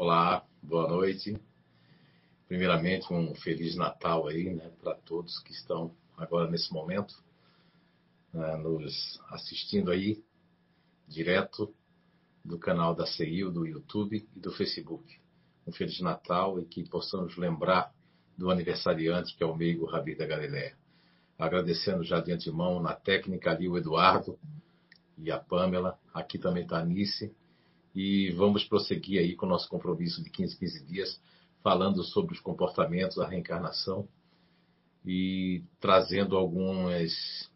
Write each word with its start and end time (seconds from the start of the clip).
Olá, 0.00 0.46
boa 0.62 0.86
noite. 0.86 1.36
Primeiramente, 2.46 3.12
um 3.12 3.34
Feliz 3.34 3.74
Natal 3.74 4.28
aí, 4.28 4.54
né, 4.54 4.70
para 4.80 4.94
todos 4.94 5.40
que 5.40 5.50
estão 5.50 5.92
agora 6.16 6.48
nesse 6.48 6.72
momento 6.72 7.12
né, 8.32 8.56
nos 8.58 9.20
assistindo 9.28 9.90
aí, 9.90 10.22
direto 11.08 11.74
do 12.44 12.60
canal 12.60 12.94
da 12.94 13.08
CIO, 13.08 13.50
do 13.50 13.66
YouTube 13.66 14.24
e 14.36 14.38
do 14.38 14.52
Facebook. 14.52 15.18
Um 15.66 15.72
Feliz 15.72 15.98
Natal 15.98 16.60
e 16.60 16.64
que 16.64 16.88
possamos 16.88 17.36
lembrar 17.36 17.92
do 18.36 18.52
aniversariante, 18.52 19.36
que 19.36 19.42
é 19.42 19.46
o 19.46 19.56
Meigo 19.56 19.84
Rabi 19.84 20.14
da 20.14 20.26
Galileia. 20.26 20.76
Agradecendo 21.36 22.04
já 22.04 22.20
de 22.20 22.30
antemão 22.30 22.80
na 22.80 22.94
técnica 22.94 23.50
ali 23.50 23.68
o 23.68 23.76
Eduardo 23.76 24.38
e 25.18 25.28
a 25.32 25.40
Pamela. 25.40 25.98
Aqui 26.14 26.38
também 26.38 26.62
está 26.62 26.78
a 26.78 26.84
Nice. 26.84 27.34
E 28.00 28.30
vamos 28.30 28.62
prosseguir 28.62 29.18
aí 29.18 29.34
com 29.34 29.44
o 29.44 29.48
nosso 29.48 29.68
compromisso 29.68 30.22
de 30.22 30.30
15, 30.30 30.56
15 30.56 30.86
dias, 30.86 31.20
falando 31.64 32.04
sobre 32.04 32.32
os 32.32 32.38
comportamentos, 32.38 33.18
a 33.18 33.26
reencarnação 33.26 34.08
e 35.04 35.64
trazendo 35.80 36.36
algumas, 36.36 37.50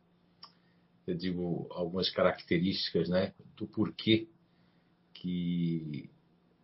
eu 1.07 1.15
digo, 1.15 1.69
algumas 1.71 2.11
características, 2.11 3.09
né, 3.09 3.33
do 3.55 3.69
porquê 3.69 4.27
que 5.15 6.11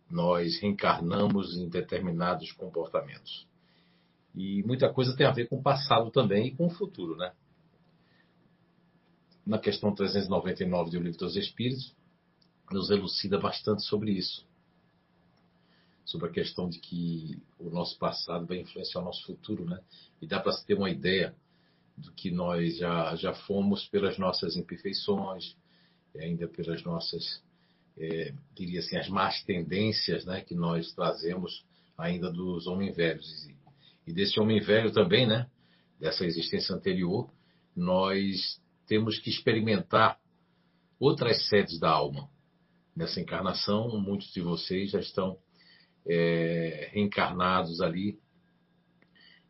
nós 0.09 0.59
reencarnamos 0.59 1.55
em 1.55 1.69
determinados 1.69 2.51
comportamentos. 2.51 3.47
E 4.35 4.61
muita 4.63 4.91
coisa 4.91 5.15
tem 5.15 5.25
a 5.25 5.31
ver 5.31 5.47
com 5.47 5.55
o 5.55 5.63
passado 5.63 6.11
também 6.11 6.47
e 6.47 6.51
com 6.53 6.67
o 6.67 6.69
futuro, 6.69 7.15
né? 7.15 7.31
Na 9.45 9.57
questão 9.57 9.95
399 9.95 10.91
do 10.91 10.99
Livro 10.99 11.17
dos 11.17 11.37
Espíritos, 11.37 11.97
nos 12.71 12.89
elucida 12.89 13.39
bastante 13.39 13.83
sobre 13.83 14.11
isso. 14.11 14.47
Sobre 16.05 16.27
a 16.27 16.31
questão 16.31 16.69
de 16.69 16.79
que 16.79 17.41
o 17.59 17.69
nosso 17.69 17.97
passado 17.97 18.45
vai 18.45 18.57
influenciar 18.57 19.01
o 19.01 19.05
nosso 19.05 19.25
futuro, 19.25 19.65
né? 19.65 19.79
E 20.21 20.27
dá 20.27 20.39
para 20.39 20.51
se 20.51 20.65
ter 20.65 20.75
uma 20.75 20.89
ideia 20.89 21.35
do 21.97 22.11
que 22.13 22.31
nós 22.31 22.77
já, 22.77 23.15
já 23.15 23.33
fomos 23.33 23.87
pelas 23.87 24.17
nossas 24.17 24.55
imperfeições, 24.55 25.55
ainda 26.17 26.47
pelas 26.47 26.83
nossas, 26.83 27.43
é, 27.97 28.33
diria 28.55 28.79
assim, 28.79 28.97
as 28.97 29.09
más 29.09 29.43
tendências 29.43 30.25
né, 30.25 30.41
que 30.41 30.55
nós 30.55 30.93
trazemos 30.93 31.65
ainda 31.97 32.31
dos 32.31 32.67
homens 32.67 32.95
velhos. 32.95 33.45
E, 33.45 33.55
e 34.07 34.13
desse 34.13 34.39
homem 34.39 34.59
velho 34.61 34.91
também, 34.91 35.27
né, 35.27 35.49
dessa 35.99 36.25
existência 36.25 36.73
anterior, 36.73 37.29
nós 37.75 38.59
temos 38.87 39.19
que 39.19 39.29
experimentar 39.29 40.19
outras 40.99 41.47
sedes 41.47 41.79
da 41.79 41.89
alma 41.89 42.29
nessa 42.99 43.21
encarnação. 43.21 43.97
Muitos 43.97 44.31
de 44.33 44.41
vocês 44.41 44.91
já 44.91 44.99
estão 44.99 45.37
é, 46.05 46.89
reencarnados 46.91 47.79
ali 47.79 48.19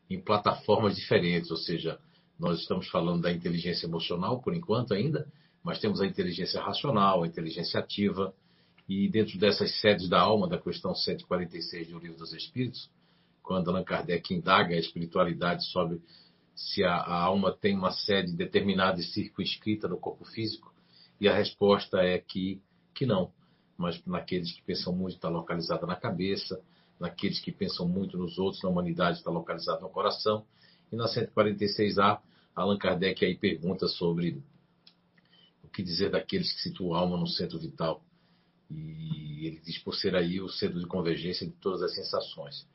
em 0.07 0.21
plataformas 0.21 0.95
diferentes, 0.95 1.49
ou 1.49 1.57
seja, 1.57 1.99
nós 2.39 2.59
estamos 2.59 2.87
falando 2.89 3.23
da 3.23 3.31
inteligência 3.31 3.87
emocional 3.87 4.39
por 4.39 4.53
enquanto 4.53 4.93
ainda, 4.93 5.27
mas 5.63 5.79
temos 5.79 5.99
a 5.99 6.05
inteligência 6.05 6.61
racional, 6.61 7.23
a 7.23 7.27
inteligência 7.27 7.79
ativa, 7.79 8.33
e 8.87 9.09
dentro 9.09 9.37
dessas 9.37 9.79
sedes 9.81 10.07
da 10.07 10.19
alma, 10.19 10.47
da 10.47 10.57
questão 10.57 10.95
146 10.95 11.89
do 11.89 11.99
Livro 11.99 12.17
dos 12.17 12.33
Espíritos, 12.33 12.89
quando 13.43 13.69
Allan 13.69 13.83
Kardec 13.83 14.33
indaga 14.33 14.75
a 14.75 14.79
espiritualidade 14.79 15.65
sobre 15.65 16.01
se 16.55 16.83
a, 16.83 16.95
a 16.95 17.23
alma 17.23 17.51
tem 17.51 17.75
uma 17.75 17.91
sede 17.91 18.31
determinada 18.33 18.99
e 18.99 19.03
circunscrita 19.03 19.87
no 19.87 19.97
corpo 19.97 20.25
físico, 20.25 20.73
e 21.19 21.27
a 21.27 21.35
resposta 21.35 21.99
é 21.99 22.17
que, 22.19 22.61
que 22.93 23.05
não 23.05 23.31
mas 23.79 24.05
naqueles 24.05 24.51
que 24.51 24.61
pensam 24.61 24.93
muito 24.93 25.15
está 25.15 25.29
localizada 25.29 25.87
na 25.87 25.95
cabeça, 25.95 26.61
naqueles 26.99 27.39
que 27.39 27.49
pensam 27.49 27.87
muito 27.87 28.17
nos 28.17 28.37
outros, 28.37 28.61
na 28.61 28.67
humanidade 28.67 29.19
está 29.19 29.31
localizada 29.31 29.79
no 29.79 29.89
coração. 29.89 30.45
E 30.91 30.97
na 30.97 31.05
146A, 31.05 32.19
Allan 32.53 32.77
Kardec 32.77 33.23
aí 33.23 33.37
pergunta 33.37 33.87
sobre 33.87 34.43
o 35.63 35.69
que 35.69 35.81
dizer 35.81 36.11
daqueles 36.11 36.51
que 36.51 36.59
situam 36.59 36.93
a 36.93 36.99
alma 36.99 37.15
no 37.15 37.25
centro 37.25 37.57
vital. 37.57 38.03
E 38.69 39.47
ele 39.47 39.61
diz 39.61 39.77
por 39.77 39.95
ser 39.95 40.13
aí 40.13 40.41
o 40.41 40.49
centro 40.49 40.77
de 40.77 40.85
convergência 40.85 41.47
de 41.47 41.53
todas 41.53 41.81
as 41.81 41.95
sensações. 41.95 42.67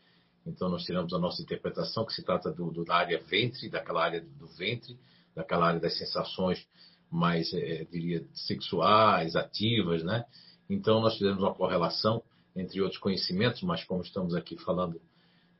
Então 0.46 0.70
nós 0.70 0.84
tiramos 0.84 1.12
a 1.12 1.18
nossa 1.18 1.42
interpretação 1.42 2.06
que 2.06 2.14
se 2.14 2.22
trata 2.22 2.50
do, 2.50 2.70
do 2.70 2.82
da 2.82 2.96
área 2.96 3.22
ventre, 3.22 3.68
daquela 3.68 4.02
área 4.02 4.22
do 4.22 4.46
ventre, 4.46 4.98
daquela 5.34 5.66
área 5.66 5.80
das 5.80 5.98
sensações 5.98 6.66
mais, 7.10 7.52
é, 7.52 7.84
diria, 7.84 8.26
sexuais, 8.32 9.36
ativas, 9.36 10.02
né? 10.02 10.24
Então, 10.68 11.00
nós 11.00 11.14
fizemos 11.14 11.42
uma 11.42 11.54
correlação 11.54 12.22
entre 12.56 12.80
outros 12.80 13.00
conhecimentos, 13.00 13.62
mas 13.62 13.84
como 13.84 14.02
estamos 14.02 14.34
aqui 14.34 14.56
falando 14.56 15.00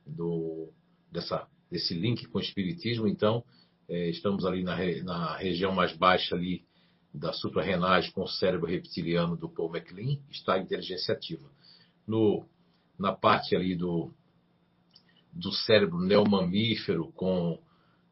do, 0.05 0.69
dessa, 1.11 1.47
desse 1.69 1.93
link 1.93 2.25
com 2.27 2.37
o 2.37 2.41
Espiritismo, 2.41 3.07
então, 3.07 3.43
é, 3.87 4.09
estamos 4.09 4.45
ali 4.45 4.63
na, 4.63 4.77
na, 5.03 5.37
região 5.37 5.71
mais 5.71 5.95
baixa 5.95 6.35
ali 6.35 6.65
da 7.13 7.31
suprarrenagem 7.33 8.11
com 8.11 8.23
o 8.23 8.27
cérebro 8.27 8.67
reptiliano 8.67 9.37
do 9.37 9.49
Paul 9.49 9.69
MacLean, 9.71 10.17
está 10.29 10.55
a 10.55 10.59
inteligência 10.59 11.13
ativa. 11.13 11.49
No, 12.07 12.45
na 12.97 13.13
parte 13.13 13.55
ali 13.55 13.75
do, 13.75 14.11
do 15.31 15.51
cérebro 15.51 15.99
neomamífero, 15.99 17.11
com, 17.13 17.59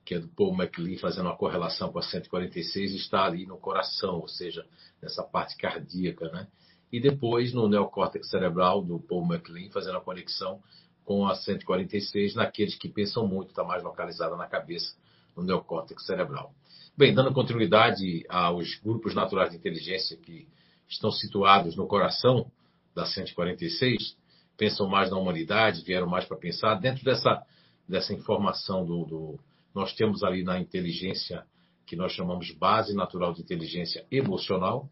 que 0.05 0.15
é 0.15 0.19
do 0.19 0.27
Paul 0.29 0.53
MacLean, 0.53 0.97
fazendo 0.97 1.25
uma 1.25 1.37
correlação 1.37 1.91
com 1.91 1.99
a 1.99 2.03
146, 2.03 2.93
está 2.93 3.25
ali 3.25 3.45
no 3.45 3.57
coração, 3.57 4.19
ou 4.19 4.27
seja, 4.27 4.65
nessa 5.01 5.23
parte 5.23 5.57
cardíaca, 5.57 6.29
né? 6.29 6.47
E 6.93 6.99
depois 6.99 7.51
no 7.51 7.67
neocórtex 7.67 8.29
cerebral 8.29 8.83
do 8.83 8.99
Paul 8.99 9.25
MacLean, 9.25 9.71
fazendo 9.71 9.97
a 9.97 10.01
conexão 10.01 10.61
com 11.03 11.25
a 11.25 11.33
146 11.33 12.35
naqueles 12.35 12.75
que 12.75 12.87
pensam 12.87 13.27
muito, 13.27 13.49
está 13.49 13.63
mais 13.63 13.81
localizada 13.81 14.35
na 14.35 14.45
cabeça, 14.45 14.95
no 15.35 15.41
neocórtex 15.41 16.05
cerebral. 16.05 16.53
Bem, 16.95 17.11
dando 17.11 17.33
continuidade 17.33 18.23
aos 18.29 18.75
grupos 18.75 19.15
naturais 19.15 19.49
de 19.49 19.57
inteligência 19.57 20.15
que 20.17 20.47
estão 20.87 21.11
situados 21.11 21.75
no 21.75 21.87
coração 21.87 22.51
da 22.93 23.07
146, 23.07 24.15
pensam 24.55 24.87
mais 24.87 25.09
na 25.09 25.17
humanidade, 25.17 25.83
vieram 25.83 26.07
mais 26.07 26.25
para 26.25 26.37
pensar, 26.37 26.75
dentro 26.75 27.03
dessa, 27.03 27.41
dessa 27.89 28.13
informação 28.13 28.85
do, 28.85 29.03
do, 29.05 29.39
nós 29.73 29.95
temos 29.95 30.23
ali 30.23 30.43
na 30.43 30.59
inteligência 30.59 31.43
que 31.87 31.95
nós 31.95 32.11
chamamos 32.11 32.51
base 32.51 32.93
natural 32.93 33.33
de 33.33 33.41
inteligência 33.41 34.05
emocional, 34.11 34.87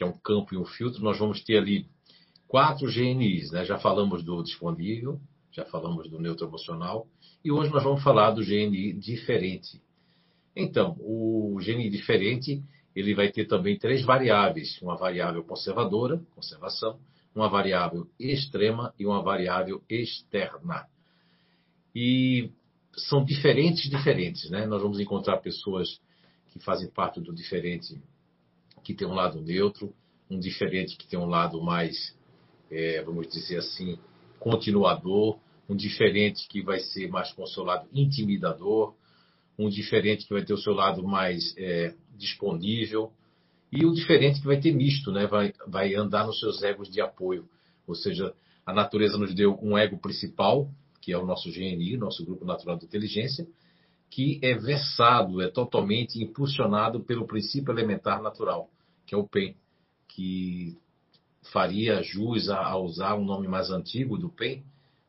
que 0.00 0.04
é 0.04 0.06
um 0.06 0.16
campo 0.16 0.54
e 0.54 0.56
um 0.56 0.64
filtro, 0.64 1.04
nós 1.04 1.18
vamos 1.18 1.44
ter 1.44 1.58
ali 1.58 1.86
quatro 2.48 2.90
GNIs, 2.90 3.50
né? 3.50 3.66
Já 3.66 3.78
falamos 3.78 4.24
do 4.24 4.42
disponível, 4.42 5.20
já 5.52 5.66
falamos 5.66 6.08
do 6.08 6.18
neutro 6.18 6.46
emocional, 6.46 7.06
e 7.44 7.52
hoje 7.52 7.70
nós 7.70 7.84
vamos 7.84 8.02
falar 8.02 8.30
do 8.30 8.42
GNI 8.42 8.94
diferente. 8.94 9.78
Então, 10.56 10.96
o 11.00 11.58
GNI 11.62 11.90
diferente, 11.90 12.62
ele 12.96 13.14
vai 13.14 13.30
ter 13.30 13.44
também 13.44 13.78
três 13.78 14.02
variáveis, 14.02 14.80
uma 14.80 14.96
variável 14.96 15.44
conservadora, 15.44 16.18
conservação, 16.34 16.98
uma 17.34 17.50
variável 17.50 18.08
extrema 18.18 18.94
e 18.98 19.04
uma 19.04 19.22
variável 19.22 19.82
externa. 19.86 20.86
E 21.94 22.50
são 22.96 23.22
diferentes, 23.22 23.90
diferentes, 23.90 24.48
né? 24.48 24.64
Nós 24.64 24.80
vamos 24.80 24.98
encontrar 24.98 25.36
pessoas 25.42 26.00
que 26.52 26.58
fazem 26.58 26.88
parte 26.88 27.20
do 27.20 27.34
diferente 27.34 28.00
que 28.90 28.98
tem 28.98 29.08
um 29.08 29.14
lado 29.14 29.40
neutro, 29.40 29.92
um 30.28 30.38
diferente 30.38 30.96
que 30.96 31.06
tem 31.06 31.18
um 31.18 31.26
lado 31.26 31.60
mais, 31.62 32.14
é, 32.70 33.02
vamos 33.02 33.28
dizer 33.28 33.58
assim, 33.58 33.98
continuador, 34.38 35.38
um 35.68 35.76
diferente 35.76 36.48
que 36.48 36.62
vai 36.62 36.80
ser 36.80 37.08
mais 37.08 37.32
com 37.32 37.42
o 37.42 37.46
seu 37.46 37.62
lado 37.62 37.88
intimidador, 37.92 38.94
um 39.58 39.68
diferente 39.68 40.26
que 40.26 40.32
vai 40.32 40.44
ter 40.44 40.52
o 40.52 40.58
seu 40.58 40.72
lado 40.72 41.02
mais 41.02 41.54
é, 41.56 41.94
disponível, 42.16 43.12
e 43.72 43.84
o 43.84 43.92
diferente 43.92 44.40
que 44.40 44.46
vai 44.46 44.60
ter 44.60 44.72
misto, 44.72 45.12
né? 45.12 45.26
vai, 45.26 45.52
vai 45.66 45.94
andar 45.94 46.26
nos 46.26 46.40
seus 46.40 46.60
egos 46.62 46.90
de 46.90 47.00
apoio. 47.00 47.48
Ou 47.86 47.94
seja, 47.94 48.34
a 48.66 48.72
natureza 48.72 49.16
nos 49.16 49.32
deu 49.32 49.56
um 49.62 49.78
ego 49.78 49.96
principal, 49.98 50.68
que 51.00 51.12
é 51.12 51.18
o 51.18 51.24
nosso 51.24 51.50
GNI, 51.50 51.96
nosso 51.96 52.24
Grupo 52.24 52.44
Natural 52.44 52.76
de 52.76 52.84
Inteligência, 52.84 53.46
que 54.10 54.40
é 54.42 54.54
versado, 54.54 55.40
é 55.40 55.48
totalmente 55.48 56.20
impulsionado 56.20 57.00
pelo 57.00 57.26
princípio 57.26 57.72
elementar 57.72 58.20
natural, 58.20 58.68
que 59.10 59.14
é 59.16 59.18
o 59.18 59.26
PEN, 59.26 59.56
que 60.06 60.78
faria 61.52 62.00
jus 62.00 62.48
a, 62.48 62.64
a 62.64 62.78
usar 62.78 63.16
um 63.16 63.24
nome 63.24 63.48
mais 63.48 63.68
antigo 63.68 64.16
do 64.16 64.28
PEN, 64.28 64.62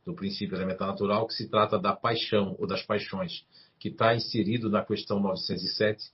do 0.04 0.16
princípio 0.16 0.58
elementar 0.58 0.88
natural, 0.88 1.28
que 1.28 1.36
se 1.36 1.48
trata 1.48 1.78
da 1.78 1.96
paixão 1.96 2.56
ou 2.58 2.66
das 2.66 2.82
paixões, 2.82 3.46
que 3.78 3.90
está 3.90 4.16
inserido 4.16 4.72
na 4.72 4.84
questão 4.84 5.20
907, 5.20 6.12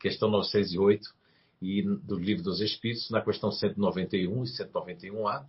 questão 0.00 0.30
908 0.30 1.14
e 1.60 1.82
do 1.82 2.18
Livro 2.18 2.42
dos 2.42 2.62
Espíritos, 2.62 3.10
na 3.10 3.20
questão 3.20 3.52
191 3.52 4.42
e 4.42 4.46
191A, 4.46 5.44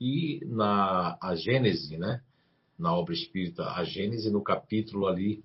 e 0.00 0.44
na 0.46 1.18
a 1.20 1.34
Gênese, 1.34 1.98
né? 1.98 2.22
na 2.78 2.94
obra 2.94 3.14
espírita, 3.14 3.64
a 3.64 3.82
Gênese, 3.82 4.30
no 4.30 4.44
capítulo 4.44 5.08
ali 5.08 5.42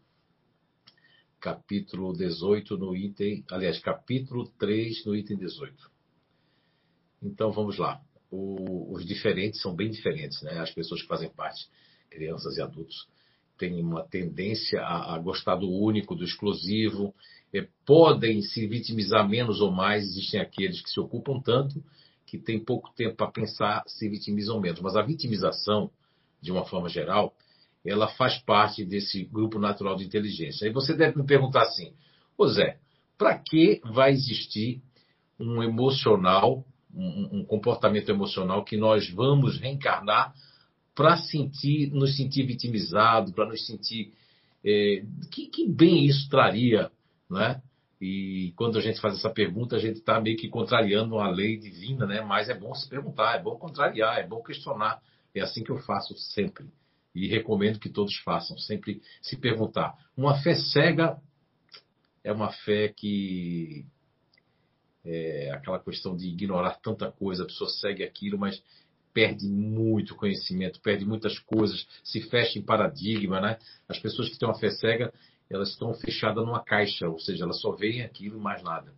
capítulo 1.40 2.14
18 2.14 2.78
no 2.78 2.96
item, 2.96 3.44
aliás, 3.50 3.80
capítulo 3.80 4.48
3 4.60 5.06
no 5.06 5.16
item 5.16 5.38
18. 5.38 5.92
Então 7.22 7.52
vamos 7.52 7.78
lá. 7.78 8.02
o, 8.32 8.94
os 8.94 9.06
diferentes 9.06 9.62
são 9.62 9.76
bem 9.76 9.90
diferentes, 9.90 10.42
né? 10.42 10.60
As 10.60 10.72
pessoas 10.72 11.02
que 11.02 11.08
fazem 11.08 11.30
parte, 11.30 11.68
crianças 12.10 12.58
e 12.58 12.62
adultos, 12.62 13.08
têm 13.58 13.82
uma 13.82 14.04
tendência 14.04 14.82
a, 14.82 15.16
a 15.16 15.20
gostar 15.20 15.56
do 15.56 15.70
único, 15.70 16.16
do 16.16 16.24
exclusivo, 16.24 17.14
é, 17.54 17.68
podem 17.86 18.42
se 18.42 18.68
vitimizar 18.68 19.28
menos 19.28 19.62
ou 19.62 19.72
mais. 19.72 20.04
Existem 20.04 20.40
aqueles 20.40 20.82
que 20.82 20.90
se 20.90 21.00
ocupam 21.00 21.40
tanto 21.42 21.84
que 22.26 22.38
têm 22.38 22.60
pouco 22.60 22.94
tempo 22.94 23.16
para 23.16 23.32
pensar, 23.32 23.84
se 23.88 24.08
vitimizam 24.10 24.60
menos. 24.60 24.82
Mas 24.82 24.98
a 24.98 25.02
vitimização, 25.02 25.90
de 26.42 26.52
uma 26.52 26.66
forma 26.66 26.90
geral, 26.90 27.34
ela 27.88 28.08
faz 28.10 28.38
parte 28.40 28.84
desse 28.84 29.24
grupo 29.24 29.58
natural 29.58 29.96
de 29.96 30.06
inteligência. 30.06 30.68
Aí 30.68 30.74
você 30.74 30.94
deve 30.94 31.18
me 31.18 31.26
perguntar 31.26 31.62
assim, 31.62 31.94
ô 32.38 32.48
Zé, 32.48 32.78
para 33.18 33.38
que 33.40 33.82
vai 33.86 34.12
existir 34.12 34.82
um 35.40 35.64
emocional, 35.64 36.66
um, 36.94 37.40
um, 37.40 37.46
comportamento 37.46 38.10
emocional 38.10 38.64
que 38.64 38.76
nós 38.76 39.10
vamos 39.10 39.60
reencarnar 39.60 40.34
para 40.94 41.16
sentir, 41.18 41.92
nos 41.92 42.18
sentir 42.18 42.46
vitimizados, 42.46 43.32
para 43.32 43.46
nos 43.46 43.66
sentir. 43.66 44.14
É, 44.66 45.04
que, 45.32 45.48
que, 45.48 45.68
bem 45.70 46.06
isso 46.06 46.28
traria, 46.30 46.92
né? 47.30 47.62
E 48.02 48.54
quando 48.56 48.78
a 48.78 48.82
gente 48.82 49.00
faz 49.00 49.16
essa 49.16 49.30
pergunta, 49.30 49.76
a 49.76 49.80
gente 49.80 50.00
está 50.00 50.20
meio 50.20 50.38
que 50.38 50.50
contrariando 50.50 51.18
a 51.20 51.30
lei 51.30 51.58
divina, 51.58 52.06
né? 52.06 52.22
Mas 52.22 52.50
é 52.50 52.54
bom 52.54 52.74
se 52.74 52.88
perguntar, 52.90 53.36
é 53.36 53.42
bom 53.42 53.56
contrariar, 53.58 54.20
é 54.20 54.28
bom 54.28 54.42
questionar. 54.42 55.02
É 55.34 55.42
assim 55.42 55.64
que 55.64 55.72
eu 55.72 55.78
faço 55.80 56.16
sempre. 56.18 56.66
E 57.18 57.28
recomendo 57.28 57.80
que 57.80 57.90
todos 57.90 58.16
façam, 58.20 58.58
sempre 58.58 59.02
se 59.22 59.36
perguntar. 59.36 59.98
Uma 60.16 60.40
fé 60.42 60.54
cega 60.54 61.20
é 62.24 62.32
uma 62.32 62.52
fé 62.52 62.90
que 62.90 63.86
é 65.04 65.50
aquela 65.52 65.80
questão 65.80 66.16
de 66.16 66.28
ignorar 66.28 66.80
tanta 66.82 67.12
coisa, 67.12 67.44
a 67.44 67.46
pessoa 67.48 67.70
segue 67.70 68.04
aquilo, 68.04 68.38
mas 68.38 68.62
perde 69.14 69.48
muito 69.48 70.16
conhecimento, 70.16 70.80
perde 70.80 71.06
muitas 71.06 71.40
coisas, 71.40 71.88
se 72.04 72.22
fecha 72.30 72.60
em 72.60 72.62
paradigma, 72.62 73.42
né? 73.42 73.58
As 73.90 73.98
pessoas 73.98 74.30
que 74.30 74.38
têm 74.38 74.48
uma 74.48 74.60
fé 74.60 74.70
cega, 74.70 75.12
elas 75.50 75.70
estão 75.70 75.92
fechadas 75.96 76.46
numa 76.46 76.64
caixa, 76.64 77.10
ou 77.10 77.18
seja, 77.18 77.46
elas 77.46 77.60
só 77.60 77.72
veem 77.72 78.04
aquilo 78.04 78.38
e 78.38 78.42
mais 78.42 78.62
nada. 78.62 78.94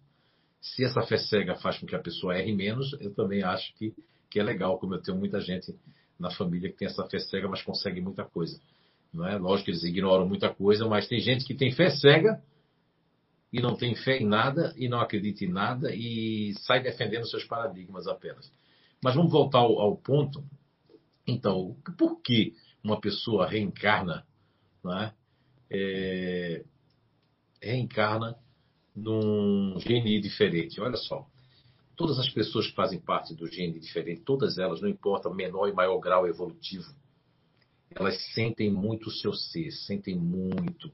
Se 0.59 0.83
essa 0.83 1.01
fé 1.03 1.17
cega 1.17 1.55
faz 1.55 1.77
com 1.77 1.85
que 1.85 1.95
a 1.95 2.01
pessoa 2.01 2.37
erre 2.37 2.53
menos, 2.53 2.91
eu 2.99 3.13
também 3.13 3.43
acho 3.43 3.73
que, 3.75 3.93
que 4.29 4.39
é 4.41 4.43
legal, 4.43 4.77
como 4.77 4.95
eu 4.95 5.01
tenho 5.01 5.17
muita 5.17 5.39
gente 5.39 5.73
na 6.19 6.29
família 6.31 6.69
que 6.69 6.77
tem 6.77 6.87
essa 6.87 7.07
fé 7.07 7.19
cega, 7.19 7.47
mas 7.47 7.61
consegue 7.61 8.01
muita 8.01 8.25
coisa. 8.25 8.59
Não 9.13 9.25
é? 9.25 9.37
Lógico 9.37 9.65
que 9.65 9.71
eles 9.71 9.83
ignoram 9.83 10.27
muita 10.27 10.53
coisa, 10.53 10.87
mas 10.87 11.07
tem 11.07 11.19
gente 11.19 11.45
que 11.45 11.55
tem 11.55 11.71
fé 11.71 11.89
cega 11.89 12.41
e 13.51 13.61
não 13.61 13.75
tem 13.75 13.95
fé 13.95 14.17
em 14.17 14.27
nada 14.27 14.73
e 14.77 14.87
não 14.87 14.99
acredita 14.99 15.43
em 15.43 15.49
nada 15.49 15.93
e 15.93 16.53
sai 16.59 16.83
defendendo 16.83 17.27
seus 17.27 17.43
paradigmas 17.45 18.07
apenas. 18.07 18.51
Mas 19.03 19.15
vamos 19.15 19.31
voltar 19.31 19.59
ao, 19.59 19.79
ao 19.79 19.95
ponto. 19.95 20.43
Então, 21.25 21.75
por 21.97 22.21
que 22.21 22.53
uma 22.83 22.99
pessoa 22.99 23.47
reencarna, 23.47 24.25
é? 24.85 25.11
É, 25.71 26.65
reencarna 27.61 28.35
num 28.95 29.79
gene 29.79 30.19
diferente? 30.19 30.81
Olha 30.81 30.97
só, 30.97 31.27
todas 31.99 32.17
as 32.17 32.29
pessoas 32.29 32.65
que 32.65 32.75
fazem 32.75 32.97
parte 32.97 33.35
do 33.35 33.45
gene 33.45 33.77
diferente, 33.77 34.21
todas 34.21 34.57
elas, 34.57 34.79
não 34.79 34.87
importa 34.87 35.29
menor 35.29 35.67
e 35.67 35.73
maior 35.73 35.99
grau 35.99 36.25
evolutivo, 36.25 36.89
elas 37.93 38.17
sentem 38.33 38.71
muito 38.71 39.09
o 39.09 39.11
seu 39.11 39.33
ser, 39.33 39.69
sentem 39.71 40.15
muito. 40.15 40.89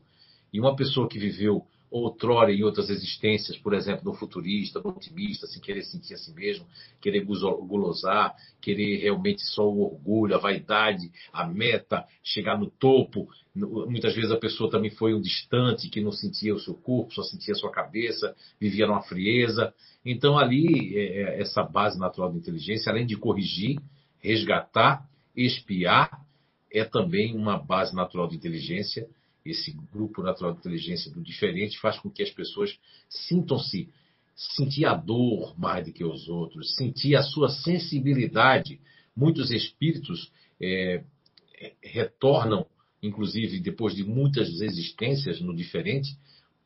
E 0.52 0.60
uma 0.60 0.76
pessoa 0.76 1.08
que 1.08 1.20
viveu 1.20 1.64
outrora 1.90 2.52
em 2.52 2.64
outras 2.64 2.90
existências, 2.90 3.58
por 3.58 3.74
exemplo, 3.74 4.04
no 4.04 4.14
futurista, 4.14 4.82
no 4.82 4.90
otimista, 4.90 5.48
sem 5.48 5.62
querer 5.62 5.84
sentir 5.84 6.14
a 6.14 6.18
si 6.18 6.34
mesmo, 6.34 6.66
querer 7.00 7.24
gulosar, 7.24 8.34
querer 8.62 8.98
realmente 8.98 9.42
só 9.44 9.68
o 9.68 9.84
orgulho, 9.84 10.36
a 10.36 10.40
vaidade, 10.40 11.12
a 11.32 11.46
meta, 11.48 12.06
chegar 12.24 12.58
no 12.58 12.70
topo. 12.70 13.28
Muitas 13.56 14.14
vezes 14.14 14.32
a 14.32 14.38
pessoa 14.38 14.70
também 14.70 14.92
foi 14.92 15.14
um 15.14 15.22
distante, 15.22 15.90
que 15.90 16.02
não 16.02 16.12
sentia 16.12 16.54
o 16.54 16.60
seu 16.60 16.74
corpo, 16.74 17.14
só 17.14 17.24
sentia 17.24 17.54
a 17.54 17.58
sua 17.58 17.72
cabeça, 17.72 18.36
vivia 18.60 18.88
numa 18.88 19.04
frieza. 19.04 19.74
Então, 20.04 20.38
ali, 20.38 20.98
é, 20.98 21.22
é, 21.22 21.42
essa 21.42 21.64
base 21.64 21.98
natural 22.00 22.32
da 22.32 22.38
inteligência, 22.38 22.92
além 22.92 23.06
de 23.06 23.16
corrigir, 23.16 23.80
resgatar, 24.20 25.08
espiar, 25.36 26.26
é 26.72 26.84
também 26.84 27.36
uma 27.36 27.58
base 27.58 27.96
natural 27.96 28.28
de 28.28 28.36
inteligência 28.36 29.08
esse 29.46 29.72
grupo 29.94 30.24
natural 30.24 30.54
de 30.54 30.60
inteligência 30.60 31.12
do 31.12 31.22
diferente 31.22 31.80
faz 31.80 32.00
com 32.00 32.10
que 32.10 32.24
as 32.24 32.32
pessoas 32.32 32.76
sintam-se, 33.08 33.90
sentir 34.36 34.86
a 34.86 34.96
dor 34.96 35.58
mais 35.58 35.86
do 35.86 35.94
que 35.94 36.04
os 36.04 36.28
outros, 36.28 36.76
sentir 36.76 37.16
a 37.16 37.22
sua 37.22 37.50
sensibilidade. 37.50 38.82
Muitos 39.16 39.52
espíritos 39.52 40.32
é, 40.60 41.04
é, 41.58 41.74
retornam, 41.82 42.66
inclusive 43.02 43.60
depois 43.60 43.96
de 43.96 44.04
muitas 44.04 44.60
existências 44.60 45.40
no 45.40 45.56
diferente, 45.56 46.18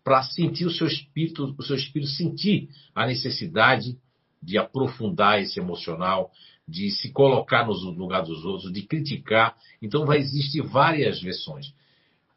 para 0.04 0.24
sentir 0.24 0.66
o 0.66 0.72
seu 0.72 0.88
espírito, 0.88 1.54
o 1.58 1.64
seu 1.64 1.76
espírito 1.76 2.10
sentir 2.12 2.70
a 2.96 3.06
necessidade 3.06 3.98
de 4.42 4.58
aprofundar 4.58 5.42
esse 5.42 5.60
emocional, 5.60 6.32
de 6.68 6.90
se 6.92 7.12
colocar 7.12 7.68
no 7.68 7.74
lugar 7.74 8.24
dos 8.24 8.46
outros, 8.46 8.72
de 8.72 8.84
criticar. 8.84 9.56
Então 9.82 10.06
vai 10.06 10.20
existir 10.20 10.62
várias 10.62 11.22
versões. 11.22 11.74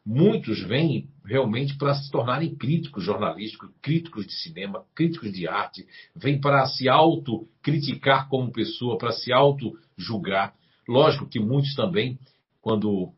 Muitos 0.05 0.61
vêm 0.61 1.07
realmente 1.23 1.77
para 1.77 1.95
se 1.95 2.11
tornarem 2.11 2.55
críticos 2.55 3.03
jornalísticos, 3.03 3.69
críticos 3.81 4.27
de 4.27 4.33
cinema, 4.33 4.85
críticos 4.93 5.31
de 5.31 5.47
arte, 5.47 5.87
vêm 6.13 6.41
para 6.41 6.65
se 6.65 6.89
autocriticar 6.89 8.27
como 8.27 8.51
pessoa, 8.51 8.97
para 8.97 9.13
se 9.13 9.31
auto-julgar. 9.31 10.53
Lógico 10.87 11.27
que 11.27 11.39
muitos 11.39 11.73
também, 11.73 12.19
quando 12.61 13.13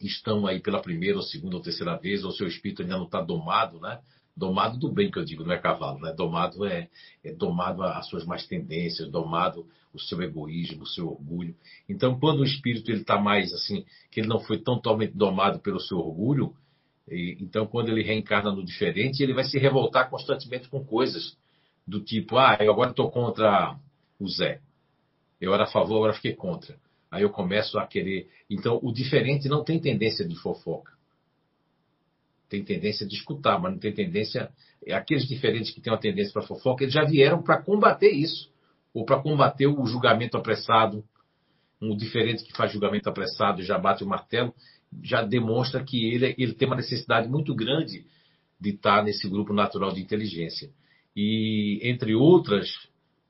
estão 0.00 0.46
aí 0.46 0.60
pela 0.60 0.80
primeira, 0.80 1.16
ou 1.16 1.22
segunda 1.22 1.56
ou 1.56 1.62
terceira 1.62 1.96
vez, 1.96 2.24
ou 2.24 2.30
seu 2.30 2.46
espírito 2.46 2.82
ainda 2.82 2.96
não 2.96 3.06
está 3.06 3.20
domado, 3.20 3.80
né? 3.80 4.00
Domado 4.36 4.78
do 4.78 4.90
bem 4.90 5.10
que 5.10 5.18
eu 5.18 5.24
digo, 5.24 5.44
não 5.44 5.52
é 5.52 5.58
cavalo, 5.58 6.00
né? 6.00 6.12
Domado 6.12 6.66
é, 6.66 6.88
é 7.22 7.32
domado 7.32 7.84
as 7.84 8.08
suas 8.08 8.24
mais 8.24 8.44
tendências, 8.46 9.08
domado 9.08 9.66
o 9.92 10.00
seu 10.00 10.20
egoísmo, 10.22 10.82
o 10.82 10.86
seu 10.86 11.08
orgulho. 11.08 11.54
Então, 11.88 12.18
quando 12.18 12.40
o 12.40 12.44
espírito 12.44 12.90
ele 12.90 13.02
está 13.02 13.16
mais 13.16 13.52
assim, 13.52 13.84
que 14.10 14.20
ele 14.20 14.26
não 14.26 14.40
foi 14.40 14.58
tão 14.58 14.74
totalmente 14.74 15.16
domado 15.16 15.60
pelo 15.60 15.78
seu 15.78 15.98
orgulho, 15.98 16.52
e, 17.08 17.36
então 17.40 17.64
quando 17.66 17.90
ele 17.90 18.02
reencarna 18.02 18.50
no 18.50 18.64
diferente, 18.64 19.22
ele 19.22 19.34
vai 19.34 19.44
se 19.44 19.56
revoltar 19.56 20.10
constantemente 20.10 20.68
com 20.68 20.84
coisas 20.84 21.36
do 21.86 22.00
tipo, 22.00 22.36
ah, 22.36 22.56
eu 22.58 22.72
agora 22.72 22.90
estou 22.90 23.10
contra 23.10 23.78
o 24.18 24.28
Zé. 24.28 24.60
Eu 25.40 25.54
era 25.54 25.64
a 25.64 25.68
favor, 25.68 25.96
agora 25.96 26.14
fiquei 26.14 26.34
contra. 26.34 26.76
Aí 27.08 27.22
eu 27.22 27.30
começo 27.30 27.78
a 27.78 27.86
querer. 27.86 28.28
Então, 28.50 28.80
o 28.82 28.92
diferente 28.92 29.48
não 29.48 29.62
tem 29.62 29.78
tendência 29.78 30.26
de 30.26 30.34
fofoca 30.34 30.93
tem 32.54 32.62
tendência 32.64 33.06
de 33.06 33.14
escutar, 33.14 33.58
mas 33.58 33.72
não 33.72 33.78
tem 33.78 33.92
tendência. 33.92 34.50
Aqueles 34.90 35.26
diferentes 35.26 35.72
que 35.72 35.80
têm 35.80 35.92
uma 35.92 35.98
tendência 35.98 36.32
para 36.32 36.42
fofoca, 36.42 36.84
eles 36.84 36.94
já 36.94 37.04
vieram 37.04 37.42
para 37.42 37.60
combater 37.60 38.10
isso, 38.10 38.50
ou 38.92 39.04
para 39.04 39.20
combater 39.20 39.66
o 39.66 39.84
julgamento 39.86 40.36
apressado. 40.36 41.04
Um 41.80 41.96
diferente 41.96 42.44
que 42.44 42.56
faz 42.56 42.72
julgamento 42.72 43.08
apressado 43.08 43.62
já 43.62 43.78
bate 43.78 44.04
o 44.04 44.06
martelo, 44.06 44.54
já 45.02 45.22
demonstra 45.22 45.82
que 45.82 46.12
ele, 46.14 46.34
ele 46.38 46.54
tem 46.54 46.68
uma 46.68 46.76
necessidade 46.76 47.28
muito 47.28 47.54
grande 47.54 48.06
de 48.60 48.70
estar 48.70 49.02
nesse 49.02 49.28
grupo 49.28 49.52
natural 49.52 49.92
de 49.92 50.00
inteligência. 50.00 50.70
E 51.16 51.80
entre 51.82 52.14
outras, 52.14 52.68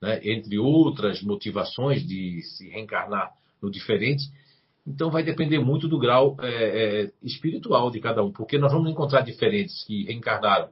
né, 0.01 0.21
entre 0.23 0.59
outras 0.59 1.23
motivações 1.23 2.07
de 2.07 2.43
se 2.43 2.69
reencarnar 2.69 3.33
no 3.61 3.71
diferente, 3.71 4.25
então 4.87 5.11
vai 5.11 5.23
depender 5.23 5.59
muito 5.59 5.89
do 5.89 5.99
grau 5.99 6.37
é, 6.41 6.49
é, 7.05 7.13
espiritual 7.23 7.91
de 7.91 8.01
cada 8.01 8.23
um, 8.23 8.31
porque 8.31 8.59
nós 8.59 8.73
vamos 8.73 8.91
encontrar 8.91 9.23
diferentes 9.23 9.83
que 9.85 10.05
reencarnaram, 10.05 10.71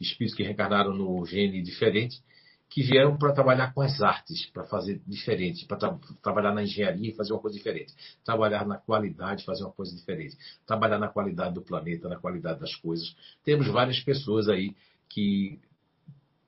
espíritos 0.00 0.36
que 0.36 0.42
reencarnaram 0.42 0.94
no 0.94 1.24
gene 1.26 1.62
diferente, 1.62 2.22
que 2.70 2.82
vieram 2.82 3.18
para 3.18 3.34
trabalhar 3.34 3.74
com 3.74 3.82
as 3.82 4.00
artes, 4.00 4.46
para 4.46 4.64
fazer 4.64 4.98
diferente, 5.06 5.66
para 5.66 5.76
tra 5.76 5.98
trabalhar 6.22 6.54
na 6.54 6.62
engenharia 6.62 7.10
e 7.10 7.14
fazer 7.14 7.34
uma 7.34 7.40
coisa 7.40 7.54
diferente, 7.54 7.92
trabalhar 8.24 8.66
na 8.66 8.78
qualidade, 8.78 9.44
fazer 9.44 9.62
uma 9.62 9.72
coisa 9.72 9.94
diferente, 9.94 10.38
trabalhar 10.66 10.98
na 10.98 11.08
qualidade 11.08 11.54
do 11.54 11.60
planeta, 11.60 12.08
na 12.08 12.16
qualidade 12.16 12.60
das 12.60 12.74
coisas. 12.76 13.14
Temos 13.44 13.66
várias 13.68 14.00
pessoas 14.00 14.48
aí 14.48 14.74
que 15.06 15.60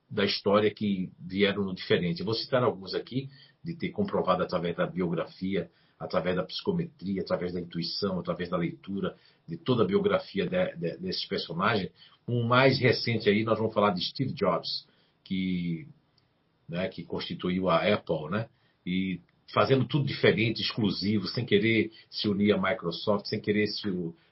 da 0.09 0.25
história 0.25 0.73
que 0.73 1.11
vieram 1.19 1.63
no 1.63 1.75
diferente. 1.75 2.23
Vou 2.23 2.33
citar 2.33 2.63
alguns 2.63 2.95
aqui 2.95 3.29
de 3.63 3.75
ter 3.75 3.89
comprovado 3.89 4.41
através 4.41 4.75
da 4.75 4.87
biografia 4.87 5.69
através 5.99 6.35
da 6.35 6.43
psicometria, 6.43 7.21
através 7.21 7.53
da 7.53 7.59
intuição, 7.59 8.19
através 8.19 8.49
da 8.49 8.57
leitura 8.57 9.15
de 9.47 9.57
toda 9.57 9.83
a 9.83 9.87
biografia 9.87 10.45
de, 10.45 10.75
de, 10.75 10.97
desses 10.97 11.25
personagens. 11.25 11.91
Um 12.27 12.43
mais 12.43 12.79
recente 12.79 13.29
aí, 13.29 13.43
nós 13.43 13.57
vamos 13.57 13.73
falar 13.73 13.91
de 13.91 14.01
Steve 14.01 14.33
Jobs, 14.33 14.87
que, 15.23 15.87
né, 16.67 16.87
que 16.87 17.03
constituiu 17.03 17.69
a 17.69 17.81
Apple, 17.93 18.29
né? 18.29 18.49
E 18.85 19.21
fazendo 19.53 19.85
tudo 19.85 20.05
diferente, 20.05 20.61
exclusivo, 20.61 21.27
sem 21.27 21.45
querer 21.45 21.91
se 22.09 22.27
unir 22.27 22.53
à 22.53 22.57
Microsoft, 22.61 23.27
sem 23.27 23.39
querer 23.39 23.67
se, 23.67 23.89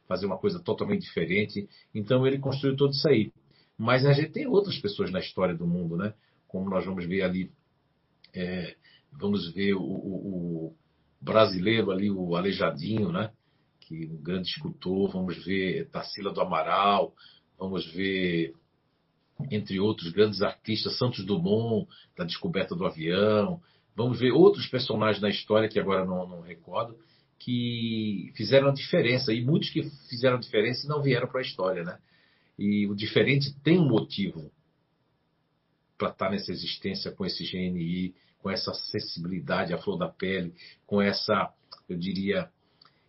fazer 0.08 0.26
uma 0.26 0.38
coisa 0.38 0.60
totalmente 0.60 1.02
diferente. 1.02 1.68
Então 1.94 2.26
ele 2.28 2.40
construiu 2.40 2.76
tudo 2.76 2.94
isso 2.94 3.08
aí. 3.08 3.32
Mas 3.78 4.06
a 4.06 4.14
gente 4.14 4.32
tem 4.32 4.48
outras 4.48 4.78
pessoas 4.80 5.12
na 5.12 5.20
história 5.20 5.56
do 5.56 5.68
mundo, 5.68 5.96
né? 5.96 6.14
Como 6.48 6.70
nós 6.70 6.86
vamos 6.86 7.06
ver 7.06 7.22
ali 7.24 7.52
é, 8.34 8.76
vamos 9.12 9.54
ver 9.54 9.74
o, 9.76 9.82
o, 9.82 10.68
o 10.68 10.76
brasileiro 11.24 11.90
ali, 11.90 12.12
o 12.12 12.36
Aleijadinho, 12.36 13.12
né? 13.12 13.32
Que 13.80 14.08
um 14.08 14.22
grande 14.22 14.50
escultor, 14.50 15.12
vamos 15.12 15.44
ver 15.44 15.90
Tarsila 15.90 16.34
do 16.34 16.42
Amaral, 16.42 17.14
vamos 17.58 17.86
ver, 17.94 18.54
entre 19.50 19.80
outros 19.80 20.12
grandes 20.12 20.42
artistas, 20.42 20.98
Santos 20.98 21.26
Dumont, 21.26 21.88
da 22.18 22.26
descoberta 22.26 22.76
do 22.76 22.86
avião, 22.86 23.62
vamos 23.96 24.20
ver 24.20 24.32
outros 24.32 24.68
personagens 24.68 25.22
da 25.22 25.30
história 25.30 25.70
que 25.70 25.80
agora 25.80 26.06
não, 26.06 26.28
não 26.28 26.42
recordo, 26.42 26.98
que 27.40 28.32
fizeram 28.36 28.70
a 28.70 28.74
diferença, 28.74 29.34
e 29.34 29.44
muitos 29.44 29.70
que 29.70 29.84
fizeram 30.10 30.38
a 30.38 30.40
diferença 30.40 30.88
não 30.88 31.02
vieram 31.02 31.28
para 31.28 31.40
a 31.40 31.44
história, 31.44 31.84
né? 31.84 31.98
E 32.58 32.86
o 32.88 32.96
diferente 32.96 33.54
tem 33.64 33.80
um 33.80 33.88
motivo 33.88 34.52
para 35.98 36.10
estar 36.10 36.30
nessa 36.30 36.52
existência 36.52 37.12
com 37.12 37.26
esse 37.26 37.44
GNI, 37.46 38.14
com 38.44 38.52
essa 38.52 38.74
sensibilidade 38.74 39.74
à 39.74 39.78
flor 39.78 39.98
da 39.98 40.10
pele, 40.10 40.54
com 40.86 41.02
essa, 41.02 41.50
eu 41.88 41.98
diria, 41.98 42.50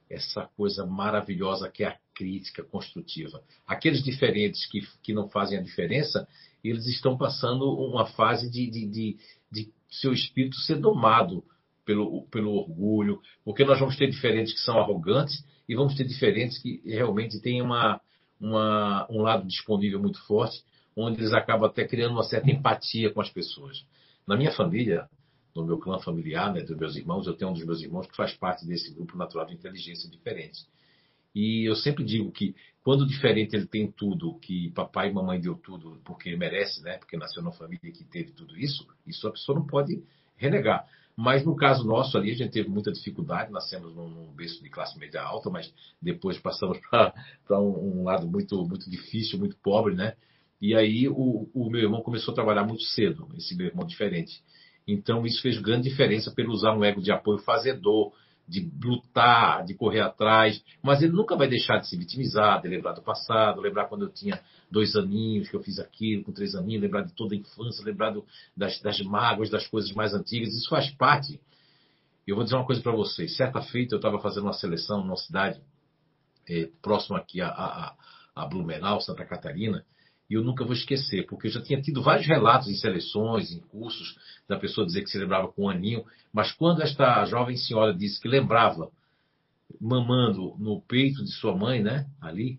essa 0.09 0.49
coisa 0.57 0.87
maravilhosa 0.87 1.69
que 1.69 1.83
é 1.83 1.89
a 1.89 1.99
crítica 2.15 2.63
construtiva. 2.63 3.43
Aqueles 3.67 4.03
diferentes 4.03 4.65
que, 4.67 4.87
que 5.03 5.13
não 5.13 5.29
fazem 5.29 5.59
a 5.59 5.63
diferença, 5.63 6.29
eles 6.63 6.87
estão 6.87 7.19
passando 7.19 7.69
uma 7.69 8.07
fase 8.07 8.49
de, 8.49 8.71
de, 8.71 8.87
de, 8.87 9.17
de 9.51 9.73
seu 9.91 10.13
espírito 10.13 10.57
ser 10.61 10.77
domado 10.77 11.45
pelo, 11.85 12.23
pelo 12.29 12.53
orgulho, 12.53 13.21
porque 13.45 13.65
nós 13.65 13.81
vamos 13.81 13.97
ter 13.97 14.09
diferentes 14.09 14.55
que 14.55 14.61
são 14.61 14.79
arrogantes 14.79 15.45
e 15.69 15.75
vamos 15.75 15.97
ter 15.97 16.05
diferentes 16.05 16.59
que 16.59 16.81
realmente 16.85 17.41
têm 17.41 17.61
uma, 17.61 18.01
uma, 18.41 19.07
um 19.11 19.21
lado 19.21 19.47
disponível 19.49 20.01
muito 20.01 20.25
forte, 20.27 20.63
onde 20.97 21.21
eles 21.21 21.33
acabam 21.33 21.69
até 21.69 21.85
criando 21.85 22.13
uma 22.13 22.23
certa 22.23 22.49
empatia 22.51 23.13
com 23.13 23.21
as 23.21 23.31
pessoas. 23.31 23.85
Na 24.27 24.37
minha 24.37 24.53
família, 24.53 25.09
no 25.55 25.65
meu 25.65 25.79
clã 25.79 25.99
familiar, 25.99 26.53
né, 26.53 26.63
dos 26.63 26.77
meus 26.77 26.97
irmãos, 26.97 27.27
eu 27.27 27.35
tenho 27.35 27.51
um 27.51 27.55
dos 27.55 27.65
meus 27.65 27.81
irmãos 27.81 28.07
que 28.07 28.17
faz 28.17 28.33
parte 28.35 28.67
desse 28.67 28.93
grupo 28.93 29.17
natural 29.17 29.47
de 29.47 29.55
inteligência 29.55 30.11
diferente. 30.11 30.67
E 31.35 31.69
eu 31.69 31.75
sempre 31.75 32.05
digo 32.05 32.31
que 32.31 32.55
quando 32.83 33.07
diferente 33.07 33.57
ele 33.57 33.67
tem 33.67 33.91
tudo, 33.91 34.39
que 34.39 34.71
papai 34.71 35.09
e 35.09 35.13
mamãe 35.13 35.41
deu 35.41 35.57
tudo 35.57 36.01
porque 36.05 36.37
merece, 36.37 36.83
né? 36.83 36.99
Porque 36.99 37.17
nasceu 37.17 37.43
numa 37.43 37.53
família 37.53 37.91
que 37.91 38.05
teve 38.05 38.31
tudo 38.33 38.57
isso, 38.57 38.87
isso 39.07 39.27
a 39.27 39.33
pessoa 39.33 39.59
não 39.59 39.67
pode 39.67 40.03
renegar. 40.37 40.87
Mas 41.17 41.45
no 41.45 41.55
caso 41.55 41.85
nosso 41.85 42.17
ali, 42.19 42.33
a 42.33 42.35
gente 42.35 42.53
teve 42.53 42.69
muita 42.69 42.93
dificuldade, 42.93 43.53
nascemos 43.53 43.95
num, 43.95 44.09
num 44.09 44.33
berço 44.33 44.63
de 44.63 44.69
classe 44.69 44.99
média 44.99 45.23
alta, 45.23 45.49
mas 45.49 45.73
depois 46.03 46.39
passamos 46.39 46.79
para 46.91 47.61
um, 47.61 48.01
um, 48.01 48.05
lado 48.05 48.27
muito, 48.27 48.65
muito 48.67 48.91
difícil, 48.91 49.39
muito 49.39 49.57
pobre, 49.57 49.95
né? 49.95 50.15
E 50.61 50.75
aí 50.75 51.09
o, 51.09 51.49
o 51.55 51.71
meu 51.71 51.83
irmão 51.83 52.03
começou 52.03 52.33
a 52.33 52.35
trabalhar 52.35 52.65
muito 52.65 52.83
cedo, 52.83 53.29
esse 53.37 53.57
meu 53.57 53.67
irmão 53.67 53.87
diferente. 53.87 54.43
Então 54.87 55.25
isso 55.25 55.41
fez 55.41 55.59
grande 55.59 55.89
diferença 55.89 56.31
pelo 56.31 56.53
usar 56.53 56.77
um 56.77 56.85
ego 56.85 57.01
de 57.01 57.11
apoio 57.11 57.39
fazedor, 57.39 58.13
de 58.47 58.71
lutar, 58.83 59.65
de 59.65 59.75
correr 59.75 60.01
atrás, 60.01 60.63
mas 60.83 61.03
ele 61.03 61.13
nunca 61.13 61.35
vai 61.35 61.49
deixar 61.49 61.79
de 61.79 61.89
se 61.89 61.97
vitimizar, 61.97 62.61
de 62.61 62.69
lembrar 62.69 62.93
do 62.93 63.03
passado, 63.03 63.61
lembrar 63.61 63.87
quando 63.87 64.03
eu 64.03 64.11
tinha 64.11 64.39
dois 64.71 64.95
aninhos, 64.95 65.49
que 65.49 65.57
eu 65.57 65.63
fiz 65.63 65.79
aquilo, 65.79 66.25
com 66.25 66.33
três 66.33 66.55
aninhos, 66.55 66.83
lembrar 66.83 67.03
de 67.03 67.15
toda 67.15 67.35
a 67.35 67.39
infância, 67.39 67.85
lembrar 67.85 68.11
do, 68.11 68.25
das, 68.55 68.81
das 68.83 69.01
mágoas, 69.01 69.49
das 69.49 69.67
coisas 69.67 69.93
mais 69.93 70.13
antigas, 70.13 70.53
isso 70.53 70.69
faz 70.69 70.91
parte. 70.91 71.41
Eu 72.27 72.37
vou 72.37 72.45
dizer 72.45 72.57
uma 72.57 72.67
coisa 72.67 72.83
para 72.83 72.93
vocês. 72.93 73.37
Certa 73.37 73.63
feita 73.63 73.95
eu 73.95 73.99
estava 73.99 74.19
fazendo 74.19 74.45
uma 74.45 74.53
seleção 74.53 75.01
numa 75.03 75.17
cidade 75.17 75.61
é, 76.49 76.69
próxima 76.83 77.19
aqui 77.19 77.41
a, 77.41 77.49
a, 77.49 77.95
a 78.35 78.47
Blumenau, 78.47 79.01
Santa 79.01 79.25
Catarina, 79.25 79.85
e 80.29 80.35
eu 80.35 80.43
nunca 80.43 80.65
vou 80.65 80.73
esquecer, 80.73 81.27
porque 81.27 81.49
eu 81.49 81.51
já 81.51 81.63
tinha 81.63 81.81
tido 81.81 82.03
vários 82.03 82.27
relatos 82.27 82.69
em 82.69 82.75
seleções, 82.75 83.53
em 83.53 83.61
cursos, 83.61 84.17
da 84.49 84.59
pessoa 84.59 84.87
dizer 84.87 85.03
que 85.03 85.11
se 85.11 85.19
lembrava 85.19 85.49
com 85.49 85.65
um 85.65 85.69
aninho, 85.69 86.05
mas 86.33 86.53
quando 86.53 86.83
esta 86.83 87.25
jovem 87.27 87.57
senhora 87.57 87.95
disse 87.95 88.21
que 88.21 88.29
lembrava 88.29 88.91
mamando 89.81 90.55
no 90.59 90.81
peito 90.83 91.23
de 91.23 91.33
sua 91.33 91.55
mãe, 91.57 91.83
né, 91.83 92.07
ali, 92.21 92.59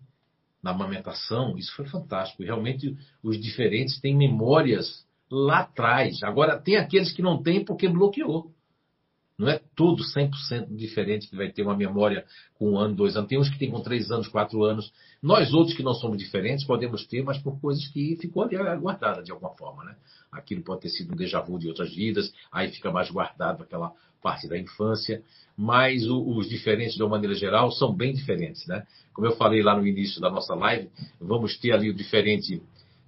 na 0.62 0.72
amamentação, 0.72 1.58
isso 1.58 1.76
foi 1.76 1.86
fantástico. 1.86 2.42
E 2.42 2.46
realmente 2.46 2.98
os 3.22 3.40
diferentes 3.40 4.00
têm 4.00 4.16
memórias 4.16 5.06
lá 5.30 5.60
atrás. 5.60 6.24
Agora, 6.24 6.60
tem 6.60 6.78
aqueles 6.78 7.12
que 7.12 7.22
não 7.22 7.42
têm 7.42 7.64
porque 7.64 7.88
bloqueou. 7.88 8.52
Não 9.38 9.50
é 9.50 9.60
tudo 9.76 10.02
100% 10.04 10.74
diferente 10.76 11.28
que 11.28 11.36
vai 11.36 11.52
ter 11.52 11.62
uma 11.62 11.76
memória 11.76 12.26
com 12.58 12.72
um 12.72 12.78
ano, 12.78 12.96
dois 12.96 13.18
anos. 13.18 13.28
Tem 13.28 13.38
uns 13.38 13.50
que 13.50 13.60
tem 13.60 13.70
com 13.70 13.82
três 13.82 14.10
anos, 14.10 14.30
quatro 14.30 14.64
anos. 14.64 14.94
Nós 15.22 15.54
outros 15.54 15.76
que 15.76 15.84
não 15.84 15.94
somos 15.94 16.18
diferentes 16.18 16.66
podemos 16.66 17.06
ter, 17.06 17.22
mas 17.22 17.38
por 17.38 17.60
coisas 17.60 17.86
que 17.88 18.16
ficou 18.16 18.44
ali 18.44 18.56
guardada 18.78 19.22
de 19.22 19.32
alguma 19.32 19.54
forma, 19.56 19.84
né? 19.84 19.96
Aquilo 20.32 20.64
pode 20.64 20.82
ter 20.82 20.90
sido 20.90 21.14
um 21.14 21.16
déjà 21.18 21.42
vu 21.42 21.60
de 21.60 21.68
outras 21.68 21.94
vidas, 21.94 22.32
aí 22.52 22.70
fica 22.70 22.92
mais 22.92 23.12
guardado 23.12 23.64
aquela 23.64 23.92
parte 24.22 24.48
da 24.48 24.58
infância. 24.58 25.22
Mas 25.58 26.08
o, 26.08 26.38
os 26.38 26.48
diferentes, 26.48 26.96
de 26.96 27.04
uma 27.04 27.10
maneira 27.10 27.36
geral, 27.36 27.72
são 27.72 27.94
bem 27.94 28.14
diferentes, 28.14 28.66
né? 28.68 28.86
Como 29.14 29.28
eu 29.28 29.36
falei 29.36 29.62
lá 29.62 29.78
no 29.78 29.86
início 29.86 30.22
da 30.22 30.30
nossa 30.30 30.56
live, 30.56 30.90
vamos 31.20 31.58
ter 31.58 31.72
ali 31.72 31.90
o 31.90 31.94
diferente 31.94 32.62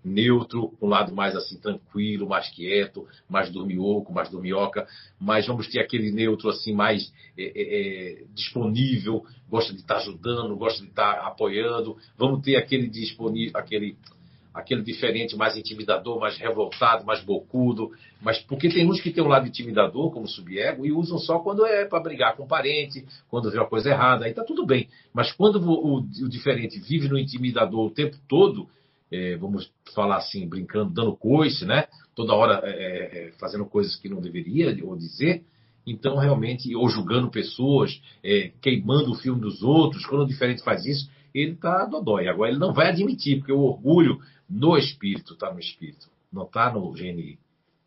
neutro, 0.04 0.74
um 0.82 0.88
lado 0.88 1.14
mais 1.14 1.36
assim 1.36 1.60
tranquilo, 1.60 2.28
mais 2.28 2.50
quieto, 2.50 3.06
mais 3.30 3.50
dormioco, 3.50 4.14
mais 4.14 4.30
dormioca, 4.30 4.88
mas 5.20 5.46
vamos 5.46 5.68
ter 5.68 5.80
aquele 5.80 6.12
neutro 6.12 6.50
assim 6.50 6.74
mais 6.74 7.12
é, 7.38 7.44
é, 7.44 8.22
é 8.22 8.24
disponível, 8.34 9.24
gosta 9.50 9.74
de 9.74 9.80
estar 9.80 9.98
ajudando, 9.98 10.56
gosta 10.56 10.82
de 10.82 10.90
estar 10.90 11.14
apoiando, 11.26 11.98
vamos 12.18 12.42
ter 12.42 12.56
aquele 12.56 12.88
disponível, 12.88 13.60
aquele 13.60 13.98
aquele 14.58 14.82
diferente 14.82 15.36
mais 15.36 15.56
intimidador, 15.56 16.20
mais 16.20 16.36
revoltado, 16.38 17.06
mais 17.06 17.24
bocudo, 17.24 17.92
mas 18.20 18.40
porque 18.40 18.68
tem 18.68 18.90
uns 18.90 19.00
que 19.00 19.12
tem 19.12 19.24
um 19.24 19.28
lado 19.28 19.48
intimidador, 19.48 20.12
como 20.12 20.28
subego, 20.28 20.84
e 20.84 20.92
usam 20.92 21.20
só 21.20 21.38
quando 21.40 21.64
é 21.64 21.86
para 21.86 22.00
brigar 22.00 22.36
com 22.36 22.44
o 22.44 22.48
parente, 22.48 23.06
quando 23.30 23.52
vê 23.52 23.60
uma 23.60 23.70
coisa 23.70 23.92
errada, 23.92 24.26
aí 24.26 24.34
tá 24.34 24.44
tudo 24.44 24.66
bem. 24.66 24.90
Mas 25.14 25.32
quando 25.32 25.58
o, 25.58 25.98
o, 25.98 26.00
o 26.00 26.30
diferente 26.30 26.80
vive 26.80 27.08
no 27.08 27.20
intimidador 27.20 27.86
o 27.86 27.92
tempo 27.92 28.18
todo, 28.28 28.68
é, 29.12 29.38
vamos 29.38 29.72
falar 29.94 30.18
assim, 30.18 30.48
brincando, 30.48 30.94
dando 30.94 31.16
coice, 31.16 31.66
né? 31.66 31.88
Toda 32.16 32.34
hora 32.34 32.62
é, 32.64 32.70
é, 32.70 33.28
é, 33.28 33.32
fazendo 33.34 33.66
coisas 33.66 33.96
que 33.96 34.10
não 34.10 34.20
deveria 34.20 34.78
ou 34.84 34.96
dizer. 34.98 35.44
Então, 35.86 36.18
realmente, 36.18 36.76
ou 36.76 36.90
julgando 36.90 37.32
pessoas, 37.32 38.02
é, 38.24 38.52
queimando 38.62 39.12
o 39.12 39.16
filme 39.16 39.40
dos 39.40 39.64
outros, 39.64 40.06
quando 40.06 40.24
o 40.24 40.28
diferente 40.28 40.62
faz 40.62 40.86
isso, 40.86 41.10
ele 41.34 41.54
está 41.54 41.86
dodói. 41.86 42.28
Agora, 42.28 42.52
ele 42.52 42.60
não 42.60 42.74
vai 42.74 42.90
admitir, 42.90 43.38
porque 43.38 43.54
o 43.54 43.60
orgulho 43.60 44.20
no 44.50 44.78
espírito 44.78 45.34
está 45.34 45.54
no 45.54 45.60
espírito, 45.60 46.10
não 46.32 46.44
está 46.44 46.72
no 46.72 46.92
GNI. 46.92 47.40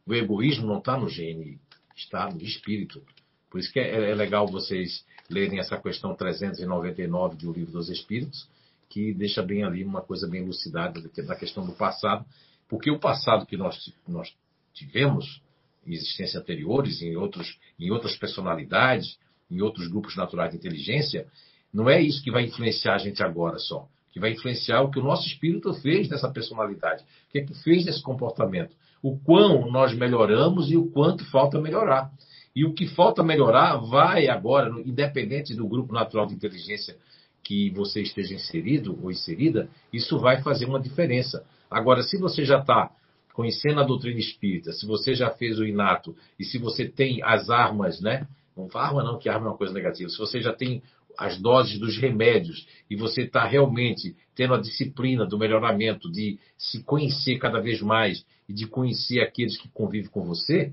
O 0.07 0.15
egoísmo 0.15 0.67
não 0.67 0.79
está 0.79 0.97
no 0.97 1.07
GNI, 1.07 1.59
está 1.95 2.31
no 2.31 2.41
espírito. 2.43 3.03
Por 3.51 3.61
isso 3.61 3.73
que 3.73 3.81
é, 3.81 4.11
é 4.11 4.15
legal 4.15 4.47
vocês 4.47 5.05
lerem 5.29 5.59
essa 5.59 5.77
questão 5.77 6.15
399 6.15 7.37
do 7.37 7.53
Livro 7.53 7.73
dos 7.73 7.91
Espíritos, 7.91 8.49
que 8.91 9.15
deixa 9.15 9.41
bem 9.41 9.63
ali 9.63 9.85
uma 9.85 10.03
coisa 10.03 10.29
bem 10.29 10.43
elucidada 10.43 11.01
da 11.01 11.37
questão 11.37 11.65
do 11.65 11.73
passado, 11.73 12.27
porque 12.69 12.91
o 12.91 12.99
passado 12.99 13.47
que 13.47 13.57
nós, 13.57 13.77
nós 14.07 14.35
tivemos 14.75 15.41
em 15.87 15.95
existências 15.95 16.43
anteriores, 16.43 17.01
em, 17.01 17.17
outros, 17.17 17.57
em 17.79 17.91
outras 17.91 18.17
personalidades, 18.17 19.17
em 19.51 19.63
outros 19.63 19.89
grupos 19.89 20.17
naturais 20.17 20.51
de 20.51 20.57
inteligência, 20.57 21.27
não 21.73 21.89
é 21.89 22.03
isso 22.03 22.23
que 22.23 22.33
vai 22.33 22.45
influenciar 22.45 22.97
a 22.97 22.99
gente 22.99 23.23
agora 23.23 23.59
só. 23.59 23.89
Que 24.13 24.19
vai 24.19 24.33
influenciar 24.33 24.83
o 24.83 24.91
que 24.91 24.99
o 24.99 25.05
nosso 25.05 25.27
espírito 25.27 25.73
fez 25.75 26.09
dessa 26.09 26.29
personalidade, 26.29 27.05
o 27.29 27.33
que 27.33 27.39
é 27.39 27.45
que 27.45 27.55
fez 27.63 27.85
desse 27.85 28.03
comportamento, 28.03 28.75
o 29.01 29.17
quão 29.21 29.71
nós 29.71 29.95
melhoramos 29.95 30.71
e 30.71 30.77
o 30.77 30.91
quanto 30.91 31.25
falta 31.31 31.61
melhorar. 31.61 32.11
E 32.55 32.65
o 32.65 32.75
que 32.75 32.89
falta 32.89 33.23
melhorar 33.23 33.77
vai 33.77 34.27
agora, 34.27 34.69
independente 34.85 35.55
do 35.55 35.69
grupo 35.69 35.93
natural 35.93 36.27
de 36.27 36.35
inteligência 36.35 36.97
que 37.43 37.71
você 37.71 38.03
esteja 38.03 38.35
inserido 38.35 38.99
ou 39.03 39.11
inserida, 39.11 39.69
isso 39.93 40.19
vai 40.19 40.43
fazer 40.43 40.67
uma 40.67 40.81
diferença. 40.81 41.45
Agora, 41.71 42.03
se 42.03 42.17
você 42.17 42.45
já 42.45 42.59
está 42.59 42.91
conhecendo 43.35 43.81
a 43.81 43.85
doutrina 43.85 44.19
espírita, 44.19 44.73
se 44.73 44.87
você 44.87 45.15
já 45.15 45.31
fez 45.31 45.59
o 45.59 45.65
inato 45.65 46.15
e 46.39 46.45
se 46.45 46.59
você 46.59 46.89
tem 46.89 47.23
as 47.23 47.49
armas, 47.49 48.01
né? 48.01 48.27
Não 48.57 48.69
arma 48.75 49.03
não, 49.03 49.19
que 49.19 49.29
arma 49.29 49.47
é 49.47 49.51
uma 49.51 49.57
coisa 49.57 49.73
negativa. 49.73 50.11
Se 50.11 50.19
você 50.19 50.41
já 50.41 50.53
tem 50.53 50.83
as 51.19 51.39
doses 51.39 51.79
dos 51.79 51.97
remédios 51.99 52.67
e 52.89 52.97
você 52.97 53.23
está 53.23 53.47
realmente 53.47 54.17
tendo 54.35 54.55
a 54.55 54.61
disciplina 54.61 55.27
do 55.27 55.39
melhoramento, 55.39 56.11
de 56.11 56.39
se 56.57 56.83
conhecer 56.83 57.39
cada 57.39 57.61
vez 57.61 57.81
mais 57.81 58.25
e 58.49 58.53
de 58.53 58.67
conhecer 58.67 59.21
aqueles 59.21 59.59
que 59.59 59.69
convivem 59.69 60.11
com 60.11 60.25
você, 60.25 60.73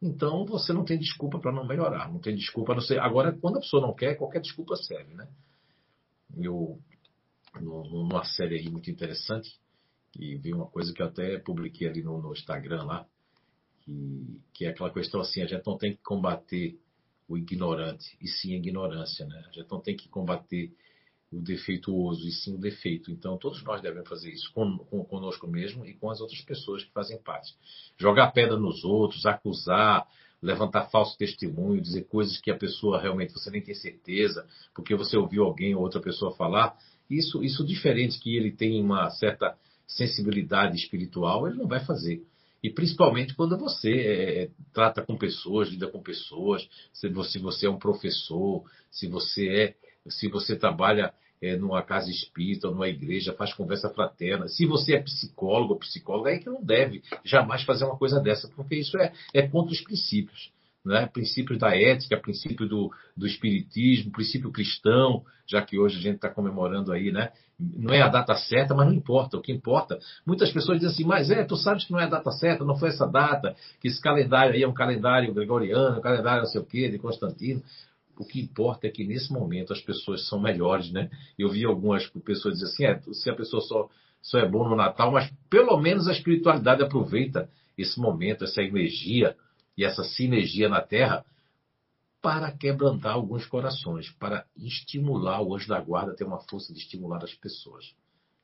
então 0.00 0.44
você 0.44 0.72
não 0.72 0.84
tem 0.84 0.98
desculpa 0.98 1.38
para 1.38 1.52
não 1.52 1.66
melhorar, 1.66 2.12
não 2.12 2.18
tem 2.18 2.34
desculpa 2.34 2.74
não 2.74 2.80
ser. 2.80 2.98
Agora, 2.98 3.32
quando 3.32 3.56
a 3.56 3.60
pessoa 3.60 3.82
não 3.82 3.94
quer, 3.94 4.16
qualquer 4.16 4.40
desculpa 4.40 4.76
serve, 4.76 5.14
né? 5.14 5.26
Eu, 6.34 6.78
numa 7.60 8.24
série 8.24 8.56
aí 8.56 8.70
muito 8.70 8.90
interessante, 8.90 9.58
e 10.18 10.36
vi 10.36 10.52
uma 10.52 10.66
coisa 10.66 10.92
que 10.92 11.02
eu 11.02 11.06
até 11.06 11.38
publiquei 11.38 11.88
ali 11.88 12.02
no, 12.02 12.20
no 12.20 12.32
Instagram 12.32 12.84
lá, 12.84 13.06
que, 13.80 14.40
que, 14.52 14.64
é 14.64 14.68
aquela 14.70 14.92
questão 14.92 15.20
assim, 15.20 15.42
a 15.42 15.46
gente 15.46 15.66
não 15.66 15.76
tem 15.76 15.94
que 15.94 16.02
combater 16.02 16.78
o 17.28 17.36
ignorante, 17.36 18.16
e 18.20 18.28
sim 18.28 18.54
a 18.54 18.56
ignorância, 18.56 19.26
né? 19.26 19.44
A 19.48 19.52
gente 19.52 19.70
não 19.70 19.80
tem 19.80 19.96
que 19.96 20.08
combater 20.08 20.72
o 21.30 21.40
defeituoso, 21.40 22.26
e 22.26 22.32
sim 22.32 22.54
o 22.54 22.58
defeito. 22.58 23.10
Então, 23.10 23.36
todos 23.36 23.62
nós 23.64 23.82
devemos 23.82 24.08
fazer 24.08 24.30
isso 24.30 24.52
com, 24.52 24.78
com, 24.78 25.04
conosco 25.04 25.46
mesmo 25.46 25.84
e 25.84 25.94
com 25.94 26.10
as 26.10 26.20
outras 26.20 26.40
pessoas 26.42 26.84
que 26.84 26.92
fazem 26.92 27.20
parte. 27.20 27.54
Jogar 27.98 28.30
pedra 28.30 28.56
nos 28.56 28.84
outros, 28.84 29.26
acusar, 29.26 30.06
levantar 30.42 30.90
falso 30.90 31.16
testemunho, 31.16 31.80
dizer 31.80 32.04
coisas 32.04 32.40
que 32.40 32.50
a 32.50 32.56
pessoa 32.56 33.00
realmente 33.00 33.32
você 33.32 33.50
nem 33.50 33.62
tem 33.62 33.74
certeza, 33.74 34.46
porque 34.74 34.94
você 34.94 35.16
ouviu 35.16 35.44
alguém 35.44 35.74
ou 35.74 35.82
outra 35.82 36.00
pessoa 36.00 36.34
falar. 36.34 36.76
Isso, 37.08 37.42
isso 37.42 37.64
diferente 37.64 38.18
que 38.18 38.36
ele 38.36 38.50
tem 38.50 38.82
uma 38.82 39.10
certa 39.10 39.56
sensibilidade 39.86 40.76
espiritual, 40.76 41.46
ele 41.46 41.56
não 41.56 41.68
vai 41.68 41.84
fazer. 41.84 42.22
E 42.62 42.70
principalmente 42.70 43.34
quando 43.34 43.56
você 43.56 43.92
é, 43.92 44.50
trata 44.72 45.02
com 45.02 45.16
pessoas, 45.16 45.68
lida 45.68 45.86
com 45.86 46.02
pessoas, 46.02 46.68
se 46.92 47.08
você, 47.08 47.38
você 47.38 47.66
é 47.66 47.70
um 47.70 47.78
professor, 47.78 48.64
se 48.90 49.06
você 49.06 49.48
é, 49.48 49.74
se 50.08 50.28
você 50.28 50.56
trabalha 50.56 51.12
é, 51.40 51.56
numa 51.56 51.82
casa 51.82 52.10
espírita, 52.10 52.70
numa 52.70 52.88
igreja, 52.88 53.34
faz 53.34 53.52
conversa 53.52 53.90
fraterna. 53.90 54.48
Se 54.48 54.66
você 54.66 54.94
é 54.94 55.02
psicólogo 55.02 55.74
ou 55.74 55.78
psicóloga, 55.78 56.30
é 56.30 56.38
que 56.38 56.46
não 56.46 56.62
deve 56.62 57.02
jamais 57.24 57.62
fazer 57.62 57.84
uma 57.84 57.96
coisa 57.96 58.20
dessa, 58.20 58.48
porque 58.48 58.76
isso 58.76 58.96
é, 58.98 59.12
é 59.34 59.46
contra 59.46 59.72
os 59.72 59.80
princípios. 59.80 60.50
Né? 60.84 61.06
Princípios 61.12 61.58
da 61.58 61.76
ética, 61.76 62.16
princípio 62.16 62.68
do, 62.68 62.92
do 63.16 63.26
espiritismo, 63.26 64.12
princípio 64.12 64.52
cristão, 64.52 65.24
já 65.44 65.60
que 65.60 65.78
hoje 65.78 65.98
a 65.98 66.00
gente 66.00 66.16
está 66.16 66.30
comemorando 66.30 66.92
aí, 66.92 67.10
né? 67.10 67.32
Não 67.58 67.92
é 67.92 68.02
a 68.02 68.08
data 68.08 68.36
certa, 68.36 68.74
mas 68.74 68.86
não 68.86 68.94
importa. 68.94 69.36
O 69.36 69.40
que 69.40 69.50
importa, 69.50 69.98
muitas 70.24 70.52
pessoas 70.52 70.78
dizem 70.78 70.92
assim, 70.92 71.04
mas 71.04 71.30
é, 71.30 71.42
tu 71.42 71.56
sabes 71.56 71.84
que 71.84 71.92
não 71.92 71.98
é 71.98 72.04
a 72.04 72.08
data 72.08 72.30
certa, 72.30 72.64
não 72.64 72.76
foi 72.76 72.90
essa 72.90 73.06
data, 73.06 73.56
que 73.80 73.88
esse 73.88 74.00
calendário 74.00 74.54
aí 74.54 74.62
é 74.62 74.68
um 74.68 74.74
calendário 74.74 75.32
gregoriano, 75.34 75.98
um 75.98 76.02
calendário 76.02 76.42
não 76.42 76.50
sei 76.50 76.60
o 76.60 76.64
quê, 76.64 76.88
de 76.88 76.98
Constantino. 76.98 77.62
O 78.16 78.24
que 78.24 78.40
importa 78.40 78.86
é 78.86 78.90
que 78.90 79.04
nesse 79.04 79.32
momento 79.32 79.72
as 79.72 79.80
pessoas 79.80 80.26
são 80.28 80.40
melhores, 80.40 80.90
né? 80.90 81.10
Eu 81.38 81.50
vi 81.50 81.64
algumas 81.64 82.06
pessoas 82.24 82.54
dizer 82.54 82.66
assim, 82.66 82.84
é, 82.84 83.00
se 83.12 83.30
a 83.30 83.34
pessoa 83.34 83.60
só, 83.62 83.88
só 84.22 84.38
é 84.38 84.48
bom 84.48 84.68
no 84.68 84.74
Natal, 84.74 85.12
mas 85.12 85.30
pelo 85.50 85.76
menos 85.78 86.08
a 86.08 86.12
espiritualidade 86.12 86.82
aproveita 86.82 87.50
esse 87.76 88.00
momento, 88.00 88.44
essa 88.44 88.62
energia 88.62 89.36
e 89.76 89.84
essa 89.84 90.02
sinergia 90.02 90.68
na 90.68 90.80
Terra 90.80 91.24
para 92.22 92.50
quebrantar 92.50 93.12
alguns 93.12 93.46
corações, 93.46 94.10
para 94.18 94.46
estimular 94.56 95.40
o 95.42 95.54
anjo 95.54 95.68
da 95.68 95.80
guarda 95.80 96.12
a 96.12 96.14
ter 96.14 96.24
uma 96.24 96.40
força 96.40 96.72
de 96.72 96.80
estimular 96.80 97.22
as 97.22 97.34
pessoas. 97.34 97.94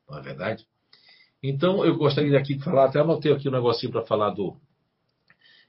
Não 0.07 0.17
é 0.17 0.21
verdade? 0.21 0.65
Então, 1.41 1.83
eu 1.83 1.97
gostaria 1.97 2.37
aqui 2.37 2.55
de 2.55 2.63
falar, 2.63 2.85
até 2.85 2.99
anotei 2.99 3.33
aqui 3.33 3.49
um 3.49 3.51
negocinho 3.51 3.91
para 3.91 4.05
falar 4.05 4.29
do, 4.29 4.55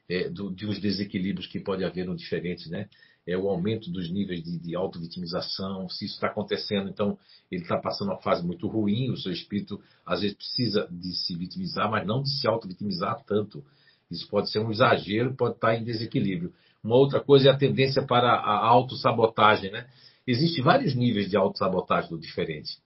é, 0.08 0.28
do, 0.28 0.54
de 0.54 0.66
uns 0.66 0.78
desequilíbrios 0.78 1.48
que 1.48 1.58
pode 1.58 1.84
haver 1.84 2.06
no 2.06 2.14
diferente, 2.14 2.68
né? 2.70 2.88
É 3.26 3.36
o 3.36 3.48
aumento 3.48 3.90
dos 3.90 4.10
níveis 4.10 4.42
de, 4.42 4.58
de 4.58 4.76
auto-vitimização, 4.76 5.88
se 5.88 6.04
isso 6.04 6.14
está 6.14 6.26
acontecendo, 6.26 6.90
então 6.90 7.18
ele 7.50 7.62
está 7.62 7.78
passando 7.78 8.08
uma 8.08 8.20
fase 8.20 8.44
muito 8.46 8.66
ruim, 8.68 9.10
o 9.10 9.16
seu 9.16 9.32
espírito 9.32 9.80
às 10.04 10.20
vezes 10.20 10.36
precisa 10.36 10.86
de 10.90 11.14
se 11.14 11.34
vitimizar, 11.34 11.90
mas 11.90 12.06
não 12.06 12.22
de 12.22 12.30
se 12.30 12.46
auto-vitimizar 12.46 13.22
tanto. 13.24 13.64
Isso 14.10 14.28
pode 14.28 14.50
ser 14.50 14.58
um 14.58 14.70
exagero, 14.70 15.34
pode 15.34 15.54
estar 15.54 15.74
em 15.74 15.82
desequilíbrio. 15.82 16.52
Uma 16.82 16.96
outra 16.96 17.20
coisa 17.20 17.48
é 17.48 17.52
a 17.52 17.56
tendência 17.56 18.02
para 18.02 18.30
a 18.30 18.66
autossabotagem, 18.66 19.70
né? 19.70 19.86
Existem 20.26 20.62
vários 20.62 20.94
níveis 20.94 21.30
de 21.30 21.36
autossabotagem 21.36 22.10
do 22.10 22.18
diferente. 22.18 22.78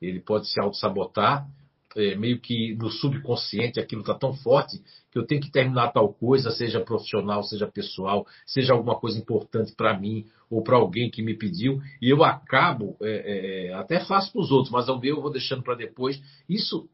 Ele 0.00 0.20
pode 0.20 0.48
se 0.48 0.60
autossabotar 0.60 1.48
é, 1.96 2.14
meio 2.14 2.38
que 2.38 2.74
no 2.76 2.90
subconsciente 2.90 3.80
aquilo 3.80 4.02
está 4.02 4.14
tão 4.14 4.32
forte 4.34 4.80
que 5.10 5.18
eu 5.18 5.26
tenho 5.26 5.40
que 5.40 5.50
terminar 5.50 5.92
tal 5.92 6.12
coisa, 6.12 6.50
seja 6.50 6.80
profissional, 6.80 7.42
seja 7.42 7.66
pessoal, 7.66 8.26
seja 8.46 8.72
alguma 8.72 8.98
coisa 8.98 9.18
importante 9.18 9.72
para 9.74 9.98
mim 9.98 10.26
ou 10.48 10.62
para 10.62 10.76
alguém 10.76 11.10
que 11.10 11.22
me 11.22 11.34
pediu, 11.34 11.80
e 12.00 12.10
eu 12.10 12.24
acabo, 12.24 12.96
é, 13.02 13.68
é, 13.68 13.74
até 13.74 14.00
faço 14.00 14.32
para 14.32 14.40
os 14.40 14.50
outros, 14.50 14.72
mas 14.72 14.88
ao 14.88 15.00
meu 15.00 15.16
eu 15.16 15.22
vou 15.22 15.30
deixando 15.30 15.62
para 15.62 15.76
depois. 15.76 16.20
Isso 16.48 16.88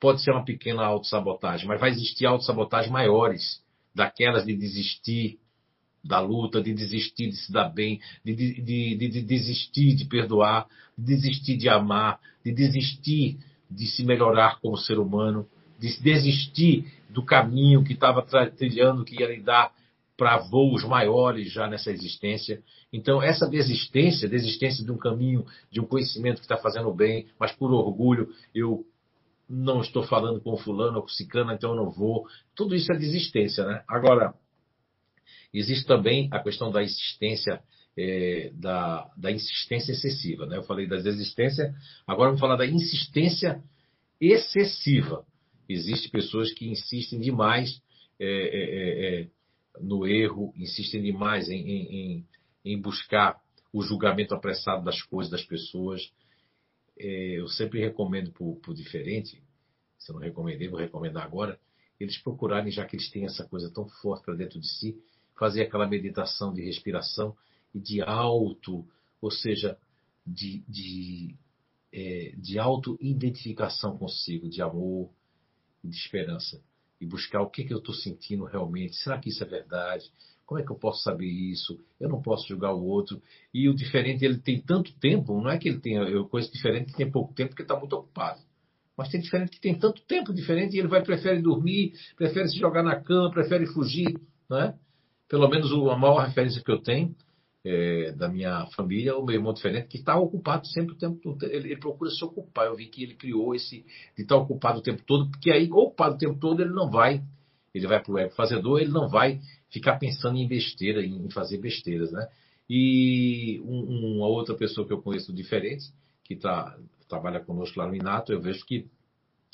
pode 0.00 0.22
ser 0.22 0.32
uma 0.32 0.44
pequena 0.44 0.84
autossabotagem, 0.84 1.66
mas 1.66 1.80
vai 1.80 1.90
existir 1.90 2.26
autossabotagem 2.26 2.90
maiores, 2.90 3.60
daquelas 3.94 4.44
de 4.44 4.54
desistir 4.54 5.38
da 6.04 6.20
luta, 6.20 6.62
de 6.62 6.72
desistir 6.72 7.30
de 7.30 7.36
se 7.36 7.52
dar 7.52 7.68
bem, 7.68 8.00
de, 8.24 8.34
de, 8.34 8.62
de, 8.62 9.08
de 9.08 9.22
desistir 9.22 9.94
de 9.94 10.04
perdoar, 10.04 10.66
de 10.96 11.16
desistir 11.16 11.56
de 11.56 11.68
amar, 11.68 12.20
de 12.44 12.52
desistir 12.52 13.38
de 13.70 13.86
se 13.86 14.04
melhorar 14.04 14.60
como 14.60 14.76
ser 14.76 14.98
humano, 14.98 15.46
de 15.78 16.00
desistir 16.00 16.90
do 17.10 17.24
caminho 17.24 17.84
que 17.84 17.92
estava 17.92 18.22
trilhando, 18.22 19.04
que 19.04 19.20
ia 19.20 19.28
lhe 19.28 19.42
dar 19.42 19.72
para 20.16 20.38
voos 20.38 20.82
maiores 20.84 21.52
já 21.52 21.68
nessa 21.68 21.90
existência. 21.90 22.62
Então, 22.92 23.22
essa 23.22 23.48
desistência, 23.48 24.28
desistência 24.28 24.84
de 24.84 24.90
um 24.90 24.96
caminho, 24.96 25.44
de 25.70 25.80
um 25.80 25.84
conhecimento 25.84 26.36
que 26.36 26.44
está 26.44 26.56
fazendo 26.56 26.92
bem, 26.92 27.26
mas 27.38 27.52
por 27.52 27.70
orgulho, 27.70 28.32
eu 28.54 28.86
não 29.48 29.80
estou 29.80 30.02
falando 30.02 30.40
com 30.40 30.56
fulano 30.56 30.96
ou 30.96 31.02
com 31.02 31.08
ciclano, 31.08 31.52
então 31.52 31.70
eu 31.70 31.76
não 31.76 31.90
vou. 31.90 32.26
Tudo 32.54 32.74
isso 32.74 32.90
é 32.92 32.96
desistência, 32.96 33.64
né? 33.64 33.84
Agora, 33.86 34.34
existe 35.52 35.86
também 35.86 36.28
a 36.32 36.40
questão 36.40 36.70
da 36.70 36.82
insistência 36.82 37.62
é, 37.96 38.50
da, 38.54 39.10
da, 39.16 39.32
insistência 39.32 39.92
excessiva. 39.92 40.46
Né? 40.46 40.58
Eu 40.58 40.62
falei 40.64 40.86
da 40.86 40.96
desistência, 40.96 41.74
agora 42.06 42.28
vamos 42.28 42.40
falar 42.40 42.56
da 42.56 42.66
insistência 42.66 43.62
excessiva. 44.20 45.24
Existem 45.68 46.10
pessoas 46.10 46.52
que 46.52 46.68
insistem 46.68 47.20
demais 47.20 47.80
é, 48.18 48.26
é, 48.26 49.18
é, 49.18 49.20
é 49.22 49.28
no 49.80 50.06
erro, 50.06 50.52
insistem 50.56 51.02
demais 51.02 51.48
em, 51.48 51.60
em, 51.60 52.26
em, 52.64 52.80
buscar 52.80 53.38
o 53.72 53.82
julgamento 53.82 54.34
apressado 54.34 54.84
das 54.84 55.02
coisas, 55.02 55.30
das 55.30 55.44
pessoas. 55.44 56.10
É, 56.98 57.38
eu 57.38 57.48
sempre 57.48 57.80
recomendo 57.80 58.32
para 58.32 58.70
o 58.70 58.74
diferente, 58.74 59.42
se 59.98 60.10
eu 60.10 60.14
não 60.14 60.22
recomendei, 60.22 60.68
vou 60.68 60.78
recomendar 60.78 61.24
agora, 61.24 61.58
eles 62.00 62.16
procurarem, 62.18 62.70
já 62.70 62.86
que 62.86 62.96
eles 62.96 63.10
têm 63.10 63.24
essa 63.24 63.44
coisa 63.44 63.70
tão 63.70 63.86
forte 63.86 64.24
para 64.24 64.34
dentro 64.34 64.60
de 64.60 64.66
si, 64.66 64.96
fazer 65.38 65.62
aquela 65.62 65.86
meditação 65.86 66.54
de 66.54 66.62
respiração 66.62 67.36
de 67.80 68.00
auto, 68.02 68.86
ou 69.20 69.30
seja, 69.30 69.78
de, 70.26 70.62
de, 70.68 71.34
é, 71.92 72.34
de 72.36 72.58
auto-identificação 72.58 73.96
consigo, 73.96 74.48
de 74.48 74.60
amor 74.60 75.10
e 75.84 75.88
de 75.88 75.96
esperança. 75.96 76.60
E 77.00 77.06
buscar 77.06 77.42
o 77.42 77.50
que, 77.50 77.64
que 77.64 77.74
eu 77.74 77.78
estou 77.78 77.94
sentindo 77.94 78.44
realmente. 78.44 78.96
Será 78.96 79.18
que 79.18 79.28
isso 79.28 79.44
é 79.44 79.46
verdade? 79.46 80.10
Como 80.46 80.60
é 80.60 80.64
que 80.64 80.70
eu 80.70 80.76
posso 80.76 81.02
saber 81.02 81.26
isso? 81.26 81.78
Eu 82.00 82.08
não 82.08 82.22
posso 82.22 82.48
julgar 82.48 82.72
o 82.72 82.84
outro. 82.84 83.20
E 83.52 83.68
o 83.68 83.74
diferente, 83.74 84.24
ele 84.24 84.38
tem 84.38 84.60
tanto 84.60 84.94
tempo, 84.98 85.40
não 85.40 85.50
é 85.50 85.58
que 85.58 85.68
ele 85.68 85.80
tenha. 85.80 86.00
Eu 86.02 86.26
conheço 86.26 86.52
diferente 86.52 86.92
que 86.92 86.96
tem 86.96 87.10
pouco 87.10 87.34
tempo 87.34 87.50
porque 87.50 87.62
está 87.62 87.78
muito 87.78 87.92
ocupado. 87.92 88.40
Mas 88.96 89.10
tem 89.10 89.20
diferente 89.20 89.50
que 89.50 89.60
tem 89.60 89.78
tanto 89.78 90.00
tempo 90.06 90.32
diferente 90.32 90.74
e 90.74 90.78
ele 90.78 90.88
vai 90.88 91.02
prefere 91.02 91.42
dormir, 91.42 91.92
prefere 92.16 92.48
se 92.48 92.58
jogar 92.58 92.82
na 92.82 92.98
cama, 92.98 93.30
prefere 93.30 93.66
fugir, 93.66 94.18
não 94.48 94.58
é? 94.58 94.74
Pelo 95.28 95.48
menos 95.48 95.70
a 95.70 95.98
maior 95.98 96.24
referência 96.24 96.62
que 96.62 96.70
eu 96.70 96.80
tenho 96.80 97.14
é, 97.68 98.12
da 98.12 98.28
minha 98.28 98.64
família, 98.76 99.16
o 99.16 99.24
meu 99.24 99.34
irmão 99.34 99.52
diferente, 99.52 99.88
que 99.88 99.96
está 99.96 100.16
ocupado 100.16 100.64
sempre 100.68 100.94
o 100.94 100.96
tempo 100.96 101.18
todo. 101.20 101.42
Ele, 101.42 101.72
ele, 101.72 101.80
procura 101.80 102.08
se 102.12 102.24
ocupar. 102.24 102.66
Eu 102.66 102.76
vi 102.76 102.86
que 102.86 103.02
ele 103.02 103.14
criou 103.14 103.56
esse 103.56 103.84
de 104.16 104.22
estar 104.22 104.36
tá 104.36 104.40
ocupado 104.40 104.78
o 104.78 104.82
tempo 104.82 105.02
todo, 105.04 105.28
porque 105.28 105.50
aí, 105.50 105.68
ocupado 105.68 106.14
o 106.14 106.18
tempo 106.18 106.38
todo, 106.38 106.62
ele 106.62 106.70
não 106.70 106.88
vai, 106.88 107.24
ele 107.74 107.88
vai 107.88 108.00
para 108.00 108.28
o 108.28 108.30
fazedor, 108.30 108.80
ele 108.80 108.92
não 108.92 109.08
vai 109.08 109.40
ficar 109.68 109.98
pensando 109.98 110.38
em 110.38 110.46
besteira, 110.46 111.04
em 111.04 111.28
fazer 111.30 111.58
besteiras, 111.58 112.12
né? 112.12 112.28
E 112.70 113.60
um, 113.64 114.16
uma 114.16 114.28
outra 114.28 114.54
pessoa 114.54 114.86
que 114.86 114.92
eu 114.92 115.02
conheço 115.02 115.32
diferente, 115.32 115.92
que 116.22 116.36
tá, 116.36 116.78
trabalha 117.08 117.40
conosco 117.40 117.80
lá 117.80 117.88
no 117.88 117.96
Inato, 117.96 118.32
eu 118.32 118.40
vejo 118.40 118.64
que 118.64 118.86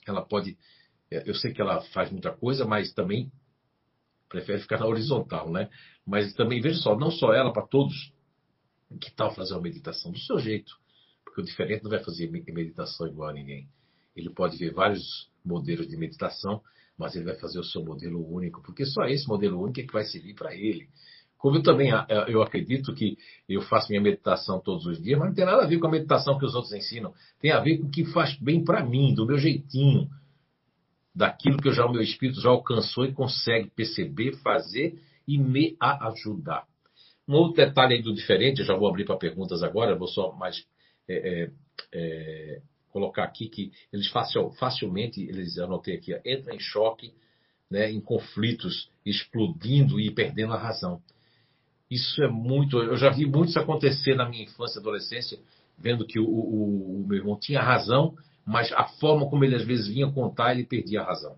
ela 0.07 0.21
pode. 0.21 0.59
É, 1.11 1.23
eu 1.27 1.35
sei 1.35 1.55
que 1.55 1.63
ela 1.63 1.81
faz 1.95 2.11
muita 2.11 2.31
coisa, 2.31 2.67
mas 2.67 2.93
também 2.93 3.33
prefere 4.33 4.61
ficar 4.61 4.81
na 4.81 4.87
horizontal, 4.87 5.51
né? 5.51 5.69
Mas 6.07 6.33
também, 6.33 6.61
veja 6.61 6.81
só, 6.81 6.99
não 6.99 7.11
só 7.11 7.35
ela, 7.35 7.53
para 7.53 7.67
todos, 7.67 8.13
que 8.99 9.15
tal 9.15 9.35
fazer 9.35 9.53
uma 9.53 9.61
meditação 9.61 10.11
do 10.11 10.19
seu 10.19 10.39
jeito? 10.39 10.73
Porque 11.23 11.43
o 11.43 11.45
diferente 11.45 11.85
não 11.85 11.91
vai 11.91 12.03
fazer 12.03 12.31
meditação 12.31 13.07
igual 13.07 13.29
a 13.29 13.33
ninguém. 13.33 13.69
Ele 14.17 14.31
pode 14.31 14.57
ver 14.57 14.73
vários 14.73 15.31
modelos 15.45 15.87
de 15.87 15.97
meditação, 15.97 16.63
mas 16.99 17.15
ele 17.15 17.27
vai 17.27 17.37
fazer 17.37 17.59
o 17.59 17.65
seu 17.65 17.85
modelo 17.85 18.27
único, 18.27 18.63
porque 18.63 18.85
só 18.87 19.05
esse 19.05 19.29
modelo 19.29 19.61
único 19.63 19.81
é 19.81 19.83
que 19.85 19.93
vai 19.93 20.05
servir 20.05 20.35
para 20.35 20.55
ele. 20.55 20.89
Como 21.37 21.57
eu 21.57 21.63
também 21.63 21.91
eu 22.29 22.41
acredito 22.43 22.95
que 22.95 23.19
eu 23.49 23.63
faço 23.63 23.89
minha 23.89 24.01
meditação 24.01 24.61
todos 24.61 24.87
os 24.87 25.03
dias, 25.03 25.19
mas 25.19 25.29
não 25.29 25.35
tem 25.35 25.45
nada 25.45 25.65
a 25.65 25.67
ver 25.67 25.79
com 25.79 25.89
a 25.89 25.91
meditação 25.91 26.39
que 26.39 26.45
os 26.45 26.55
outros 26.55 26.73
ensinam. 26.73 27.13
Tem 27.41 27.51
a 27.51 27.61
ver 27.61 27.79
com 27.79 27.87
o 27.87 27.91
que 27.91 28.05
faz 28.05 28.37
bem 28.37 28.65
para 28.65 28.85
mim, 28.85 29.13
do 29.15 29.27
meu 29.27 29.39
jeitinho, 29.39 30.09
daquilo 31.15 31.59
que 31.59 31.73
já 31.73 31.85
o 31.85 31.93
meu 31.93 32.03
espírito 32.03 32.41
já 32.41 32.51
alcançou 32.51 33.05
e 33.05 33.13
consegue 33.13 33.71
perceber, 33.71 34.37
fazer 34.39 34.99
e 35.27 35.39
me 35.39 35.77
ajudar. 35.81 36.67
Um 37.29 37.35
outro 37.35 37.65
detalhe 37.65 38.03
do 38.03 38.15
diferente, 38.15 38.65
já 38.65 38.75
vou 38.75 38.89
abrir 38.89 39.05
para 39.05 39.17
perguntas 39.17 39.63
agora, 39.63 39.95
vou 39.95 40.09
só 40.09 40.33
mais 40.33 40.65
é, 41.09 41.15
é, 41.15 41.51
é, 41.93 42.63
colocar 42.91 43.25
aqui 43.25 43.49
que 43.49 43.73
eles 43.93 44.09
facil, 44.09 44.51
facilmente, 44.59 45.23
eles 45.23 45.59
anotei 45.59 45.97
aqui, 45.97 46.13
entram 46.25 46.55
em 46.55 46.59
choque, 46.59 47.13
né, 47.71 47.91
em 47.91 48.01
conflitos, 48.01 48.91
explodindo 49.05 50.01
e 50.01 50.11
perdendo 50.11 50.53
a 50.53 50.59
razão. 50.59 51.01
Isso 51.91 52.23
é 52.23 52.29
muito, 52.29 52.79
eu 52.79 52.97
já 52.97 53.11
vi 53.11 53.25
muito 53.25 53.51
isso 53.51 53.59
acontecer 53.59 54.15
na 54.15 54.29
minha 54.29 54.45
infância 54.45 54.79
e 54.79 54.81
adolescência, 54.81 55.39
vendo 55.79 56.07
que 56.07 56.19
o, 56.19 56.25
o, 56.25 57.03
o 57.03 57.07
meu 57.07 57.19
irmão 57.19 57.39
tinha 57.39 57.61
razão, 57.61 58.15
mas 58.45 58.73
a 58.73 58.85
forma 58.85 59.29
como 59.29 59.45
ele 59.45 59.55
às 59.55 59.65
vezes 59.65 59.89
vinha 59.89 60.11
contar, 60.11 60.53
ele 60.53 60.65
perdia 60.65 61.01
a 61.01 61.05
razão. 61.05 61.37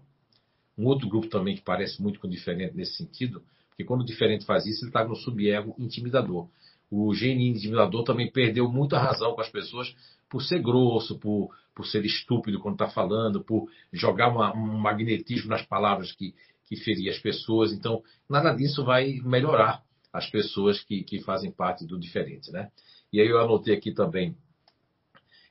Um 0.77 0.87
outro 0.87 1.09
grupo 1.09 1.29
também 1.29 1.55
que 1.55 1.63
parece 1.63 2.03
muito 2.03 2.19
com 2.19 2.29
diferente 2.29 2.77
nesse 2.77 2.97
sentido 2.97 3.43
Porque 3.75 3.85
quando 3.85 4.03
o 4.03 4.07
diferente 4.07 4.45
faz 4.45 4.67
isso, 4.67 4.85
ele 4.85 4.91
está 4.91 5.05
no 5.05 5.17
subego 5.17 5.75
intimidador. 5.79 6.49
O 6.91 7.13
gene 7.13 7.49
intimidador 7.49 8.05
também 8.05 8.31
perdeu 8.31 8.71
muita 8.71 8.99
razão 8.99 9.35
com 9.35 9.41
as 9.41 9.49
pessoas 9.49 9.95
por 10.29 10.43
ser 10.43 10.63
grosso, 10.63 11.19
por, 11.19 11.51
por 11.75 11.85
ser 11.85 12.05
estúpido 12.05 12.61
quando 12.61 12.75
está 12.75 12.89
falando, 12.89 13.43
por 13.43 13.69
jogar 13.93 14.29
uma, 14.29 14.55
um 14.55 14.79
magnetismo 14.79 15.51
nas 15.51 15.67
palavras 15.67 16.13
que, 16.13 16.35
que 16.67 16.77
feria 16.77 17.11
as 17.11 17.19
pessoas. 17.19 17.73
Então, 17.73 18.03
nada 18.29 18.53
disso 18.55 18.85
vai 18.85 19.15
melhorar 19.25 19.83
as 20.13 20.31
pessoas 20.31 20.81
que, 20.81 21.03
que 21.03 21.21
fazem 21.23 21.51
parte 21.51 21.85
do 21.85 21.99
diferente. 21.99 22.53
Né? 22.53 22.71
E 23.13 23.21
aí 23.21 23.27
eu 23.27 23.41
anotei 23.41 23.75
aqui 23.75 23.93
também. 23.93 24.37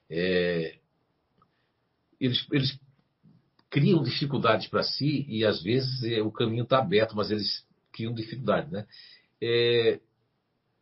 É, 0.09 0.77
eles, 2.25 2.47
eles 2.51 2.79
criam 3.69 4.01
dificuldades 4.01 4.67
para 4.67 4.81
si 4.81 5.25
e 5.27 5.43
às 5.43 5.62
vezes 5.62 6.03
é, 6.03 6.21
o 6.21 6.31
caminho 6.31 6.63
está 6.63 6.79
aberto, 6.79 7.15
mas 7.15 7.29
eles 7.29 7.65
criam 7.91 8.13
dificuldades. 8.13 8.71
Né? 8.71 8.88
É, 9.41 9.99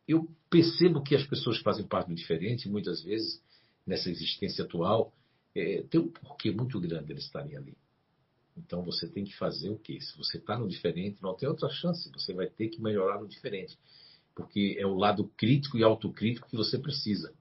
eu 0.06 0.28
percebo 0.48 1.02
que 1.02 1.16
as 1.16 1.26
pessoas 1.26 1.58
que 1.58 1.64
fazem 1.64 1.84
parte 1.84 2.08
do 2.08 2.14
diferente, 2.14 2.68
muitas 2.68 3.02
vezes, 3.02 3.42
nessa 3.84 4.08
existência 4.08 4.64
atual, 4.64 5.12
é, 5.54 5.82
tem 5.90 6.00
um 6.00 6.08
porquê 6.08 6.52
muito 6.52 6.78
grande 6.80 7.12
eles 7.12 7.24
estarem 7.24 7.56
ali. 7.56 7.76
Então 8.56 8.82
você 8.82 9.08
tem 9.08 9.24
que 9.24 9.34
fazer 9.36 9.70
o 9.70 9.78
quê? 9.78 10.00
Se 10.00 10.16
você 10.16 10.36
está 10.36 10.56
no 10.56 10.68
diferente, 10.68 11.22
não 11.22 11.34
tem 11.34 11.48
outra 11.48 11.68
chance, 11.70 12.10
você 12.12 12.32
vai 12.32 12.46
ter 12.46 12.68
que 12.68 12.80
melhorar 12.80 13.20
no 13.20 13.26
diferente. 13.26 13.76
Porque 14.34 14.76
é 14.78 14.86
o 14.86 14.94
lado 14.94 15.28
crítico 15.36 15.76
e 15.76 15.82
autocrítico 15.82 16.48
que 16.48 16.56
você 16.56 16.78
precisa. 16.78 17.34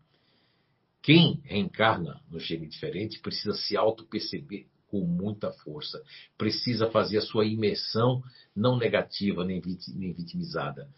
Quem 1.02 1.42
reencarna 1.44 2.22
no 2.30 2.40
gene 2.40 2.68
diferente 2.68 3.20
precisa 3.20 3.54
se 3.54 3.76
auto-perceber 3.76 4.68
com 4.88 5.02
muita 5.06 5.52
força. 5.52 6.04
Precisa 6.38 6.92
fazer 6.92 7.18
a 7.18 7.22
sua 7.22 7.46
imersão 7.46 8.22
não 8.56 8.78
negativa 8.78 9.44
nem 9.46 9.62
vitimizada. 9.62 10.90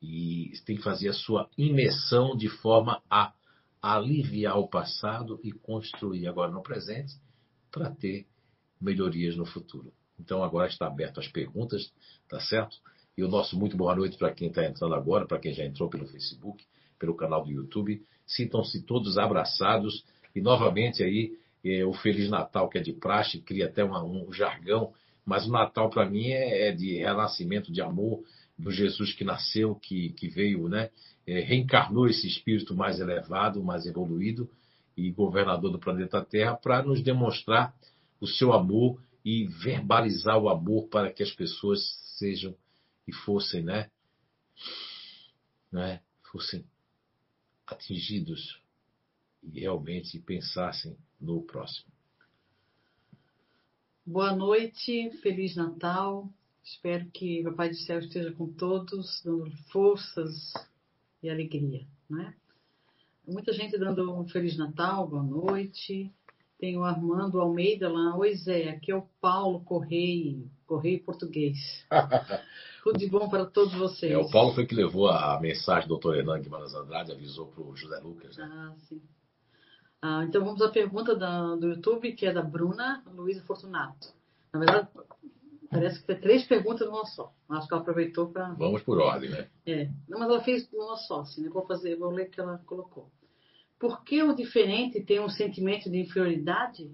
E 0.00 0.52
tem 0.64 0.76
que 0.76 0.82
fazer 0.82 1.08
a 1.08 1.14
sua 1.14 1.48
imersão 1.58 2.36
de 2.36 2.48
forma 2.48 3.02
a 3.10 3.34
aliviar 3.82 4.58
o 4.58 4.68
passado 4.68 5.40
e 5.42 5.50
construir 5.50 6.26
agora 6.28 6.52
no 6.52 6.62
presente 6.62 7.14
para 7.72 7.90
ter 7.90 8.26
melhorias 8.80 9.36
no 9.36 9.46
futuro. 9.46 9.92
Então 10.18 10.44
agora 10.44 10.68
está 10.68 10.86
aberto 10.86 11.18
as 11.18 11.28
perguntas, 11.28 11.90
tá 12.28 12.38
certo? 12.40 12.76
E 13.16 13.24
o 13.24 13.28
nosso 13.28 13.58
muito 13.58 13.76
boa 13.76 13.96
noite 13.96 14.16
para 14.16 14.32
quem 14.32 14.48
está 14.48 14.64
entrando 14.64 14.94
agora, 14.94 15.26
para 15.26 15.38
quem 15.38 15.52
já 15.52 15.64
entrou 15.64 15.88
pelo 15.88 16.06
Facebook, 16.06 16.64
pelo 16.98 17.16
canal 17.16 17.42
do 17.42 17.50
YouTube. 17.50 18.04
Sintam-se 18.30 18.82
todos 18.82 19.18
abraçados 19.18 20.04
e 20.34 20.40
novamente 20.40 21.02
aí 21.02 21.36
eh, 21.64 21.84
o 21.84 21.92
Feliz 21.92 22.30
Natal 22.30 22.68
que 22.68 22.78
é 22.78 22.80
de 22.80 22.92
praxe, 22.92 23.40
cria 23.40 23.66
até 23.66 23.82
uma, 23.82 24.02
um 24.04 24.32
jargão, 24.32 24.92
mas 25.24 25.46
o 25.46 25.50
Natal 25.50 25.90
para 25.90 26.08
mim 26.08 26.28
é, 26.28 26.68
é, 26.68 26.72
de 26.72 26.98
renascimento 26.98 27.72
de 27.72 27.82
amor 27.82 28.22
do 28.56 28.70
Jesus 28.70 29.12
que 29.12 29.24
nasceu, 29.24 29.74
que, 29.74 30.10
que 30.10 30.28
veio, 30.28 30.68
né? 30.68 30.90
É, 31.26 31.40
reencarnou 31.40 32.06
esse 32.06 32.26
espírito 32.26 32.74
mais 32.74 33.00
elevado, 33.00 33.62
mais 33.62 33.86
evoluído 33.86 34.48
e 34.96 35.10
governador 35.10 35.70
do 35.70 35.78
planeta 35.78 36.24
Terra 36.24 36.54
para 36.56 36.82
nos 36.82 37.02
demonstrar 37.02 37.74
o 38.20 38.26
seu 38.26 38.52
amor 38.52 39.00
e 39.24 39.46
verbalizar 39.46 40.38
o 40.38 40.48
amor 40.48 40.88
para 40.88 41.12
que 41.12 41.22
as 41.22 41.30
pessoas 41.30 41.80
sejam 42.18 42.54
e 43.06 43.12
fossem, 43.12 43.62
né? 43.62 43.90
né? 45.72 46.00
Fossem 46.30 46.64
atingidos 47.70 48.60
e 49.42 49.60
realmente 49.60 50.18
pensassem 50.18 50.96
no 51.20 51.42
próximo. 51.42 51.90
Boa 54.04 54.34
noite, 54.34 55.10
Feliz 55.22 55.54
Natal. 55.54 56.28
Espero 56.64 57.06
que 57.10 57.40
o 57.40 57.44
Papai 57.44 57.70
do 57.70 57.76
Céu 57.76 58.00
esteja 58.00 58.32
com 58.32 58.52
todos, 58.52 59.22
dando 59.24 59.50
forças 59.72 60.52
e 61.22 61.30
alegria, 61.30 61.86
né? 62.08 62.34
Muita 63.26 63.52
gente 63.52 63.78
dando 63.78 64.12
um 64.12 64.26
Feliz 64.28 64.56
Natal, 64.56 65.06
boa 65.06 65.22
noite. 65.22 66.12
Tem 66.58 66.76
o 66.76 66.84
Armando 66.84 67.40
Almeida 67.40 67.88
lá. 67.88 68.16
Oi, 68.16 68.34
Zé, 68.34 68.70
aqui 68.70 68.90
é 68.90 68.96
o 68.96 69.06
Paulo 69.20 69.60
Correio, 69.60 70.50
Correio 70.66 71.02
Português. 71.02 71.86
Tudo 72.82 72.98
de 72.98 73.08
bom 73.08 73.28
para 73.28 73.44
todos 73.44 73.74
vocês. 73.74 74.12
É, 74.12 74.16
o 74.16 74.30
Paulo 74.30 74.54
foi 74.54 74.66
que 74.66 74.74
levou 74.74 75.08
a 75.08 75.38
mensagem 75.40 75.88
do 75.88 75.98
Dr. 75.98 76.12
Renan 76.12 76.40
Guimarães 76.40 76.74
Andrade, 76.74 77.12
avisou 77.12 77.46
para 77.46 77.62
o 77.62 77.76
José 77.76 77.98
Lucas. 78.00 78.36
Né? 78.36 78.48
Ah, 78.50 78.74
sim. 78.88 79.02
Ah, 80.02 80.24
então 80.26 80.42
vamos 80.42 80.62
à 80.62 80.70
pergunta 80.70 81.14
da, 81.14 81.54
do 81.56 81.68
YouTube, 81.68 82.12
que 82.12 82.24
é 82.24 82.32
da 82.32 82.42
Bruna 82.42 83.02
Luiza 83.14 83.42
Fortunato. 83.42 84.08
Na 84.52 84.58
verdade, 84.58 84.88
parece 85.70 86.00
que 86.00 86.06
tem 86.06 86.20
três 86.20 86.46
perguntas 86.46 86.88
numa 86.88 87.04
só. 87.04 87.32
Acho 87.50 87.68
que 87.68 87.74
ela 87.74 87.82
aproveitou 87.82 88.28
para. 88.28 88.54
Vamos 88.54 88.82
por 88.82 88.98
ordem, 88.98 89.28
né? 89.28 89.48
É. 89.66 89.90
Não, 90.08 90.18
mas 90.18 90.30
ela 90.30 90.42
fez 90.42 90.70
numa 90.72 90.96
só, 90.96 91.20
assim, 91.20 91.42
né? 91.42 91.50
Vou 91.50 91.66
fazer, 91.66 91.96
vou 91.96 92.10
ler 92.10 92.28
o 92.28 92.30
que 92.30 92.40
ela 92.40 92.58
colocou. 92.64 93.10
Por 93.78 94.02
que 94.04 94.22
o 94.22 94.34
diferente 94.34 95.02
tem 95.02 95.20
um 95.20 95.28
sentimento 95.28 95.90
de 95.90 95.98
inferioridade 95.98 96.90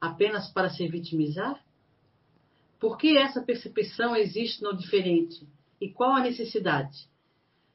apenas 0.00 0.48
para 0.50 0.68
se 0.68 0.86
vitimizar? 0.88 1.62
Por 2.82 2.98
que 2.98 3.16
essa 3.16 3.40
percepção 3.40 4.16
existe 4.16 4.60
no 4.60 4.76
diferente? 4.76 5.46
E 5.80 5.88
qual 5.88 6.16
a 6.16 6.20
necessidade? 6.20 7.06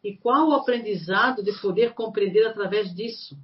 E 0.04 0.18
qual 0.18 0.50
o 0.50 0.54
aprendizado 0.54 1.42
de 1.42 1.54
poder 1.62 1.94
compreender 1.94 2.46
através 2.46 2.94
disso? 2.94 3.40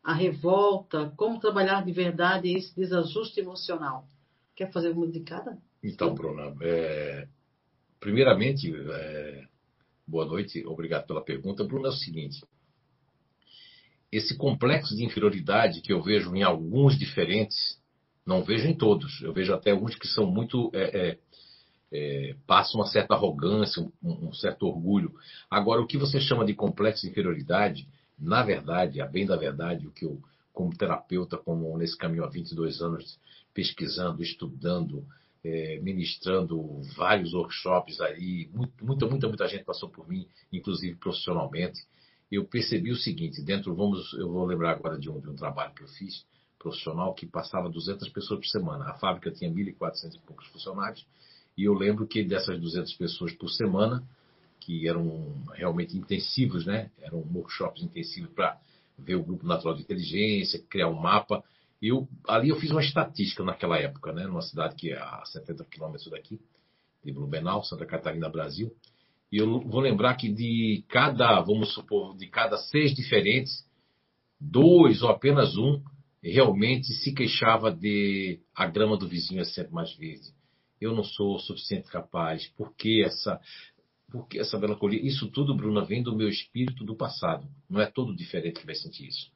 A 0.00 0.14
revolta, 0.14 1.12
como 1.16 1.40
trabalhar 1.40 1.84
de 1.84 1.90
verdade 1.90 2.56
esse 2.56 2.72
desajuste 2.76 3.40
emocional? 3.40 4.06
Quer 4.54 4.70
fazer 4.70 4.90
uma 4.90 5.08
de 5.08 5.18
cada? 5.22 5.58
Então, 5.82 6.14
Bruna, 6.14 6.54
é... 6.62 7.26
primeiramente, 7.98 8.72
é... 8.72 9.44
boa 10.06 10.24
noite, 10.24 10.64
obrigado 10.64 11.08
pela 11.08 11.24
pergunta. 11.24 11.64
Bruna, 11.64 11.88
é 11.88 11.90
o 11.90 11.94
seguinte: 11.94 12.44
esse 14.12 14.36
complexo 14.36 14.94
de 14.94 15.04
inferioridade 15.04 15.80
que 15.80 15.92
eu 15.92 16.00
vejo 16.00 16.32
em 16.36 16.44
alguns 16.44 16.96
diferentes, 16.96 17.81
não 18.26 18.42
vejo 18.42 18.66
em 18.66 18.74
todos. 18.74 19.20
Eu 19.22 19.32
vejo 19.32 19.52
até 19.52 19.70
alguns 19.70 19.94
que 19.94 20.06
são 20.06 20.26
muito. 20.26 20.70
É, 20.74 21.08
é, 21.10 21.18
é, 21.94 22.34
passam 22.46 22.80
uma 22.80 22.86
certa 22.86 23.12
arrogância, 23.14 23.82
um, 24.02 24.28
um, 24.28 24.32
certo 24.32 24.66
orgulho. 24.66 25.12
Agora, 25.50 25.82
o 25.82 25.86
que 25.86 25.98
você 25.98 26.18
chama 26.18 26.42
de 26.42 26.54
complexo 26.54 27.02
de 27.02 27.10
inferioridade, 27.10 27.86
na 28.18 28.42
verdade, 28.42 29.00
a 29.02 29.06
bem 29.06 29.26
da 29.26 29.36
verdade, 29.36 29.86
o 29.86 29.90
que 29.90 30.06
eu, 30.06 30.18
como 30.54 30.74
terapeuta, 30.74 31.36
como 31.36 31.76
nesse 31.76 31.96
caminho 31.98 32.24
há 32.24 32.28
22 32.28 32.80
anos, 32.80 33.18
pesquisando, 33.52 34.22
estudando, 34.22 35.04
é, 35.44 35.80
ministrando 35.82 36.80
vários 36.96 37.34
workshops 37.34 38.00
aí, 38.00 38.48
muito, 38.54 38.72
muita, 38.82 39.06
muita, 39.06 39.28
muita 39.28 39.48
gente 39.48 39.64
passou 39.64 39.90
por 39.90 40.08
mim, 40.08 40.26
inclusive 40.50 40.96
profissionalmente 40.96 41.82
eu 42.32 42.46
percebi 42.46 42.90
o 42.90 42.96
seguinte, 42.96 43.42
dentro, 43.42 43.74
vamos, 43.74 44.14
eu 44.14 44.30
vou 44.30 44.46
lembrar 44.46 44.70
agora 44.70 44.98
de 44.98 45.10
um, 45.10 45.20
de 45.20 45.28
um 45.28 45.36
trabalho 45.36 45.74
que 45.74 45.82
eu 45.82 45.88
fiz, 45.88 46.24
profissional, 46.62 47.12
que 47.12 47.26
passava 47.26 47.68
200 47.68 48.08
pessoas 48.10 48.40
por 48.40 48.46
semana. 48.46 48.90
A 48.90 48.94
fábrica 48.94 49.30
tinha 49.30 49.50
1.400 49.50 50.14
e 50.14 50.18
poucos 50.20 50.46
funcionários, 50.48 51.04
e 51.56 51.64
eu 51.64 51.74
lembro 51.74 52.06
que 52.06 52.22
dessas 52.22 52.58
200 52.58 52.94
pessoas 52.94 53.32
por 53.32 53.48
semana, 53.50 54.02
que 54.60 54.88
eram 54.88 55.42
realmente 55.52 55.96
intensivos, 55.96 56.64
né? 56.64 56.90
Eram 57.00 57.18
workshops 57.34 57.82
intensivos 57.82 58.30
para 58.30 58.58
ver 58.96 59.16
o 59.16 59.22
grupo 59.22 59.44
natural 59.44 59.74
de 59.74 59.82
inteligência, 59.82 60.62
criar 60.70 60.88
um 60.88 60.98
mapa. 60.98 61.42
Eu, 61.80 62.08
ali 62.28 62.48
eu 62.48 62.56
fiz 62.56 62.70
uma 62.70 62.80
estatística 62.80 63.42
naquela 63.42 63.76
época, 63.76 64.12
né? 64.12 64.24
Numa 64.24 64.40
cidade 64.40 64.76
que 64.76 64.92
é 64.92 64.98
a 64.98 65.22
70 65.26 65.64
quilômetros 65.64 66.08
daqui, 66.10 66.40
de 67.04 67.12
Blumenau, 67.12 67.64
Santa 67.64 67.84
Catarina, 67.84 68.28
Brasil. 68.28 68.72
E 69.32 69.38
eu 69.38 69.60
vou 69.62 69.80
lembrar 69.80 70.14
que 70.14 70.28
de 70.28 70.84
cada, 70.88 71.40
vamos 71.40 71.74
supor, 71.74 72.16
de 72.16 72.28
cada 72.28 72.56
seis 72.56 72.94
diferentes, 72.94 73.66
dois 74.40 75.02
ou 75.02 75.08
apenas 75.08 75.56
um 75.56 75.82
realmente 76.22 76.92
se 76.94 77.12
queixava 77.12 77.72
de 77.72 78.40
a 78.54 78.66
grama 78.66 78.96
do 78.96 79.08
vizinho 79.08 79.40
é 79.40 79.44
sempre 79.44 79.72
mais 79.72 79.92
verde. 79.96 80.32
Eu 80.80 80.94
não 80.94 81.04
sou 81.04 81.38
suficiente 81.38 81.88
capaz. 81.88 82.46
Por 82.56 82.74
que 82.74 83.02
essa, 83.02 83.40
por 84.10 84.26
que 84.28 84.38
essa 84.38 84.58
melancolia? 84.58 85.00
Isso 85.00 85.30
tudo, 85.30 85.56
Bruna, 85.56 85.84
vem 85.84 86.02
do 86.02 86.16
meu 86.16 86.28
espírito 86.28 86.84
do 86.84 86.96
passado. 86.96 87.48
Não 87.68 87.80
é 87.80 87.86
todo 87.86 88.14
diferente 88.14 88.60
que 88.60 88.66
vai 88.66 88.74
sentir 88.74 89.08
isso. 89.08 89.30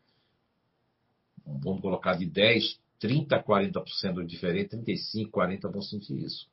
Vamos 1.44 1.80
colocar 1.80 2.16
de 2.16 2.26
10, 2.26 2.80
30, 2.98 3.42
40% 3.42 4.14
do 4.14 4.26
diferente, 4.26 4.70
35, 4.70 5.30
40 5.30 5.68
vão 5.68 5.82
sentir 5.82 6.18
isso. 6.18 6.48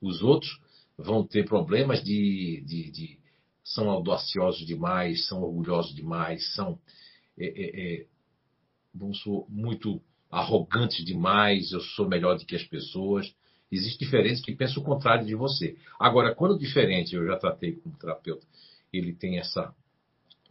Os 0.00 0.22
outros 0.22 0.60
vão 0.96 1.26
ter 1.26 1.44
problemas 1.44 2.02
de, 2.02 2.62
de, 2.66 2.90
de 2.90 3.18
são 3.64 3.88
audaciosos 3.88 4.66
demais, 4.66 5.26
são 5.26 5.42
orgulhosos 5.42 5.94
demais, 5.94 6.54
são 6.54 6.78
é, 7.38 7.46
é, 7.46 8.00
é, 8.02 8.06
vamos 8.94 9.22
muito 9.48 10.00
arrogantes 10.30 11.04
demais, 11.04 11.72
eu 11.72 11.80
sou 11.80 12.08
melhor 12.08 12.38
do 12.38 12.46
que 12.46 12.56
as 12.56 12.64
pessoas. 12.64 13.34
Existem 13.70 14.06
diferentes 14.06 14.42
que 14.42 14.54
pensam 14.54 14.82
o 14.82 14.86
contrário 14.86 15.26
de 15.26 15.34
você. 15.34 15.76
Agora, 15.98 16.34
quando 16.34 16.58
diferente, 16.58 17.14
eu 17.14 17.26
já 17.26 17.36
tratei 17.36 17.72
como 17.72 17.96
terapeuta, 17.96 18.46
ele 18.92 19.14
tem 19.14 19.38
essa 19.38 19.74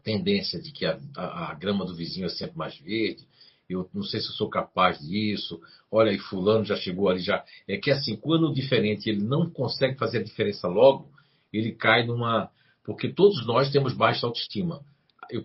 tendência 0.03 0.59
de 0.59 0.71
que 0.71 0.85
a, 0.85 0.99
a, 1.15 1.51
a 1.51 1.53
grama 1.53 1.85
do 1.85 1.95
vizinho 1.95 2.25
é 2.25 2.29
sempre 2.29 2.57
mais 2.57 2.77
verde, 2.79 3.27
eu 3.69 3.89
não 3.93 4.03
sei 4.03 4.19
se 4.19 4.27
eu 4.27 4.33
sou 4.33 4.49
capaz 4.49 4.99
disso, 4.99 5.61
olha 5.89 6.11
aí, 6.11 6.17
fulano 6.17 6.65
já 6.65 6.75
chegou 6.75 7.09
ali, 7.09 7.21
já. 7.21 7.43
É 7.67 7.77
que 7.77 7.89
assim, 7.89 8.15
quando 8.15 8.53
diferente 8.53 9.09
ele 9.09 9.23
não 9.23 9.49
consegue 9.49 9.97
fazer 9.97 10.19
a 10.19 10.23
diferença 10.23 10.67
logo, 10.67 11.09
ele 11.53 11.71
cai 11.71 12.05
numa. 12.05 12.49
Porque 12.83 13.09
todos 13.09 13.45
nós 13.45 13.71
temos 13.71 13.93
baixa 13.93 14.25
autoestima. 14.25 14.83
Eu, 15.31 15.43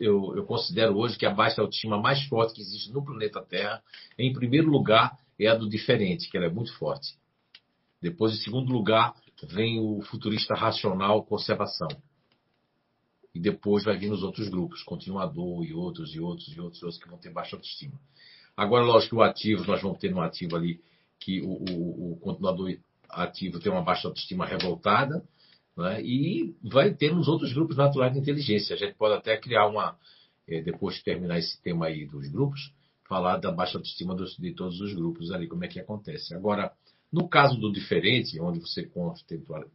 eu, 0.00 0.36
eu, 0.36 0.44
considero 0.44 0.96
hoje 0.96 1.16
que 1.16 1.24
a 1.24 1.30
baixa 1.30 1.60
autoestima 1.60 2.00
mais 2.00 2.22
forte 2.26 2.54
que 2.54 2.60
existe 2.60 2.92
no 2.92 3.04
planeta 3.04 3.40
Terra, 3.40 3.82
em 4.18 4.32
primeiro 4.32 4.68
lugar, 4.68 5.16
é 5.38 5.46
a 5.46 5.54
do 5.54 5.68
diferente, 5.68 6.28
que 6.28 6.36
ela 6.36 6.46
é 6.46 6.50
muito 6.50 6.76
forte. 6.76 7.14
Depois, 8.02 8.34
em 8.34 8.42
segundo 8.42 8.72
lugar, 8.72 9.14
vem 9.44 9.80
o 9.80 10.02
futurista 10.02 10.54
racional 10.54 11.24
conservação. 11.24 11.88
E 13.34 13.38
depois 13.38 13.84
vai 13.84 13.96
vir 13.96 14.10
os 14.10 14.22
outros 14.22 14.48
grupos, 14.48 14.82
continuador 14.82 15.64
e 15.64 15.72
outros, 15.72 16.14
e 16.14 16.20
outros, 16.20 16.48
e 16.48 16.60
outros, 16.60 16.80
e 16.80 16.84
outros 16.84 17.02
que 17.02 17.08
vão 17.08 17.18
ter 17.18 17.30
baixa 17.30 17.54
autoestima. 17.54 18.00
Agora, 18.56 18.84
lógico 18.84 19.16
o 19.16 19.22
ativo, 19.22 19.64
nós 19.66 19.82
vamos 19.82 19.98
ter 19.98 20.10
no 20.10 20.22
ativo 20.22 20.56
ali 20.56 20.80
que 21.18 21.40
o, 21.42 21.50
o, 21.50 22.12
o 22.12 22.16
continuador 22.16 22.74
ativo 23.10 23.60
tem 23.60 23.70
uma 23.70 23.82
baixa 23.82 24.08
autoestima 24.08 24.46
revoltada, 24.46 25.22
né? 25.76 26.02
e 26.02 26.54
vai 26.62 26.94
ter 26.94 27.14
nos 27.14 27.28
outros 27.28 27.52
grupos 27.52 27.76
naturais 27.76 28.12
de 28.12 28.18
inteligência. 28.18 28.74
A 28.74 28.78
gente 28.78 28.94
pode 28.94 29.14
até 29.14 29.36
criar 29.36 29.66
uma, 29.66 29.96
eh, 30.48 30.62
depois 30.62 30.96
de 30.96 31.04
terminar 31.04 31.38
esse 31.38 31.60
tema 31.62 31.86
aí 31.86 32.06
dos 32.06 32.28
grupos, 32.28 32.72
falar 33.08 33.36
da 33.36 33.52
baixa 33.52 33.78
autoestima 33.78 34.14
dos, 34.14 34.36
de 34.36 34.52
todos 34.52 34.80
os 34.80 34.94
grupos 34.94 35.30
ali, 35.30 35.46
como 35.46 35.64
é 35.64 35.68
que 35.68 35.78
acontece. 35.78 36.34
Agora, 36.34 36.72
no 37.12 37.28
caso 37.28 37.58
do 37.58 37.72
diferente, 37.72 38.40
onde 38.40 38.60
você 38.60 38.90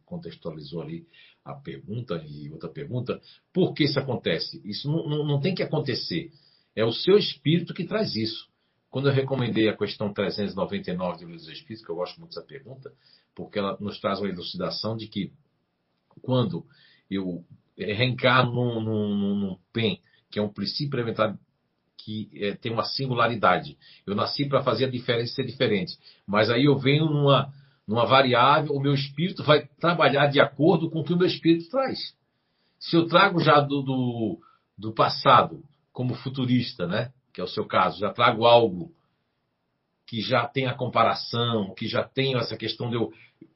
contextualizou 0.04 0.82
ali 0.82 1.06
a 1.44 1.54
pergunta 1.54 2.22
e 2.26 2.50
outra 2.50 2.68
pergunta, 2.68 3.20
por 3.52 3.72
que 3.72 3.84
isso 3.84 3.98
acontece? 3.98 4.60
Isso 4.64 4.90
não, 4.90 5.08
não, 5.08 5.26
não 5.26 5.40
tem 5.40 5.54
que 5.54 5.62
acontecer. 5.62 6.30
É 6.74 6.84
o 6.84 6.92
seu 6.92 7.16
espírito 7.16 7.74
que 7.74 7.84
traz 7.84 8.14
isso. 8.16 8.50
Quando 8.90 9.08
eu 9.08 9.14
recomendei 9.14 9.68
a 9.68 9.76
questão 9.76 10.12
399 10.12 11.18
do 11.18 11.24
livro 11.24 11.36
dos 11.36 11.48
Espíritos, 11.48 11.84
que 11.84 11.90
eu 11.90 11.96
gosto 11.96 12.18
muito 12.18 12.34
dessa 12.34 12.46
pergunta, 12.46 12.92
porque 13.34 13.58
ela 13.58 13.76
nos 13.80 13.98
traz 13.98 14.20
uma 14.20 14.28
elucidação 14.28 14.96
de 14.96 15.08
que 15.08 15.32
quando 16.22 16.64
eu 17.10 17.44
reencarno 17.76 18.52
num, 18.52 18.80
num, 18.80 19.34
num 19.34 19.58
PEN, 19.72 19.98
que 20.30 20.38
é 20.38 20.42
um 20.42 20.52
princípio 20.52 20.96
elementar 20.96 21.36
que 21.98 22.30
é, 22.34 22.54
tem 22.54 22.72
uma 22.72 22.84
singularidade. 22.84 23.76
Eu 24.06 24.14
nasci 24.14 24.48
para 24.48 24.62
fazer 24.62 24.86
a 24.86 24.90
diferença 24.90 25.34
ser 25.34 25.44
diferente. 25.44 25.96
Mas 26.26 26.50
aí 26.50 26.64
eu 26.64 26.76
venho 26.76 27.06
numa, 27.06 27.52
numa 27.86 28.06
variável, 28.06 28.72
o 28.72 28.80
meu 28.80 28.94
espírito 28.94 29.44
vai 29.44 29.66
trabalhar 29.80 30.26
de 30.26 30.40
acordo 30.40 30.90
com 30.90 31.00
o 31.00 31.04
que 31.04 31.12
o 31.12 31.16
meu 31.16 31.26
espírito 31.26 31.70
traz. 31.70 31.98
Se 32.78 32.96
eu 32.96 33.06
trago 33.06 33.38
já 33.40 33.60
do, 33.60 33.82
do, 33.82 34.40
do 34.76 34.92
passado, 34.92 35.62
como 35.92 36.14
futurista, 36.14 36.86
né? 36.86 37.12
que 37.32 37.40
é 37.40 37.44
o 37.44 37.48
seu 37.48 37.64
caso, 37.64 38.00
já 38.00 38.12
trago 38.12 38.44
algo 38.44 38.92
que 40.06 40.20
já 40.20 40.46
tem 40.46 40.66
a 40.66 40.74
comparação, 40.74 41.72
que 41.74 41.86
já 41.86 42.02
tem 42.02 42.36
essa 42.36 42.56
questão 42.56 42.90
de 42.90 42.96
eu, 42.96 43.10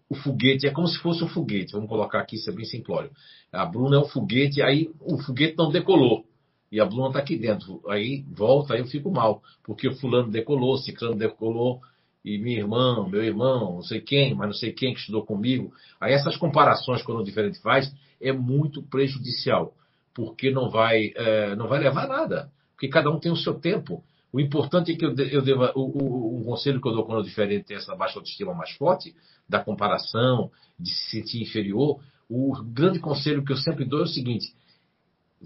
o 0.08 0.14
foguete, 0.14 0.66
é 0.66 0.70
como 0.70 0.86
se 0.86 0.98
fosse 0.98 1.24
um 1.24 1.28
foguete, 1.28 1.72
vamos 1.72 1.88
colocar 1.88 2.20
aqui, 2.20 2.36
isso 2.36 2.48
é 2.48 2.52
bem 2.52 2.64
simplório. 2.64 3.10
A 3.52 3.64
Bruna 3.64 3.96
é 3.96 3.98
um 3.98 4.04
foguete, 4.04 4.62
aí 4.62 4.90
o 5.00 5.18
foguete 5.18 5.56
não 5.56 5.70
decolou. 5.70 6.24
E 6.70 6.80
a 6.80 6.84
Bruna 6.84 7.08
está 7.08 7.18
aqui 7.20 7.36
dentro. 7.36 7.80
Aí 7.88 8.24
volta, 8.28 8.74
aí 8.74 8.80
eu 8.80 8.86
fico 8.86 9.10
mal. 9.10 9.42
Porque 9.64 9.88
o 9.88 9.94
fulano 9.94 10.30
decolou, 10.30 10.76
ciclano 10.76 11.16
decolou, 11.16 11.80
e 12.24 12.38
minha 12.38 12.58
irmã, 12.58 13.06
meu 13.08 13.22
irmão, 13.22 13.74
não 13.74 13.82
sei 13.82 14.00
quem, 14.00 14.34
mas 14.34 14.48
não 14.48 14.54
sei 14.54 14.72
quem 14.72 14.92
que 14.92 15.00
estudou 15.00 15.24
comigo. 15.24 15.72
Aí 16.00 16.12
essas 16.12 16.36
comparações, 16.36 17.02
quando 17.02 17.20
o 17.20 17.24
diferente 17.24 17.60
faz, 17.60 17.92
é 18.20 18.32
muito 18.32 18.82
prejudicial. 18.82 19.72
Porque 20.12 20.50
não 20.50 20.68
vai, 20.68 21.12
é, 21.14 21.54
não 21.54 21.68
vai 21.68 21.78
levar 21.78 22.08
nada. 22.08 22.50
Porque 22.72 22.88
cada 22.88 23.10
um 23.10 23.20
tem 23.20 23.30
o 23.30 23.36
seu 23.36 23.54
tempo. 23.54 24.02
O 24.32 24.40
importante 24.40 24.92
é 24.92 24.96
que 24.96 25.04
eu, 25.04 25.14
eu 25.14 25.42
deva. 25.42 25.72
O, 25.74 25.80
o, 25.80 26.40
o, 26.40 26.44
conselho 26.44 26.80
que 26.80 26.88
eu 26.88 26.92
dou 26.92 27.04
quando 27.04 27.20
o 27.20 27.24
diferente 27.24 27.66
tem 27.66 27.76
essa 27.76 27.94
baixa 27.94 28.18
autoestima 28.18 28.54
mais 28.54 28.70
forte, 28.72 29.14
da 29.48 29.62
comparação, 29.62 30.50
de 30.78 30.90
se 30.90 31.10
sentir 31.10 31.42
inferior. 31.42 32.00
O 32.28 32.62
grande 32.62 32.98
conselho 32.98 33.44
que 33.44 33.52
eu 33.52 33.56
sempre 33.56 33.84
dou 33.84 34.00
é 34.00 34.04
o 34.04 34.08
seguinte: 34.08 34.54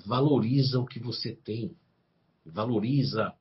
valoriza 0.06 0.78
o 0.78 0.86
que 0.86 0.98
você 0.98 1.32
tem. 1.32 1.76
Valoriza 2.44 3.32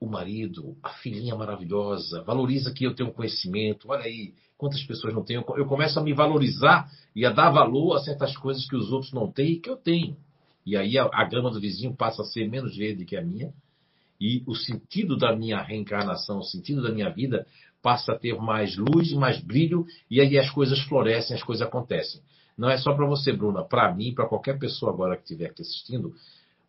o 0.00 0.06
marido, 0.06 0.76
a 0.82 0.90
filhinha 0.90 1.34
maravilhosa. 1.36 2.22
Valoriza 2.22 2.72
que 2.72 2.84
eu 2.84 2.94
tenho 2.94 3.12
conhecimento. 3.12 3.90
Olha 3.90 4.04
aí, 4.04 4.34
quantas 4.56 4.82
pessoas 4.82 5.14
não 5.14 5.22
têm. 5.22 5.36
Eu 5.36 5.66
começo 5.66 5.98
a 5.98 6.02
me 6.02 6.12
valorizar 6.12 6.90
e 7.14 7.24
a 7.24 7.30
dar 7.30 7.50
valor 7.50 7.96
a 7.96 8.00
certas 8.00 8.36
coisas 8.36 8.66
que 8.66 8.76
os 8.76 8.90
outros 8.90 9.12
não 9.12 9.30
têm 9.30 9.52
e 9.52 9.60
que 9.60 9.70
eu 9.70 9.76
tenho. 9.76 10.16
E 10.64 10.76
aí 10.76 10.98
a, 10.98 11.08
a 11.12 11.24
grama 11.24 11.50
do 11.50 11.60
vizinho 11.60 11.94
passa 11.94 12.22
a 12.22 12.24
ser 12.24 12.48
menos 12.48 12.76
verde 12.76 13.04
que 13.04 13.16
a 13.16 13.22
minha. 13.22 13.52
E 14.26 14.42
o 14.46 14.54
sentido 14.54 15.18
da 15.18 15.36
minha 15.36 15.60
reencarnação, 15.60 16.38
o 16.38 16.42
sentido 16.42 16.82
da 16.82 16.90
minha 16.90 17.10
vida 17.10 17.46
passa 17.82 18.12
a 18.12 18.18
ter 18.18 18.34
mais 18.40 18.74
luz, 18.74 19.12
mais 19.12 19.38
brilho, 19.38 19.84
e 20.10 20.18
aí 20.18 20.38
as 20.38 20.48
coisas 20.48 20.80
florescem, 20.84 21.36
as 21.36 21.42
coisas 21.42 21.60
acontecem. 21.60 22.22
Não 22.56 22.70
é 22.70 22.78
só 22.78 22.94
para 22.94 23.04
você, 23.04 23.34
Bruna, 23.34 23.62
para 23.62 23.94
mim, 23.94 24.14
para 24.14 24.26
qualquer 24.26 24.58
pessoa 24.58 24.90
agora 24.90 25.14
que 25.14 25.24
estiver 25.24 25.50
aqui 25.50 25.60
assistindo, 25.60 26.14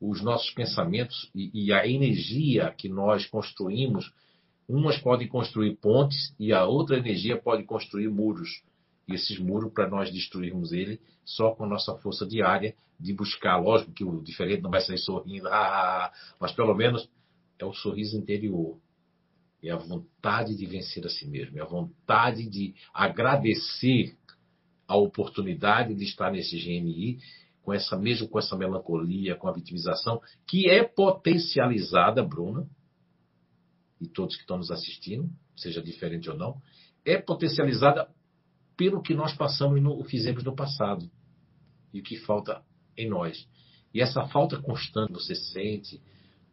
os 0.01 0.21
nossos 0.21 0.49
pensamentos 0.51 1.31
e, 1.33 1.67
e, 1.67 1.71
a 1.71 1.87
energia 1.87 2.75
que 2.77 2.89
nós 2.89 3.25
construímos, 3.25 4.11
umas 4.67 4.97
podem 4.97 5.29
construir 5.29 5.77
pontes 5.77 6.35
e 6.37 6.51
a 6.51 6.65
outra 6.65 6.97
energia 6.97 7.41
pode 7.41 7.63
construir 7.63 8.09
muros. 8.09 8.63
E 9.07 9.13
esses 9.13 9.39
muros, 9.39 9.71
para 9.71 9.87
nós 9.87 10.11
destruirmos 10.11 10.73
ele, 10.73 10.99
só 11.23 11.51
com 11.51 11.63
a 11.63 11.67
nossa 11.67 11.95
força 11.99 12.25
diária 12.25 12.75
de 12.99 13.13
buscar, 13.13 13.55
lógico 13.55 13.93
que 13.93 14.03
o 14.03 14.21
diferente 14.21 14.61
não 14.61 14.69
vai 14.69 14.81
sair 14.81 14.97
sorrindo, 14.97 15.47
ah, 15.53 16.11
mas 16.37 16.51
pelo 16.51 16.75
menos 16.75 17.07
é 17.59 17.65
o 17.65 17.73
sorriso 17.73 18.17
interior. 18.17 18.79
É 19.63 19.71
a 19.71 19.77
vontade 19.77 20.55
de 20.55 20.65
vencer 20.65 21.05
a 21.05 21.09
si 21.09 21.27
mesmo, 21.27 21.57
é 21.57 21.61
a 21.61 21.65
vontade 21.65 22.47
de 22.47 22.75
agradecer 22.93 24.15
a 24.87 24.95
oportunidade 24.95 25.95
de 25.95 26.03
estar 26.03 26.31
nesse 26.31 26.55
GNI 26.57 27.17
com 27.63 27.73
essa 27.73 27.97
mesmo 27.97 28.27
com 28.27 28.37
essa 28.37 28.55
melancolia, 28.55 29.35
com 29.35 29.47
a 29.47 29.51
vitimização, 29.51 30.21
que 30.47 30.69
é 30.69 30.83
potencializada, 30.83 32.21
Bruna, 32.23 32.69
e 33.99 34.07
todos 34.07 34.35
que 34.35 34.41
estão 34.41 34.57
nos 34.57 34.69
assistindo, 34.69 35.27
seja 35.55 35.81
diferente 35.81 36.29
ou 36.29 36.37
não, 36.37 36.61
é 37.03 37.17
potencializada 37.17 38.07
pelo 38.77 39.01
que 39.01 39.15
nós 39.15 39.33
passamos 39.33 39.81
no 39.81 40.03
fizemos 40.03 40.43
no 40.43 40.55
passado 40.55 41.09
e 41.91 42.01
o 42.01 42.03
que 42.03 42.17
falta 42.17 42.61
em 42.95 43.09
nós. 43.09 43.47
E 43.93 44.01
essa 44.01 44.27
falta 44.27 44.61
constante 44.61 45.13
você 45.13 45.33
sente, 45.33 46.01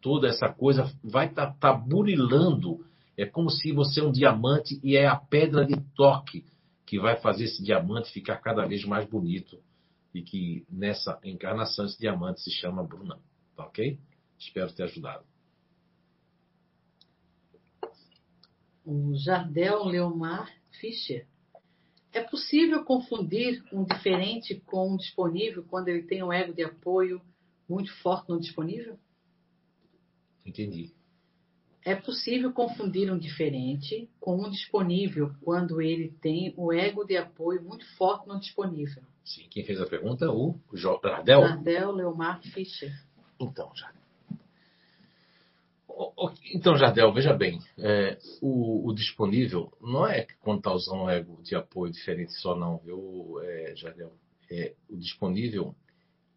toda 0.02 0.28
essa 0.28 0.48
coisa 0.52 0.92
vai 1.02 1.28
estar 1.28 1.52
tá, 1.52 1.72
tá 1.72 1.72
burilando. 1.72 2.84
É 3.16 3.24
como 3.24 3.48
se 3.48 3.72
você 3.72 4.00
é 4.00 4.04
um 4.04 4.12
diamante 4.12 4.78
e 4.82 4.96
é 4.96 5.06
a 5.06 5.16
pedra 5.16 5.64
de 5.64 5.76
toque 5.94 6.44
que 6.84 6.98
vai 6.98 7.16
fazer 7.16 7.44
esse 7.44 7.62
diamante 7.62 8.12
ficar 8.12 8.36
cada 8.38 8.66
vez 8.66 8.84
mais 8.84 9.08
bonito 9.08 9.62
e 10.12 10.20
que 10.20 10.66
nessa 10.68 11.18
encarnação 11.24 11.86
esse 11.86 11.98
diamante 11.98 12.42
se 12.42 12.50
chama 12.50 12.82
Bruna. 12.82 13.18
Tá 13.56 13.64
ok? 13.64 13.98
Espero 14.38 14.72
ter 14.72 14.82
ajudado. 14.82 15.24
O 18.84 19.14
Jardel 19.14 19.84
Leomar 19.84 20.52
Fischer. 20.80 21.26
É 22.12 22.20
possível 22.20 22.84
confundir 22.84 23.62
um 23.72 23.84
diferente 23.84 24.60
com 24.66 24.92
um 24.92 24.96
disponível 24.96 25.64
quando 25.64 25.88
ele 25.88 26.02
tem 26.02 26.22
um 26.22 26.32
ego 26.32 26.52
de 26.52 26.64
apoio 26.64 27.22
muito 27.68 27.94
forte 28.02 28.28
no 28.28 28.40
disponível? 28.40 28.98
Entendi. 30.44 30.92
É 31.85 31.96
possível 31.96 32.52
confundir 32.52 33.12
um 33.12 33.18
diferente 33.18 34.09
com 34.20 34.37
um 34.37 34.50
disponível 34.50 35.33
quando 35.42 35.83
ele 35.83 36.11
tem 36.20 36.55
o 36.57 36.72
ego 36.72 37.05
de 37.05 37.16
apoio 37.16 37.61
muito 37.62 37.85
forte 37.96 38.28
no 38.28 38.38
disponível. 38.38 39.02
Sim, 39.24 39.48
quem 39.50 39.64
fez 39.64 39.81
a 39.81 39.87
pergunta? 39.87 40.31
O 40.31 40.59
Jardel? 40.72 41.40
Jardel 41.40 41.92
Leomar 41.92 42.40
Fischer. 42.40 42.92
Então, 43.40 43.70
Jardel. 43.74 44.02
Então, 46.55 46.76
Jardel, 46.76 47.12
veja 47.12 47.35
bem, 47.35 47.59
é, 47.78 48.18
o, 48.40 48.88
o, 48.88 48.94
disponível 48.94 49.72
não 49.81 50.07
é 50.07 50.26
quando 50.40 50.59
está 50.59 50.72
usando 50.72 51.02
um 51.02 51.11
ego 51.11 51.42
de 51.42 51.55
apoio 51.55 51.92
diferente 51.92 52.33
só, 52.33 52.57
não, 52.57 52.78
viu, 52.78 53.40
é, 53.42 53.74
Jardel? 53.76 54.12
É, 54.50 54.74
o 54.88 54.96
disponível, 54.96 55.74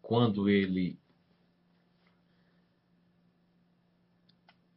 quando 0.02 0.48
ele 0.48 0.98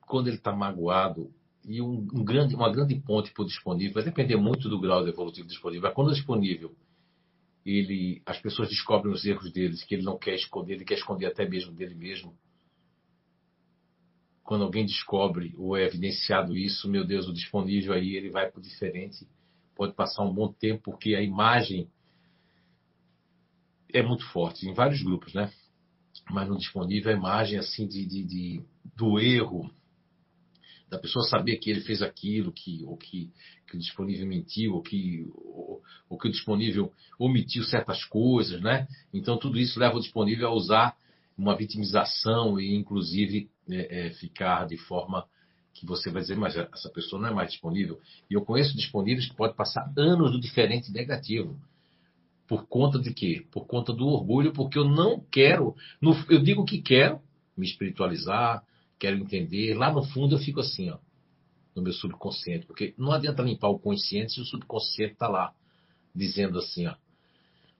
quando 0.09 0.27
ele 0.27 0.37
está 0.37 0.51
magoado, 0.51 1.31
e 1.63 1.79
um, 1.81 1.99
um, 1.99 2.23
grande, 2.23 2.55
uma 2.55 2.71
grande 2.71 2.95
ponte 2.95 3.31
o 3.37 3.45
disponível, 3.45 3.93
vai 3.93 4.03
depender 4.03 4.35
muito 4.35 4.67
do 4.67 4.79
grau 4.79 5.03
de 5.03 5.09
evolutivo 5.11 5.47
disponível, 5.47 5.83
mas 5.83 5.93
quando 5.93 6.07
o 6.07 6.13
disponível, 6.13 6.75
ele, 7.63 8.19
as 8.25 8.41
pessoas 8.41 8.69
descobrem 8.69 9.13
os 9.13 9.23
erros 9.23 9.51
deles, 9.51 9.83
que 9.83 9.93
ele 9.93 10.03
não 10.03 10.17
quer 10.17 10.33
esconder, 10.33 10.73
ele 10.73 10.83
quer 10.83 10.95
esconder 10.95 11.27
até 11.27 11.47
mesmo 11.47 11.71
dele 11.71 11.93
mesmo. 11.93 12.35
Quando 14.43 14.63
alguém 14.63 14.83
descobre 14.83 15.53
ou 15.55 15.77
é 15.77 15.85
evidenciado 15.85 16.57
isso, 16.57 16.89
meu 16.89 17.05
Deus, 17.05 17.27
o 17.27 17.33
disponível 17.33 17.93
aí, 17.93 18.15
ele 18.15 18.31
vai 18.31 18.49
para 18.49 18.59
o 18.59 18.63
diferente, 18.63 19.27
pode 19.75 19.93
passar 19.93 20.23
um 20.23 20.33
bom 20.33 20.51
tempo, 20.51 20.81
porque 20.85 21.13
a 21.13 21.21
imagem 21.21 21.87
é 23.93 24.01
muito 24.01 24.25
forte, 24.31 24.67
em 24.67 24.73
vários 24.73 25.03
grupos, 25.03 25.35
né? 25.35 25.51
Mas 26.31 26.49
no 26.49 26.57
disponível 26.57 27.11
a 27.11 27.15
imagem 27.15 27.59
assim 27.59 27.87
de, 27.87 28.07
de, 28.07 28.23
de 28.23 28.63
do 28.95 29.19
erro, 29.19 29.71
da 30.89 30.97
pessoa 30.97 31.23
saber 31.25 31.57
que 31.57 31.69
ele 31.69 31.81
fez 31.81 32.01
aquilo, 32.01 32.51
que, 32.51 32.83
ou 32.85 32.97
que, 32.97 33.31
que 33.67 33.75
o 33.75 33.79
disponível 33.79 34.25
mentiu, 34.27 34.73
ou 34.73 34.81
que, 34.81 35.27
ou, 35.35 35.81
ou, 36.09 36.17
que 36.17 36.27
o 36.27 36.31
disponível 36.31 36.91
omitiu 37.17 37.63
certas 37.63 38.03
coisas, 38.05 38.59
né? 38.61 38.87
Então 39.13 39.37
tudo 39.37 39.59
isso 39.59 39.79
leva 39.79 39.97
o 39.97 40.01
disponível 40.01 40.47
a 40.47 40.53
usar 40.53 40.97
uma 41.37 41.55
vitimização 41.55 42.59
e 42.59 42.75
inclusive 42.75 43.49
é, 43.69 44.07
é, 44.07 44.09
ficar 44.11 44.65
de 44.65 44.77
forma 44.77 45.25
que 45.73 45.85
você 45.85 46.09
vai 46.09 46.21
dizer, 46.21 46.35
mas 46.35 46.57
essa 46.57 46.89
pessoa 46.89 47.21
não 47.21 47.29
é 47.29 47.33
mais 47.33 47.51
disponível. 47.51 47.99
E 48.29 48.33
eu 48.33 48.41
conheço 48.41 48.75
disponíveis 48.75 49.29
que 49.29 49.35
podem 49.35 49.55
passar 49.55 49.93
anos 49.95 50.31
do 50.31 50.39
diferente 50.39 50.91
negativo. 50.91 51.57
Por 52.47 52.67
conta 52.67 52.99
de 52.99 53.13
quê? 53.13 53.45
Por 53.51 53.67
conta 53.67 53.93
do 53.93 54.07
orgulho, 54.07 54.51
porque 54.51 54.77
eu 54.77 54.83
não 54.83 55.23
quero, 55.31 55.75
eu 56.29 56.41
digo 56.41 56.65
que 56.65 56.81
quero 56.81 57.21
me 57.55 57.65
espiritualizar, 57.65 58.63
quero 58.99 59.17
entender. 59.17 59.73
Lá 59.75 59.91
no 59.91 60.03
fundo 60.03 60.35
eu 60.35 60.39
fico 60.39 60.59
assim, 60.59 60.89
ó, 60.89 60.97
no 61.75 61.81
meu 61.81 61.93
subconsciente, 61.93 62.65
porque 62.65 62.93
não 62.97 63.11
adianta 63.11 63.41
limpar 63.41 63.69
o 63.69 63.79
consciente 63.79 64.33
se 64.33 64.41
o 64.41 64.45
subconsciente 64.45 65.13
está 65.13 65.27
lá, 65.27 65.53
dizendo 66.13 66.59
assim, 66.59 66.85
ó, 66.87 66.95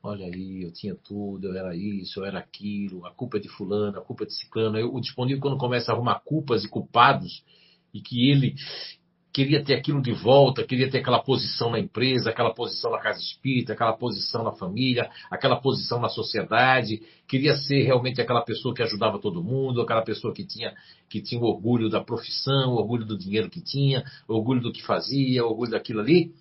olha 0.02 0.26
aí, 0.26 0.64
eu 0.64 0.72
tinha 0.72 0.96
tudo, 0.96 1.48
eu 1.48 1.58
era 1.58 1.76
isso, 1.76 2.20
eu 2.20 2.26
era 2.26 2.40
aquilo, 2.40 3.06
a 3.06 3.12
culpa 3.12 3.38
é 3.38 3.40
de 3.40 3.50
fulano, 3.50 3.98
a 3.98 4.02
culpa 4.02 4.24
é 4.24 4.28
de 4.28 4.34
ciclano. 4.34 4.78
Eu, 4.78 4.94
o 4.94 5.02
disponível 5.02 5.42
quando 5.42 5.58
começa 5.58 5.92
a 5.92 5.96
arrumar 5.96 6.20
culpas 6.22 6.64
e 6.64 6.70
culpados, 6.70 7.44
e 7.94 8.02
que 8.02 8.30
ele 8.30 8.56
queria 9.32 9.64
ter 9.64 9.76
aquilo 9.76 10.02
de 10.02 10.12
volta, 10.12 10.64
queria 10.64 10.90
ter 10.90 11.00
aquela 11.00 11.20
posição 11.20 11.70
na 11.70 11.80
empresa, 11.80 12.30
aquela 12.30 12.54
posição 12.54 12.92
na 12.92 13.00
casa 13.00 13.20
espírita, 13.20 13.74
aquela 13.74 13.94
posição 13.94 14.44
na 14.44 14.52
família, 14.52 15.10
aquela 15.30 15.56
posição 15.56 16.00
na 16.00 16.10
sociedade, 16.10 17.02
queria 17.28 17.56
ser 17.56 17.84
realmente 17.84 18.20
aquela 18.20 18.42
pessoa 18.42 18.74
que 18.74 18.82
ajudava 18.82 19.20
todo 19.20 19.44
mundo, 19.44 19.82
aquela 19.82 20.02
pessoa 20.02 20.34
que 20.34 20.46
tinha 20.46 20.74
que 21.08 21.22
tinha 21.22 21.42
o 21.42 21.46
orgulho 21.46 21.90
da 21.90 22.04
profissão, 22.04 22.74
orgulho 22.74 23.06
do 23.06 23.18
dinheiro 23.18 23.50
que 23.50 23.62
tinha, 23.62 24.04
orgulho 24.28 24.62
do 24.62 24.72
que 24.72 24.84
fazia, 24.84 25.46
orgulho 25.46 25.72
daquilo 25.72 26.00
ali. 26.00 26.34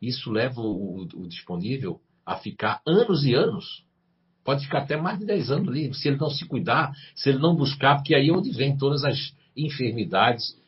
Isso 0.00 0.30
leva 0.30 0.60
o, 0.60 1.02
o, 1.02 1.22
o 1.22 1.28
disponível 1.28 2.00
a 2.26 2.36
ficar 2.36 2.80
anos 2.86 3.24
e 3.24 3.34
anos. 3.34 3.84
Pode 4.44 4.64
ficar 4.64 4.80
até 4.80 4.96
mais 4.96 5.18
de 5.20 5.24
10 5.24 5.50
anos 5.52 5.68
ali, 5.68 5.94
se 5.94 6.08
ele 6.08 6.16
não 6.16 6.30
se 6.30 6.44
cuidar, 6.46 6.92
se 7.14 7.28
ele 7.28 7.38
não 7.38 7.54
buscar, 7.54 7.96
porque 7.96 8.14
aí 8.14 8.28
é 8.28 8.32
onde 8.32 8.50
vem 8.50 8.76
todas 8.76 9.04
as 9.04 9.32
enfermidades 9.56 10.60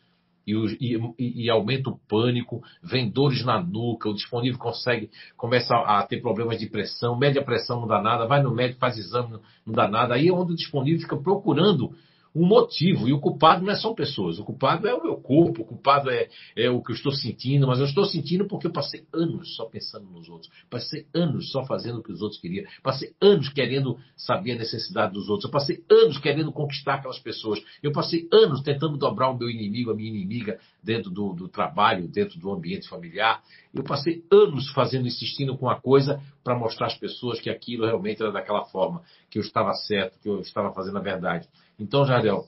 e, 0.46 0.54
o, 0.54 0.66
e, 0.80 1.44
e, 1.44 1.50
aumenta 1.50 1.90
o 1.90 1.98
pânico, 2.09 2.62
vem 2.83 3.11
dores 3.11 3.44
na 3.44 3.61
nuca, 3.62 4.09
o 4.09 4.14
disponível 4.14 4.59
consegue, 4.59 5.11
começa 5.37 5.74
a, 5.74 6.00
a 6.00 6.07
ter 6.07 6.20
problemas 6.20 6.59
de 6.59 6.68
pressão, 6.68 7.18
mede 7.18 7.38
a 7.38 7.44
pressão, 7.44 7.80
não 7.80 7.88
dá 7.88 8.00
nada, 8.00 8.26
vai 8.26 8.42
no 8.42 8.54
médico, 8.54 8.80
faz 8.80 8.98
exame, 8.98 9.38
não 9.64 9.74
dá 9.74 9.88
nada. 9.88 10.14
Aí 10.14 10.28
é 10.28 10.33
onde 10.33 10.52
o 10.52 10.57
disponível 10.57 11.00
fica 11.00 11.16
procurando 11.16 11.94
um 12.35 12.47
motivo. 12.47 13.09
E 13.09 13.12
o 13.12 13.20
culpado 13.20 13.64
não 13.64 13.73
é 13.73 13.77
só 13.77 13.94
pessoas, 13.94 14.38
o 14.38 14.44
culpado 14.44 14.88
é 14.88 14.94
o 14.94 15.03
meu 15.03 15.16
corpo, 15.16 15.62
o 15.62 15.64
culpado 15.64 16.11
é, 16.11 16.29
é 16.57 16.68
o 16.68 16.83
que 16.83 16.90
eu 16.90 16.97
estou 16.97 17.12
sentindo, 17.12 17.66
mas 17.66 17.79
eu 17.79 17.87
estou 17.87 18.05
sentindo 18.05 18.47
porque 18.47 18.66
eu 18.66 18.73
passei 18.73 19.05
anos 19.12 19.55
só 19.55 19.66
pensando 19.66 20.07
nos 20.11 20.29
outros, 20.29 20.51
passei 20.68 21.07
anos 21.14 21.51
só 21.53 21.64
fazendo 21.64 21.99
o 21.99 22.03
que 22.03 22.12
os 22.12 22.20
outros 22.20 22.40
queriam, 22.40 22.66
passei 22.83 23.14
anos 23.20 23.49
querendo 23.51 23.99
saber 24.16 24.53
a 24.53 24.57
necessidade 24.57 25.12
dos 25.12 25.29
outros, 25.29 25.44
eu 25.44 25.51
passei 25.51 25.85
anos 25.90 26.18
querendo 26.18 26.51
conquistar 26.51 26.94
aquelas 26.94 27.18
pessoas, 27.18 27.62
eu 27.83 27.92
passei 27.92 28.29
anos 28.33 28.62
tentando 28.62 28.97
dobrar 28.97 29.31
o 29.31 29.38
meu 29.38 29.49
inimigo, 29.49 29.90
a 29.90 29.94
minha 29.94 30.11
inimiga, 30.11 30.59
dentro 30.83 31.11
do, 31.11 31.33
do 31.33 31.49
trabalho, 31.49 32.09
dentro 32.09 32.38
do 32.38 32.53
ambiente 32.53 32.88
familiar. 32.88 33.42
Eu 33.73 33.83
passei 33.83 34.23
anos 34.31 34.70
fazendo, 34.70 35.07
insistindo 35.07 35.57
com 35.57 35.68
a 35.68 35.81
coisa 35.81 36.20
para 36.42 36.57
mostrar 36.57 36.87
às 36.87 36.97
pessoas 36.97 37.40
que 37.40 37.49
aquilo 37.49 37.87
realmente 37.87 38.23
era 38.23 38.31
daquela 38.31 38.64
forma, 38.66 39.03
que 39.31 39.38
eu 39.38 39.42
estava 39.42 39.73
certo, 39.73 40.18
que 40.20 40.29
eu 40.29 40.40
estava 40.40 40.73
fazendo 40.73 40.99
a 40.99 41.03
verdade. 41.03 41.49
Então, 41.79 42.05
Jardel, 42.05 42.47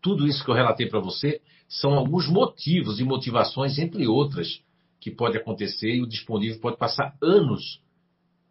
tudo 0.00 0.26
isso 0.26 0.44
que 0.44 0.50
eu 0.50 0.54
relatei 0.54 0.88
para 0.88 1.00
você 1.00 1.40
são 1.68 1.94
alguns 1.94 2.28
motivos 2.28 3.00
e 3.00 3.04
motivações, 3.04 3.78
entre 3.78 4.06
outras, 4.06 4.62
que 5.00 5.10
pode 5.10 5.36
acontecer 5.36 5.94
e 5.94 6.02
o 6.02 6.06
disponível 6.06 6.60
pode 6.60 6.76
passar 6.76 7.16
anos 7.22 7.80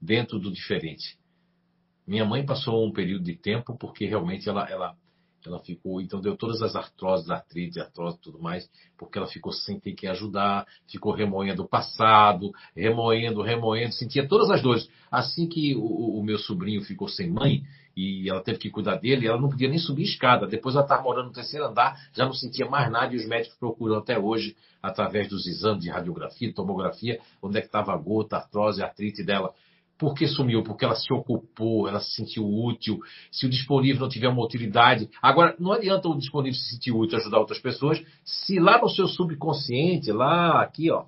dentro 0.02 0.40
do 0.40 0.52
diferente. 0.52 1.18
Minha 2.06 2.26
mãe 2.26 2.46
passou 2.46 2.86
um 2.86 2.92
período 2.92 3.24
de 3.24 3.36
tempo 3.36 3.78
porque 3.78 4.06
realmente 4.06 4.50
ela, 4.50 4.70
ela, 4.70 4.96
ela 5.46 5.60
ficou, 5.60 6.02
então 6.02 6.20
deu 6.20 6.36
todas 6.36 6.62
as 6.62 6.76
artroses, 6.76 7.30
artrite, 7.30 7.80
artrose 7.80 8.20
tudo 8.20 8.42
mais, 8.42 8.70
porque 8.98 9.18
ela 9.18 9.28
ficou 9.28 9.52
sem 9.52 9.80
ter 9.80 9.94
que 9.94 10.06
ajudar, 10.08 10.68
ficou 10.88 11.14
remoendo 11.14 11.64
o 11.64 11.68
passado, 11.68 12.52
remoendo, 12.76 13.42
remoendo, 13.42 13.94
sentia 13.94 14.28
todas 14.28 14.50
as 14.52 14.62
dores. 14.62 14.90
Assim 15.10 15.48
que 15.48 15.76
o, 15.76 16.20
o 16.20 16.24
meu 16.24 16.38
sobrinho 16.38 16.82
ficou 16.82 17.08
sem 17.08 17.30
mãe, 17.30 17.64
e 17.96 18.30
ela 18.30 18.42
teve 18.42 18.58
que 18.58 18.70
cuidar 18.70 18.96
dele, 18.96 19.28
ela 19.28 19.40
não 19.40 19.50
podia 19.50 19.70
nem 19.70 19.78
subir 19.78 20.04
escada. 20.04 20.48
Depois 20.48 20.76
ela 20.76 20.84
estava 20.84 21.04
morando 21.04 21.28
no 21.28 21.34
terceiro 21.34 21.66
andar, 21.66 21.98
já 22.14 22.26
não 22.26 22.34
sentia 22.34 22.68
mais 22.68 22.92
nada 22.92 23.14
e 23.14 23.18
os 23.18 23.28
médicos 23.28 23.58
procuram 23.58 23.98
até 23.98 24.18
hoje, 24.18 24.56
através 24.82 25.30
dos 25.30 25.46
exames 25.48 25.84
de 25.84 25.90
radiografia, 25.90 26.54
tomografia, 26.54 27.20
onde 27.42 27.58
é 27.58 27.62
que 27.62 27.68
estava 27.68 27.94
a 27.94 27.98
gota, 27.98 28.36
a 28.36 28.40
artrose, 28.40 28.82
a 28.82 28.88
artrite 28.88 29.24
dela. 29.24 29.54
Por 29.98 30.16
que 30.16 30.28
sumiu? 30.28 30.64
Porque 30.64 30.84
ela 30.84 30.96
se 30.96 31.14
ocupou, 31.14 31.88
ela 31.88 32.00
se 32.00 32.12
sentiu 32.16 32.44
útil. 32.46 33.00
Se 33.32 33.46
o 33.46 33.50
disponível 33.50 34.02
não 34.02 34.10
tiver 34.10 34.28
uma 34.28 34.44
utilidade. 34.44 35.10
Agora, 35.22 35.56
não 35.60 35.72
adianta 35.72 36.10
o 36.10 36.18
disponível 36.18 36.60
se 36.60 36.72
sentir 36.72 36.92
útil 36.92 37.20
ajudar 37.20 37.40
outras 37.40 37.60
pessoas, 37.60 38.04
se 38.26 38.60
lá 38.60 38.82
no 38.82 38.90
seu 38.90 39.08
subconsciente, 39.08 40.12
lá, 40.12 40.62
aqui, 40.62 40.92
ó, 40.92 41.06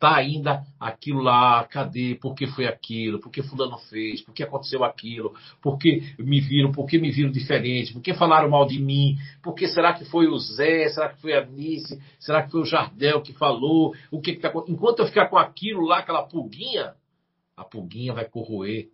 tá 0.00 0.16
ainda 0.16 0.64
aquilo 0.80 1.20
lá, 1.20 1.62
cadê? 1.64 2.14
Por 2.14 2.34
que 2.34 2.46
foi 2.46 2.66
aquilo? 2.66 3.20
Por 3.20 3.30
que 3.30 3.42
fulano 3.42 3.76
fez? 3.90 4.22
Por 4.22 4.32
que 4.32 4.42
aconteceu 4.42 4.82
aquilo? 4.82 5.34
Por 5.60 5.78
que 5.78 6.14
me 6.18 6.40
viram? 6.40 6.72
Por 6.72 6.86
que 6.86 6.98
me 6.98 7.10
viram 7.10 7.30
diferente? 7.30 7.92
Por 7.92 8.00
que 8.00 8.14
falaram 8.14 8.48
mal 8.48 8.66
de 8.66 8.78
mim? 8.80 9.18
Por 9.42 9.54
que 9.54 9.68
será 9.68 9.92
que 9.92 10.06
foi 10.06 10.26
o 10.26 10.38
Zé? 10.38 10.88
Será 10.88 11.10
que 11.10 11.20
foi 11.20 11.34
a 11.34 11.44
Nice? 11.44 12.00
Será 12.18 12.42
que 12.42 12.50
foi 12.50 12.62
o 12.62 12.64
Jardel 12.64 13.20
que 13.20 13.34
falou? 13.34 13.94
O 14.10 14.22
que, 14.22 14.32
que 14.32 14.40
tá 14.40 14.50
Enquanto 14.66 15.00
eu 15.00 15.06
ficar 15.06 15.28
com 15.28 15.36
aquilo 15.36 15.82
lá, 15.82 15.98
aquela 15.98 16.22
pulguinha, 16.22 16.94
a 17.54 17.62
pulguinha 17.62 18.14
vai 18.14 18.24
corroer. 18.24 18.88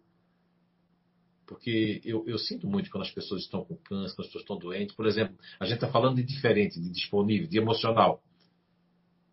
Porque 1.47 2.01
eu, 2.05 2.25
eu 2.27 2.37
sinto 2.37 2.67
muito 2.67 2.91
quando 2.91 3.05
as 3.05 3.13
pessoas 3.13 3.43
estão 3.43 3.65
com 3.65 3.77
câncer, 3.77 4.17
quando 4.17 4.27
as 4.27 4.27
pessoas 4.27 4.43
estão 4.43 4.59
doentes. 4.59 4.97
Por 4.97 5.07
exemplo, 5.07 5.37
a 5.61 5.65
gente 5.65 5.77
está 5.77 5.87
falando 5.89 6.17
de 6.17 6.25
diferente, 6.25 6.81
de 6.81 6.91
disponível, 6.91 7.47
de 7.47 7.57
emocional. 7.57 8.21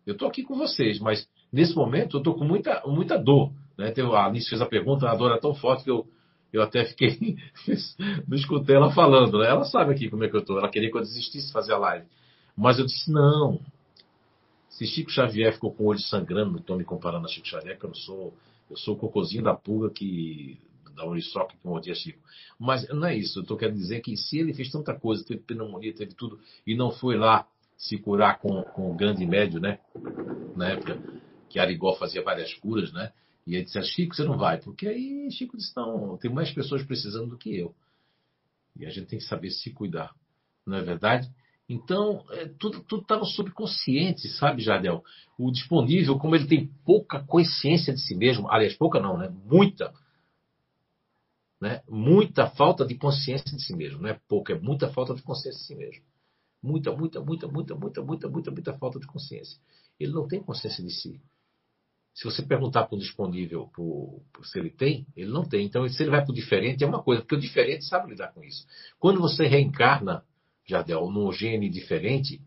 Eu 0.06 0.12
estou 0.12 0.28
aqui 0.28 0.44
com 0.44 0.54
vocês, 0.54 1.00
mas 1.00 1.26
nesse 1.54 1.74
momento 1.76 2.16
eu 2.16 2.18
estou 2.18 2.34
com 2.34 2.44
muita, 2.44 2.82
muita 2.84 3.16
dor. 3.16 3.52
Né? 3.78 3.94
A 4.12 4.26
Alice 4.26 4.48
fez 4.48 4.60
a 4.60 4.66
pergunta, 4.66 5.08
a 5.08 5.14
dor 5.14 5.30
é 5.32 5.38
tão 5.38 5.54
forte 5.54 5.84
que 5.84 5.90
eu, 5.90 6.06
eu 6.52 6.60
até 6.60 6.84
fiquei. 6.84 7.36
não 8.26 8.36
escutei 8.36 8.74
ela 8.74 8.92
falando. 8.92 9.38
Né? 9.38 9.48
Ela 9.48 9.64
sabe 9.64 9.92
aqui 9.92 10.10
como 10.10 10.24
é 10.24 10.28
que 10.28 10.34
eu 10.34 10.40
estou. 10.40 10.58
Ela 10.58 10.68
queria 10.68 10.90
que 10.90 10.96
eu 10.96 11.00
desistisse 11.00 11.46
de 11.46 11.52
fazer 11.52 11.72
a 11.72 11.78
live. 11.78 12.06
Mas 12.56 12.78
eu 12.78 12.84
disse: 12.84 13.10
não. 13.10 13.60
Se 14.68 14.84
Chico 14.86 15.10
Xavier 15.10 15.52
ficou 15.52 15.72
com 15.72 15.84
o 15.84 15.86
olho 15.86 16.00
sangrando, 16.00 16.50
não 16.50 16.58
estou 16.58 16.76
me 16.76 16.84
comparando 16.84 17.26
a 17.26 17.28
Chico 17.28 17.46
Xavier, 17.46 17.78
que 17.78 17.84
eu 17.84 17.90
não 17.90 17.94
sou. 17.94 18.34
Eu 18.68 18.76
sou 18.76 18.94
o 18.94 18.98
cocôzinho 18.98 19.44
da 19.44 19.54
pulga 19.54 19.90
que. 19.90 20.58
da 20.96 21.06
Uriçoca 21.06 21.54
que 21.54 21.68
mordia 21.68 21.94
Chico. 21.94 22.18
Mas 22.58 22.88
não 22.88 23.06
é 23.06 23.16
isso. 23.16 23.38
Eu 23.38 23.42
estou 23.42 23.56
querendo 23.56 23.76
dizer 23.76 24.00
que 24.00 24.16
se 24.16 24.38
ele 24.38 24.52
fez 24.52 24.70
tanta 24.72 24.92
coisa, 24.92 25.24
teve 25.24 25.40
pneumonia, 25.40 25.94
teve 25.94 26.14
tudo, 26.14 26.40
e 26.66 26.74
não 26.74 26.90
foi 26.90 27.16
lá 27.16 27.46
se 27.76 27.98
curar 27.98 28.38
com, 28.38 28.62
com 28.62 28.90
o 28.90 28.94
grande 28.94 29.24
médio, 29.26 29.60
né? 29.60 29.78
Na 30.56 30.70
época 30.70 30.98
que 31.54 31.60
Arigó 31.60 31.94
fazia 31.94 32.20
várias 32.20 32.52
curas, 32.54 32.92
né? 32.92 33.12
E 33.46 33.54
ele 33.54 33.64
disse, 33.64 33.80
Chico, 33.84 34.12
você 34.12 34.24
não 34.24 34.36
vai. 34.36 34.58
Porque 34.60 34.88
aí 34.88 35.30
Chico 35.30 35.56
disse, 35.56 35.72
não, 35.76 36.16
tem 36.16 36.28
mais 36.28 36.50
pessoas 36.50 36.82
precisando 36.82 37.28
do 37.30 37.38
que 37.38 37.56
eu. 37.56 37.72
E 38.74 38.84
a 38.84 38.90
gente 38.90 39.06
tem 39.06 39.20
que 39.20 39.24
saber 39.24 39.50
se 39.50 39.70
cuidar. 39.70 40.12
Não 40.66 40.78
é 40.78 40.82
verdade? 40.82 41.30
Então, 41.68 42.24
é, 42.30 42.46
tudo 42.58 42.84
está 43.00 43.16
no 43.16 43.24
subconsciente, 43.24 44.28
sabe, 44.30 44.62
Jadel? 44.62 45.04
O 45.38 45.52
disponível, 45.52 46.18
como 46.18 46.34
ele 46.34 46.48
tem 46.48 46.66
pouca 46.84 47.22
consciência 47.22 47.94
de 47.94 48.00
si 48.00 48.16
mesmo, 48.16 48.50
aliás, 48.50 48.74
pouca 48.74 48.98
não, 48.98 49.16
né? 49.16 49.32
Muita. 49.44 49.94
Né? 51.60 51.82
Muita 51.88 52.50
falta 52.50 52.84
de 52.84 52.96
consciência 52.96 53.56
de 53.56 53.62
si 53.62 53.76
mesmo. 53.76 54.02
Não 54.02 54.08
é 54.08 54.18
pouca, 54.26 54.54
é 54.54 54.58
muita 54.58 54.88
falta 54.92 55.14
de 55.14 55.22
consciência 55.22 55.60
de 55.60 55.66
si 55.68 55.76
mesmo. 55.76 56.02
Muita, 56.60 56.90
muita, 56.90 57.20
muita, 57.20 57.46
muita, 57.46 57.76
muita, 57.76 58.02
muita, 58.02 58.28
muita, 58.28 58.50
muita 58.50 58.72
falta 58.76 58.98
de 58.98 59.06
consciência. 59.06 59.56
Ele 60.00 60.12
não 60.12 60.26
tem 60.26 60.42
consciência 60.42 60.82
de 60.82 60.90
si. 60.90 61.20
Se 62.14 62.24
você 62.24 62.42
perguntar 62.42 62.84
para 62.84 62.94
o 62.94 62.98
disponível 62.98 63.68
por, 63.74 64.22
por, 64.32 64.46
se 64.46 64.58
ele 64.58 64.70
tem, 64.70 65.06
ele 65.16 65.30
não 65.30 65.44
tem. 65.44 65.66
Então, 65.66 65.86
se 65.88 66.02
ele 66.02 66.10
vai 66.10 66.22
para 66.22 66.30
o 66.30 66.34
diferente, 66.34 66.84
é 66.84 66.86
uma 66.86 67.02
coisa, 67.02 67.20
porque 67.20 67.34
o 67.34 67.40
diferente 67.40 67.84
sabe 67.84 68.10
lidar 68.10 68.32
com 68.32 68.42
isso. 68.42 68.64
Quando 68.98 69.20
você 69.20 69.46
reencarna, 69.46 70.24
Jardel, 70.64 71.10
num 71.10 71.32
gene 71.32 71.68
diferente, 71.68 72.40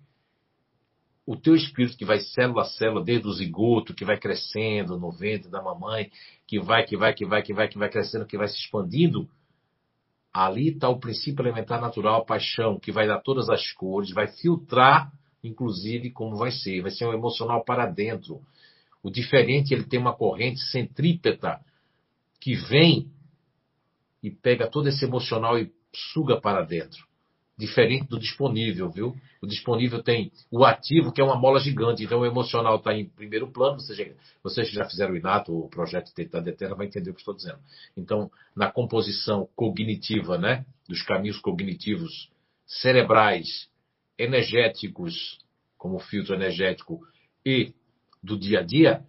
o 1.25 1.35
teu 1.35 1.53
espírito 1.53 1.97
que 1.97 2.05
vai 2.05 2.21
célula 2.21 2.61
a 2.61 2.65
célula, 2.65 3.03
desde 3.03 3.27
o 3.27 3.33
zigoto, 3.33 3.93
que 3.93 4.05
vai 4.05 4.17
crescendo 4.17 4.97
no 4.97 5.11
ventre 5.11 5.51
da 5.51 5.61
mamãe, 5.61 6.09
que 6.47 6.59
vai, 6.59 6.85
que 6.85 6.95
vai, 6.95 7.13
que 7.13 7.25
vai, 7.25 7.43
que 7.43 7.53
vai, 7.53 7.67
que 7.67 7.77
vai 7.77 7.89
crescendo, 7.89 8.25
que 8.25 8.37
vai 8.37 8.47
se 8.47 8.55
expandindo, 8.55 9.29
Ali 10.37 10.69
está 10.69 10.87
o 10.87 10.99
princípio 10.99 11.41
elementar 11.41 11.81
natural, 11.81 12.21
a 12.21 12.25
paixão, 12.25 12.79
que 12.79 12.91
vai 12.91 13.07
dar 13.07 13.21
todas 13.21 13.49
as 13.49 13.71
cores, 13.71 14.11
vai 14.11 14.27
filtrar, 14.27 15.11
inclusive, 15.43 16.11
como 16.11 16.35
vai 16.35 16.51
ser. 16.51 16.81
Vai 16.81 16.91
ser 16.91 17.07
um 17.07 17.13
emocional 17.13 17.63
para 17.63 17.87
dentro. 17.87 18.39
O 19.03 19.09
diferente, 19.09 19.73
ele 19.73 19.83
tem 19.83 19.99
uma 19.99 20.15
corrente 20.15 20.59
centrípeta 20.71 21.59
que 22.39 22.55
vem 22.55 23.11
e 24.21 24.31
pega 24.31 24.67
todo 24.67 24.87
esse 24.89 25.05
emocional 25.05 25.57
e 25.57 25.71
suga 25.93 26.39
para 26.39 26.63
dentro. 26.63 27.05
diferente 27.57 28.07
do 28.07 28.19
disponível, 28.19 28.89
viu? 28.91 29.15
O 29.41 29.47
disponível 29.47 30.03
tem 30.03 30.31
o 30.51 30.63
ativo, 30.63 31.11
que 31.11 31.19
é 31.19 31.23
uma 31.23 31.35
mola 31.35 31.59
gigante, 31.59 32.03
então 32.03 32.19
o 32.19 32.25
emocional 32.25 32.75
está 32.75 32.93
em 32.93 33.05
primeiro 33.09 33.51
plano. 33.51 33.79
Vocês 33.79 33.97
já, 33.97 34.05
vocês 34.43 34.69
já 34.69 34.85
fizeram 34.85 35.13
o 35.13 35.17
Inato, 35.17 35.51
o 35.51 35.67
projeto 35.67 36.13
Teta 36.13 36.39
Detera, 36.39 36.75
vai 36.75 36.85
entender 36.85 37.09
o 37.09 37.13
que 37.13 37.19
estou 37.19 37.33
dizendo. 37.33 37.57
Então, 37.95 38.29
na 38.55 38.71
composição 38.71 39.49
cognitiva, 39.55 40.37
né, 40.37 40.65
dos 40.87 41.01
caminhos 41.01 41.39
cognitivos 41.39 42.29
cerebrais, 42.67 43.69
energéticos, 44.19 45.39
como 45.77 45.99
filtro 45.99 46.35
energético, 46.35 46.99
e 47.43 47.73
do 48.27 48.37
dia 48.37 48.59
a 48.59 48.63
dia, 48.63 49.01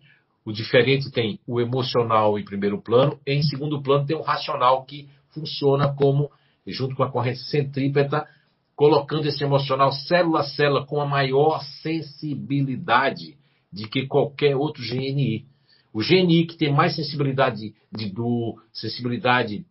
o 0.44 0.52
diferente 0.52 1.10
tem 1.10 1.38
o 1.46 1.60
emocional 1.60 2.38
em 2.38 2.44
primeiro 2.44 2.80
plano, 2.80 3.18
e 3.26 3.32
em 3.34 3.42
segundo 3.42 3.82
plano 3.82 4.06
tem 4.06 4.16
o 4.16 4.22
racional, 4.22 4.84
que 4.84 5.08
funciona 5.28 5.92
como, 5.92 6.30
junto 6.66 6.96
com 6.96 7.02
a 7.02 7.10
corrente 7.10 7.40
centrípeta, 7.40 8.26
colocando 8.74 9.26
esse 9.26 9.42
emocional 9.42 9.92
célula 9.92 10.40
a 10.40 10.44
célula 10.44 10.86
com 10.86 11.00
a 11.00 11.06
maior 11.06 11.62
sensibilidade 11.82 13.36
de 13.72 13.88
que 13.88 14.06
qualquer 14.06 14.56
outro 14.56 14.82
GNI. 14.82 15.44
O 15.92 16.00
GNI 16.00 16.46
que 16.46 16.56
tem 16.56 16.72
mais 16.72 16.94
sensibilidade 16.94 17.74
de 17.92 18.10
dor, 18.10 18.62
sensibilidade 18.72 19.66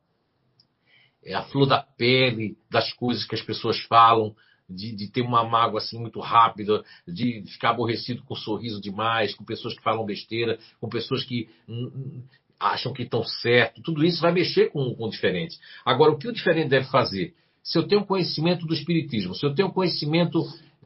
é 1.24 1.34
a 1.34 1.44
flor 1.44 1.66
da 1.66 1.82
pele, 1.82 2.58
das 2.70 2.94
coisas 2.94 3.26
que 3.26 3.36
as 3.36 3.42
pessoas 3.42 3.80
falam, 3.84 4.36
de, 4.70 4.96
de, 4.96 5.08
ter 5.10 5.22
uma 5.22 5.44
mágoa 5.44 5.80
assim 5.80 6.00
muito 6.00 6.20
rápida, 6.20 6.84
de 7.08 7.44
ficar 7.48 7.70
aborrecido 7.70 8.24
com 8.24 8.36
sorriso 8.36 8.82
demais, 8.82 9.34
com 9.34 9.46
pessoas 9.46 9.76
que 9.76 9.84
falam 9.84 10.06
besteira, 10.06 10.60
com 10.80 10.90
pessoas 10.90 11.24
que 11.24 11.50
hum, 11.68 12.24
acham 12.60 12.94
que 12.94 13.04
estão 13.04 13.24
certo. 13.24 13.82
Tudo 13.82 14.04
isso 14.04 14.22
vai 14.22 14.32
mexer 14.32 14.72
com, 14.72 14.94
com 14.96 15.06
o 15.06 15.10
diferente. 15.10 15.58
Agora, 15.86 16.12
o 16.12 16.18
que 16.18 16.28
o 16.28 16.34
diferente 16.34 16.70
deve 16.70 16.88
fazer? 16.88 17.34
Se 17.64 17.78
eu 17.78 17.88
tenho 17.88 18.06
conhecimento 18.06 18.66
do 18.66 18.74
Espiritismo, 18.74 19.36
se 19.36 19.46
eu 19.46 19.54
tenho 19.54 19.72
conhecimento 19.72 20.42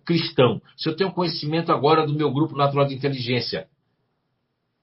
cristão, 0.05 0.61
se 0.75 0.89
eu 0.89 0.95
tenho 0.95 1.11
conhecimento 1.11 1.71
agora 1.71 2.05
do 2.05 2.13
meu 2.13 2.31
grupo 2.31 2.55
natural 2.55 2.87
de 2.87 2.95
inteligência, 2.95 3.67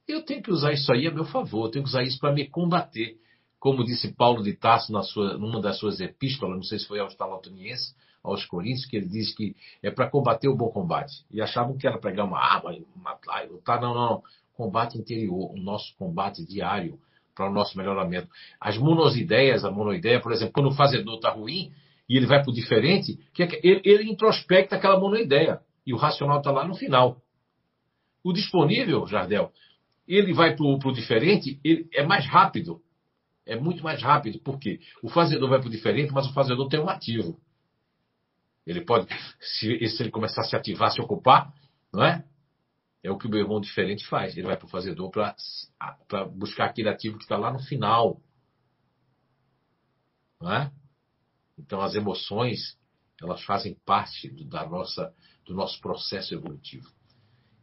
eu 0.07 0.23
tenho 0.23 0.43
que 0.43 0.51
usar 0.51 0.73
isso 0.73 0.91
aí 0.93 1.07
a 1.07 1.11
meu 1.11 1.25
favor, 1.25 1.67
eu 1.67 1.71
tenho 1.71 1.85
que 1.85 1.91
usar 1.91 2.03
isso 2.03 2.19
para 2.19 2.33
me 2.33 2.49
combater. 2.49 3.17
Como 3.61 3.85
disse 3.85 4.15
Paulo 4.15 4.43
de 4.43 4.55
Tarso 4.55 4.93
na 4.93 5.03
sua, 5.03 5.37
numa 5.37 5.61
das 5.61 5.79
suas 5.79 6.01
epístolas, 6.01 6.57
não 6.57 6.63
sei 6.63 6.79
se 6.79 6.87
foi 6.87 7.01
aos 7.01 7.15
Talatonienses, 7.17 7.95
aos 8.31 8.45
Coríntios, 8.45 8.87
que 8.87 8.97
ele 8.97 9.09
diz 9.09 9.35
que 9.35 9.55
é 9.83 9.91
para 9.91 10.09
combater 10.09 10.49
o 10.49 10.57
bom 10.57 10.69
combate. 10.69 11.25
E 11.31 11.41
achavam 11.41 11.77
que 11.77 11.87
era 11.87 11.99
pregar 11.99 12.27
uma 12.27 12.39
arma, 12.39 12.77
matar, 12.97 13.49
lutar. 13.49 13.81
Não, 13.81 13.95
não, 13.95 14.11
não. 14.11 14.23
Combate 14.55 14.99
interior, 14.99 15.53
o 15.53 15.57
nosso 15.57 15.97
combate 15.97 16.45
diário 16.45 16.99
para 17.35 17.49
o 17.49 17.53
nosso 17.53 17.79
melhoramento. 17.79 18.29
As 18.61 18.77
monosideias, 18.77 19.65
a 19.65 19.71
monoideia, 19.71 20.21
por 20.21 20.33
exemplo, 20.33 20.53
quando 20.53 20.71
o 20.71 20.75
fazedor 20.75 21.15
está 21.15 21.31
ruim, 21.31 21.73
e 22.09 22.17
ele 22.17 22.27
vai 22.27 22.43
para 22.43 22.51
o 22.51 22.55
diferente, 22.55 23.19
que 23.33 23.43
é 23.43 23.61
ele, 23.63 23.81
ele 23.85 24.11
introspecta 24.11 24.77
aquela 24.77 24.99
monoideia. 24.99 25.61
E 25.87 25.95
o 25.95 25.97
racional 25.97 26.39
está 26.39 26.51
lá 26.51 26.67
no 26.67 26.75
final. 26.75 27.23
O 28.25 28.33
disponível, 28.33 29.07
Jardel, 29.07 29.53
ele 30.07 30.33
vai 30.33 30.57
para 30.57 30.65
o 30.65 30.93
diferente, 30.93 31.61
ele 31.63 31.89
é 31.95 32.03
mais 32.05 32.27
rápido. 32.27 32.81
É 33.47 33.57
muito 33.57 33.83
mais 33.83 34.03
rápido. 34.03 34.39
Por 34.41 34.59
quê? 34.59 34.81
O 35.03 35.09
fazedor 35.09 35.49
vai 35.49 35.59
para 35.59 35.69
o 35.69 35.71
diferente, 35.71 36.13
mas 36.13 36.27
o 36.27 36.33
fazedor 36.33 36.69
tem 36.69 36.81
um 36.81 36.89
ativo. 36.89 37.39
Ele 38.69 38.83
pode, 38.83 39.09
se, 39.41 39.89
se 39.89 40.03
ele 40.03 40.11
começar 40.11 40.43
a 40.43 40.45
se 40.45 40.55
ativar, 40.55 40.93
se 40.93 41.01
ocupar, 41.01 41.55
não 41.91 42.05
é? 42.05 42.23
É 43.03 43.11
o 43.11 43.17
que 43.17 43.27
o 43.27 43.31
meu 43.31 43.41
irmão 43.41 43.59
diferente 43.59 44.07
faz. 44.07 44.37
Ele 44.37 44.47
vai 44.47 44.59
para 44.59 44.67
o 44.67 44.69
fazedor 44.69 45.11
para 45.11 46.25
buscar 46.27 46.67
aquele 46.67 46.91
ativo 46.91 47.17
que 47.17 47.25
está 47.25 47.39
lá 47.39 47.51
no 47.51 47.61
final. 47.61 48.21
Não 50.39 50.53
é? 50.53 50.71
Então, 51.59 51.81
as 51.81 51.95
emoções, 51.95 52.77
elas 53.23 53.43
fazem 53.45 53.75
parte 53.87 54.29
do, 54.29 54.45
da 54.45 54.69
nossa, 54.69 55.15
do 55.47 55.55
nosso 55.55 55.81
processo 55.81 56.35
evolutivo. 56.35 56.93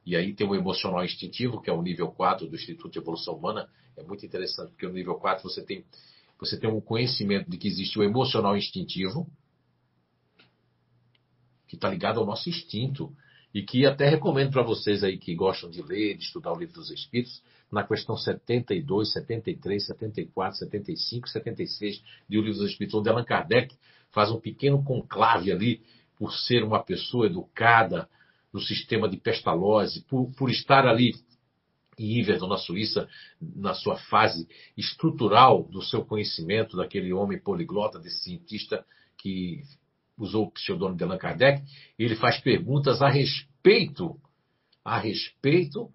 E 0.04 0.16
aí 0.16 0.34
tem 0.34 0.48
o 0.48 0.56
emocional 0.56 1.06
instintivo, 1.06 1.62
que 1.62 1.70
é 1.70 1.74
o 1.74 1.84
nível 1.84 2.12
4 2.12 2.48
do 2.48 2.56
Instituto 2.56 2.92
de 2.92 2.98
Evolução 2.98 3.36
Humana. 3.36 3.70
É 3.96 4.02
muito 4.02 4.26
interessante, 4.26 4.72
porque 4.72 4.88
no 4.88 4.94
nível 4.94 5.16
4 5.16 5.48
você 5.48 5.64
tem, 5.64 5.86
você 6.40 6.60
tem 6.60 6.70
um 6.70 6.82
conhecimento 6.82 7.48
de 7.48 7.60
que 7.60 7.68
existe 7.68 8.00
o 8.00 8.04
emocional 8.04 8.58
instintivo, 8.58 9.30
que 11.68 11.76
está 11.76 11.90
ligado 11.90 12.20
ao 12.20 12.26
nosso 12.26 12.50
instinto. 12.50 13.12
E 13.54 13.64
que 13.64 13.86
até 13.86 14.10
recomendo 14.10 14.52
para 14.52 14.64
vocês 14.64 15.04
aí 15.04 15.18
que 15.18 15.34
gostam 15.34 15.70
de 15.70 15.82
ler, 15.82 16.18
de 16.18 16.24
estudar 16.26 16.52
o 16.52 16.60
livro 16.60 16.76
dos 16.76 16.92
Espíritos, 16.92 17.42
na 17.72 17.84
questão 17.84 18.18
72, 18.18 19.14
73, 19.14 19.86
74, 19.86 20.60
75, 20.60 21.30
76 21.30 22.04
de 22.28 22.38
O 22.38 22.42
Livro 22.42 22.60
dos 22.60 22.72
Espíritos, 22.72 23.00
onde 23.00 23.10
Allan 23.10 23.24
Kardec 23.24 23.76
faz 24.12 24.30
um 24.30 24.40
pequeno 24.40 24.84
conclave 24.84 25.52
ali, 25.52 25.82
por 26.18 26.34
ser 26.34 26.64
uma 26.64 26.82
pessoa 26.82 27.28
educada 27.28 28.10
no 28.54 28.62
sistema 28.62 29.10
de 29.10 29.18
Pestalozzi, 29.18 30.02
por, 30.08 30.32
por 30.38 30.50
estar 30.50 30.88
ali 30.88 31.14
em 31.98 32.20
Iverdon, 32.20 32.48
na 32.48 32.58
Suíça, 32.58 33.08
na 33.42 33.74
sua 33.74 33.98
fase 33.98 34.48
estrutural 34.78 35.64
do 35.64 35.82
seu 35.82 36.06
conhecimento, 36.06 36.78
daquele 36.78 37.12
homem 37.14 37.40
poliglota, 37.40 38.00
desse 38.00 38.24
cientista 38.24 38.86
que 39.18 39.62
usou 40.18 40.46
o 40.46 40.52
pseudônimo 40.52 40.98
de 40.98 41.04
Allan 41.04 41.18
Kardec, 41.18 41.64
ele 41.98 42.16
faz 42.16 42.40
perguntas 42.40 43.02
a 43.02 43.10
respeito, 43.10 44.20
a 44.84 44.98
respeito 44.98 45.92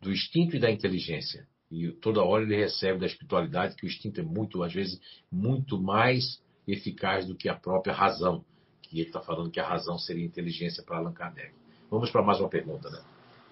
do 0.00 0.12
instinto 0.12 0.56
e 0.56 0.58
da 0.58 0.70
inteligência. 0.70 1.46
E 1.70 1.92
toda 1.92 2.24
hora 2.24 2.42
ele 2.42 2.56
recebe 2.56 2.98
da 2.98 3.06
espiritualidade 3.06 3.76
que 3.76 3.84
o 3.84 3.88
instinto 3.88 4.20
é 4.20 4.24
muito, 4.24 4.62
às 4.62 4.72
vezes, 4.72 5.00
muito 5.30 5.80
mais 5.80 6.42
eficaz 6.66 7.26
do 7.26 7.36
que 7.36 7.48
a 7.48 7.54
própria 7.54 7.94
razão. 7.94 8.44
Que 8.82 9.00
ele 9.00 9.08
está 9.08 9.20
falando 9.20 9.50
que 9.50 9.60
a 9.60 9.68
razão 9.68 9.96
seria 9.96 10.24
inteligência 10.24 10.82
para 10.82 10.98
Allan 10.98 11.12
Kardec. 11.12 11.52
Vamos 11.88 12.10
para 12.10 12.22
mais 12.22 12.40
uma 12.40 12.48
pergunta, 12.48 12.90
né? 12.90 13.02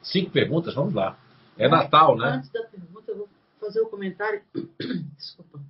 Cinco 0.03 0.31
perguntas, 0.31 0.75
vamos 0.75 0.95
lá. 0.95 1.19
É 1.57 1.69
Natal, 1.69 2.17
né? 2.17 2.29
Antes 2.29 2.51
da 2.51 2.63
pergunta, 2.65 3.11
eu 3.11 3.19
vou 3.19 3.29
fazer 3.61 3.81
o 3.81 3.87
um 3.87 3.91
comentário. 3.91 4.43
Desculpa. 5.17 5.61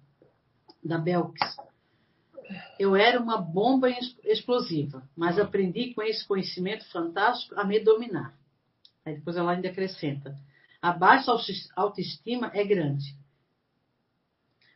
Da 0.83 0.97
Belks. 0.97 1.68
Eu 2.79 2.97
era 2.97 3.21
uma 3.21 3.39
bomba 3.39 3.89
explosiva, 4.25 5.03
mas 5.17 5.39
aprendi 5.39 5.93
com 5.95 6.03
esse 6.03 6.27
conhecimento 6.27 6.85
fantástico 6.91 7.59
a 7.59 7.65
me 7.65 7.81
dominar. 7.81 8.35
Aí 9.05 9.17
depois 9.17 9.37
ela 9.37 9.53
ainda 9.53 9.69
acrescenta: 9.69 10.37
a 10.81 10.93
baixa 10.93 11.33
autoestima 11.77 12.51
é 12.55 12.65
grande. 12.65 13.17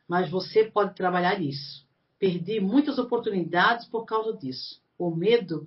Mas 0.08 0.30
você 0.30 0.64
pode 0.64 0.94
trabalhar 0.94 1.40
isso. 1.40 1.86
Perdi 2.18 2.60
muitas 2.60 2.98
oportunidades 2.98 3.86
por 3.86 4.04
causa 4.04 4.36
disso. 4.36 4.80
O 4.98 5.10
medo 5.10 5.66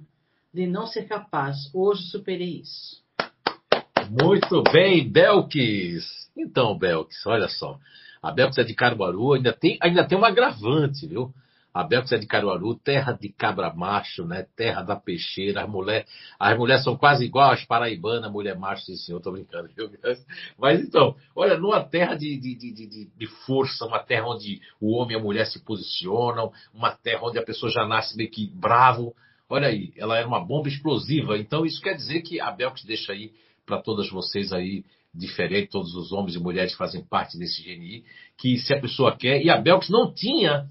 de 0.54 0.68
não 0.68 0.88
ser 0.88 1.08
capaz. 1.08 1.70
Hoje 1.74 2.04
superei 2.04 2.62
isso. 2.62 3.04
Muito 4.10 4.64
bem, 4.72 5.10
Belkis. 5.10 6.30
Então, 6.38 6.78
Belkis, 6.78 7.26
olha 7.26 7.48
só. 7.48 7.80
A 8.22 8.32
Belkis 8.32 8.58
é 8.60 8.64
de 8.64 8.74
Caruaru, 8.74 9.34
ainda 9.34 9.52
tem, 9.52 9.78
ainda 9.82 10.08
tem 10.08 10.18
um 10.18 10.26
agravante, 10.26 11.08
viu? 11.08 11.34
A 11.76 11.84
Belks 11.84 12.14
é 12.14 12.18
de 12.18 12.26
Caruaru, 12.26 12.74
terra 12.76 13.12
de 13.12 13.28
cabra 13.28 13.74
macho, 13.74 14.24
né? 14.24 14.48
Terra 14.56 14.82
da 14.82 14.96
peixeira. 14.96 15.62
As 15.66 15.70
mulheres 15.70 16.10
as 16.40 16.58
mulheres 16.58 16.86
são 16.86 16.96
quase 16.96 17.26
igual 17.26 17.52
às 17.52 17.66
paraibanas, 17.66 18.32
mulher 18.32 18.58
macho, 18.58 18.86
sim 18.86 18.96
senhor, 18.96 19.20
tô 19.20 19.34
brincando. 19.34 19.68
Viu? 19.76 19.92
Mas 20.58 20.80
então, 20.80 21.18
olha, 21.36 21.58
numa 21.58 21.84
terra 21.84 22.16
de, 22.16 22.38
de, 22.40 22.56
de, 22.56 23.10
de, 23.14 23.28
força, 23.46 23.86
uma 23.86 24.00
terra 24.00 24.26
onde 24.26 24.62
o 24.80 24.96
homem 24.96 25.18
e 25.18 25.20
a 25.20 25.22
mulher 25.22 25.48
se 25.48 25.66
posicionam, 25.66 26.50
uma 26.74 26.92
terra 26.92 27.26
onde 27.26 27.38
a 27.38 27.44
pessoa 27.44 27.70
já 27.70 27.86
nasce 27.86 28.16
meio 28.16 28.32
que 28.32 28.50
bravo. 28.56 29.14
Olha 29.50 29.68
aí, 29.68 29.92
ela 29.98 30.18
era 30.18 30.26
uma 30.26 30.40
bomba 30.40 30.70
explosiva. 30.70 31.38
Então 31.38 31.66
isso 31.66 31.82
quer 31.82 31.96
dizer 31.96 32.22
que 32.22 32.40
a 32.40 32.52
Belks 32.52 32.86
deixa 32.86 33.12
aí 33.12 33.34
para 33.66 33.82
todas 33.82 34.10
vocês 34.10 34.54
aí 34.54 34.86
diferente, 35.14 35.72
todos 35.72 35.94
os 35.94 36.14
homens 36.14 36.36
e 36.36 36.40
mulheres 36.40 36.72
que 36.72 36.78
fazem 36.78 37.04
parte 37.04 37.38
desse 37.38 37.62
GNI, 37.62 38.06
que 38.38 38.58
se 38.60 38.74
a 38.74 38.80
pessoa 38.80 39.14
quer, 39.14 39.44
e 39.44 39.50
a 39.50 39.58
Belks 39.58 39.90
não 39.90 40.14
tinha 40.14 40.70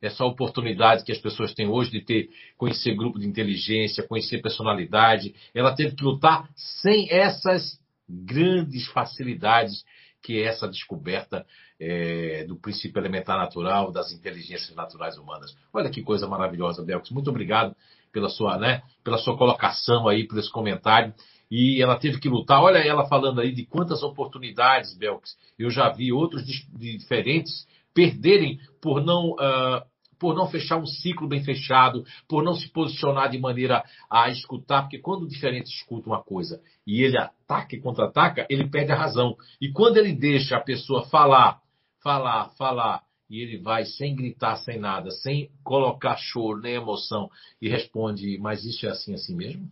essa 0.00 0.24
oportunidade 0.24 1.04
que 1.04 1.12
as 1.12 1.18
pessoas 1.18 1.52
têm 1.52 1.68
hoje 1.68 1.90
de 1.90 2.00
ter 2.00 2.30
conhecer 2.56 2.94
grupo 2.94 3.18
de 3.18 3.26
inteligência, 3.26 4.06
conhecer 4.06 4.40
personalidade, 4.40 5.34
ela 5.54 5.74
teve 5.74 5.94
que 5.94 6.04
lutar 6.04 6.48
sem 6.54 7.10
essas 7.10 7.78
grandes 8.08 8.86
facilidades 8.88 9.84
que 10.22 10.38
é 10.38 10.46
essa 10.46 10.68
descoberta 10.68 11.46
é, 11.78 12.44
do 12.44 12.56
princípio 12.56 13.00
elementar 13.00 13.38
natural 13.38 13.90
das 13.90 14.12
inteligências 14.12 14.74
naturais 14.74 15.16
humanas. 15.16 15.56
Olha 15.72 15.90
que 15.90 16.02
coisa 16.02 16.28
maravilhosa, 16.28 16.84
Belks. 16.84 17.10
Muito 17.10 17.30
obrigado 17.30 17.74
pela 18.12 18.28
sua, 18.28 18.58
né, 18.58 18.82
pela 19.02 19.18
sua 19.18 19.36
colocação 19.36 20.08
aí, 20.08 20.26
por 20.26 20.38
esse 20.38 20.50
comentário. 20.50 21.14
E 21.50 21.82
ela 21.82 21.98
teve 21.98 22.20
que 22.20 22.28
lutar. 22.28 22.62
Olha 22.62 22.78
ela 22.78 23.08
falando 23.08 23.40
aí 23.40 23.52
de 23.52 23.64
quantas 23.64 24.02
oportunidades, 24.02 24.96
Belks. 24.96 25.36
Eu 25.58 25.70
já 25.70 25.88
vi 25.88 26.12
outros 26.12 26.44
diferentes 26.74 27.66
perderem 27.92 28.60
por 28.80 29.02
não 29.02 29.32
uh, 29.32 29.82
por 30.20 30.36
não 30.36 30.48
fechar 30.48 30.76
um 30.76 30.86
ciclo 30.86 31.26
bem 31.26 31.42
fechado, 31.42 32.04
por 32.28 32.44
não 32.44 32.54
se 32.54 32.68
posicionar 32.68 33.30
de 33.30 33.38
maneira 33.38 33.82
a 34.08 34.28
escutar, 34.28 34.82
porque 34.82 34.98
quando 34.98 35.22
o 35.22 35.28
diferente 35.28 35.74
escuta 35.74 36.10
uma 36.10 36.22
coisa 36.22 36.62
e 36.86 37.02
ele 37.02 37.16
ataca 37.16 37.74
e 37.74 37.80
contra-ataca, 37.80 38.46
ele 38.50 38.68
perde 38.68 38.92
a 38.92 38.96
razão. 38.96 39.34
E 39.58 39.72
quando 39.72 39.96
ele 39.96 40.12
deixa 40.12 40.56
a 40.56 40.60
pessoa 40.60 41.06
falar, 41.06 41.60
falar, 42.02 42.50
falar, 42.50 43.02
e 43.30 43.40
ele 43.40 43.58
vai 43.58 43.84
sem 43.86 44.14
gritar, 44.14 44.56
sem 44.56 44.78
nada, 44.78 45.10
sem 45.10 45.50
colocar 45.64 46.16
choro 46.16 46.60
nem 46.60 46.74
emoção 46.74 47.30
e 47.62 47.68
responde: 47.68 48.36
Mas 48.38 48.64
isso 48.64 48.86
é 48.86 48.90
assim, 48.90 49.14
assim 49.14 49.34
mesmo? 49.34 49.70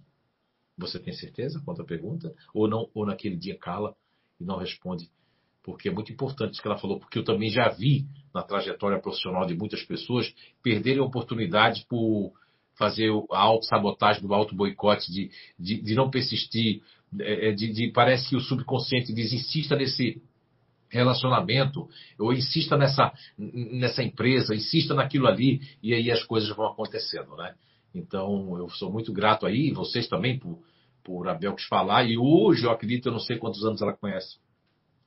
Você 0.79 0.99
tem 0.99 1.13
certeza 1.13 1.61
quanto 1.65 1.83
à 1.83 1.85
pergunta? 1.85 2.33
Ou 2.55 2.69
não? 2.69 2.89
Ou 2.95 3.05
naquele 3.05 3.37
dia 3.37 3.59
cala 3.59 3.95
e 4.41 4.45
não 4.45 4.57
responde? 4.57 5.11
Porque 5.69 5.91
é 5.91 5.93
muito 5.93 6.11
importante 6.11 6.55
isso 6.55 6.63
que 6.63 6.69
ela 6.69 6.79
falou, 6.79 6.99
porque 6.99 7.19
eu 7.19 7.25
também 7.25 7.51
já 7.51 7.69
vi 7.69 8.07
na 8.33 8.43
trajetória 8.43 8.99
profissional 8.99 9.45
de 9.45 9.55
muitas 9.55 9.83
pessoas 9.83 10.35
perderem 10.63 11.01
oportunidades 11.01 11.85
por 11.85 12.33
fazer 12.75 13.11
a 13.31 13.39
autossabotagem, 13.39 14.23
do 14.23 14.33
auto-boicote, 14.33 15.13
de, 15.13 15.31
de, 15.59 15.83
de, 15.83 15.95
não 15.95 16.09
persistir, 16.09 16.81
é, 17.21 17.51
é, 17.51 17.53
de, 17.53 17.71
de, 17.71 17.93
parece 17.93 18.31
que 18.31 18.37
o 18.37 18.41
subconsciente 18.41 19.13
diz, 19.13 19.31
insista 19.31 19.77
nesse 19.77 20.23
relacionamento, 20.89 21.87
ou 22.19 22.33
insista 22.33 22.75
nessa, 22.75 23.13
nessa 23.37 24.03
empresa, 24.03 24.55
insista 24.55 24.95
naquilo 24.95 25.27
ali, 25.27 25.61
e 25.83 25.93
aí 25.93 26.11
as 26.11 26.25
coisas 26.25 26.49
vão 26.57 26.67
acontecendo, 26.67 27.37
né? 27.37 27.55
Então, 27.95 28.57
eu 28.57 28.71
sou 28.71 28.91
muito 28.91 29.13
grato 29.13 29.45
aí, 29.45 29.71
vocês 29.71 30.09
também, 30.09 30.39
por, 30.39 30.63
por 31.05 31.29
Abel 31.29 31.55
que 31.55 31.69
falar, 31.69 32.05
e 32.05 32.17
hoje 32.17 32.65
eu 32.65 32.71
acredito, 32.71 33.09
eu 33.09 33.13
não 33.13 33.21
sei 33.21 33.37
quantos 33.37 33.63
anos 33.67 33.83
ela 33.83 33.93
conhece 33.93 34.39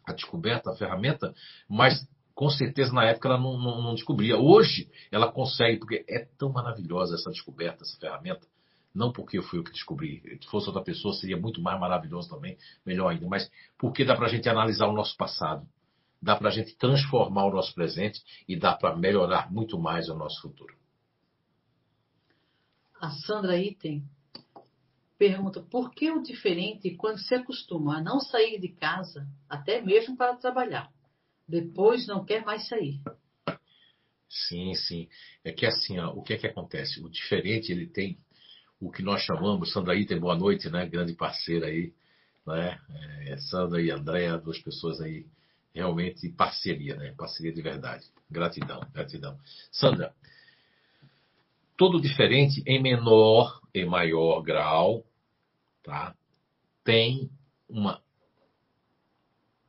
a 0.06 0.14
descoberta, 0.14 0.72
a 0.72 0.76
ferramenta, 0.76 1.34
mas 1.68 2.08
com 2.34 2.50
certeza 2.50 2.94
na 2.94 3.06
época 3.06 3.30
ela 3.30 3.38
não, 3.38 3.58
não, 3.58 3.82
não, 3.82 3.94
descobria. 3.94 4.38
Hoje 4.38 4.90
ela 5.12 5.32
consegue, 5.32 5.80
porque 5.80 6.06
é 6.08 6.26
tão 6.38 6.52
maravilhosa 6.52 7.16
essa 7.16 7.30
descoberta, 7.30 7.84
essa 7.84 8.00
ferramenta. 8.00 8.48
Não 8.94 9.12
porque 9.12 9.38
eu 9.38 9.44
fui 9.44 9.60
eu 9.60 9.64
que 9.64 9.72
descobri. 9.72 10.22
Se 10.42 10.50
fosse 10.50 10.68
outra 10.68 10.84
pessoa, 10.84 11.14
seria 11.14 11.38
muito 11.38 11.62
mais 11.62 11.80
maravilhoso 11.80 12.30
também, 12.30 12.58
melhor 12.86 13.10
ainda. 13.10 13.28
Mas 13.28 13.50
porque 13.78 14.04
dá 14.04 14.16
para 14.16 14.26
a 14.26 14.30
gente 14.30 14.50
analisar 14.50 14.88
o 14.88 14.94
nosso 14.94 15.16
passado, 15.16 15.66
dá 16.22 16.36
para 16.36 16.50
a 16.50 16.52
gente 16.52 16.76
transformar 16.76 17.46
o 17.46 17.54
nosso 17.54 17.74
presente 17.74 18.22
e 18.48 18.58
dá 18.58 18.74
para 18.74 18.96
melhorar 18.96 19.52
muito 19.52 19.80
mais 19.80 20.10
o 20.10 20.16
nosso 20.16 20.42
futuro. 20.42 20.76
A 23.00 23.10
Sandra 23.12 23.58
Item 23.58 24.04
pergunta 25.22 25.62
por 25.62 25.94
que 25.94 26.10
o 26.10 26.24
diferente 26.24 26.96
quando 26.96 27.20
se 27.20 27.36
acostuma 27.36 27.98
a 27.98 28.02
não 28.02 28.20
sair 28.20 28.60
de 28.60 28.70
casa, 28.70 29.28
até 29.48 29.80
mesmo 29.80 30.18
para 30.18 30.36
trabalhar? 30.36 30.92
Depois 31.48 32.08
não 32.08 32.26
quer 32.26 32.44
mais 32.44 32.68
sair. 32.68 33.00
Sim, 34.28 34.74
sim. 34.74 35.08
É 35.44 35.52
que 35.52 35.64
assim, 35.68 36.00
ó, 36.00 36.10
o 36.10 36.24
que 36.24 36.34
é 36.34 36.38
que 36.38 36.48
acontece? 36.48 37.00
O 37.04 37.08
diferente, 37.08 37.72
ele 37.72 37.86
tem 37.86 38.18
o 38.80 38.90
que 38.90 39.04
nós 39.04 39.22
chamamos, 39.22 39.72
Sandra 39.72 39.96
Item, 39.96 40.20
boa 40.20 40.36
noite, 40.36 40.72
né? 40.72 40.88
Grande 40.88 41.14
parceira 41.14 41.68
aí, 41.68 41.94
né? 42.48 42.80
É, 43.28 43.38
Sandra 43.38 43.80
e 43.80 43.92
Andréa, 43.92 44.40
duas 44.40 44.58
pessoas 44.58 45.00
aí, 45.02 45.28
realmente 45.72 46.28
parceria, 46.30 46.96
né? 46.96 47.14
Parceria 47.16 47.54
de 47.54 47.62
verdade. 47.62 48.08
Gratidão, 48.28 48.82
gratidão. 48.92 49.38
Sandra, 49.72 50.16
todo 51.78 52.02
diferente 52.02 52.64
em 52.66 52.82
menor 52.82 53.62
e 53.72 53.86
maior 53.86 54.42
grau, 54.42 55.06
tá? 55.84 56.16
Tem 56.84 57.30
uma 57.70 58.02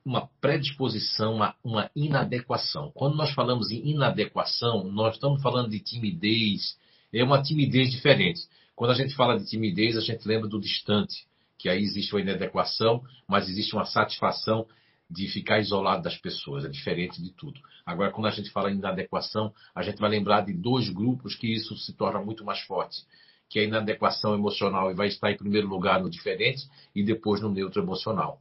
uma 0.04 0.28
predisposição, 0.40 1.36
uma, 1.36 1.54
uma 1.62 1.90
inadequação. 1.94 2.90
Quando 2.92 3.16
nós 3.16 3.32
falamos 3.34 3.70
em 3.70 3.90
inadequação, 3.90 4.84
nós 4.90 5.14
estamos 5.14 5.40
falando 5.40 5.70
de 5.70 5.78
timidez, 5.78 6.76
é 7.12 7.22
uma 7.22 7.40
timidez 7.42 7.90
diferente. 7.90 8.40
Quando 8.74 8.90
a 8.90 8.94
gente 8.94 9.14
fala 9.14 9.38
de 9.38 9.46
timidez, 9.48 9.96
a 9.96 10.00
gente 10.00 10.26
lembra 10.26 10.48
do 10.48 10.60
distante, 10.60 11.26
que 11.56 11.68
aí 11.68 11.80
existe 11.80 12.12
uma 12.12 12.20
inadequação, 12.20 13.04
mas 13.28 13.48
existe 13.48 13.74
uma 13.74 13.84
satisfação 13.84 14.66
de 15.08 15.28
ficar 15.28 15.60
isolado 15.60 16.02
das 16.02 16.16
pessoas, 16.16 16.64
é 16.64 16.68
diferente 16.68 17.22
de 17.22 17.30
tudo. 17.30 17.60
Agora, 17.84 18.10
quando 18.10 18.26
a 18.26 18.30
gente 18.30 18.50
fala 18.50 18.70
em 18.70 18.76
inadequação, 18.76 19.52
a 19.74 19.82
gente 19.82 20.00
vai 20.00 20.10
lembrar 20.10 20.40
de 20.40 20.52
dois 20.52 20.88
grupos 20.88 21.36
que 21.36 21.46
isso 21.46 21.76
se 21.76 21.92
torna 21.92 22.20
muito 22.20 22.44
mais 22.44 22.60
forte, 22.60 23.04
que 23.52 23.58
é 23.58 23.62
a 23.62 23.66
inadequação 23.66 24.34
emocional 24.34 24.90
e 24.90 24.94
vai 24.94 25.08
estar 25.08 25.30
em 25.30 25.36
primeiro 25.36 25.68
lugar 25.68 26.00
no 26.00 26.08
diferente 26.08 26.62
e 26.94 27.04
depois 27.04 27.42
no 27.42 27.50
neutro 27.50 27.82
emocional. 27.82 28.40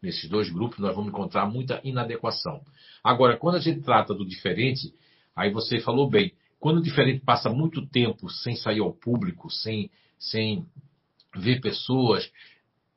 Nesses 0.00 0.30
dois 0.30 0.48
grupos 0.48 0.78
nós 0.78 0.94
vamos 0.94 1.10
encontrar 1.10 1.46
muita 1.46 1.80
inadequação. 1.82 2.60
Agora, 3.02 3.36
quando 3.36 3.56
a 3.56 3.60
gente 3.60 3.80
trata 3.80 4.14
do 4.14 4.24
diferente, 4.24 4.94
aí 5.34 5.50
você 5.50 5.80
falou 5.80 6.08
bem, 6.08 6.32
quando 6.60 6.76
o 6.76 6.82
diferente 6.82 7.24
passa 7.24 7.50
muito 7.50 7.84
tempo 7.88 8.30
sem 8.30 8.54
sair 8.54 8.78
ao 8.78 8.92
público, 8.92 9.50
sem, 9.50 9.90
sem 10.16 10.64
ver 11.34 11.60
pessoas, 11.60 12.30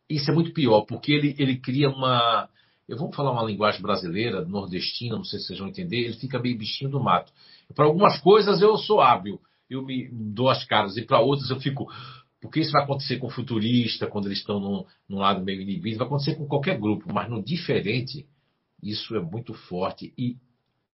isso 0.08 0.30
é 0.30 0.34
muito 0.34 0.54
pior, 0.54 0.82
porque 0.82 1.12
ele, 1.12 1.36
ele 1.40 1.58
cria 1.58 1.90
uma. 1.90 2.48
Eu 2.88 2.96
vou 2.96 3.12
falar 3.12 3.32
uma 3.32 3.44
linguagem 3.44 3.82
brasileira, 3.82 4.46
nordestina, 4.46 5.16
não 5.16 5.24
sei 5.24 5.40
se 5.40 5.48
vocês 5.48 5.60
vão 5.60 5.68
entender, 5.68 5.98
ele 5.98 6.14
fica 6.14 6.38
meio 6.38 6.58
bichinho 6.58 6.92
do 6.92 7.00
mato. 7.00 7.34
Para 7.74 7.86
algumas 7.86 8.20
coisas 8.22 8.62
eu 8.62 8.78
sou 8.78 9.02
hábil, 9.02 9.40
eu 9.70 9.84
me 9.84 10.10
dou 10.12 10.50
as 10.50 10.66
caras, 10.66 10.98
e 10.98 11.06
para 11.06 11.20
outras 11.20 11.50
eu 11.50 11.60
fico 11.60 11.88
porque 12.42 12.62
isso 12.62 12.72
vai 12.72 12.84
acontecer 12.84 13.18
com 13.18 13.30
futurista, 13.30 14.08
quando 14.08 14.28
eles 14.28 14.40
estão 14.40 14.60
num, 14.60 14.86
num 15.08 15.18
lado 15.18 15.44
meio 15.44 15.62
inibido, 15.62 15.98
vai 15.98 16.08
acontecer 16.08 16.36
com 16.36 16.48
qualquer 16.48 16.80
grupo, 16.80 17.12
mas 17.14 17.30
no 17.30 17.44
diferente, 17.44 18.26
isso 18.82 19.16
é 19.16 19.20
muito 19.20 19.54
forte. 19.54 20.14
E 20.18 20.38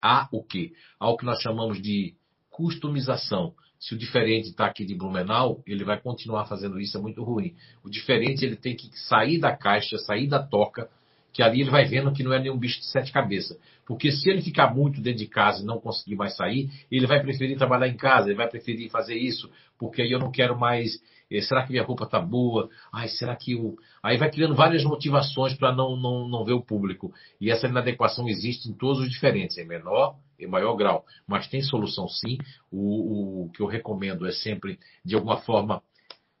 há 0.02 0.28
o 0.32 0.42
quê? 0.42 0.72
Há 0.98 1.08
o 1.08 1.16
que 1.16 1.24
nós 1.24 1.40
chamamos 1.40 1.80
de 1.80 2.16
customização. 2.50 3.54
Se 3.78 3.94
o 3.94 3.98
diferente 3.98 4.48
está 4.48 4.66
aqui 4.66 4.84
de 4.84 4.94
Blumenau, 4.94 5.62
ele 5.66 5.84
vai 5.84 6.00
continuar 6.00 6.46
fazendo 6.46 6.80
isso, 6.80 6.96
é 6.96 7.00
muito 7.00 7.22
ruim. 7.22 7.54
O 7.84 7.90
diferente 7.90 8.44
ele 8.44 8.56
tem 8.56 8.74
que 8.74 8.90
sair 8.98 9.38
da 9.38 9.56
caixa, 9.56 9.98
sair 9.98 10.26
da 10.26 10.42
toca, 10.42 10.90
que 11.36 11.42
ali 11.42 11.60
ele 11.60 11.68
vai 11.68 11.84
vendo 11.84 12.10
que 12.14 12.22
não 12.22 12.32
é 12.32 12.40
nenhum 12.40 12.56
bicho 12.56 12.80
de 12.80 12.86
sete 12.86 13.12
cabeças. 13.12 13.58
Porque 13.84 14.10
se 14.10 14.30
ele 14.30 14.40
ficar 14.40 14.74
muito 14.74 15.02
dentro 15.02 15.18
de 15.18 15.26
casa 15.26 15.62
e 15.62 15.66
não 15.66 15.78
conseguir 15.78 16.16
mais 16.16 16.34
sair, 16.34 16.70
ele 16.90 17.06
vai 17.06 17.20
preferir 17.20 17.58
trabalhar 17.58 17.88
em 17.88 17.96
casa, 17.96 18.28
ele 18.28 18.36
vai 18.36 18.48
preferir 18.48 18.90
fazer 18.90 19.16
isso, 19.16 19.50
porque 19.78 20.00
aí 20.00 20.10
eu 20.10 20.18
não 20.18 20.32
quero 20.32 20.58
mais 20.58 20.98
será 21.42 21.64
que 21.64 21.72
minha 21.72 21.82
roupa 21.82 22.04
está 22.04 22.18
boa? 22.18 22.70
Ai, 22.90 23.08
será 23.08 23.36
que 23.36 23.54
o. 23.54 23.76
Aí 24.02 24.16
vai 24.16 24.30
criando 24.30 24.54
várias 24.54 24.82
motivações 24.84 25.54
para 25.54 25.74
não, 25.74 25.94
não, 25.94 26.26
não 26.26 26.44
ver 26.44 26.54
o 26.54 26.62
público. 26.62 27.12
E 27.38 27.50
essa 27.50 27.66
inadequação 27.66 28.28
existe 28.28 28.70
em 28.70 28.72
todos 28.72 29.02
os 29.02 29.10
diferentes, 29.10 29.58
em 29.58 29.66
menor 29.66 30.16
e 30.38 30.46
maior 30.46 30.74
grau. 30.74 31.04
Mas 31.26 31.48
tem 31.48 31.60
solução 31.60 32.08
sim. 32.08 32.38
O, 32.70 33.44
o 33.44 33.50
que 33.50 33.60
eu 33.60 33.66
recomendo 33.66 34.26
é 34.26 34.32
sempre, 34.32 34.78
de 35.04 35.14
alguma 35.14 35.38
forma, 35.38 35.82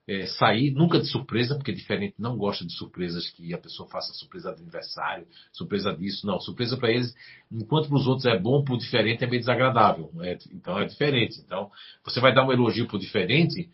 é, 0.08 0.26
sair, 0.26 0.70
nunca 0.70 1.00
de 1.00 1.06
surpresa, 1.06 1.54
porque 1.56 1.72
diferente 1.72 2.14
não 2.18 2.36
gosta 2.36 2.64
de 2.64 2.72
surpresas 2.72 3.28
que 3.30 3.52
a 3.52 3.58
pessoa 3.58 3.88
faça 3.88 4.12
surpresa 4.14 4.54
de 4.54 4.62
aniversário, 4.62 5.26
surpresa 5.52 5.92
disso. 5.94 6.26
Não, 6.26 6.38
surpresa 6.38 6.76
para 6.76 6.90
eles, 6.90 7.14
enquanto 7.50 7.88
para 7.88 7.96
os 7.96 8.06
outros 8.06 8.26
é 8.26 8.38
bom, 8.38 8.62
para 8.62 8.74
o 8.74 8.78
diferente 8.78 9.24
é 9.24 9.26
meio 9.26 9.40
desagradável. 9.40 10.10
É, 10.22 10.38
então 10.52 10.78
é 10.78 10.84
diferente. 10.84 11.40
Então, 11.44 11.70
você 12.04 12.20
vai 12.20 12.34
dar 12.34 12.46
um 12.46 12.52
elogio 12.52 12.86
para 12.86 12.96
o 12.96 13.00
diferente 13.00 13.68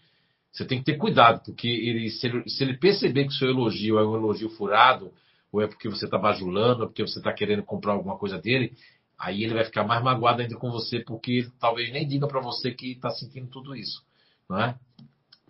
você 0.52 0.66
tem 0.66 0.78
que 0.78 0.84
ter 0.84 0.98
cuidado, 0.98 1.42
porque 1.44 1.66
ele, 1.66 2.10
se, 2.10 2.26
ele, 2.26 2.48
se 2.48 2.62
ele 2.62 2.76
perceber 2.76 3.22
que 3.24 3.30
o 3.30 3.36
seu 3.36 3.48
elogio 3.48 3.98
é 3.98 4.06
um 4.06 4.14
elogio 4.14 4.50
furado, 4.50 5.10
ou 5.50 5.62
é 5.62 5.66
porque 5.66 5.88
você 5.88 6.04
está 6.04 6.18
bajulando, 6.18 6.82
ou 6.82 6.88
porque 6.88 7.02
você 7.02 7.18
está 7.18 7.32
querendo 7.32 7.62
comprar 7.62 7.94
alguma 7.94 8.18
coisa 8.18 8.38
dele, 8.38 8.76
aí 9.18 9.42
ele 9.42 9.54
vai 9.54 9.64
ficar 9.64 9.84
mais 9.84 10.04
magoado 10.04 10.42
ainda 10.42 10.56
com 10.56 10.70
você, 10.70 11.00
porque 11.00 11.48
talvez 11.58 11.90
nem 11.90 12.06
diga 12.06 12.28
para 12.28 12.40
você 12.40 12.70
que 12.70 12.92
está 12.92 13.10
sentindo 13.10 13.48
tudo 13.48 13.74
isso, 13.74 14.04
não 14.48 14.60
é? 14.60 14.78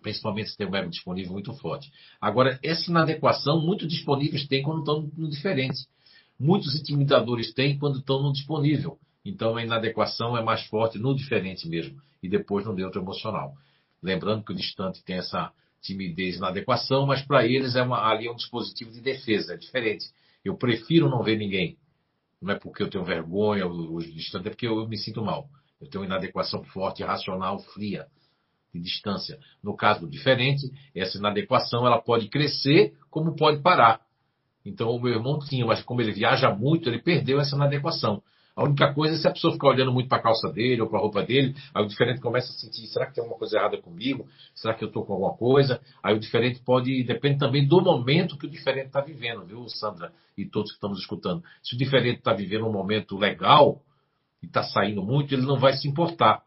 Principalmente 0.03 0.49
se 0.49 0.57
tem 0.57 0.67
ego 0.67 0.89
disponível 0.89 1.31
muito 1.31 1.53
forte. 1.53 1.91
Agora, 2.19 2.59
essa 2.61 2.91
inadequação, 2.91 3.59
muitos 3.59 3.87
disponíveis 3.87 4.45
têm 4.45 4.61
quando 4.61 4.79
estão 4.79 5.09
no 5.17 5.29
diferente. 5.29 5.87
Muitos 6.37 6.75
intimidadores 6.75 7.53
têm 7.53 7.79
quando 7.79 7.99
estão 7.99 8.21
no 8.21 8.33
disponível. 8.33 8.99
Então, 9.25 9.55
a 9.55 9.63
inadequação 9.63 10.37
é 10.37 10.43
mais 10.43 10.65
forte 10.67 10.99
no 10.99 11.15
diferente 11.15 11.67
mesmo, 11.67 11.97
e 12.21 12.27
depois 12.27 12.65
no 12.65 12.73
neutro 12.73 13.01
emocional. 13.01 13.53
Lembrando 14.01 14.43
que 14.43 14.51
o 14.51 14.55
distante 14.55 15.01
tem 15.05 15.15
essa 15.15 15.53
timidez 15.81 16.37
na 16.37 16.49
adequação, 16.49 17.05
mas 17.05 17.21
para 17.21 17.45
eles 17.47 17.75
é 17.75 17.81
uma, 17.81 18.05
ali 18.05 18.27
é 18.27 18.31
um 18.31 18.35
dispositivo 18.35 18.91
de 18.91 18.99
defesa, 18.99 19.53
é 19.53 19.57
diferente. 19.57 20.05
Eu 20.43 20.57
prefiro 20.57 21.09
não 21.09 21.23
ver 21.23 21.37
ninguém. 21.37 21.77
Não 22.41 22.53
é 22.53 22.59
porque 22.59 22.83
eu 22.83 22.89
tenho 22.89 23.05
vergonha, 23.05 23.65
o 23.65 23.99
distante 23.99 24.47
é 24.47 24.49
porque 24.49 24.67
eu, 24.67 24.79
eu 24.79 24.87
me 24.87 24.97
sinto 24.97 25.23
mal. 25.23 25.47
Eu 25.79 25.89
tenho 25.89 26.01
uma 26.01 26.07
inadequação 26.07 26.61
forte, 26.65 27.03
racional, 27.03 27.59
fria, 27.59 28.07
de 28.73 28.79
distância. 28.79 29.37
No 29.61 29.75
caso 29.75 30.01
do 30.01 30.09
diferente, 30.09 30.71
essa 30.95 31.17
inadequação 31.17 31.85
ela 31.85 32.01
pode 32.01 32.27
crescer 32.27 32.93
como 33.09 33.35
pode 33.35 33.61
parar. 33.61 34.01
Então 34.65 34.89
o 34.89 35.01
meu 35.01 35.13
irmão 35.13 35.39
tinha, 35.39 35.65
mas 35.65 35.83
como 35.83 36.01
ele 36.01 36.11
viaja 36.11 36.49
muito, 36.49 36.89
ele 36.89 36.99
perdeu 36.99 37.39
essa 37.39 37.55
inadequação. 37.55 38.23
A 38.55 38.63
única 38.63 38.93
coisa 38.93 39.15
é 39.15 39.17
se 39.17 39.27
a 39.27 39.31
pessoa 39.31 39.53
ficar 39.53 39.69
olhando 39.69 39.91
muito 39.91 40.07
para 40.07 40.19
a 40.19 40.21
calça 40.21 40.51
dele 40.51 40.79
ou 40.81 40.87
para 40.87 40.99
a 40.99 41.01
roupa 41.01 41.23
dele, 41.23 41.55
aí 41.73 41.83
o 41.83 41.87
diferente 41.87 42.21
começa 42.21 42.51
a 42.51 42.55
sentir, 42.55 42.85
será 42.85 43.07
que 43.07 43.15
tem 43.15 43.21
alguma 43.23 43.37
coisa 43.37 43.57
errada 43.57 43.81
comigo? 43.81 44.27
Será 44.53 44.75
que 44.75 44.83
eu 44.83 44.89
estou 44.89 45.03
com 45.03 45.13
alguma 45.13 45.35
coisa? 45.35 45.81
Aí 46.03 46.15
o 46.15 46.19
diferente 46.19 46.61
pode, 46.63 47.03
depende 47.03 47.39
também 47.39 47.67
do 47.67 47.81
momento 47.81 48.37
que 48.37 48.45
o 48.45 48.49
diferente 48.49 48.87
está 48.87 49.01
vivendo, 49.01 49.43
viu, 49.43 49.67
Sandra? 49.69 50.13
E 50.37 50.45
todos 50.45 50.69
que 50.69 50.75
estamos 50.75 50.99
escutando. 50.99 51.43
Se 51.63 51.75
o 51.75 51.77
diferente 51.77 52.19
está 52.19 52.31
vivendo 52.31 52.67
um 52.67 52.71
momento 52.71 53.17
legal 53.17 53.81
e 54.41 54.45
está 54.45 54.61
saindo 54.61 55.01
muito, 55.01 55.33
ele 55.33 55.47
não 55.47 55.57
vai 55.57 55.73
se 55.73 55.87
importar. 55.87 56.43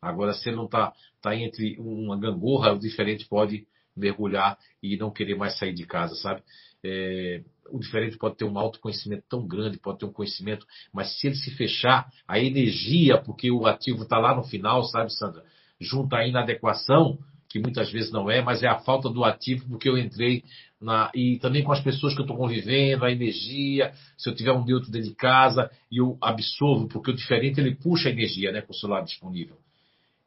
Agora, 0.00 0.32
se 0.34 0.48
ele 0.48 0.56
não 0.56 0.66
está 0.66 0.92
tá 1.22 1.36
entre 1.36 1.76
uma 1.78 2.18
gangorra, 2.18 2.72
o 2.72 2.78
diferente 2.78 3.26
pode 3.26 3.66
mergulhar 3.96 4.58
e 4.82 4.96
não 4.96 5.10
querer 5.10 5.36
mais 5.36 5.58
sair 5.58 5.72
de 5.72 5.86
casa, 5.86 6.14
sabe? 6.16 6.42
É, 6.84 7.42
o 7.70 7.78
diferente 7.78 8.18
pode 8.18 8.36
ter 8.36 8.44
um 8.44 8.58
autoconhecimento 8.58 9.24
tão 9.28 9.46
grande, 9.46 9.78
pode 9.78 9.98
ter 9.98 10.06
um 10.06 10.12
conhecimento, 10.12 10.66
mas 10.92 11.18
se 11.18 11.28
ele 11.28 11.36
se 11.36 11.50
fechar, 11.52 12.10
a 12.26 12.38
energia, 12.38 13.18
porque 13.18 13.50
o 13.50 13.66
ativo 13.66 14.02
está 14.02 14.18
lá 14.18 14.34
no 14.34 14.42
final, 14.42 14.82
sabe, 14.84 15.12
Sandra? 15.12 15.44
Junto 15.80 16.14
à 16.14 16.26
inadequação, 16.26 17.18
que 17.48 17.58
muitas 17.58 17.90
vezes 17.92 18.10
não 18.10 18.30
é, 18.30 18.40
mas 18.40 18.62
é 18.62 18.66
a 18.66 18.78
falta 18.78 19.10
do 19.10 19.24
ativo, 19.24 19.68
porque 19.68 19.88
eu 19.88 19.98
entrei 19.98 20.42
na. 20.80 21.10
E 21.14 21.38
também 21.38 21.62
com 21.62 21.70
as 21.70 21.82
pessoas 21.82 22.14
que 22.14 22.20
eu 22.20 22.24
estou 22.24 22.36
convivendo, 22.36 23.04
a 23.04 23.12
energia, 23.12 23.92
se 24.16 24.28
eu 24.28 24.34
tiver 24.34 24.52
um 24.52 24.64
neutro 24.64 24.90
dentro 24.90 25.10
de 25.10 25.14
casa, 25.14 25.70
e 25.90 25.98
eu 25.98 26.16
absorvo, 26.20 26.88
porque 26.88 27.10
o 27.10 27.14
diferente 27.14 27.60
ele 27.60 27.74
puxa 27.74 28.08
a 28.08 28.12
energia, 28.12 28.50
né, 28.50 28.62
com 28.62 28.72
o 28.72 28.76
celular 28.76 29.02
disponível. 29.02 29.58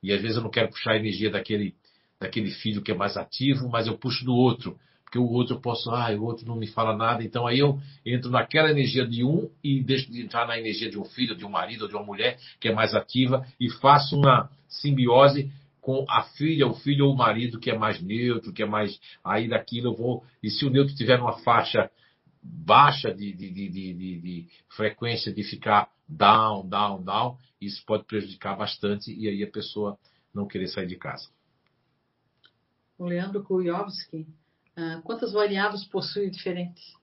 E 0.05 0.13
às 0.13 0.21
vezes 0.21 0.37
eu 0.37 0.43
não 0.43 0.51
quero 0.51 0.69
puxar 0.69 0.91
a 0.91 0.97
energia 0.97 1.31
daquele, 1.31 1.73
daquele 2.21 2.51
filho 2.51 2.83
que 2.83 2.91
é 2.91 2.95
mais 2.95 3.17
ativo, 3.17 3.67
mas 3.67 3.87
eu 3.87 3.97
puxo 3.97 4.23
do 4.23 4.35
outro. 4.35 4.77
Porque 5.03 5.17
o 5.17 5.27
outro 5.31 5.55
eu 5.55 5.59
posso, 5.59 5.89
ah, 5.89 6.11
o 6.11 6.23
outro 6.23 6.45
não 6.45 6.55
me 6.55 6.67
fala 6.67 6.95
nada, 6.95 7.23
então 7.23 7.47
aí 7.47 7.57
eu 7.57 7.79
entro 8.05 8.29
naquela 8.29 8.69
energia 8.69 9.07
de 9.07 9.23
um 9.23 9.49
e 9.63 9.81
deixo 9.81 10.11
de 10.11 10.21
entrar 10.21 10.45
na 10.47 10.59
energia 10.59 10.89
de 10.89 10.99
um 10.99 11.05
filho, 11.05 11.35
de 11.35 11.43
um 11.43 11.49
marido 11.49 11.87
de 11.87 11.95
uma 11.95 12.03
mulher 12.03 12.37
que 12.59 12.67
é 12.67 12.73
mais 12.73 12.93
ativa 12.93 13.43
e 13.59 13.67
faço 13.69 14.15
uma 14.15 14.49
simbiose 14.67 15.51
com 15.81 16.05
a 16.07 16.21
filha, 16.21 16.67
o 16.67 16.75
filho 16.75 17.05
ou 17.05 17.13
o 17.13 17.17
marido 17.17 17.59
que 17.59 17.71
é 17.71 17.77
mais 17.77 18.01
neutro, 18.01 18.53
que 18.53 18.61
é 18.61 18.65
mais. 18.65 18.99
Aí 19.23 19.47
daquilo 19.47 19.89
eu 19.89 19.95
vou. 19.95 20.23
E 20.41 20.51
se 20.51 20.65
o 20.65 20.69
neutro 20.69 20.95
tiver 20.95 21.19
uma 21.19 21.33
faixa 21.39 21.89
baixa 22.45 23.13
de, 23.13 23.33
de, 23.33 23.51
de, 23.51 23.69
de, 23.69 24.47
frequência 24.69 25.33
de 25.33 25.43
ficar 25.43 25.89
down, 26.07 26.67
down, 26.67 27.03
down, 27.03 27.37
isso 27.59 27.83
pode 27.85 28.03
prejudicar 28.05 28.55
bastante 28.55 29.13
e 29.13 29.27
aí 29.27 29.43
a 29.43 29.51
pessoa 29.51 29.97
não 30.33 30.47
querer 30.47 30.67
sair 30.67 30.87
de 30.87 30.95
casa. 30.95 31.27
O 32.97 33.05
Leandro 33.05 33.43
Kujovski, 33.43 34.27
uh, 34.77 35.01
quantas 35.03 35.33
variáveis 35.33 35.83
possui 35.85 36.29
diferentes? 36.29 36.93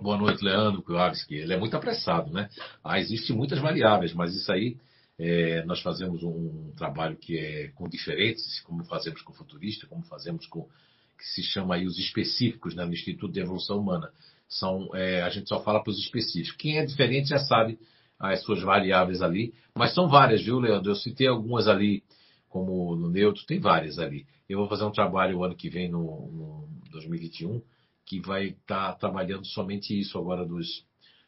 Boa 0.00 0.16
noite, 0.16 0.42
Leandro 0.42 0.82
Kujovski. 0.82 1.34
Ele 1.34 1.52
é 1.52 1.58
muito 1.58 1.76
apressado, 1.76 2.32
né? 2.32 2.48
Ah, 2.82 2.98
existem 2.98 3.36
muitas 3.36 3.60
variáveis, 3.60 4.14
mas 4.14 4.34
isso 4.34 4.50
aí 4.50 4.76
é, 5.18 5.64
nós 5.64 5.80
fazemos 5.80 6.22
um 6.22 6.72
trabalho 6.76 7.16
que 7.16 7.38
é 7.38 7.68
com 7.68 7.88
diferentes, 7.88 8.60
como 8.60 8.84
fazemos 8.84 9.22
com 9.22 9.32
futurista, 9.32 9.86
como 9.86 10.02
fazemos 10.04 10.46
com 10.46 10.68
que 11.22 11.28
se 11.28 11.42
chama 11.44 11.76
aí 11.76 11.86
os 11.86 11.98
específicos 11.98 12.74
né, 12.74 12.84
no 12.84 12.92
Instituto 12.92 13.32
de 13.32 13.40
Evolução 13.40 13.78
Humana. 13.78 14.10
São, 14.48 14.90
é, 14.92 15.22
a 15.22 15.30
gente 15.30 15.48
só 15.48 15.62
fala 15.62 15.80
para 15.80 15.92
os 15.92 15.98
específicos. 15.98 16.56
Quem 16.56 16.78
é 16.78 16.84
diferente 16.84 17.28
já 17.28 17.38
sabe 17.38 17.78
as 18.18 18.42
suas 18.42 18.60
variáveis 18.60 19.22
ali, 19.22 19.54
mas 19.74 19.94
são 19.94 20.08
várias, 20.08 20.42
viu, 20.42 20.58
Leandro? 20.58 20.90
Eu 20.90 20.96
citei 20.96 21.28
algumas 21.28 21.68
ali, 21.68 22.02
como 22.48 22.96
no 22.96 23.08
neutro, 23.08 23.46
tem 23.46 23.60
várias 23.60 23.98
ali. 23.98 24.26
Eu 24.48 24.58
vou 24.58 24.68
fazer 24.68 24.84
um 24.84 24.90
trabalho 24.90 25.38
o 25.38 25.44
ano 25.44 25.54
que 25.54 25.70
vem, 25.70 25.88
no, 25.88 26.02
no 26.02 26.68
2021, 26.90 27.62
que 28.04 28.20
vai 28.20 28.48
estar 28.48 28.92
tá 28.92 28.98
trabalhando 28.98 29.46
somente 29.46 29.98
isso 29.98 30.18
agora 30.18 30.44
dos, 30.44 30.84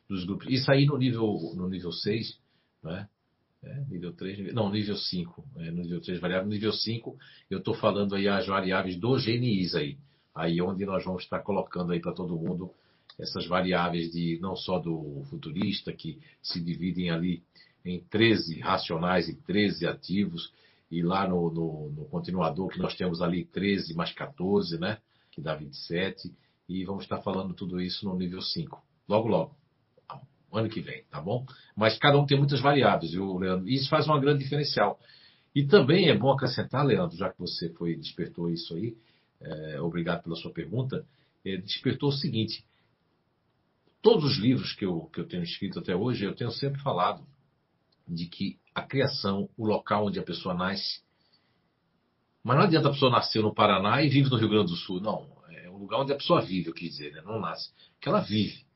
dos 0.09 0.25
grupos. 0.25 0.49
Isso 0.49 0.71
aí 0.71 0.87
no 0.87 0.99
nível, 0.99 1.53
no 1.57 1.69
nível 1.69 1.93
6, 1.93 2.39
né? 2.83 3.09
É, 3.65 3.81
nível 3.89 4.13
3, 4.13 4.53
não, 4.53 4.71
nível 4.71 4.97
5. 4.97 5.45
É, 5.57 5.71
nível 5.71 6.01
3 6.01 6.21
variável. 6.21 6.49
Nível 6.49 6.73
5, 6.73 7.17
eu 7.51 7.59
estou 7.59 7.75
falando 7.75 8.15
aí 8.15 8.29
as 8.29 8.47
variáveis 8.47 8.97
do 8.97 9.17
GNIs 9.17 9.75
aí. 9.75 9.97
Aí 10.35 10.61
onde 10.61 10.85
nós 10.85 11.05
vamos 11.05 11.23
estar 11.23 11.41
colocando 11.41 11.93
aí 11.93 12.01
para 12.01 12.13
todo 12.13 12.37
mundo 12.37 12.71
essas 13.19 13.47
variáveis 13.47 14.11
de 14.13 14.39
não 14.41 14.57
só 14.57 14.79
do 14.79 15.23
futurista, 15.31 15.93
que 15.93 16.19
se 16.43 16.61
dividem 16.61 17.11
ali 17.11 17.43
em 17.85 18.01
13 18.01 18.61
racionais 18.61 19.29
e 19.29 19.35
13 19.35 19.87
ativos, 19.87 20.53
e 20.91 21.03
lá 21.03 21.27
no, 21.27 21.51
no, 21.51 21.91
no 21.91 22.05
continuador 22.07 22.69
que 22.69 22.79
nós 22.79 22.95
temos 22.95 23.23
ali 23.23 23.45
13 23.45 23.95
mais 23.95 24.13
14, 24.13 24.79
né? 24.79 24.99
Que 25.31 25.41
dá 25.41 25.55
27. 25.55 26.33
E 26.69 26.85
vamos 26.85 27.05
estar 27.05 27.21
falando 27.23 27.55
tudo 27.55 27.81
isso 27.81 28.05
no 28.05 28.17
nível 28.17 28.43
5. 28.43 28.83
Logo, 29.09 29.29
logo 29.29 29.57
ano 30.57 30.69
que 30.69 30.81
vem, 30.81 31.05
tá 31.11 31.21
bom? 31.21 31.45
Mas 31.77 31.99
cada 31.99 32.19
um 32.19 32.27
tem 32.27 32.39
muitas 32.39 32.61
variáveis, 32.61 33.13
viu, 33.13 33.37
Leandro? 33.39 33.69
E 33.69 33.75
isso 33.75 33.89
faz 33.89 34.07
uma 34.07 34.21
grande 34.21 34.43
diferencial. 34.43 34.99
E 35.55 35.65
também 35.65 36.09
é 36.09 36.17
bom 36.17 36.33
acrescentar, 36.33 36.85
Leandro, 36.85 37.17
já 37.17 37.31
que 37.31 37.39
você 37.39 37.71
foi 37.75 37.97
despertou 37.97 38.51
isso 38.51 38.75
aí, 38.75 38.97
é, 39.41 39.81
obrigado 39.81 40.23
pela 40.23 40.37
sua 40.37 40.53
pergunta, 40.53 41.07
é, 41.45 41.57
despertou 41.57 42.09
o 42.09 42.13
seguinte: 42.13 42.65
todos 44.03 44.25
os 44.25 44.39
livros 44.39 44.73
que 44.75 44.85
eu, 44.85 45.03
que 45.13 45.21
eu 45.21 45.29
tenho 45.29 45.43
escrito 45.43 45.79
até 45.79 45.95
hoje, 45.95 46.25
eu 46.25 46.35
tenho 46.35 46.51
sempre 46.51 46.81
falado 46.83 47.25
de 48.07 48.27
que 48.27 48.59
a 48.75 48.83
criação, 48.83 49.49
o 49.57 49.67
local 49.67 50.07
onde 50.07 50.19
a 50.19 50.23
pessoa 50.23 50.55
nasce, 50.55 51.03
mas 52.43 52.57
não 52.59 52.65
adianta 52.65 52.89
a 52.89 52.93
pessoa 52.93 53.11
nascer 53.11 53.43
no 53.43 53.55
Paraná 53.55 54.03
e 54.03 54.09
vive 54.11 54.29
no 54.29 54.37
Rio 54.37 54.51
Grande 54.51 54.71
do 54.71 54.77
Sul, 54.77 55.01
não. 55.01 55.27
É 55.49 55.71
o 55.71 55.79
lugar 55.79 56.01
onde 56.01 56.13
a 56.13 56.17
pessoa 56.17 56.43
vive, 56.43 56.69
eu 56.69 56.75
quis 56.75 56.91
dizer, 56.91 57.13
né? 57.13 57.23
não 57.25 57.41
nasce. 57.41 57.71
Que 57.99 58.09
ela 58.09 58.21
vive. 58.21 58.67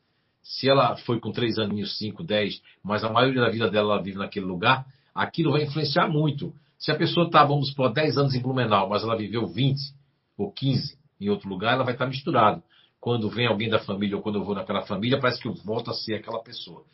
Se 0.42 0.68
ela 0.68 0.96
foi 0.98 1.20
com 1.20 1.30
três 1.30 1.58
aninhos, 1.58 1.98
cinco, 1.98 2.24
dez, 2.24 2.62
mas 2.82 3.04
a 3.04 3.10
maioria 3.10 3.42
da 3.42 3.50
vida 3.50 3.70
dela 3.70 3.94
ela 3.94 4.02
vive 4.02 4.18
naquele 4.18 4.46
lugar, 4.46 4.86
aquilo 5.14 5.52
vai 5.52 5.64
influenciar 5.64 6.08
muito. 6.08 6.54
Se 6.78 6.92
a 6.92 6.96
pessoa 6.96 7.26
está, 7.26 7.44
vamos 7.44 7.70
supor, 7.70 7.92
10 7.92 8.16
anos 8.18 8.34
em 8.34 8.40
Blumenau, 8.40 8.88
mas 8.88 9.02
ela 9.02 9.16
viveu 9.16 9.46
20 9.46 9.78
ou 10.36 10.52
15 10.52 10.96
em 11.20 11.28
outro 11.28 11.48
lugar, 11.48 11.74
ela 11.74 11.84
vai 11.84 11.94
estar 11.94 12.04
tá 12.04 12.10
misturada. 12.10 12.62
Quando 13.00 13.28
vem 13.28 13.46
alguém 13.46 13.68
da 13.68 13.80
família 13.80 14.16
ou 14.16 14.22
quando 14.22 14.36
eu 14.36 14.44
vou 14.44 14.54
naquela 14.54 14.82
família, 14.82 15.20
parece 15.20 15.40
que 15.40 15.48
eu 15.48 15.54
volto 15.54 15.90
a 15.90 15.94
ser 15.94 16.14
aquela 16.14 16.42
pessoa. 16.42 16.84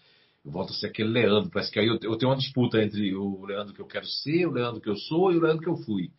Eu 0.44 0.50
volto 0.50 0.70
a 0.70 0.74
ser 0.74 0.86
aquele 0.88 1.10
Leandro. 1.10 1.50
Parece 1.50 1.70
que 1.70 1.78
aí 1.78 1.86
eu, 1.86 1.98
eu 2.02 2.16
tenho 2.16 2.30
uma 2.30 2.36
disputa 2.36 2.82
entre 2.82 3.14
o 3.14 3.44
Leandro 3.44 3.74
que 3.74 3.80
eu 3.80 3.86
quero 3.86 4.06
ser, 4.06 4.46
o 4.46 4.52
Leandro 4.52 4.80
que 4.80 4.88
eu 4.88 4.96
sou 4.96 5.32
e 5.32 5.36
o 5.36 5.40
Leandro 5.40 5.62
que 5.62 5.68
eu 5.68 5.76
fui. 5.76 6.10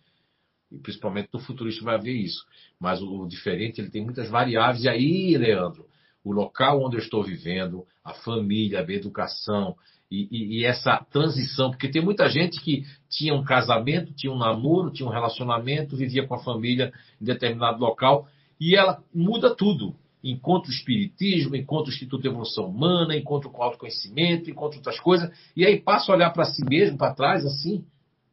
E 0.71 0.79
principalmente 0.79 1.29
no 1.31 1.39
futurista 1.39 1.83
vai 1.83 1.95
haver 1.95 2.15
isso. 2.15 2.45
Mas 2.79 3.01
o, 3.01 3.23
o 3.23 3.27
diferente, 3.27 3.79
ele 3.79 3.91
tem 3.91 4.03
muitas 4.03 4.29
variáveis. 4.29 4.83
E 4.83 4.89
aí, 4.89 5.37
Leandro, 5.37 5.85
o 6.25 6.33
local 6.33 6.83
onde 6.83 6.97
eu 6.97 7.01
estou 7.01 7.23
vivendo, 7.23 7.85
a 8.03 8.13
família, 8.13 8.79
a 8.79 8.91
educação 8.91 9.75
e, 10.09 10.27
e, 10.31 10.59
e, 10.59 10.65
essa 10.65 10.97
transição, 11.11 11.69
porque 11.69 11.87
tem 11.87 12.03
muita 12.03 12.27
gente 12.27 12.59
que 12.59 12.83
tinha 13.07 13.33
um 13.33 13.43
casamento, 13.43 14.13
tinha 14.13 14.33
um 14.33 14.37
namoro, 14.37 14.91
tinha 14.91 15.07
um 15.07 15.11
relacionamento, 15.11 15.95
vivia 15.95 16.27
com 16.27 16.33
a 16.33 16.43
família 16.43 16.91
em 17.21 17.25
determinado 17.25 17.79
local 17.79 18.27
e 18.59 18.75
ela 18.75 19.03
muda 19.13 19.55
tudo. 19.55 19.95
Encontra 20.23 20.71
o 20.71 20.73
espiritismo, 20.73 21.55
encontra 21.55 21.91
o 21.91 21.93
Instituto 21.93 22.23
de 22.23 22.27
Evolução 22.27 22.65
Humana, 22.65 23.15
encontra 23.15 23.47
o 23.47 23.61
autoconhecimento, 23.61 24.49
encontra 24.49 24.79
outras 24.79 24.99
coisas, 24.99 25.29
e 25.55 25.63
aí 25.63 25.79
passa 25.79 26.11
a 26.11 26.15
olhar 26.15 26.31
para 26.31 26.45
si 26.45 26.65
mesmo, 26.65 26.97
para 26.97 27.13
trás, 27.13 27.45
assim, 27.45 27.85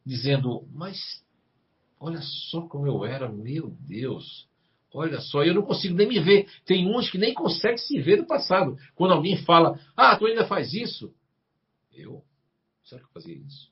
dizendo: 0.05 0.67
Mas 0.73 0.99
olha 2.01 2.21
só 2.23 2.63
como 2.63 2.87
eu 2.87 3.05
era, 3.05 3.29
meu 3.29 3.77
Deus. 3.87 4.51
Olha 4.95 5.21
só, 5.21 5.43
eu 5.43 5.55
não 5.55 5.63
consigo 5.63 5.95
nem 5.95 6.07
me 6.07 6.21
ver. 6.21 6.47
Tem 6.67 6.87
uns 6.87 7.11
que 7.11 7.19
nem 7.19 7.33
conseguem 7.33 7.79
se 7.79 8.01
ver 8.01 8.19
do 8.19 8.27
passado. 8.27 8.77
Quando 8.95 9.13
alguém 9.13 9.37
fala, 9.45 9.79
ah, 9.97 10.17
tu 10.17 10.27
ainda 10.27 10.47
faz 10.47 10.75
isso. 10.75 11.15
Eu? 11.93 12.23
Será 12.85 13.01
que 13.01 13.07
eu 13.07 13.13
fazia 13.13 13.35
isso? 13.35 13.71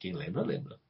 Quem 0.00 0.12
lembra, 0.12 0.42
lembra. 0.42 0.80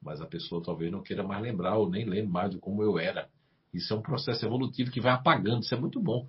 Mas 0.00 0.20
a 0.20 0.26
pessoa 0.26 0.62
talvez 0.62 0.90
não 0.90 1.02
queira 1.02 1.22
mais 1.22 1.40
lembrar 1.40 1.76
ou 1.76 1.88
nem 1.88 2.04
lembre 2.04 2.32
mais 2.32 2.50
de 2.50 2.58
como 2.58 2.82
eu 2.82 2.98
era. 2.98 3.28
Isso 3.72 3.94
é 3.94 3.96
um 3.96 4.02
processo 4.02 4.44
evolutivo 4.44 4.90
que 4.90 5.00
vai 5.00 5.12
apagando. 5.12 5.62
Isso 5.62 5.74
é 5.74 5.78
muito 5.78 6.00
bom. 6.00 6.28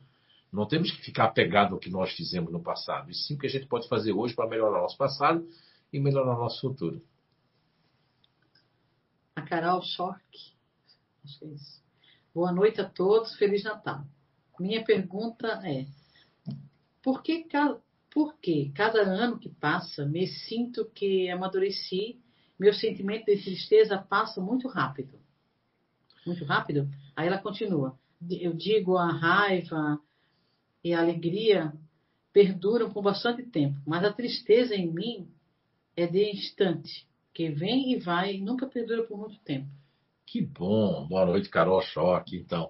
Não 0.51 0.67
temos 0.67 0.91
que 0.91 1.03
ficar 1.03 1.25
apegado 1.25 1.73
ao 1.73 1.79
que 1.79 1.89
nós 1.89 2.11
fizemos 2.11 2.51
no 2.51 2.61
passado. 2.61 3.09
E 3.09 3.15
sim 3.15 3.33
o 3.33 3.39
que 3.39 3.47
a 3.47 3.49
gente 3.49 3.65
pode 3.65 3.87
fazer 3.87 4.11
hoje 4.11 4.35
para 4.35 4.47
melhorar 4.47 4.77
o 4.77 4.81
nosso 4.83 4.97
passado 4.97 5.43
e 5.91 5.99
melhorar 5.99 6.35
o 6.35 6.39
nosso 6.39 6.61
futuro. 6.61 7.01
A 9.35 9.41
Carol 9.41 9.81
Schork. 9.81 10.53
Acho 11.23 11.39
que 11.39 11.45
é 11.45 11.47
isso. 11.49 11.81
Boa 12.33 12.51
noite 12.51 12.79
a 12.81 12.87
todos, 12.87 13.35
Feliz 13.35 13.63
Natal. 13.63 14.05
Minha 14.59 14.83
pergunta 14.83 15.47
é: 15.65 15.87
por 17.01 17.23
que, 17.23 17.47
por 18.11 18.37
que 18.37 18.71
cada 18.75 19.01
ano 19.01 19.39
que 19.39 19.49
passa 19.49 20.05
me 20.05 20.27
sinto 20.27 20.85
que 20.93 21.29
amadureci, 21.31 22.21
meu 22.59 22.73
sentimento 22.73 23.25
de 23.25 23.41
tristeza 23.41 23.97
passa 23.97 24.39
muito 24.39 24.67
rápido? 24.67 25.19
Muito 26.25 26.45
rápido? 26.45 26.87
Aí 27.15 27.27
ela 27.27 27.39
continua. 27.39 27.97
Eu 28.29 28.53
digo 28.53 28.97
a 28.97 29.11
raiva 29.11 29.99
e 30.83 30.93
a 30.93 31.01
alegria 31.01 31.73
perduram 32.31 32.91
por 32.91 33.01
bastante 33.01 33.43
tempo, 33.43 33.79
mas 33.85 34.03
a 34.03 34.13
tristeza 34.13 34.75
em 34.75 34.91
mim 34.91 35.27
é 35.95 36.05
de 36.05 36.31
instante 36.31 37.07
que 37.33 37.49
vem 37.49 37.93
e 37.93 37.99
vai 37.99 38.35
e 38.35 38.41
nunca 38.41 38.67
perdura 38.67 39.03
por 39.03 39.17
muito 39.17 39.37
tempo. 39.39 39.67
Que 40.25 40.41
bom. 40.41 41.07
Boa 41.07 41.25
noite, 41.25 41.49
Carol 41.49 41.81
Choque. 41.81 42.37
Então, 42.37 42.69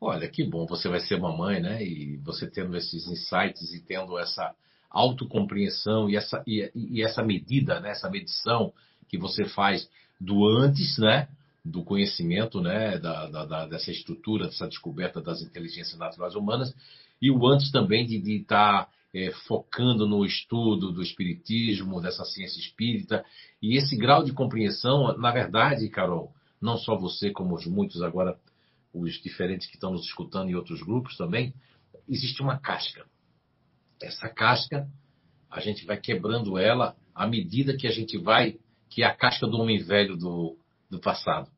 olha, 0.00 0.28
que 0.28 0.44
bom. 0.44 0.66
Você 0.66 0.88
vai 0.88 1.00
ser 1.00 1.20
mamãe, 1.20 1.60
né? 1.60 1.84
E 1.84 2.16
você 2.18 2.50
tendo 2.50 2.76
esses 2.76 3.06
insights 3.06 3.72
e 3.72 3.80
tendo 3.80 4.18
essa 4.18 4.54
autocompreensão 4.90 6.08
e 6.08 6.16
essa, 6.16 6.42
e, 6.46 6.70
e 6.74 7.02
essa 7.02 7.22
medida, 7.22 7.80
né? 7.80 7.90
essa 7.90 8.08
medição 8.08 8.72
que 9.08 9.18
você 9.18 9.44
faz 9.44 9.88
do 10.20 10.46
antes, 10.46 10.98
né? 10.98 11.28
do 11.64 11.82
conhecimento, 11.82 12.60
né, 12.60 12.98
da, 12.98 13.26
da, 13.26 13.66
dessa 13.66 13.90
estrutura, 13.90 14.46
dessa 14.46 14.68
descoberta 14.68 15.20
das 15.22 15.40
inteligências 15.40 15.98
naturais 15.98 16.34
humanas, 16.34 16.74
e 17.22 17.30
o 17.30 17.46
antes 17.46 17.70
também 17.72 18.04
de 18.04 18.18
estar 18.36 18.90
é, 19.14 19.30
focando 19.46 20.08
no 20.08 20.26
estudo 20.26 20.90
do 20.90 21.00
espiritismo, 21.00 22.02
dessa 22.02 22.24
ciência 22.24 22.58
espírita. 22.58 23.24
E 23.62 23.76
esse 23.76 23.96
grau 23.96 24.24
de 24.24 24.32
compreensão, 24.32 25.16
na 25.16 25.30
verdade, 25.30 25.88
Carol, 25.88 26.34
não 26.60 26.76
só 26.76 26.98
você, 26.98 27.30
como 27.30 27.54
os 27.54 27.64
muitos 27.64 28.02
agora, 28.02 28.36
os 28.92 29.14
diferentes 29.22 29.68
que 29.68 29.74
estão 29.74 29.92
nos 29.92 30.04
escutando 30.04 30.50
em 30.50 30.56
outros 30.56 30.82
grupos 30.82 31.16
também, 31.16 31.54
existe 32.08 32.42
uma 32.42 32.58
casca. 32.58 33.06
Essa 34.02 34.28
casca, 34.28 34.88
a 35.48 35.60
gente 35.60 35.86
vai 35.86 35.96
quebrando 35.96 36.58
ela 36.58 36.96
à 37.14 37.26
medida 37.26 37.76
que 37.76 37.86
a 37.86 37.92
gente 37.92 38.18
vai, 38.18 38.58
que 38.90 39.04
é 39.04 39.06
a 39.06 39.14
casca 39.14 39.46
do 39.46 39.58
homem 39.58 39.78
velho 39.78 40.16
do, 40.16 40.58
do 40.90 40.98
passado. 40.98 41.48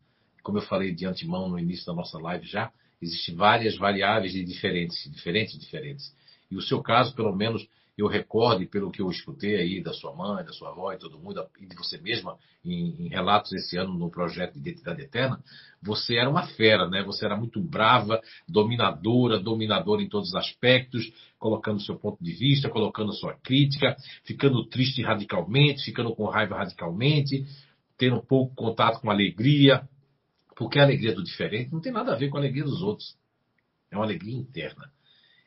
Como 0.42 0.58
eu 0.58 0.62
falei 0.62 0.94
de 0.94 1.06
antemão 1.06 1.48
no 1.48 1.58
início 1.58 1.86
da 1.86 1.94
nossa 1.94 2.18
live 2.18 2.46
já, 2.46 2.70
existem 3.00 3.34
várias 3.34 3.76
variáveis 3.76 4.32
de 4.32 4.44
diferentes, 4.44 5.10
diferentes, 5.10 5.58
diferentes. 5.58 6.14
E 6.50 6.56
o 6.56 6.62
seu 6.62 6.82
caso, 6.82 7.14
pelo 7.14 7.34
menos, 7.34 7.66
eu 7.96 8.06
recordo, 8.06 8.66
pelo 8.66 8.90
que 8.90 9.00
eu 9.00 9.10
escutei 9.10 9.56
aí 9.56 9.82
da 9.82 9.92
sua 9.92 10.14
mãe, 10.14 10.44
da 10.44 10.52
sua 10.52 10.68
avó 10.68 10.92
e 10.92 10.98
todo 10.98 11.18
mundo, 11.18 11.42
e 11.58 11.66
de 11.66 11.74
você 11.74 11.96
mesma, 11.96 12.36
em, 12.62 13.06
em, 13.06 13.08
relatos 13.08 13.52
esse 13.52 13.78
ano 13.78 13.94
no 13.94 14.10
projeto 14.10 14.52
de 14.52 14.58
Identidade 14.58 15.00
Eterna, 15.00 15.42
você 15.82 16.16
era 16.16 16.28
uma 16.28 16.46
fera, 16.46 16.86
né? 16.88 17.02
Você 17.04 17.24
era 17.24 17.36
muito 17.36 17.58
brava, 17.58 18.20
dominadora, 18.46 19.38
dominadora 19.38 20.02
em 20.02 20.08
todos 20.08 20.28
os 20.28 20.34
aspectos, 20.34 21.10
colocando 21.38 21.80
seu 21.80 21.96
ponto 21.96 22.22
de 22.22 22.32
vista, 22.32 22.68
colocando 22.68 23.14
sua 23.14 23.34
crítica, 23.34 23.96
ficando 24.24 24.62
triste 24.66 25.02
radicalmente, 25.02 25.84
ficando 25.84 26.14
com 26.14 26.26
raiva 26.26 26.58
radicalmente, 26.58 27.46
tendo 27.96 28.20
pouco 28.22 28.54
contato 28.54 29.00
com 29.00 29.10
alegria, 29.10 29.88
porque 30.54 30.78
a 30.78 30.82
alegria 30.82 31.14
do 31.14 31.24
diferente 31.24 31.72
não 31.72 31.80
tem 31.80 31.92
nada 31.92 32.12
a 32.12 32.16
ver 32.16 32.28
com 32.28 32.36
a 32.36 32.40
alegria 32.40 32.64
dos 32.64 32.82
outros. 32.82 33.16
É 33.90 33.96
uma 33.96 34.04
alegria 34.04 34.36
interna. 34.36 34.90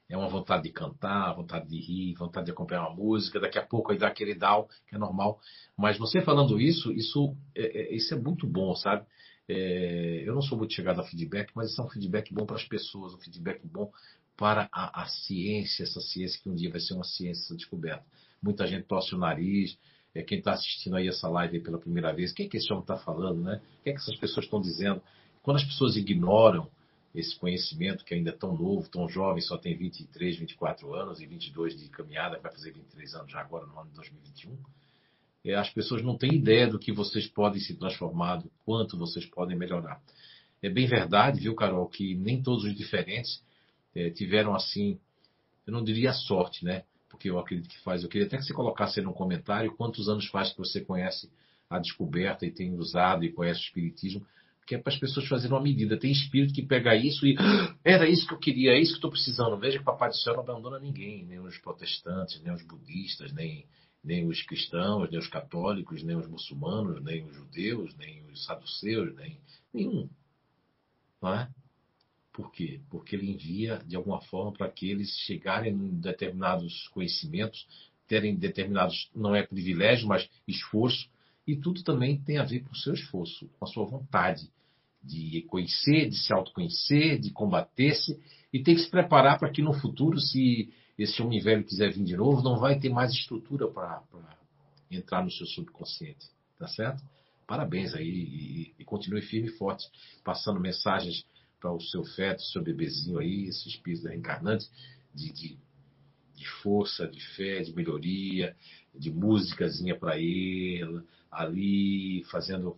É 0.10 0.18
uma 0.18 0.28
vontade 0.28 0.64
de 0.64 0.72
cantar, 0.72 1.36
vontade 1.36 1.70
de 1.70 1.80
rir, 1.80 2.16
vontade 2.16 2.48
de 2.48 2.52
acompanhar 2.52 2.88
uma 2.88 2.96
música, 2.96 3.40
daqui 3.40 3.60
a 3.60 3.66
pouco 3.66 3.92
aí 3.92 3.98
dá 3.98 4.08
aquele 4.08 4.34
down, 4.34 4.68
que 4.88 4.96
é 4.96 4.98
normal. 4.98 5.40
Mas 5.78 6.00
você 6.00 6.20
falando 6.20 6.60
isso, 6.60 6.92
isso 6.92 7.36
é, 7.56 7.82
é, 7.82 7.96
isso 7.96 8.14
é 8.14 8.18
muito 8.18 8.48
bom, 8.48 8.76
sabe? 8.76 9.06
É, 9.48 10.24
eu 10.26 10.34
não 10.34 10.42
sou 10.42 10.58
muito 10.58 10.74
chegado 10.74 11.00
a 11.00 11.04
feedback, 11.04 11.52
mas 11.56 11.72
isso 11.72 11.82
é 11.82 11.86
um 11.86 11.90
feedback 11.90 12.34
bom 12.34 12.46
para 12.46 12.56
as 12.56 12.64
pessoas, 12.64 13.14
um 13.14 13.20
feedback 13.20 13.62
bom 13.64 13.92
para 14.36 14.68
a, 14.72 15.04
a, 15.04 15.06
ciência, 15.06 15.84
essa 15.84 16.02
ciência 16.02 16.40
que 16.42 16.50
um 16.50 16.56
dia 16.56 16.72
vai 16.72 16.80
ser 16.80 16.94
uma 16.94 17.04
ciência 17.04 17.56
descoberta. 17.56 18.04
Muita 18.42 18.66
gente 18.66 18.86
torce 18.86 19.14
o 19.14 19.18
nariz, 19.18 19.78
é, 20.16 20.24
quem 20.24 20.40
está 20.40 20.54
assistindo 20.54 20.96
aí 20.96 21.08
essa 21.08 21.28
live 21.28 21.60
pela 21.60 21.78
primeira 21.78 22.12
vez, 22.14 22.32
o 22.32 22.36
que, 22.36 22.44
é 22.44 22.48
que 22.48 22.58
esse 22.58 22.72
homem 22.72 22.82
está 22.82 22.98
falando, 22.98 23.42
né? 23.42 23.62
O 23.80 23.84
que, 23.84 23.90
é 23.90 23.94
que 23.94 24.00
essas 24.00 24.16
pessoas 24.16 24.46
estão 24.46 24.60
dizendo? 24.60 25.02
Quando 25.44 25.58
as 25.58 25.64
pessoas 25.64 25.96
ignoram 25.96 26.68
esse 27.20 27.38
conhecimento 27.38 28.04
que 28.04 28.14
ainda 28.14 28.30
é 28.30 28.34
tão 28.34 28.56
novo, 28.56 28.90
tão 28.90 29.08
jovem, 29.08 29.42
só 29.42 29.58
tem 29.58 29.76
23, 29.76 30.38
24 30.38 30.94
anos 30.94 31.22
e 31.22 31.26
22 31.26 31.78
de 31.78 31.90
caminhada, 31.90 32.40
vai 32.40 32.52
fazer 32.52 32.72
23 32.72 33.14
anos 33.16 33.32
já 33.32 33.40
agora 33.40 33.66
no 33.66 33.78
ano 33.80 33.90
de 33.90 33.96
2021. 33.96 34.58
É, 35.46 35.56
as 35.56 35.70
pessoas 35.70 36.02
não 36.04 36.18
têm 36.18 36.34
ideia 36.34 36.68
do 36.68 36.80
que 36.80 36.92
vocês 36.92 37.28
podem 37.28 37.62
se 37.62 37.76
transformar, 37.76 38.38
do 38.38 38.52
quanto 38.66 38.98
vocês 38.98 39.26
podem 39.26 39.58
melhorar. 39.58 40.02
É 40.62 40.70
bem 40.70 40.88
verdade, 40.88 41.40
viu, 41.40 41.56
Carol, 41.56 41.88
que 41.88 42.16
nem 42.16 42.42
todos 42.42 42.66
os 42.66 42.76
diferentes 42.76 43.42
é, 43.96 44.10
tiveram 44.10 44.54
assim, 44.54 45.00
eu 45.66 45.74
não 45.74 45.84
diria 45.84 46.12
sorte, 46.12 46.66
né? 46.66 46.84
Porque 47.10 47.30
eu 47.30 47.40
acredito 47.40 47.70
que 47.70 47.80
faz. 47.80 48.04
Eu 48.04 48.10
queria 48.10 48.28
até 48.28 48.38
que 48.38 48.44
você 48.44 48.54
colocasse 48.54 49.00
aí 49.00 49.06
no 49.06 49.14
comentário 49.14 49.76
quantos 49.76 50.10
anos 50.10 50.28
faz 50.28 50.52
que 50.52 50.58
você 50.58 50.82
conhece 50.82 51.30
a 51.70 51.80
descoberta 51.80 52.46
e 52.46 52.52
tem 52.52 52.76
usado 52.76 53.24
e 53.24 53.32
conhece 53.32 53.62
o 53.62 53.64
Espiritismo 53.64 54.26
que 54.70 54.76
é 54.76 54.78
para 54.78 54.94
as 54.94 55.00
pessoas 55.00 55.28
fazerem 55.28 55.52
uma 55.52 55.64
medida. 55.64 55.98
Tem 55.98 56.12
espírito 56.12 56.54
que 56.54 56.62
pega 56.62 56.96
isso 56.96 57.26
e 57.26 57.36
ah, 57.40 57.76
era 57.84 58.08
isso 58.08 58.28
que 58.28 58.36
eu 58.36 58.38
queria, 58.38 58.74
é 58.74 58.80
isso 58.80 58.92
que 58.92 58.98
estou 58.98 59.10
precisando. 59.10 59.58
Veja 59.58 59.78
que 59.78 59.82
o 59.82 59.86
Papai 59.86 60.10
do 60.10 60.16
Céu 60.18 60.36
não 60.36 60.44
abandona 60.44 60.80
ninguém, 60.80 61.26
nem 61.26 61.40
os 61.40 61.58
protestantes, 61.58 62.40
nem 62.44 62.54
os 62.54 62.62
budistas, 62.62 63.34
nem, 63.34 63.66
nem 64.04 64.28
os 64.28 64.44
cristãos, 64.44 65.10
nem 65.10 65.20
os 65.20 65.28
católicos, 65.28 66.04
nem 66.04 66.16
os 66.16 66.28
muçulmanos, 66.28 67.04
nem 67.04 67.26
os 67.26 67.36
judeus, 67.36 67.98
nem 67.98 68.24
os 68.28 68.46
saduceus, 68.46 69.16
nem 69.16 69.40
nenhum. 69.74 70.08
Não 71.20 71.34
é? 71.34 71.50
Por 72.32 72.52
quê? 72.52 72.80
Porque 72.92 73.16
ele 73.16 73.32
envia 73.32 73.82
de 73.88 73.96
alguma 73.96 74.22
forma 74.22 74.54
para 74.54 74.70
que 74.70 74.88
eles 74.88 75.10
chegarem 75.26 75.74
em 75.74 76.00
determinados 76.00 76.88
conhecimentos, 76.90 77.68
terem 78.08 78.36
determinados, 78.36 79.10
não 79.16 79.36
é 79.36 79.42
privilégio, 79.42 80.08
mas 80.08 80.30
esforço, 80.48 81.10
e 81.48 81.58
tudo 81.58 81.84
também 81.84 82.22
tem 82.22 82.38
a 82.38 82.44
ver 82.44 82.60
com 82.60 82.72
o 82.72 82.78
seu 82.78 82.94
esforço, 82.94 83.50
com 83.58 83.66
a 83.66 83.68
sua 83.68 83.84
vontade 83.84 84.48
de 85.04 85.44
conhecer, 85.44 86.10
de 86.10 86.18
se 86.18 86.34
autoconhecer, 86.34 87.20
de 87.20 87.32
combater-se 87.32 88.20
e 88.52 88.62
tem 88.62 88.76
que 88.76 88.82
se 88.82 88.90
preparar 88.90 89.40
para 89.40 89.50
que 89.50 89.62
no 89.62 89.74
futuro, 89.74 90.20
se 90.20 90.74
esse 90.98 91.22
homem 91.22 91.40
velho 91.40 91.64
quiser 91.64 91.92
vir 91.94 92.04
de 92.04 92.18
novo, 92.18 92.42
não 92.42 92.60
vai 92.60 92.78
ter 92.80 92.90
mais 92.90 93.12
estrutura 93.12 93.68
para 93.68 94.04
entrar 94.92 95.24
no 95.24 95.32
seu 95.32 95.46
subconsciente, 95.46 96.28
tá 96.58 96.68
certo? 96.68 97.02
Parabéns 97.48 97.94
aí 97.96 98.08
e, 98.08 98.74
e 98.80 98.86
continue 98.86 99.22
firme 99.22 99.48
e 99.48 99.52
forte, 99.52 99.88
passando 100.24 100.60
mensagens 100.60 101.26
para 101.60 101.72
o 101.72 101.82
seu 101.82 102.04
feto, 102.04 102.42
seu 102.44 102.62
bebezinho 102.62 103.20
aí, 103.20 103.46
esse 103.46 103.68
espírito 103.68 104.08
reencarnante 104.08 104.68
de, 105.14 105.32
de, 105.32 105.58
de 106.36 106.48
força, 106.62 107.08
de 107.08 107.20
fé, 107.36 107.62
de 107.62 107.74
melhoria, 107.74 108.56
de 108.94 109.12
músicazinha 109.12 109.98
para 109.98 110.18
ele, 110.18 111.02
ali 111.32 112.24
fazendo 112.26 112.78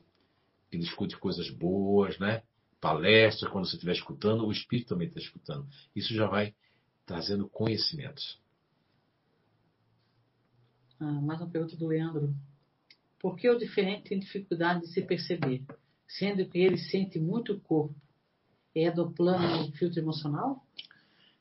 ele 0.72 0.84
escute 0.84 1.17
coisas 1.17 1.49
boas, 1.49 2.17
né? 2.19 2.43
Palestras, 2.80 3.51
quando 3.51 3.67
você 3.67 3.76
estiver 3.76 3.93
escutando, 3.93 4.45
o 4.45 4.51
espírito 4.51 4.89
também 4.89 5.07
está 5.07 5.19
escutando. 5.19 5.67
Isso 5.95 6.13
já 6.13 6.28
vai 6.28 6.55
trazendo 7.05 7.47
conhecimentos. 7.47 8.39
Ah, 10.99 11.22
mais 11.22 11.39
uma 11.39 11.49
pergunta 11.49 11.76
do 11.76 11.88
Leandro. 11.88 12.34
Por 13.19 13.36
que 13.36 13.49
o 13.49 13.57
diferente 13.57 14.09
tem 14.09 14.19
dificuldade 14.19 14.82
de 14.82 14.88
se 14.88 15.01
perceber, 15.01 15.63
sendo 16.07 16.45
que 16.47 16.57
ele 16.57 16.78
sente 16.78 17.19
muito 17.19 17.53
o 17.53 17.59
corpo? 17.59 17.95
É 18.74 18.89
do 18.89 19.11
plano 19.11 19.72
filtro 19.74 19.99
emocional? 19.99 20.65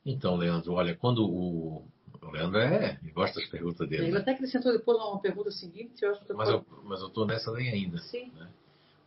Então, 0.05 0.35
Leandro, 0.35 0.73
olha, 0.73 0.95
quando 0.95 1.25
o, 1.25 1.87
o 2.21 2.31
Leandro 2.31 2.59
é, 2.59 2.99
gosta 3.13 3.39
das 3.39 3.49
perguntas 3.49 3.87
dele. 3.87 4.03
Ele 4.03 4.11
né? 4.11 4.19
até 4.19 4.31
acrescentou 4.31 4.71
depois 4.71 4.97
uma 4.97 5.19
pergunta 5.19 5.49
seguinte, 5.51 6.03
eu 6.03 6.11
acho 6.11 6.25
que 6.25 6.33
mas, 6.33 6.49
eu, 6.49 6.65
mas 6.83 7.01
eu 7.01 7.07
estou 7.07 7.25
nessa 7.25 7.49
lei 7.51 7.69
ainda. 7.69 7.97
Sim. 7.99 8.31
Né? 8.31 8.51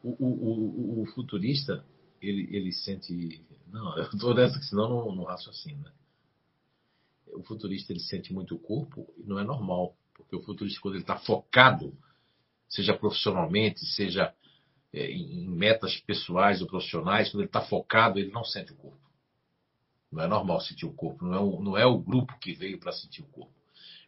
O, 0.04 0.10
o, 0.10 1.02
o, 1.02 1.06
futurista, 1.06 1.82
ele, 2.20 2.46
ele 2.54 2.72
sente. 2.72 3.42
Não, 3.68 3.96
eu 3.96 4.04
estou 4.04 4.34
nessa 4.34 4.60
senão 4.62 4.88
não, 4.88 5.14
não 5.14 5.24
raciocina. 5.24 5.82
Né? 5.82 5.92
O 7.28 7.42
futurista 7.42 7.92
ele 7.92 8.00
sente 8.00 8.32
muito 8.32 8.54
o 8.54 8.58
corpo 8.58 9.12
e 9.16 9.22
não 9.24 9.38
é 9.38 9.44
normal. 9.44 9.96
Porque 10.12 10.36
o 10.36 10.42
futurista, 10.42 10.80
quando 10.80 10.94
ele 10.94 11.02
está 11.02 11.16
focado, 11.16 11.96
seja 12.68 12.94
profissionalmente, 12.94 13.80
seja 13.86 14.34
é, 14.92 15.10
em 15.10 15.48
metas 15.48 15.98
pessoais 16.00 16.60
ou 16.60 16.68
profissionais, 16.68 17.30
quando 17.30 17.40
ele 17.40 17.48
está 17.48 17.62
focado, 17.62 18.18
ele 18.18 18.30
não 18.30 18.44
sente 18.44 18.72
o 18.72 18.76
corpo. 18.76 19.04
Não 20.12 20.22
é 20.22 20.28
normal 20.28 20.60
sentir 20.60 20.86
o 20.86 20.92
corpo. 20.92 21.24
Não 21.24 21.34
é 21.34 21.40
o, 21.40 21.60
não 21.60 21.78
é 21.78 21.86
o 21.86 21.98
grupo 21.98 22.38
que 22.38 22.52
veio 22.52 22.78
para 22.78 22.92
sentir 22.92 23.22
o 23.22 23.26
corpo. 23.26 23.52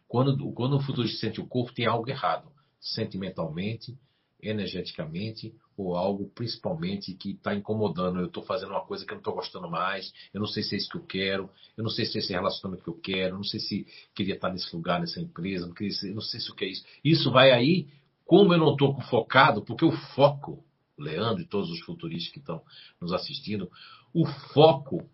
Quando, 0.07 0.53
quando 0.53 0.77
o 0.77 0.79
futurista 0.79 1.19
sente 1.19 1.41
o 1.41 1.47
corpo, 1.47 1.73
tem 1.73 1.85
algo 1.85 2.09
errado. 2.09 2.49
Sentimentalmente, 2.79 3.97
energeticamente 4.41 5.53
ou 5.75 5.95
algo 5.95 6.29
principalmente 6.33 7.13
que 7.13 7.31
está 7.31 7.53
incomodando. 7.53 8.19
Eu 8.19 8.27
estou 8.27 8.43
fazendo 8.43 8.71
uma 8.71 8.85
coisa 8.85 9.05
que 9.05 9.11
eu 9.11 9.15
não 9.15 9.21
estou 9.21 9.35
gostando 9.35 9.69
mais, 9.69 10.11
eu 10.33 10.39
não 10.39 10.47
sei 10.47 10.63
se 10.63 10.75
é 10.75 10.77
isso 10.77 10.89
que 10.89 10.97
eu 10.97 11.05
quero, 11.05 11.49
eu 11.75 11.83
não 11.83 11.91
sei 11.91 12.05
se 12.05 12.17
é 12.17 12.19
esse 12.19 12.33
relacionamento 12.33 12.83
que 12.83 12.89
eu 12.89 12.99
quero, 12.99 13.35
eu 13.35 13.37
não 13.37 13.43
sei 13.43 13.59
se 13.59 13.85
queria 14.13 14.35
estar 14.35 14.51
nesse 14.51 14.75
lugar, 14.75 14.99
nessa 14.99 15.19
empresa, 15.19 15.67
não, 15.67 15.73
queria, 15.73 15.93
não 16.13 16.21
sei 16.21 16.39
se 16.39 16.51
o 16.51 16.55
que 16.55 16.65
é 16.65 16.69
isso. 16.69 16.85
Isso 17.03 17.31
vai 17.31 17.51
aí, 17.51 17.87
como 18.25 18.53
eu 18.53 18.57
não 18.57 18.71
estou 18.71 18.99
focado, 19.01 19.63
porque 19.63 19.85
o 19.85 19.91
foco, 19.91 20.63
Leandro 20.97 21.43
e 21.43 21.47
todos 21.47 21.69
os 21.69 21.79
futuristas 21.81 22.31
que 22.31 22.39
estão 22.39 22.61
nos 22.99 23.13
assistindo, 23.13 23.69
o 24.13 24.25
foco 24.25 25.07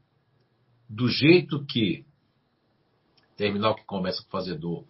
do 0.90 1.10
jeito 1.10 1.66
que 1.66 2.06
terminal 3.36 3.76
que 3.76 3.84
começa 3.84 4.24
com 4.24 4.30
fazedor 4.30 4.86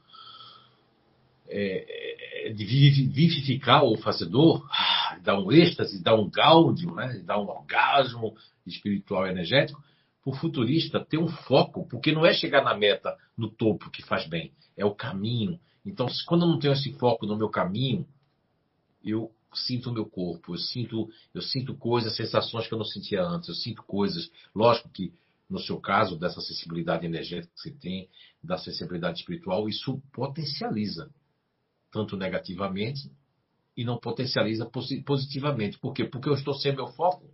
é, 1.47 2.47
é, 2.47 2.53
de 2.53 2.65
vivificar 2.65 3.83
o 3.83 3.97
fazedor, 3.97 4.67
ah, 4.71 5.19
dar 5.21 5.39
um 5.39 5.51
êxtase, 5.51 6.01
dar 6.01 6.15
um 6.15 6.29
gáudio, 6.29 6.93
né? 6.95 7.21
dar 7.25 7.39
um 7.39 7.47
orgasmo 7.47 8.35
espiritual 8.65 9.27
e 9.27 9.31
energético, 9.31 9.81
para 10.23 10.31
o 10.31 10.35
futurista 10.35 11.03
ter 11.03 11.17
um 11.17 11.27
foco, 11.27 11.87
porque 11.87 12.11
não 12.11 12.25
é 12.25 12.33
chegar 12.33 12.63
na 12.63 12.75
meta, 12.75 13.17
no 13.37 13.49
topo, 13.49 13.91
que 13.91 14.01
faz 14.01 14.25
bem, 14.27 14.53
é 14.77 14.85
o 14.85 14.95
caminho. 14.95 15.59
Então, 15.85 16.07
quando 16.25 16.43
eu 16.43 16.47
não 16.47 16.59
tenho 16.59 16.73
esse 16.73 16.93
foco 16.93 17.25
no 17.25 17.35
meu 17.35 17.49
caminho, 17.49 18.07
eu 19.03 19.29
sinto 19.53 19.89
o 19.89 19.93
meu 19.93 20.05
corpo, 20.05 20.53
eu 20.53 20.57
sinto, 20.57 21.09
eu 21.33 21.41
sinto 21.41 21.75
coisas, 21.75 22.15
sensações 22.15 22.67
que 22.67 22.73
eu 22.73 22.77
não 22.77 22.85
sentia 22.85 23.21
antes, 23.21 23.49
eu 23.49 23.55
sinto 23.55 23.83
coisas. 23.83 24.31
Lógico 24.55 24.89
que 24.89 25.13
no 25.49 25.59
seu 25.59 25.79
caso, 25.79 26.17
dessa 26.17 26.41
sensibilidade 26.41 27.05
energética 27.05 27.53
que 27.53 27.61
você 27.61 27.71
tem, 27.71 28.09
da 28.41 28.57
sensibilidade 28.57 29.19
espiritual, 29.19 29.69
isso 29.69 30.01
potencializa 30.11 31.11
tanto 31.93 32.17
negativamente 32.17 33.09
e 33.77 33.85
não 33.85 33.97
potencializa 33.97 34.69
positivamente. 35.05 35.79
Por 35.79 35.93
quê? 35.93 36.03
Porque 36.03 36.27
eu 36.27 36.33
estou 36.33 36.53
sem 36.55 36.75
meu 36.75 36.87
foco. 36.87 37.29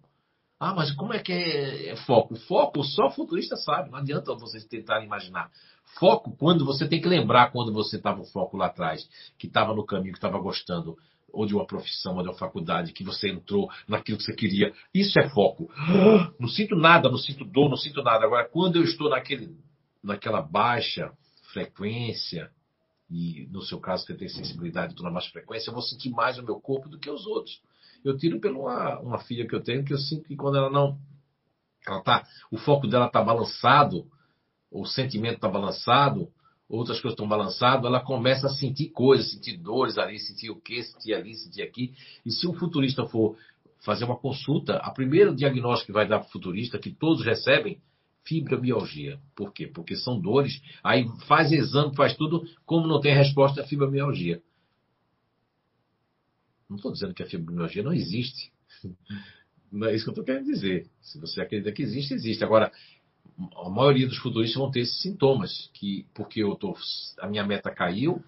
Ah, 0.60 0.74
mas 0.74 0.92
como 0.92 1.14
é 1.14 1.20
que 1.20 1.32
é, 1.32 1.90
é 1.92 1.96
foco? 1.96 2.36
Foco 2.36 2.84
só 2.84 3.10
futurista 3.10 3.56
sabe, 3.56 3.90
não 3.90 3.98
adianta 3.98 4.36
vocês 4.36 4.66
tentarem 4.66 5.06
imaginar. 5.06 5.50
Foco 5.98 6.36
quando 6.38 6.66
você 6.66 6.88
tem 6.88 7.02
que 7.02 7.08
lembrar 7.08 7.52
quando 7.52 7.72
você 7.72 7.96
estava 7.96 8.20
o 8.20 8.26
foco 8.26 8.58
lá 8.58 8.66
atrás, 8.66 9.10
que 9.38 9.48
estava 9.48 9.74
no 9.74 9.86
caminho, 9.86 10.12
que 10.12 10.18
estava 10.18 10.38
gostando, 10.38 10.98
ou 11.32 11.46
de 11.46 11.56
uma 11.56 11.66
profissão, 11.66 12.18
ou 12.18 12.24
de 12.24 12.28
uma 12.28 12.38
faculdade, 12.38 12.92
que 12.92 13.04
você 13.04 13.30
entrou 13.30 13.70
naquilo 13.88 14.18
que 14.18 14.24
você 14.26 14.36
queria. 14.36 14.74
Isso 14.94 15.18
é 15.20 15.30
foco. 15.30 15.72
Não 16.38 16.50
sinto 16.50 16.76
nada, 16.76 17.10
não 17.10 17.18
sinto 17.18 17.46
dor, 17.46 17.70
não 17.70 17.78
sinto 17.78 18.04
nada. 18.04 18.26
Agora, 18.26 18.48
quando 18.50 18.76
eu 18.76 18.84
estou 18.84 19.10
naquele, 19.10 19.56
naquela 20.04 20.42
baixa 20.42 21.12
frequência, 21.54 22.52
e 23.10 23.48
no 23.52 23.62
seu 23.62 23.80
caso 23.80 24.06
você 24.06 24.14
tem 24.14 24.30
sensibilidade, 24.30 24.96
na 25.02 25.10
baixa 25.10 25.32
frequência, 25.32 25.70
eu 25.70 25.74
vou 25.74 25.82
sentir 25.82 26.12
mais 26.12 26.38
o 26.38 26.44
meu 26.44 26.60
corpo 26.60 26.88
do 26.88 27.00
que 27.00 27.10
os 27.10 27.26
outros. 27.26 27.62
Eu 28.04 28.16
tiro 28.18 28.40
pela 28.40 28.58
uma, 28.58 29.00
uma 29.00 29.20
filha 29.20 29.48
que 29.48 29.56
eu 29.56 29.62
tenho 29.62 29.84
que 29.84 29.94
eu 29.94 29.98
sinto 29.98 30.28
que 30.28 30.36
quando 30.36 30.58
ela 30.58 30.70
não. 30.70 30.98
Ela 31.88 32.02
tá, 32.02 32.28
o 32.52 32.58
foco 32.58 32.88
dela 32.88 33.08
está 33.08 33.22
balançado, 33.24 34.06
o 34.70 34.86
sentimento 34.86 35.36
está 35.36 35.50
balançado, 35.50 36.30
outras 36.68 37.02
coisas 37.02 37.14
estão 37.14 37.28
balançadas, 37.28 37.86
ela 37.86 38.00
começa 38.00 38.48
a 38.48 38.50
sentir 38.50 38.90
coisas, 38.90 39.32
sentir 39.32 39.58
dores 39.58 39.98
ali, 39.98 40.20
sentir 40.20 40.52
o 40.52 40.62
que, 40.62 40.84
sentir 40.84 41.14
ali, 41.14 41.34
sentir 41.36 41.64
aqui. 41.64 41.94
E 42.26 42.32
se 42.32 42.48
um 42.48 42.54
futurista 42.54 43.08
for 43.08 43.36
fazer 43.84 44.06
uma 44.06 44.18
consulta, 44.18 44.76
a 44.78 44.92
primeiro 44.92 45.36
diagnóstico 45.36 45.88
que 45.88 45.94
vai 45.94 46.08
dar 46.08 46.20
para 46.20 46.28
o 46.28 46.32
futurista, 46.32 46.78
que 46.78 46.92
todos 46.92 47.26
recebem, 47.26 47.82
fibromialgia. 48.30 49.20
Por 49.36 49.52
quê? 49.52 49.66
Porque 49.66 49.96
são 49.96 50.22
dores. 50.22 50.62
Aí 50.84 51.06
faz 51.28 51.52
exame, 51.52 51.96
faz 51.96 52.16
tudo, 52.16 52.48
como 52.64 52.88
não 52.88 53.02
tem 53.02 53.14
resposta, 53.14 53.62
é 53.62 53.68
fibromialgia. 53.68 54.40
Não 56.70 56.76
estou 56.76 56.94
dizendo 56.94 57.16
que 57.16 57.24
a 57.24 57.26
fibromialgia 57.26 57.82
não 57.82 57.92
existe. 57.92 58.54
Não 59.72 59.88
é 59.88 59.94
isso 59.94 60.04
que 60.04 60.10
eu 60.10 60.14
estou 60.14 60.26
querendo 60.26 60.48
dizer. 60.48 60.90
Se 61.00 61.20
você 61.20 61.42
acredita 61.42 61.72
que 61.72 61.84
existe, 61.84 62.16
existe. 62.16 62.44
Agora, 62.44 62.72
a 63.56 63.70
maioria 63.70 64.08
dos 64.08 64.18
futuristas 64.18 64.60
vão 64.60 64.72
ter 64.72 64.80
esses 64.80 65.00
sintomas, 65.00 65.70
que 65.76 66.08
porque 66.12 66.42
eu 66.42 66.56
tô, 66.56 66.76
a 67.20 67.28
minha 67.28 67.46
meta 67.46 67.70
caiu, 67.70 68.24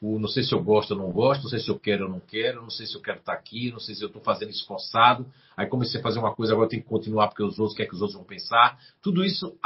o, 0.00 0.18
não 0.18 0.28
sei 0.28 0.42
se 0.42 0.52
eu 0.52 0.62
gosto 0.62 0.92
ou 0.92 0.98
não 0.98 1.10
gosto, 1.10 1.42
não 1.42 1.50
sei 1.50 1.58
se 1.58 1.68
eu 1.68 1.78
quero 1.78 2.04
ou 2.04 2.10
não 2.10 2.20
quero, 2.20 2.62
não 2.62 2.70
sei 2.70 2.86
se 2.86 2.94
eu 2.94 3.00
quero 3.00 3.18
estar 3.18 3.32
aqui, 3.32 3.70
não 3.72 3.80
sei 3.80 3.94
se 3.94 4.02
eu 4.02 4.06
estou 4.06 4.22
fazendo 4.22 4.50
esforçado, 4.50 5.26
aí 5.56 5.66
comecei 5.66 5.98
a 5.98 6.02
fazer 6.02 6.18
uma 6.18 6.34
coisa, 6.34 6.52
agora 6.52 6.66
eu 6.66 6.70
tenho 6.70 6.82
que 6.82 6.88
continuar 6.88 7.28
porque 7.28 7.42
os 7.42 7.58
outros 7.58 7.76
querem 7.76 7.90
que 7.90 7.96
os 7.96 8.02
outros 8.02 8.16
vão 8.16 8.26
pensar. 8.26 8.78
Tudo 9.02 9.24
isso 9.24 9.56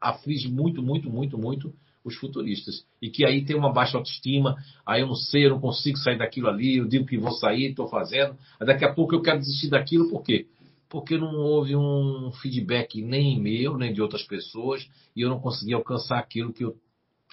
aflige 0.00 0.48
muito, 0.48 0.82
muito, 0.82 1.10
muito, 1.10 1.36
muito 1.36 1.74
os 2.04 2.16
futuristas. 2.16 2.84
E 3.00 3.10
que 3.10 3.24
aí 3.24 3.44
tem 3.44 3.54
uma 3.54 3.72
baixa 3.72 3.96
autoestima, 3.96 4.56
aí 4.84 5.02
eu 5.02 5.06
não 5.06 5.14
sei, 5.14 5.46
eu 5.46 5.50
não 5.50 5.60
consigo 5.60 5.98
sair 5.98 6.18
daquilo 6.18 6.48
ali, 6.48 6.78
eu 6.78 6.88
digo 6.88 7.06
que 7.06 7.18
vou 7.18 7.32
sair, 7.32 7.70
estou 7.70 7.88
fazendo, 7.88 8.36
aí 8.58 8.66
daqui 8.66 8.84
a 8.84 8.92
pouco 8.92 9.14
eu 9.14 9.22
quero 9.22 9.38
desistir 9.38 9.68
daquilo, 9.68 10.08
por 10.08 10.22
quê? 10.22 10.46
Porque 10.88 11.16
não 11.16 11.36
houve 11.36 11.76
um 11.76 12.32
feedback 12.40 13.00
nem 13.00 13.40
meu, 13.40 13.78
nem 13.78 13.92
de 13.92 14.02
outras 14.02 14.22
pessoas, 14.22 14.88
e 15.14 15.22
eu 15.22 15.28
não 15.28 15.38
consegui 15.38 15.74
alcançar 15.74 16.18
aquilo 16.18 16.52
que 16.52 16.64
eu 16.64 16.76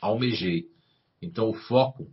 almejei. 0.01 0.65
Então 1.21 1.49
o 1.49 1.53
foco, 1.53 2.07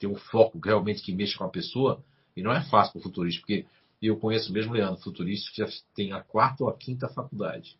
ter 0.00 0.08
um 0.08 0.16
foco 0.16 0.58
realmente 0.58 1.02
que 1.02 1.12
mexa 1.12 1.38
com 1.38 1.44
a 1.44 1.48
pessoa, 1.48 2.02
e 2.36 2.42
não 2.42 2.50
é 2.50 2.62
fácil 2.64 2.94
para 2.94 3.00
o 3.00 3.02
futurista, 3.02 3.40
porque 3.42 3.66
eu 4.02 4.16
conheço 4.16 4.52
mesmo 4.52 4.72
Leandro, 4.72 5.00
futurista 5.00 5.50
que 5.52 5.58
já 5.58 5.68
tem 5.94 6.12
a 6.12 6.20
quarta 6.20 6.64
ou 6.64 6.70
a 6.70 6.76
quinta 6.76 7.08
faculdade 7.08 7.78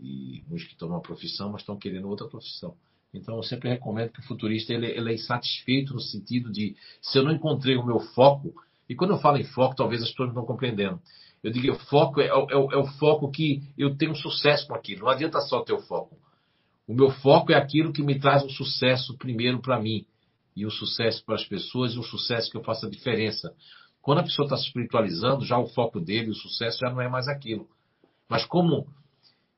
e 0.00 0.44
uns 0.50 0.64
que 0.64 0.72
estão 0.72 0.88
numa 0.88 1.00
profissão, 1.00 1.50
mas 1.50 1.62
estão 1.62 1.78
querendo 1.78 2.08
outra 2.08 2.28
profissão. 2.28 2.76
Então, 3.12 3.36
eu 3.36 3.42
sempre 3.42 3.70
recomendo 3.70 4.10
que 4.10 4.20
o 4.20 4.24
futurista 4.24 4.72
ele, 4.72 4.86
ele 4.86 5.12
é 5.12 5.14
insatisfeito 5.14 5.94
no 5.94 6.00
sentido 6.00 6.50
de 6.50 6.76
se 7.00 7.18
eu 7.18 7.22
não 7.22 7.32
encontrei 7.32 7.76
o 7.76 7.86
meu 7.86 8.00
foco, 8.00 8.52
e 8.88 8.94
quando 8.94 9.12
eu 9.12 9.18
falo 9.18 9.38
em 9.38 9.44
foco, 9.44 9.76
talvez 9.76 10.02
as 10.02 10.10
pessoas 10.10 10.28
não 10.28 10.34
estão 10.34 10.46
compreendendo. 10.46 11.00
Eu 11.42 11.52
digo 11.52 11.72
o 11.72 11.78
foco 11.78 12.20
é, 12.20 12.26
é, 12.26 12.28
é, 12.28 12.76
o 12.76 12.86
foco 12.98 13.30
que 13.30 13.62
eu 13.78 13.96
tenho 13.96 14.14
sucesso 14.14 14.66
com 14.66 14.74
aquilo. 14.74 15.02
Não 15.02 15.08
adianta 15.08 15.40
só 15.42 15.62
ter 15.62 15.72
o 15.72 15.80
foco. 15.80 16.16
O 16.86 16.94
meu 16.94 17.10
foco 17.10 17.52
é 17.52 17.54
aquilo 17.54 17.92
que 17.92 18.02
me 18.02 18.18
traz 18.18 18.44
um 18.44 18.48
sucesso 18.50 19.16
primeiro 19.16 19.60
para 19.60 19.80
mim, 19.80 20.06
e 20.56 20.66
um 20.66 20.70
sucesso 20.70 21.24
para 21.24 21.34
as 21.34 21.44
pessoas, 21.44 21.94
e 21.94 21.98
um 21.98 22.02
sucesso 22.02 22.50
que 22.50 22.56
eu 22.56 22.62
faça 22.62 22.88
diferença. 22.88 23.54
Quando 24.00 24.18
a 24.18 24.22
pessoa 24.22 24.46
está 24.46 24.56
se 24.56 24.66
espiritualizando, 24.66 25.44
já 25.44 25.58
o 25.58 25.66
foco 25.68 26.00
dele, 26.00 26.30
o 26.30 26.34
sucesso 26.34 26.78
já 26.80 26.90
não 26.90 27.00
é 27.00 27.08
mais 27.08 27.26
aquilo. 27.26 27.68
Mas 28.28 28.44
como 28.44 28.86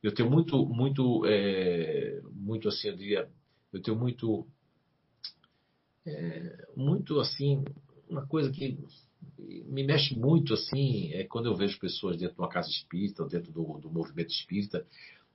eu 0.03 0.15
tenho 0.15 0.31
muito, 0.31 0.65
muito, 0.67 1.25
é, 1.27 2.21
muito 2.33 2.69
assim, 2.69 2.89
eu 2.89 2.97
diria, 2.97 3.29
eu 3.73 3.83
tenho 3.83 3.99
muito, 3.99 4.47
é, 6.07 6.69
muito 6.77 7.19
assim, 7.19 7.65
uma 8.09 8.27
coisa 8.27 8.51
que 8.51 8.79
me 9.39 9.85
mexe 9.85 10.17
muito 10.17 10.55
assim, 10.55 11.13
é 11.13 11.25
quando 11.25 11.47
eu 11.47 11.57
vejo 11.57 11.79
pessoas 11.79 12.17
dentro 12.17 12.37
de 12.37 12.41
uma 12.41 12.49
casa 12.49 12.69
espírita, 12.69 13.25
dentro 13.25 13.53
do, 13.53 13.79
do 13.79 13.91
movimento 13.91 14.31
espírita, 14.31 14.87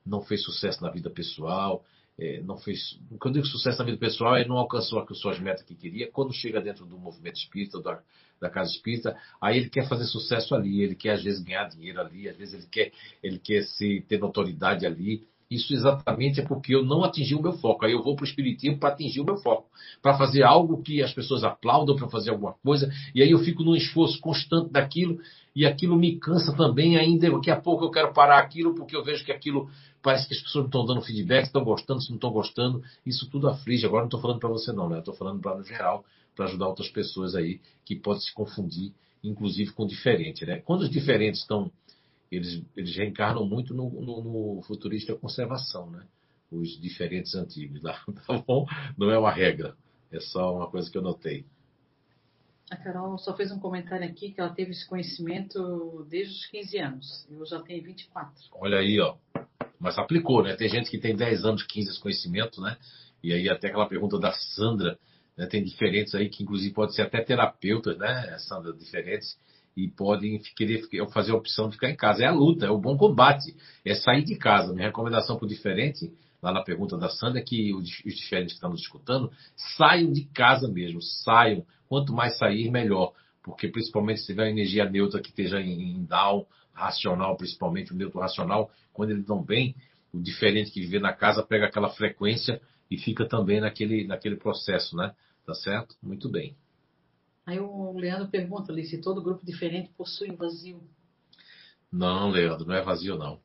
não 0.04 0.22
fez 0.22 0.42
sucesso 0.42 0.82
na 0.82 0.90
vida 0.90 1.10
pessoal, 1.10 1.84
é, 2.18 2.40
não 2.42 2.56
fez. 2.56 2.98
Quando 3.18 3.36
eu 3.36 3.42
digo 3.42 3.52
sucesso 3.52 3.78
na 3.78 3.84
vida 3.84 3.98
pessoal, 3.98 4.36
ele 4.36 4.48
não 4.48 4.58
alcançou 4.58 5.00
as 5.30 5.38
metas 5.38 5.62
que 5.62 5.74
queria. 5.74 6.10
Quando 6.10 6.32
chega 6.32 6.60
dentro 6.60 6.84
do 6.84 6.98
movimento 6.98 7.36
espírita, 7.36 7.80
da, 7.80 8.02
da 8.40 8.50
casa 8.50 8.70
espírita, 8.70 9.16
aí 9.40 9.56
ele 9.56 9.70
quer 9.70 9.88
fazer 9.88 10.04
sucesso 10.04 10.54
ali, 10.54 10.82
ele 10.82 10.94
quer 10.94 11.12
às 11.12 11.22
vezes 11.22 11.42
ganhar 11.42 11.68
dinheiro 11.68 12.00
ali, 12.00 12.28
às 12.28 12.36
vezes 12.36 12.54
ele 12.54 12.66
quer, 12.70 12.92
ele 13.22 13.38
quer 13.38 13.62
se, 13.62 14.04
ter 14.08 14.18
notoriedade 14.18 14.84
ali. 14.84 15.26
Isso 15.54 15.74
exatamente 15.74 16.40
é 16.40 16.44
porque 16.44 16.74
eu 16.74 16.82
não 16.82 17.04
atingi 17.04 17.34
o 17.34 17.42
meu 17.42 17.52
foco. 17.52 17.84
Aí 17.84 17.92
eu 17.92 18.02
vou 18.02 18.16
para 18.16 18.24
o 18.24 18.26
Espiritismo 18.26 18.78
para 18.78 18.88
atingir 18.88 19.20
o 19.20 19.24
meu 19.24 19.36
foco. 19.36 19.68
Para 20.00 20.16
fazer 20.16 20.42
algo 20.42 20.82
que 20.82 21.02
as 21.02 21.12
pessoas 21.12 21.44
aplaudam, 21.44 21.94
para 21.94 22.08
fazer 22.08 22.30
alguma 22.30 22.54
coisa. 22.64 22.90
E 23.14 23.22
aí 23.22 23.30
eu 23.30 23.38
fico 23.38 23.62
num 23.62 23.76
esforço 23.76 24.18
constante 24.20 24.70
daquilo. 24.70 25.18
E 25.54 25.66
aquilo 25.66 25.94
me 25.94 26.18
cansa 26.18 26.56
também. 26.56 26.96
Ainda 26.96 27.30
daqui 27.30 27.50
a 27.50 27.60
pouco 27.60 27.84
eu 27.84 27.90
quero 27.90 28.14
parar 28.14 28.38
aquilo, 28.38 28.74
porque 28.74 28.96
eu 28.96 29.04
vejo 29.04 29.24
que 29.26 29.32
aquilo 29.32 29.68
parece 30.02 30.26
que 30.26 30.34
as 30.34 30.40
pessoas 30.40 30.62
não 30.62 30.68
estão 30.68 30.86
dando 30.86 31.02
feedback, 31.02 31.44
estão 31.44 31.62
gostando, 31.62 32.00
se 32.00 32.08
não 32.08 32.16
estão 32.16 32.30
gostando. 32.30 32.82
Isso 33.04 33.28
tudo 33.28 33.46
aflige. 33.46 33.84
Agora 33.84 34.02
não 34.02 34.08
estou 34.08 34.20
falando 34.20 34.40
para 34.40 34.48
você, 34.48 34.72
não, 34.72 34.88
né? 34.88 35.00
Estou 35.00 35.14
falando 35.14 35.40
para 35.40 35.56
no 35.56 35.64
geral, 35.64 36.02
para 36.34 36.46
ajudar 36.46 36.66
outras 36.66 36.88
pessoas 36.88 37.34
aí 37.34 37.60
que 37.84 37.94
podem 37.94 38.22
se 38.22 38.32
confundir, 38.32 38.92
inclusive 39.22 39.72
com 39.72 39.86
diferente, 39.86 40.46
né? 40.46 40.62
Quando 40.64 40.80
os 40.80 40.90
diferentes 40.90 41.42
estão 41.42 41.70
eles, 42.32 42.64
eles 42.74 42.96
reencarnam 42.96 43.46
muito 43.46 43.74
no, 43.74 43.90
no, 43.90 44.22
no 44.56 44.62
futurista 44.62 45.14
conservação, 45.14 45.90
né? 45.90 46.06
Os 46.50 46.80
diferentes 46.80 47.34
antigos, 47.34 47.82
tá? 47.82 48.02
tá 48.26 48.38
bom? 48.38 48.66
Não 48.96 49.10
é 49.10 49.18
uma 49.18 49.30
regra, 49.30 49.76
é 50.10 50.18
só 50.18 50.56
uma 50.56 50.70
coisa 50.70 50.90
que 50.90 50.96
eu 50.96 51.02
notei. 51.02 51.44
A 52.70 52.76
Carol 52.76 53.18
só 53.18 53.36
fez 53.36 53.52
um 53.52 53.58
comentário 53.58 54.06
aqui 54.06 54.32
que 54.32 54.40
ela 54.40 54.48
teve 54.48 54.70
esse 54.70 54.88
conhecimento 54.88 56.06
desde 56.08 56.32
os 56.32 56.46
15 56.46 56.78
anos. 56.78 57.26
Eu 57.30 57.44
já 57.44 57.60
tenho 57.60 57.84
24. 57.84 58.32
Olha 58.52 58.78
aí, 58.78 58.98
ó. 58.98 59.16
Mas 59.78 59.98
aplicou, 59.98 60.42
né? 60.42 60.56
Tem 60.56 60.70
gente 60.70 60.90
que 60.90 60.98
tem 60.98 61.14
10 61.14 61.44
anos, 61.44 61.62
15 61.64 61.90
esse 61.90 62.00
conhecimento, 62.00 62.62
né? 62.62 62.78
E 63.22 63.32
aí 63.34 63.48
até 63.50 63.68
aquela 63.68 63.86
pergunta 63.86 64.18
da 64.18 64.32
Sandra, 64.32 64.98
né? 65.36 65.46
Tem 65.46 65.62
diferentes 65.62 66.14
aí 66.14 66.30
que 66.30 66.42
inclusive 66.42 66.72
pode 66.72 66.94
ser 66.94 67.02
até 67.02 67.22
terapeutas, 67.22 67.98
né, 67.98 68.38
Sandra, 68.38 68.72
diferentes 68.72 69.36
e 69.76 69.88
podem 69.88 70.38
querer 70.56 70.82
fazer 71.12 71.32
a 71.32 71.36
opção 71.36 71.68
de 71.68 71.74
ficar 71.74 71.90
em 71.90 71.96
casa. 71.96 72.24
É 72.24 72.26
a 72.26 72.32
luta, 72.32 72.66
é 72.66 72.70
o 72.70 72.78
bom 72.78 72.96
combate, 72.96 73.54
é 73.84 73.94
sair 73.94 74.22
de 74.22 74.36
casa. 74.36 74.72
Minha 74.72 74.88
recomendação 74.88 75.36
para 75.36 75.46
o 75.46 75.48
diferente, 75.48 76.12
lá 76.42 76.52
na 76.52 76.62
pergunta 76.62 76.96
da 76.96 77.08
Sandra, 77.08 77.40
é 77.40 77.42
que 77.42 77.72
os 77.74 77.88
diferentes 77.88 78.52
que 78.52 78.56
estão 78.56 78.70
nos 78.70 78.82
escutando 78.82 79.30
saiam 79.76 80.12
de 80.12 80.24
casa 80.26 80.68
mesmo, 80.68 81.00
saiam. 81.00 81.64
Quanto 81.88 82.12
mais 82.12 82.38
sair, 82.38 82.70
melhor. 82.70 83.12
Porque 83.42 83.68
principalmente 83.68 84.20
se 84.20 84.26
tiver 84.26 84.48
energia 84.48 84.88
neutra 84.88 85.20
que 85.20 85.28
esteja 85.28 85.60
em 85.60 86.04
down, 86.04 86.46
racional, 86.72 87.36
principalmente 87.36 87.92
o 87.92 87.96
neutro 87.96 88.20
racional, 88.20 88.70
quando 88.92 89.10
eles 89.10 89.22
estão 89.22 89.42
bem, 89.42 89.74
o 90.12 90.20
diferente 90.20 90.70
que 90.70 90.80
vive 90.80 90.98
na 90.98 91.12
casa 91.12 91.42
pega 91.42 91.66
aquela 91.66 91.90
frequência 91.90 92.60
e 92.90 92.98
fica 92.98 93.26
também 93.26 93.60
naquele, 93.60 94.06
naquele 94.06 94.36
processo, 94.36 94.96
né? 94.96 95.14
Tá 95.46 95.54
certo? 95.54 95.96
Muito 96.02 96.28
bem. 96.28 96.56
Aí 97.44 97.58
o 97.58 97.92
Leandro 97.98 98.28
pergunta 98.28 98.72
ali 98.72 98.84
se 98.84 99.00
todo 99.00 99.22
grupo 99.22 99.44
diferente 99.44 99.90
possui 99.96 100.34
vazio. 100.34 100.82
Não, 101.90 102.30
Leandro, 102.30 102.66
não 102.66 102.74
é 102.74 102.82
vazio 102.82 103.16
não. 103.16 103.40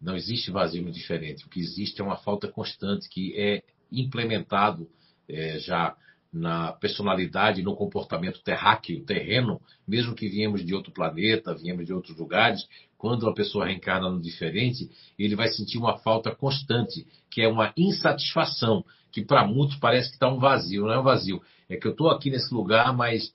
Não 0.00 0.14
existe 0.16 0.50
vazio 0.50 0.90
diferente. 0.90 1.44
O 1.44 1.48
que 1.48 1.60
existe 1.60 2.00
é 2.00 2.04
uma 2.04 2.16
falta 2.16 2.48
constante 2.48 3.08
que 3.08 3.34
é 3.38 3.62
implementado 3.90 4.88
é, 5.28 5.58
já 5.58 5.96
na 6.32 6.72
personalidade, 6.72 7.62
no 7.62 7.74
comportamento 7.74 8.42
terráqueo, 8.42 9.04
terreno, 9.04 9.60
mesmo 9.88 10.14
que 10.14 10.28
viemos 10.28 10.64
de 10.64 10.74
outro 10.74 10.92
planeta, 10.92 11.54
viemos 11.54 11.86
de 11.86 11.94
outros 11.94 12.16
lugares, 12.16 12.66
quando 12.98 13.28
a 13.28 13.34
pessoa 13.34 13.66
reencarna 13.66 14.10
no 14.10 14.20
diferente, 14.20 14.90
ele 15.18 15.34
vai 15.34 15.48
sentir 15.48 15.78
uma 15.78 15.98
falta 15.98 16.34
constante, 16.34 17.06
que 17.30 17.40
é 17.40 17.48
uma 17.48 17.72
insatisfação, 17.76 18.84
que 19.10 19.24
para 19.24 19.46
muitos 19.46 19.76
parece 19.76 20.08
que 20.08 20.16
está 20.16 20.28
um 20.28 20.38
vazio, 20.38 20.82
não 20.82 20.92
é 20.92 21.00
um 21.00 21.04
vazio. 21.04 21.42
É 21.68 21.76
que 21.76 21.86
eu 21.86 21.92
estou 21.92 22.08
aqui 22.10 22.30
nesse 22.30 22.52
lugar, 22.54 22.96
mas 22.96 23.32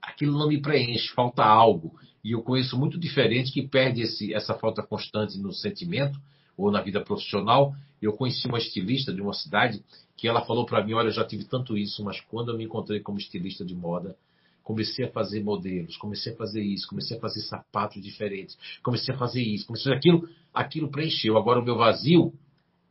aquilo 0.00 0.38
não 0.38 0.48
me 0.48 0.60
preenche, 0.60 1.08
falta 1.14 1.44
algo. 1.44 1.94
E 2.22 2.32
eu 2.32 2.42
conheço 2.42 2.78
muito 2.78 2.98
diferente 2.98 3.52
que 3.52 3.66
perde 3.66 4.02
esse, 4.02 4.32
essa 4.32 4.54
falta 4.54 4.82
constante 4.82 5.38
no 5.38 5.52
sentimento 5.52 6.18
ou 6.56 6.70
na 6.70 6.80
vida 6.80 7.00
profissional. 7.00 7.74
Eu 8.00 8.14
conheci 8.14 8.46
uma 8.46 8.58
estilista 8.58 9.12
de 9.12 9.20
uma 9.20 9.34
cidade 9.34 9.82
que 10.16 10.26
ela 10.26 10.44
falou 10.44 10.64
para 10.64 10.82
mim: 10.84 10.94
Olha, 10.94 11.08
eu 11.08 11.12
já 11.12 11.24
tive 11.24 11.44
tanto 11.44 11.76
isso, 11.76 12.02
mas 12.02 12.20
quando 12.20 12.50
eu 12.50 12.56
me 12.56 12.64
encontrei 12.64 13.00
como 13.00 13.18
estilista 13.18 13.64
de 13.64 13.74
moda, 13.74 14.16
comecei 14.62 15.04
a 15.04 15.10
fazer 15.10 15.42
modelos, 15.42 15.96
comecei 15.98 16.32
a 16.32 16.36
fazer 16.36 16.62
isso, 16.62 16.88
comecei 16.88 17.18
a 17.18 17.20
fazer 17.20 17.40
sapatos 17.42 18.02
diferentes, 18.02 18.56
comecei 18.82 19.14
a 19.14 19.18
fazer 19.18 19.42
isso, 19.42 19.66
comecei 19.66 19.92
a 19.92 19.94
fazer 19.94 19.98
aquilo, 19.98 20.28
aquilo 20.52 20.90
preencheu. 20.90 21.36
Agora 21.36 21.60
o 21.60 21.64
meu 21.64 21.76
vazio 21.76 22.32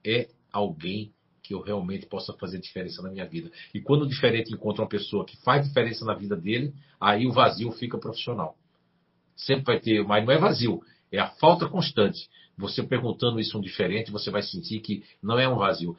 é 0.06 0.30
alguém 0.52 1.12
que 1.44 1.54
eu 1.54 1.62
realmente 1.62 2.06
possa 2.06 2.34
fazer 2.34 2.58
diferença 2.60 3.02
na 3.02 3.12
minha 3.12 3.28
vida. 3.28 3.52
E 3.74 3.82
quando 3.82 4.04
o 4.04 4.08
diferente 4.08 4.54
encontra 4.54 4.82
uma 4.82 4.90
pessoa 4.90 5.26
que 5.26 5.36
faz 5.44 5.68
diferença 5.68 6.06
na 6.06 6.16
vida 6.16 6.38
dele, 6.38 6.74
aí 7.00 7.28
o 7.28 7.34
vazio 7.34 7.70
fica 7.74 7.98
profissional. 7.98 8.56
Sempre 9.36 9.66
vai 9.66 9.80
ter, 9.80 10.04
mas 10.08 10.26
não 10.26 10.32
é 10.32 10.38
vazio, 10.38 10.82
é 11.12 11.20
a 11.20 11.28
falta 11.28 11.68
constante. 11.68 12.30
Você 12.58 12.82
perguntando 12.82 13.40
isso 13.40 13.58
um 13.58 13.62
diferente, 13.62 14.12
você 14.12 14.32
vai 14.32 14.42
sentir 14.42 14.80
que 14.80 15.04
não 15.22 15.38
é 15.38 15.48
um 15.48 15.58
vazio. 15.58 15.98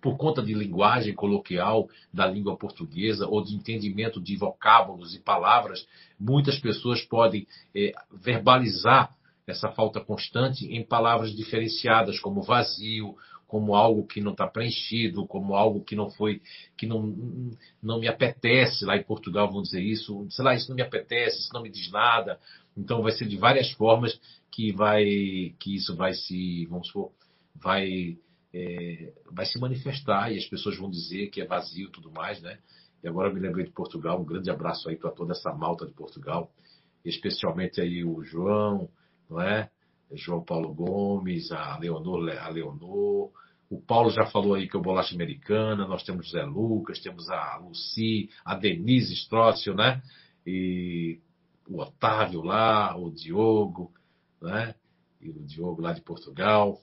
Por 0.00 0.16
conta 0.16 0.42
de 0.42 0.54
linguagem 0.54 1.14
coloquial 1.14 1.88
da 2.12 2.26
língua 2.26 2.56
portuguesa 2.56 3.26
ou 3.26 3.42
de 3.42 3.54
entendimento 3.54 4.20
de 4.20 4.36
vocábulos 4.36 5.14
e 5.14 5.20
palavras, 5.20 5.86
muitas 6.18 6.58
pessoas 6.58 7.02
podem 7.02 7.46
é, 7.74 7.92
verbalizar 8.12 9.14
essa 9.46 9.70
falta 9.70 10.00
constante 10.00 10.66
em 10.66 10.84
palavras 10.84 11.34
diferenciadas, 11.34 12.20
como 12.20 12.42
vazio, 12.42 13.16
como 13.52 13.74
algo 13.74 14.06
que 14.06 14.22
não 14.22 14.32
está 14.32 14.46
preenchido, 14.46 15.26
como 15.26 15.54
algo 15.54 15.84
que 15.84 15.94
não 15.94 16.08
foi, 16.08 16.40
que 16.74 16.86
não, 16.86 17.14
não 17.82 18.00
me 18.00 18.08
apetece, 18.08 18.86
lá 18.86 18.96
em 18.96 19.02
Portugal 19.02 19.52
vão 19.52 19.60
dizer 19.60 19.82
isso, 19.82 20.26
sei 20.30 20.42
lá, 20.42 20.54
isso 20.54 20.70
não 20.70 20.76
me 20.76 20.80
apetece, 20.80 21.38
isso 21.38 21.52
não 21.52 21.60
me 21.60 21.68
diz 21.68 21.90
nada. 21.90 22.40
Então 22.74 23.02
vai 23.02 23.12
ser 23.12 23.28
de 23.28 23.36
várias 23.36 23.70
formas 23.72 24.18
que 24.50 24.72
vai, 24.72 25.04
que 25.58 25.76
isso 25.76 25.94
vai 25.94 26.14
se, 26.14 26.64
vamos 26.64 26.86
supor, 26.86 27.12
vai, 27.54 28.16
é, 28.54 29.12
vai 29.30 29.44
se 29.44 29.60
manifestar 29.60 30.32
e 30.32 30.38
as 30.38 30.46
pessoas 30.46 30.78
vão 30.78 30.88
dizer 30.88 31.28
que 31.28 31.42
é 31.42 31.44
vazio 31.44 31.88
e 31.88 31.92
tudo 31.92 32.10
mais, 32.10 32.40
né? 32.40 32.58
E 33.04 33.08
agora 33.08 33.28
eu 33.28 33.34
me 33.34 33.40
lembrei 33.40 33.66
de 33.66 33.72
Portugal, 33.72 34.18
um 34.18 34.24
grande 34.24 34.50
abraço 34.50 34.88
aí 34.88 34.96
para 34.96 35.10
toda 35.10 35.32
essa 35.32 35.52
malta 35.52 35.84
de 35.84 35.92
Portugal, 35.92 36.50
especialmente 37.04 37.82
aí 37.82 38.02
o 38.02 38.24
João, 38.24 38.88
não 39.28 39.42
é? 39.42 39.68
João 40.14 40.42
Paulo 40.42 40.72
Gomes, 40.72 41.52
a 41.52 41.78
Leonor, 41.78 42.30
a 42.30 42.48
Leonor, 42.48 43.30
o 43.72 43.80
Paulo 43.80 44.10
já 44.10 44.26
falou 44.26 44.52
aí 44.52 44.68
que 44.68 44.76
é 44.76 44.78
o 44.78 44.82
Bolacha 44.82 45.14
Americana, 45.14 45.88
nós 45.88 46.02
temos 46.02 46.28
o 46.28 46.30
Zé 46.30 46.44
Lucas, 46.44 47.00
temos 47.00 47.30
a 47.30 47.56
Luci, 47.56 48.28
a 48.44 48.54
Denise 48.54 49.14
Strócio, 49.14 49.74
né? 49.74 50.02
E 50.46 51.18
o 51.66 51.80
Otávio 51.80 52.42
lá, 52.42 52.94
o 52.94 53.10
Diogo, 53.10 53.90
né? 54.42 54.74
E 55.22 55.30
o 55.30 55.42
Diogo 55.46 55.80
lá 55.80 55.94
de 55.94 56.02
Portugal. 56.02 56.78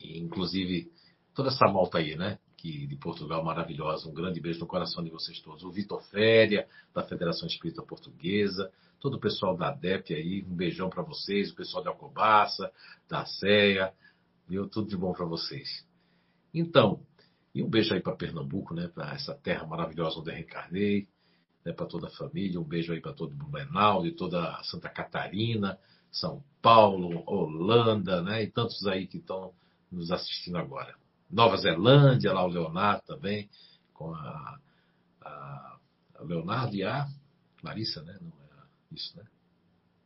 E, 0.00 0.18
inclusive, 0.18 0.90
toda 1.32 1.50
essa 1.50 1.68
malta 1.68 1.98
aí, 1.98 2.16
né? 2.16 2.36
Que, 2.56 2.84
de 2.84 2.96
Portugal 2.96 3.44
maravilhosa. 3.44 4.08
Um 4.08 4.14
grande 4.14 4.40
beijo 4.40 4.58
no 4.58 4.66
coração 4.66 5.04
de 5.04 5.10
vocês 5.10 5.40
todos. 5.40 5.62
O 5.62 5.70
Vitor 5.70 6.02
Féria, 6.10 6.66
da 6.92 7.04
Federação 7.04 7.46
Espírita 7.46 7.80
Portuguesa. 7.80 8.72
Todo 8.98 9.18
o 9.18 9.20
pessoal 9.20 9.56
da 9.56 9.68
ADEP 9.68 10.12
aí, 10.14 10.44
um 10.48 10.56
beijão 10.56 10.90
para 10.90 11.04
vocês. 11.04 11.52
O 11.52 11.54
pessoal 11.54 11.84
da 11.84 11.90
Alcobaça, 11.90 12.72
da 13.08 13.24
CEA. 13.24 13.94
Viu? 14.48 14.66
Tudo 14.66 14.88
de 14.88 14.96
bom 14.96 15.12
para 15.12 15.26
vocês. 15.26 15.91
Então, 16.52 17.00
e 17.54 17.62
um 17.62 17.68
beijo 17.68 17.92
aí 17.94 18.00
para 18.00 18.16
Pernambuco, 18.16 18.74
né? 18.74 18.88
Para 18.88 19.14
essa 19.14 19.34
terra 19.34 19.66
maravilhosa 19.66 20.20
onde 20.20 20.30
eu 20.30 20.34
reencarnei, 20.34 21.08
né? 21.64 21.72
Para 21.72 21.86
toda 21.86 22.06
a 22.08 22.10
família. 22.10 22.60
Um 22.60 22.64
beijo 22.64 22.92
aí 22.92 23.00
para 23.00 23.12
todo 23.12 23.34
Blumenau, 23.34 24.06
e 24.06 24.12
toda 24.12 24.62
Santa 24.64 24.88
Catarina, 24.88 25.78
São 26.10 26.42
Paulo, 26.60 27.22
Holanda, 27.26 28.22
né? 28.22 28.42
E 28.42 28.50
tantos 28.50 28.86
aí 28.86 29.06
que 29.06 29.18
estão 29.18 29.52
nos 29.90 30.10
assistindo 30.10 30.56
agora. 30.56 30.94
Nova 31.30 31.56
Zelândia, 31.56 32.32
lá 32.32 32.44
o 32.44 32.48
Leonardo 32.48 33.02
também, 33.06 33.48
com 33.94 34.14
a, 34.14 34.58
a, 35.22 35.78
a 36.16 36.22
Leonardo 36.22 36.74
e 36.74 36.82
a 36.82 37.06
Larissa, 37.62 38.02
né? 38.02 38.18
Não 38.20 38.28
é 38.28 38.64
isso, 38.92 39.16
né? 39.16 39.24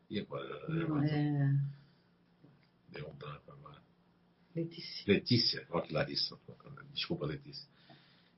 E 0.08 0.20
agora? 0.20 0.68
Não, 0.68 1.02
é... 1.02 1.60
Deu 2.90 3.08
um 3.08 3.14
branco. 3.14 3.45
Letícia. 4.56 5.04
Letícia, 5.06 5.66
olha 5.70 5.82
que 5.82 5.92
Larissa, 5.92 6.36
desculpa, 6.94 7.26
Letícia. 7.26 7.68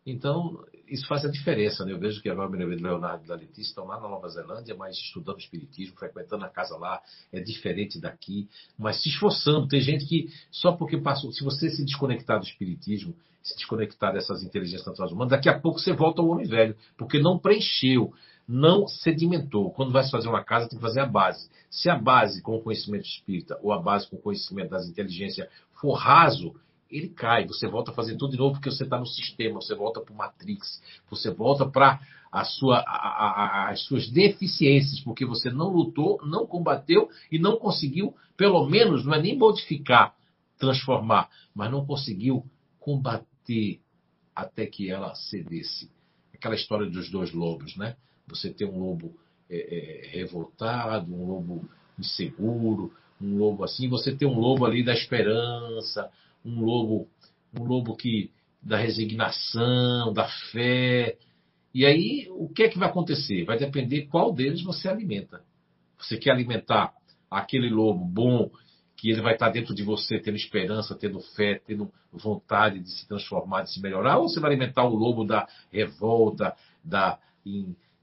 Então, 0.05 0.65
isso 0.89 1.07
faz 1.07 1.25
a 1.25 1.31
diferença, 1.31 1.85
né? 1.85 1.93
Eu 1.93 1.99
vejo 1.99 2.23
que 2.23 2.31
agora 2.31 2.49
me 2.49 2.59
do 2.59 2.83
Leonardo 2.83 3.25
e 3.25 3.29
da 3.29 3.35
Letícia 3.35 3.71
estão 3.71 3.85
lá 3.85 4.01
na 4.01 4.09
Nova 4.09 4.27
Zelândia, 4.29 4.75
mas 4.75 4.97
estudando 4.97 5.39
Espiritismo, 5.39 5.97
frequentando 5.97 6.45
a 6.45 6.49
casa 6.49 6.77
lá, 6.77 7.01
é 7.31 7.41
diferente 7.41 8.01
daqui, 8.01 8.49
mas 8.77 9.03
se 9.03 9.11
esforçando. 9.11 9.69
Tem 9.69 9.81
gente 9.81 10.07
que, 10.07 10.29
só 10.51 10.73
porque 10.73 10.97
passou, 10.97 11.31
se 11.31 11.45
você 11.45 11.69
se 11.71 11.85
desconectar 11.85 12.41
do 12.41 12.47
Espiritismo, 12.47 13.15
se 13.43 13.55
desconectar 13.57 14.13
dessas 14.13 14.43
inteligências 14.43 14.87
naturais 14.87 15.13
humanas, 15.13 15.31
daqui 15.31 15.49
a 15.49 15.61
pouco 15.61 15.79
você 15.79 15.93
volta 15.93 16.23
ao 16.23 16.29
homem 16.29 16.47
velho, 16.47 16.75
porque 16.97 17.21
não 17.21 17.39
preencheu, 17.39 18.13
não 18.49 18.89
sedimentou. 18.89 19.71
Quando 19.73 19.93
vai 19.93 20.09
fazer 20.09 20.29
uma 20.29 20.43
casa, 20.43 20.69
tem 20.69 20.79
que 20.79 20.83
fazer 20.83 21.01
a 21.01 21.07
base. 21.07 21.51
Se 21.71 21.91
a 21.91 21.99
base 21.99 22.41
com 22.41 22.57
o 22.57 22.63
conhecimento 22.63 23.05
espírita 23.05 23.59
ou 23.63 23.73
a 23.73 23.79
base 23.79 24.09
com 24.09 24.17
o 24.17 24.21
conhecimento 24.21 24.71
das 24.71 24.89
inteligências 24.89 25.47
for 25.81 25.95
raso, 25.95 26.55
ele 26.91 27.09
cai. 27.09 27.47
Você 27.47 27.67
volta 27.67 27.91
a 27.91 27.95
fazer 27.95 28.17
tudo 28.17 28.33
de 28.33 28.39
novo 28.39 28.55
porque 28.55 28.71
você 28.71 28.85
está 28.85 28.99
no 28.99 29.07
sistema, 29.07 29.61
você 29.61 29.75
volta 29.75 30.01
para 30.01 30.13
o 30.13 30.17
Matrix, 30.17 30.83
você 31.11 31.31
volta 31.31 31.67
para 31.67 32.01
sua, 32.45 32.85
as 33.71 33.83
suas 33.83 34.09
deficiências, 34.11 35.01
porque 35.01 35.25
você 35.25 35.51
não 35.51 35.69
lutou, 35.69 36.21
não 36.25 36.47
combateu 36.47 37.09
e 37.31 37.39
não 37.39 37.57
conseguiu, 37.57 38.15
pelo 38.37 38.67
menos, 38.69 39.05
não 39.05 39.15
é 39.15 39.23
nem 39.23 39.37
modificar, 39.37 40.15
transformar, 40.59 41.29
mas 41.55 41.71
não 41.71 41.85
conseguiu 41.85 42.45
combater 42.79 43.81
até 44.35 44.67
que 44.67 44.91
ela 44.91 45.15
cedesse. 45.15 45.91
Aquela 46.33 46.55
história 46.55 46.89
dos 46.89 47.11
dois 47.11 47.33
lobos, 47.33 47.77
né? 47.77 47.97
Você 48.29 48.51
tem 48.51 48.69
um 48.69 48.79
lobo 48.79 49.15
é, 49.51 49.57
é, 49.57 50.09
revoltado, 50.11 51.13
um 51.13 51.27
lobo 51.27 51.69
inseguro, 51.99 52.93
um 53.21 53.37
lobo 53.37 53.65
assim, 53.65 53.89
você 53.89 54.15
tem 54.15 54.27
um 54.27 54.39
lobo 54.39 54.65
ali 54.65 54.85
da 54.85 54.93
esperança, 54.93 56.11
um 56.45 56.61
lobo, 56.61 57.09
um 57.59 57.65
lobo 57.65 57.97
que 57.97 58.31
da 58.63 58.77
resignação, 58.77 60.13
da 60.13 60.29
fé. 60.53 61.17
E 61.75 61.85
aí, 61.87 62.27
o 62.31 62.49
que 62.49 62.65
é 62.65 62.69
que 62.69 62.79
vai 62.79 62.89
acontecer? 62.89 63.45
Vai 63.45 63.59
depender 63.59 64.07
qual 64.07 64.33
deles 64.33 64.63
você 64.63 64.89
alimenta. 64.89 65.43
Você 65.99 66.17
quer 66.17 66.31
alimentar 66.31 66.93
aquele 67.31 67.69
lobo 67.69 68.05
bom, 68.05 68.51
que 68.97 69.11
ele 69.11 69.21
vai 69.21 69.35
estar 69.35 69.49
dentro 69.51 69.75
de 69.75 69.85
você, 69.85 70.19
tendo 70.19 70.37
esperança, 70.37 70.95
tendo 70.95 71.21
fé, 71.21 71.61
tendo 71.65 71.91
vontade 72.13 72.81
de 72.81 72.91
se 72.91 73.07
transformar, 73.07 73.63
de 73.63 73.73
se 73.73 73.81
melhorar, 73.81 74.19
ou 74.19 74.29
você 74.29 74.41
vai 74.41 74.51
alimentar 74.51 74.85
o 74.85 74.95
lobo 74.95 75.25
da 75.25 75.47
revolta, 75.71 76.57
da, 76.83 77.19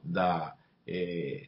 da 0.01 0.55
é, 0.87 1.47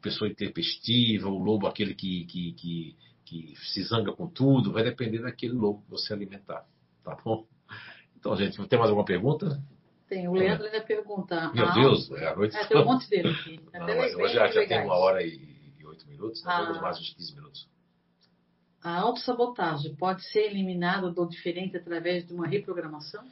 pessoa 0.00 0.30
intempestiva, 0.30 1.28
o 1.28 1.38
lobo 1.38 1.66
aquele 1.66 1.94
que, 1.94 2.24
que, 2.24 2.52
que, 2.52 2.96
que, 3.24 3.54
se 3.72 3.82
zanga 3.82 4.12
com 4.12 4.26
tudo, 4.26 4.72
vai 4.72 4.82
depender 4.82 5.20
daquele 5.20 5.52
lobo 5.52 5.82
que 5.82 5.90
você 5.90 6.12
alimentar. 6.12 6.66
Tá 7.04 7.16
bom? 7.24 7.46
Então, 8.16 8.36
gente, 8.36 8.56
tem 8.68 8.78
mais 8.78 8.90
alguma 8.90 9.04
pergunta? 9.04 9.62
Tem, 10.08 10.26
o 10.26 10.32
Leandro 10.32 10.66
ainda 10.66 10.80
perguntar. 10.80 11.54
Meu 11.54 11.72
Deus, 11.72 12.10
é 12.10 12.28
a 12.28 12.36
noite. 12.36 12.56
É, 12.56 12.64
tem 12.66 12.78
um 12.78 12.84
monte 12.84 13.08
dele 13.08 13.28
aqui. 13.30 13.60
Não, 13.72 14.22
hoje 14.22 14.34
já, 14.34 14.46
já 14.48 14.66
tem 14.66 14.84
uma 14.84 14.96
hora 14.96 15.22
e 15.22 15.38
oito 15.84 16.06
minutos, 16.08 16.44
né? 16.44 16.52
ah. 16.52 16.80
mais 16.82 16.98
uns 16.98 17.14
15 17.14 17.34
minutos. 17.34 17.68
A 18.82 18.98
autossabotagem 18.98 19.94
pode 19.94 20.24
ser 20.24 20.50
eliminada 20.50 21.10
do 21.10 21.26
diferente 21.26 21.76
através 21.76 22.26
de 22.26 22.32
uma 22.32 22.46
reprogramação? 22.46 23.24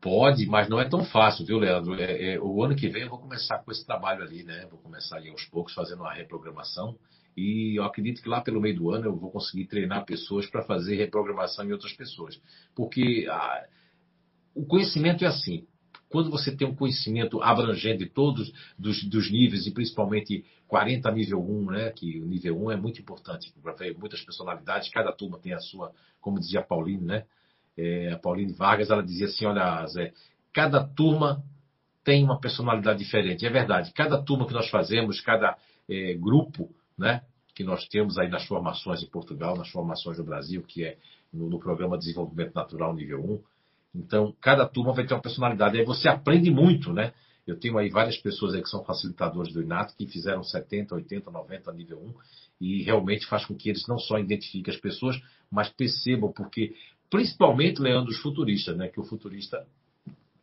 Pode, 0.00 0.46
mas 0.46 0.68
não 0.68 0.80
é 0.80 0.88
tão 0.88 1.04
fácil, 1.04 1.44
viu, 1.44 1.58
Leandro? 1.58 1.94
É, 1.94 2.34
é, 2.34 2.40
o 2.40 2.64
ano 2.64 2.74
que 2.74 2.88
vem 2.88 3.02
eu 3.02 3.10
vou 3.10 3.18
começar 3.18 3.58
com 3.58 3.70
esse 3.70 3.84
trabalho 3.84 4.22
ali, 4.22 4.42
né? 4.42 4.66
Vou 4.70 4.78
começar 4.78 5.16
ali 5.16 5.28
aos 5.28 5.44
poucos 5.44 5.74
fazendo 5.74 6.00
uma 6.00 6.14
reprogramação. 6.14 6.96
E 7.36 7.78
eu 7.78 7.84
acredito 7.84 8.22
que 8.22 8.28
lá 8.28 8.40
pelo 8.40 8.60
meio 8.60 8.76
do 8.76 8.90
ano 8.90 9.04
eu 9.04 9.16
vou 9.16 9.30
conseguir 9.30 9.66
treinar 9.66 10.06
pessoas 10.06 10.46
para 10.46 10.62
fazer 10.62 10.96
reprogramação 10.96 11.66
em 11.66 11.72
outras 11.72 11.92
pessoas. 11.92 12.40
Porque 12.74 13.26
ah, 13.30 13.66
o 14.54 14.64
conhecimento 14.64 15.22
é 15.22 15.28
assim. 15.28 15.66
Quando 16.08 16.30
você 16.30 16.56
tem 16.56 16.66
um 16.66 16.74
conhecimento 16.74 17.40
abrangente 17.42 17.98
de 17.98 18.10
todos 18.10 18.50
dos, 18.78 19.04
dos 19.04 19.30
níveis, 19.30 19.66
e 19.66 19.70
principalmente 19.70 20.44
40 20.66 21.10
nível 21.12 21.40
1, 21.40 21.70
né? 21.70 21.90
Que 21.90 22.20
o 22.20 22.26
nível 22.26 22.58
1 22.64 22.70
é 22.70 22.76
muito 22.76 23.02
importante 23.02 23.52
para 23.62 23.74
ver 23.74 23.96
muitas 23.98 24.22
personalidades, 24.22 24.90
cada 24.90 25.12
turma 25.12 25.38
tem 25.38 25.52
a 25.52 25.60
sua, 25.60 25.92
como 26.22 26.40
dizia 26.40 26.62
Paulinho, 26.62 27.02
né? 27.02 27.26
É, 27.76 28.12
a 28.12 28.18
Pauline 28.18 28.52
Vargas, 28.52 28.90
ela 28.90 29.02
dizia 29.02 29.26
assim: 29.26 29.46
olha, 29.46 29.86
Zé, 29.86 30.12
cada 30.52 30.84
turma 30.84 31.42
tem 32.04 32.24
uma 32.24 32.40
personalidade 32.40 32.98
diferente. 32.98 33.46
É 33.46 33.50
verdade, 33.50 33.92
cada 33.92 34.22
turma 34.22 34.46
que 34.46 34.54
nós 34.54 34.68
fazemos, 34.68 35.20
cada 35.20 35.56
é, 35.88 36.14
grupo 36.14 36.70
né, 36.96 37.22
que 37.54 37.64
nós 37.64 37.86
temos 37.88 38.18
aí 38.18 38.28
nas 38.28 38.46
formações 38.46 39.02
em 39.02 39.10
Portugal, 39.10 39.56
nas 39.56 39.70
formações 39.70 40.18
no 40.18 40.24
Brasil, 40.24 40.62
que 40.62 40.84
é 40.84 40.96
no, 41.32 41.48
no 41.48 41.58
programa 41.58 41.96
de 41.98 42.04
Desenvolvimento 42.04 42.54
Natural 42.54 42.94
nível 42.94 43.22
1. 43.22 43.42
Então, 43.94 44.34
cada 44.40 44.66
turma 44.66 44.92
vai 44.92 45.06
ter 45.06 45.14
uma 45.14 45.20
personalidade. 45.20 45.78
Aí 45.78 45.84
você 45.84 46.08
aprende 46.08 46.50
muito, 46.50 46.92
né? 46.92 47.12
Eu 47.46 47.58
tenho 47.58 47.76
aí 47.78 47.88
várias 47.88 48.16
pessoas 48.16 48.54
aí 48.54 48.62
que 48.62 48.68
são 48.68 48.84
facilitadores 48.84 49.52
do 49.52 49.62
INAT, 49.62 49.94
que 49.96 50.06
fizeram 50.06 50.44
70, 50.44 50.94
80, 50.94 51.30
90 51.30 51.72
nível 51.72 51.98
1, 51.98 52.14
e 52.60 52.82
realmente 52.82 53.26
faz 53.26 53.44
com 53.44 53.54
que 53.54 53.68
eles 53.68 53.86
não 53.88 53.98
só 53.98 54.18
identifiquem 54.18 54.72
as 54.72 54.80
pessoas, 54.80 55.20
mas 55.50 55.68
percebam, 55.68 56.30
porque 56.32 56.74
principalmente, 57.10 57.80
Leandro, 57.82 58.10
os 58.10 58.20
futuristas, 58.20 58.76
né? 58.76 58.88
Que 58.88 59.00
o 59.00 59.04
futurista, 59.04 59.66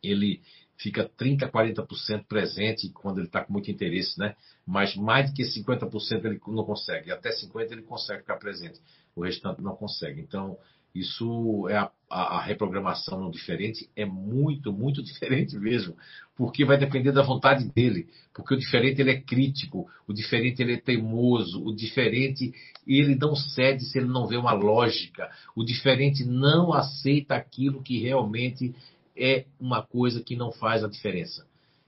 ele 0.02 0.42
fica 0.76 1.08
30%, 1.08 1.50
40% 1.50 2.24
presente 2.26 2.88
quando 2.90 3.18
ele 3.18 3.26
está 3.26 3.44
com 3.44 3.52
muito 3.52 3.70
interesse, 3.70 4.18
né? 4.18 4.36
Mas 4.66 4.94
mais 4.94 5.30
do 5.30 5.34
que 5.34 5.42
50% 5.42 6.24
ele 6.24 6.40
não 6.46 6.64
consegue. 6.64 7.10
Até 7.10 7.30
50% 7.30 7.72
ele 7.72 7.82
consegue 7.82 8.20
ficar 8.20 8.36
presente. 8.36 8.80
O 9.16 9.24
restante 9.24 9.60
não 9.60 9.74
consegue. 9.74 10.20
Então, 10.20 10.56
isso 10.94 11.68
é 11.68 11.76
a, 11.76 11.90
a, 12.08 12.36
a, 12.36 12.42
reprogramação 12.42 13.20
no 13.20 13.30
diferente 13.30 13.88
é 13.94 14.04
muito, 14.04 14.72
muito 14.72 15.02
diferente 15.04 15.56
mesmo, 15.56 15.96
porque 16.36 16.64
vai 16.64 16.78
depender 16.78 17.12
da 17.12 17.22
vontade 17.22 17.64
dele, 17.72 18.08
porque 18.34 18.54
o 18.54 18.58
diferente 18.58 19.00
ele 19.00 19.10
é 19.10 19.20
crítico, 19.20 19.88
o 20.06 20.12
diferente 20.12 20.62
ele 20.62 20.74
é 20.74 20.80
teimoso, 20.80 21.62
o 21.64 21.74
diferente 21.74 22.52
ele 22.86 23.14
não 23.14 23.34
cede 23.34 23.84
se 23.84 23.98
ele 23.98 24.08
não 24.08 24.26
vê 24.26 24.36
uma 24.36 24.52
lógica, 24.52 25.30
o 25.54 25.64
diferente 25.64 26.24
não 26.24 26.72
aceita 26.72 27.34
aquilo 27.34 27.82
que 27.82 27.98
realmente 27.98 28.74
é 29.16 29.44
uma 29.60 29.82
coisa 29.82 30.22
que 30.22 30.36
não 30.36 30.52
faz 30.52 30.84
a 30.84 30.88
diferença. 30.88 31.46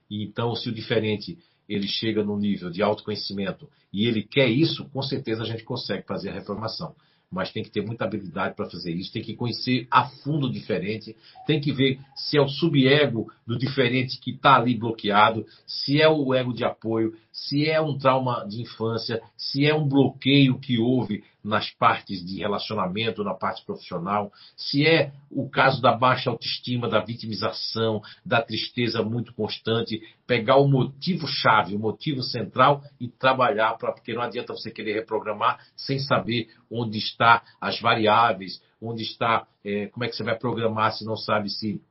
E 0.09 0.23
então, 0.23 0.53
se 0.55 0.69
o 0.69 0.73
diferente 0.73 1.37
ele 1.67 1.87
chega 1.87 2.23
no 2.23 2.37
nível 2.37 2.69
de 2.69 2.81
autoconhecimento 2.83 3.69
e 3.93 4.05
ele 4.05 4.23
quer 4.23 4.49
isso, 4.49 4.85
com 4.89 5.01
certeza 5.01 5.43
a 5.43 5.45
gente 5.45 5.63
consegue 5.63 6.05
fazer 6.05 6.29
a 6.29 6.33
reprogramação 6.33 6.93
mas 7.31 7.51
tem 7.51 7.63
que 7.63 7.71
ter 7.71 7.81
muita 7.81 8.03
habilidade 8.03 8.55
para 8.55 8.69
fazer 8.69 8.91
isso, 8.91 9.13
tem 9.13 9.21
que 9.21 9.35
conhecer 9.35 9.87
a 9.89 10.05
fundo 10.05 10.47
o 10.47 10.51
diferente, 10.51 11.15
tem 11.47 11.61
que 11.61 11.71
ver 11.71 11.99
se 12.15 12.37
é 12.37 12.41
o 12.41 12.49
subego 12.49 13.31
do 13.47 13.57
diferente 13.57 14.19
que 14.19 14.31
está 14.31 14.57
ali 14.57 14.77
bloqueado, 14.77 15.45
se 15.65 16.01
é 16.01 16.09
o 16.09 16.33
ego 16.33 16.53
de 16.53 16.65
apoio, 16.65 17.13
se 17.31 17.69
é 17.69 17.79
um 17.79 17.97
trauma 17.97 18.45
de 18.47 18.61
infância, 18.61 19.21
se 19.37 19.65
é 19.65 19.73
um 19.73 19.87
bloqueio 19.87 20.59
que 20.59 20.77
houve 20.77 21.23
nas 21.43 21.69
partes 21.71 22.23
de 22.25 22.39
relacionamento, 22.39 23.23
na 23.23 23.33
parte 23.33 23.65
profissional, 23.65 24.31
se 24.55 24.85
é 24.85 25.11
o 25.29 25.49
caso 25.49 25.81
da 25.81 25.91
baixa 25.91 26.29
autoestima, 26.29 26.87
da 26.87 26.99
vitimização, 26.99 28.01
da 28.25 28.41
tristeza 28.41 29.01
muito 29.01 29.33
constante, 29.33 30.01
pegar 30.27 30.57
o 30.57 30.67
motivo 30.67 31.27
chave, 31.27 31.75
o 31.75 31.79
motivo 31.79 32.21
central 32.21 32.83
e 32.99 33.07
trabalhar 33.07 33.77
para 33.77 33.91
porque 33.91 34.13
não 34.13 34.21
adianta 34.21 34.53
você 34.53 34.69
querer 34.69 34.93
reprogramar 34.93 35.59
sem 35.75 35.99
saber 35.99 36.49
onde 36.69 36.97
está 36.97 37.43
as 37.59 37.79
variáveis, 37.79 38.61
onde 38.81 39.03
está 39.03 39.47
é, 39.63 39.87
como 39.87 40.03
é 40.03 40.07
que 40.07 40.15
você 40.15 40.23
vai 40.23 40.37
programar 40.37 40.93
se 40.93 41.05
não 41.05 41.15
sabe 41.15 41.49
se 41.49 41.81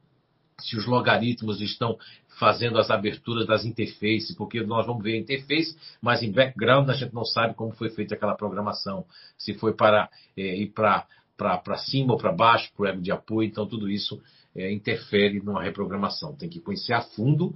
se 0.61 0.77
os 0.77 0.87
logaritmos 0.87 1.61
estão 1.61 1.97
fazendo 2.39 2.79
as 2.79 2.91
aberturas 2.91 3.47
das 3.47 3.65
interfaces, 3.65 4.35
porque 4.35 4.63
nós 4.63 4.87
vamos 4.87 5.03
ver 5.03 5.15
a 5.15 5.19
interface, 5.19 5.77
mas 6.01 6.23
em 6.23 6.31
background 6.31 6.89
a 6.89 6.95
gente 6.95 7.15
não 7.15 7.25
sabe 7.25 7.55
como 7.55 7.73
foi 7.73 7.91
feita 7.91 8.15
aquela 8.15 8.35
programação, 8.35 9.05
se 9.37 9.55
foi 9.55 9.75
para 9.75 10.09
é, 10.37 10.57
ir 10.57 10.73
para 10.73 11.77
cima 11.77 12.13
ou 12.13 12.19
para 12.19 12.33
baixo, 12.33 12.71
para 12.77 12.83
o 12.83 12.87
ego 12.87 13.03
de 13.03 13.13
apoio, 13.13 13.49
então 13.49 13.67
tudo 13.67 13.91
isso 13.91 14.21
é, 14.55 14.73
interfere 14.73 15.41
numa 15.41 15.63
reprogramação. 15.63 16.35
Tem 16.35 16.49
que 16.49 16.61
conhecer 16.61 16.93
a 16.93 17.03
fundo 17.03 17.55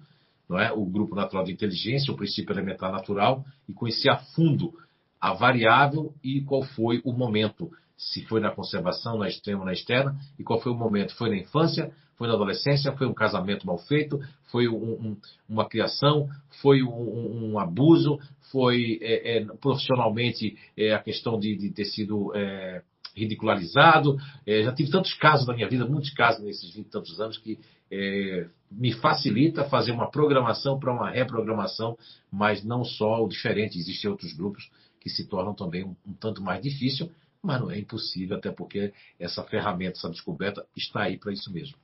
não 0.49 0.59
é, 0.59 0.73
o 0.73 0.85
grupo 0.85 1.15
natural 1.15 1.45
de 1.45 1.53
inteligência, 1.53 2.13
o 2.13 2.17
princípio 2.17 2.53
elementar 2.53 2.93
natural, 2.93 3.45
e 3.69 3.73
conhecer 3.73 4.11
a 4.11 4.17
fundo 4.17 4.75
a 5.21 5.33
variável 5.33 6.15
e 6.23 6.43
qual 6.43 6.63
foi 6.63 7.01
o 7.05 7.13
momento 7.13 7.71
se 7.97 8.25
foi 8.27 8.41
na 8.41 8.51
conservação, 8.51 9.19
na 9.19 9.29
extrema 9.29 9.65
na 9.65 9.73
externa, 9.73 10.17
e 10.39 10.43
qual 10.43 10.61
foi 10.61 10.73
o 10.73 10.75
momento. 10.75 11.15
Foi 11.15 11.31
na 11.31 11.37
infância, 11.37 11.93
foi 12.17 12.29
na 12.29 12.35
adolescência, 12.35 12.93
foi 12.93 13.07
um 13.07 13.15
casamento 13.15 13.67
mal 13.67 13.79
feito, 13.79 14.21
foi 14.51 14.69
um, 14.69 14.77
um, 14.77 15.17
uma 15.49 15.69
criação, 15.69 16.29
foi 16.63 16.83
um, 16.83 17.53
um 17.53 17.59
abuso, 17.59 18.19
foi 18.51 18.99
é, 19.03 19.39
é, 19.39 19.45
profissionalmente 19.61 20.57
é, 20.77 20.95
a 20.95 20.99
questão 20.99 21.39
de, 21.39 21.57
de 21.57 21.71
ter 21.71 21.87
sido 21.87 22.33
é, 22.35 22.83
ridicularizado. 23.17 24.17
É, 24.47 24.63
já 24.63 24.73
tive 24.73 24.91
tantos 24.91 25.15
casos 25.15 25.47
na 25.47 25.55
minha 25.55 25.69
vida, 25.69 25.87
muitos 25.87 26.11
casos 26.11 26.45
nesses 26.45 26.73
20 26.75 26.87
e 26.87 26.91
tantos 26.91 27.21
anos, 27.21 27.39
que 27.39 27.59
é, 27.91 28.47
me 28.71 28.93
facilita 28.93 29.65
fazer 29.65 29.93
uma 29.93 30.11
programação 30.11 30.79
para 30.79 30.93
uma 30.93 31.11
reprogramação, 31.11 31.97
mas 32.31 32.65
não 32.65 32.85
só 32.85 33.23
o 33.23 33.29
diferente, 33.29 33.79
existem 33.79 34.11
outros 34.11 34.33
grupos 34.33 34.71
que 35.01 35.11
se 35.11 35.27
tornam 35.27 35.55
também 35.55 35.85
um, 35.85 35.95
um 36.07 36.13
tanto 36.15 36.43
mais 36.43 36.63
difícil, 36.63 37.11
mas 37.43 37.61
não 37.61 37.71
é 37.71 37.79
impossível, 37.79 38.39
até 38.39 38.51
porque 38.51 38.93
essa 39.21 39.43
ferramenta, 39.45 39.99
essa 39.99 40.09
descoberta 40.09 40.65
está 40.75 41.03
aí 41.03 41.19
para 41.19 41.33
isso 41.33 41.53
mesmo. 41.53 41.77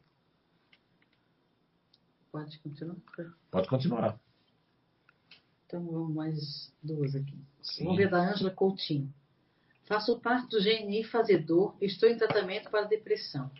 Pode 2.32 2.58
continuar? 2.60 2.96
Pode 3.50 3.68
continuar. 3.68 4.20
Então 5.66 5.84
vamos 5.84 6.14
mais 6.14 6.72
duas 6.82 7.14
aqui. 7.14 7.38
Sim. 7.62 7.84
Vamos 7.84 7.98
ver 7.98 8.10
da 8.10 8.18
Ângela 8.18 8.50
Coutinho. 8.50 9.12
Faço 9.86 10.18
parte 10.20 10.50
do 10.50 10.62
GNI 10.62 11.04
Fazedor, 11.04 11.74
estou 11.80 12.08
em 12.08 12.16
tratamento 12.16 12.70
para 12.70 12.86
depressão. 12.86 13.50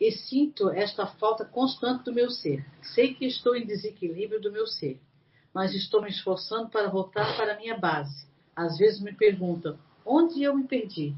E 0.00 0.10
sinto 0.10 0.70
esta 0.70 1.06
falta 1.06 1.44
constante 1.44 2.04
do 2.04 2.12
meu 2.12 2.28
ser. 2.30 2.66
Sei 2.82 3.14
que 3.14 3.24
estou 3.24 3.54
em 3.54 3.64
desequilíbrio 3.64 4.40
do 4.40 4.50
meu 4.50 4.66
ser, 4.66 5.00
mas 5.52 5.72
estou 5.74 6.02
me 6.02 6.10
esforçando 6.10 6.68
para 6.68 6.90
voltar 6.90 7.36
para 7.36 7.54
a 7.54 7.56
minha 7.56 7.78
base. 7.78 8.26
Às 8.56 8.78
vezes 8.78 9.00
me 9.00 9.14
perguntam, 9.14 9.78
Onde 10.04 10.42
eu 10.42 10.54
me 10.54 10.64
perdi? 10.64 11.14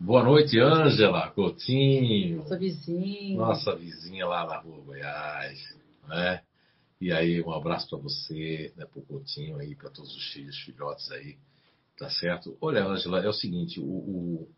Boa 0.00 0.22
noite, 0.22 0.56
Ângela 0.60 1.28
Coutinho. 1.32 2.36
Nossa 2.36 2.56
vizinha. 2.56 3.36
Nossa 3.36 3.74
vizinha 3.74 4.26
lá 4.26 4.46
na 4.46 4.58
rua 4.58 4.80
Goiás. 4.80 5.76
Né? 6.06 6.40
E 7.00 7.12
aí, 7.12 7.42
um 7.42 7.52
abraço 7.52 7.90
para 7.90 7.98
você, 7.98 8.72
né, 8.76 8.86
para 8.86 9.00
o 9.00 9.04
Coutinho 9.04 9.58
aí, 9.58 9.74
para 9.74 9.90
todos 9.90 10.14
os 10.14 10.32
filhos, 10.32 10.56
filhotes 10.60 11.10
aí. 11.10 11.36
Tá 11.98 12.08
certo? 12.08 12.56
Olha, 12.60 12.84
Ângela, 12.86 13.24
é 13.24 13.28
o 13.28 13.32
seguinte, 13.32 13.80
o, 13.80 13.84
o, 13.84 14.48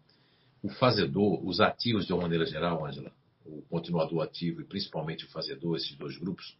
o 0.62 0.68
fazedor, 0.68 1.43
os 1.43 1.59
ativos 1.59 2.07
de 2.07 2.12
uma 2.12 2.22
maneira 2.22 2.45
geral, 2.45 2.84
Ângela, 2.84 3.11
o 3.47 3.62
continuador 3.62 4.22
ativo 4.22 4.61
e 4.61 4.64
principalmente 4.64 5.24
o 5.24 5.30
fazedor, 5.30 5.74
esses 5.74 5.97
dois 5.97 6.18
grupos, 6.18 6.55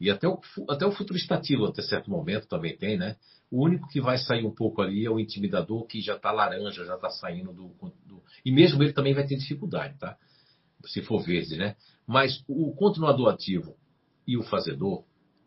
e 0.00 0.10
até 0.10 0.28
o, 0.28 0.40
até 0.68 0.84
o 0.84 0.92
futurista 0.92 1.34
ativo, 1.34 1.66
até 1.66 1.82
certo 1.82 2.10
momento, 2.10 2.48
também 2.48 2.76
tem, 2.76 2.96
né? 2.96 3.16
O 3.50 3.64
único 3.64 3.88
que 3.88 4.00
vai 4.00 4.18
sair 4.18 4.44
um 4.44 4.54
pouco 4.54 4.82
ali 4.82 5.04
é 5.04 5.10
o 5.10 5.20
intimidador, 5.20 5.86
que 5.86 6.00
já 6.00 6.16
está 6.16 6.32
laranja, 6.32 6.84
já 6.84 6.96
está 6.96 7.08
saindo 7.10 7.52
do, 7.52 7.68
do, 8.04 8.22
E 8.44 8.50
mesmo 8.50 8.82
ele 8.82 8.92
também 8.92 9.14
vai 9.14 9.26
ter 9.26 9.36
dificuldade, 9.36 9.96
tá? 9.98 10.16
Se 10.86 11.02
for 11.02 11.22
verde, 11.22 11.56
né? 11.56 11.76
Mas 12.06 12.42
o 12.48 12.74
continuador 12.74 13.32
ativo 13.32 13.76
e 14.26 14.36
o 14.36 14.42
fazedor, 14.42 15.04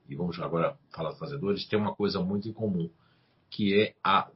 e 0.08 0.16
vamos 0.16 0.40
agora 0.40 0.78
falar 0.96 1.12
do 1.12 1.18
fazedor, 1.18 1.52
eles 1.52 1.68
têm 1.68 1.80
uma 1.80 1.94
coisa 1.94 2.20
muito 2.22 2.48
em 2.48 2.54
comum, 2.54 2.90
que 3.50 3.74
é 3.80 3.94
a 4.04 4.30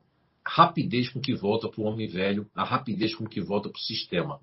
rapidez 0.45 1.09
com 1.09 1.21
que 1.21 1.33
volta 1.33 1.69
para 1.69 1.81
o 1.81 1.85
homem 1.85 2.07
velho, 2.07 2.49
a 2.53 2.63
rapidez 2.63 3.15
com 3.15 3.25
que 3.25 3.39
volta 3.39 3.69
para 3.69 3.77
o 3.77 3.81
sistema, 3.81 4.41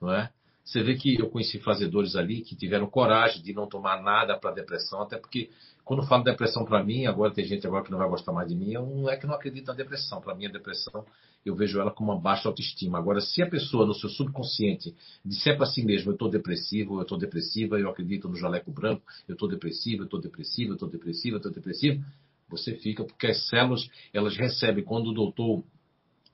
não 0.00 0.12
é? 0.12 0.32
Você 0.64 0.82
vê 0.82 0.94
que 0.96 1.20
eu 1.20 1.28
conheci 1.28 1.58
fazedores 1.58 2.16
ali 2.16 2.40
que 2.40 2.56
tiveram 2.56 2.88
coragem 2.88 3.42
de 3.42 3.52
não 3.52 3.68
tomar 3.68 4.02
nada 4.02 4.38
para 4.38 4.50
depressão, 4.50 5.02
até 5.02 5.18
porque 5.18 5.50
quando 5.84 6.06
falo 6.06 6.24
depressão 6.24 6.64
para 6.64 6.82
mim, 6.82 7.04
agora 7.04 7.34
tem 7.34 7.44
gente 7.44 7.66
agora 7.66 7.84
que 7.84 7.90
não 7.90 7.98
vai 7.98 8.08
gostar 8.08 8.32
mais 8.32 8.48
de 8.48 8.54
mim, 8.54 8.72
eu 8.72 8.86
não 8.86 9.10
é 9.10 9.16
que 9.18 9.26
não 9.26 9.34
acredito 9.34 9.66
na 9.66 9.74
depressão. 9.74 10.22
Para 10.22 10.34
mim, 10.34 10.46
a 10.46 10.50
depressão, 10.50 11.04
eu 11.44 11.54
vejo 11.54 11.78
ela 11.78 11.90
como 11.90 12.10
uma 12.10 12.18
baixa 12.18 12.48
autoestima. 12.48 12.96
Agora, 12.96 13.20
se 13.20 13.42
a 13.42 13.50
pessoa 13.50 13.84
no 13.84 13.92
seu 13.92 14.08
subconsciente 14.08 14.94
disser 15.22 15.54
para 15.58 15.66
si 15.66 15.84
mesmo, 15.84 16.10
eu 16.10 16.14
estou 16.14 16.30
depressivo, 16.30 16.96
eu 16.96 17.02
estou 17.02 17.18
depressiva, 17.18 17.78
eu 17.78 17.90
acredito 17.90 18.26
no 18.26 18.36
jaleco 18.36 18.72
branco, 18.72 19.02
eu 19.28 19.34
estou 19.34 19.46
depressivo, 19.46 20.02
eu 20.02 20.04
estou 20.06 20.20
depressivo, 20.20 20.70
eu 20.70 20.74
estou 20.74 20.88
depressivo, 20.88 21.34
eu 21.34 21.38
estou 21.38 21.52
depressivo, 21.52 22.02
você 22.48 22.74
fica, 22.76 23.04
porque 23.04 23.26
as 23.26 23.46
células, 23.48 23.86
elas 24.14 24.34
recebem, 24.34 24.82
quando 24.82 25.08
o 25.08 25.12
doutor 25.12 25.62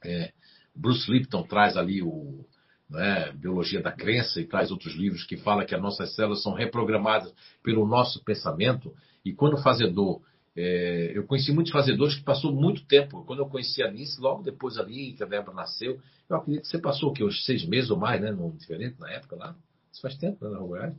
é, 0.04 0.32
Bruce 0.72 1.10
Lipton 1.10 1.42
traz 1.42 1.76
ali 1.76 2.00
o, 2.00 2.44
né, 2.90 3.32
Biologia 3.32 3.80
da 3.80 3.92
Crença 3.92 4.40
e 4.40 4.46
traz 4.46 4.70
outros 4.70 4.94
livros 4.94 5.24
que 5.24 5.36
fala 5.36 5.64
que 5.64 5.74
as 5.74 5.80
nossas 5.80 6.14
células 6.14 6.42
são 6.42 6.52
reprogramadas 6.52 7.32
pelo 7.62 7.86
nosso 7.86 8.22
pensamento. 8.24 8.92
E 9.24 9.32
quando 9.32 9.56
fazedor, 9.62 10.20
é, 10.56 11.12
eu 11.14 11.24
conheci 11.24 11.52
muitos 11.52 11.72
fazedores 11.72 12.16
que 12.16 12.24
passou 12.24 12.52
muito 12.52 12.84
tempo. 12.86 13.24
Quando 13.24 13.38
eu 13.38 13.46
conheci 13.46 13.82
a 13.82 13.88
Anice, 13.88 14.20
logo 14.20 14.42
depois 14.42 14.76
ali 14.76 15.12
que 15.12 15.22
a 15.22 15.26
Débora 15.26 15.54
nasceu, 15.54 16.00
eu 16.28 16.36
acredito 16.36 16.62
que 16.62 16.68
você 16.68 16.78
passou 16.78 17.10
o 17.10 17.12
quê? 17.12 17.22
Uns 17.22 17.44
seis 17.44 17.64
meses 17.64 17.90
ou 17.90 17.96
mais, 17.96 18.20
né? 18.20 18.32
Não 18.32 18.50
diferente 18.50 18.98
na 18.98 19.10
época 19.10 19.36
lá. 19.36 19.54
Isso 19.92 20.02
faz 20.02 20.16
tempo, 20.16 20.44
né, 20.44 20.50
na 20.50 20.58
Goiás. 20.58 20.94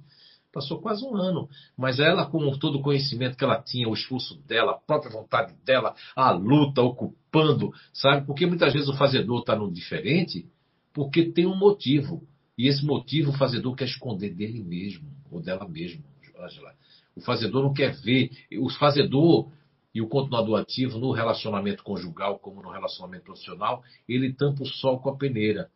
Passou 0.53 0.81
quase 0.81 1.03
um 1.05 1.15
ano. 1.15 1.49
Mas 1.77 1.99
ela, 1.99 2.26
com 2.26 2.57
todo 2.57 2.80
o 2.80 2.81
conhecimento 2.81 3.38
que 3.38 3.43
ela 3.43 3.61
tinha, 3.61 3.88
o 3.88 3.93
esforço 3.93 4.38
dela, 4.43 4.73
a 4.73 4.77
própria 4.77 5.11
vontade 5.11 5.53
dela, 5.65 5.95
a 6.15 6.31
luta, 6.31 6.81
ocupando, 6.81 7.73
sabe? 7.93 8.26
Porque 8.26 8.45
muitas 8.45 8.73
vezes 8.73 8.89
o 8.89 8.97
fazedor 8.97 9.39
está 9.39 9.55
no 9.55 9.72
diferente 9.72 10.45
porque 10.93 11.31
tem 11.31 11.45
um 11.45 11.55
motivo. 11.55 12.22
E 12.57 12.68
esse 12.68 12.85
motivo 12.85 13.31
o 13.31 13.38
fazedor 13.38 13.76
quer 13.76 13.85
esconder 13.85 14.34
dele 14.34 14.61
mesmo, 14.63 15.07
ou 15.31 15.41
dela 15.41 15.68
mesma, 15.68 16.03
Angela. 16.39 16.73
O 17.15 17.22
fazedor 17.22 17.63
não 17.63 17.73
quer 17.73 17.93
ver. 18.01 18.31
O 18.59 18.69
fazedor 18.69 19.51
e 19.93 20.01
o 20.01 20.07
continuador 20.07 20.59
ativo 20.59 20.97
no 20.97 21.11
relacionamento 21.11 21.84
conjugal, 21.84 22.39
como 22.39 22.61
no 22.61 22.69
relacionamento 22.69 23.26
profissional, 23.26 23.84
ele 24.07 24.34
tampa 24.34 24.63
o 24.63 24.65
sol 24.65 24.99
com 24.99 25.09
a 25.09 25.18
peneira. 25.18 25.69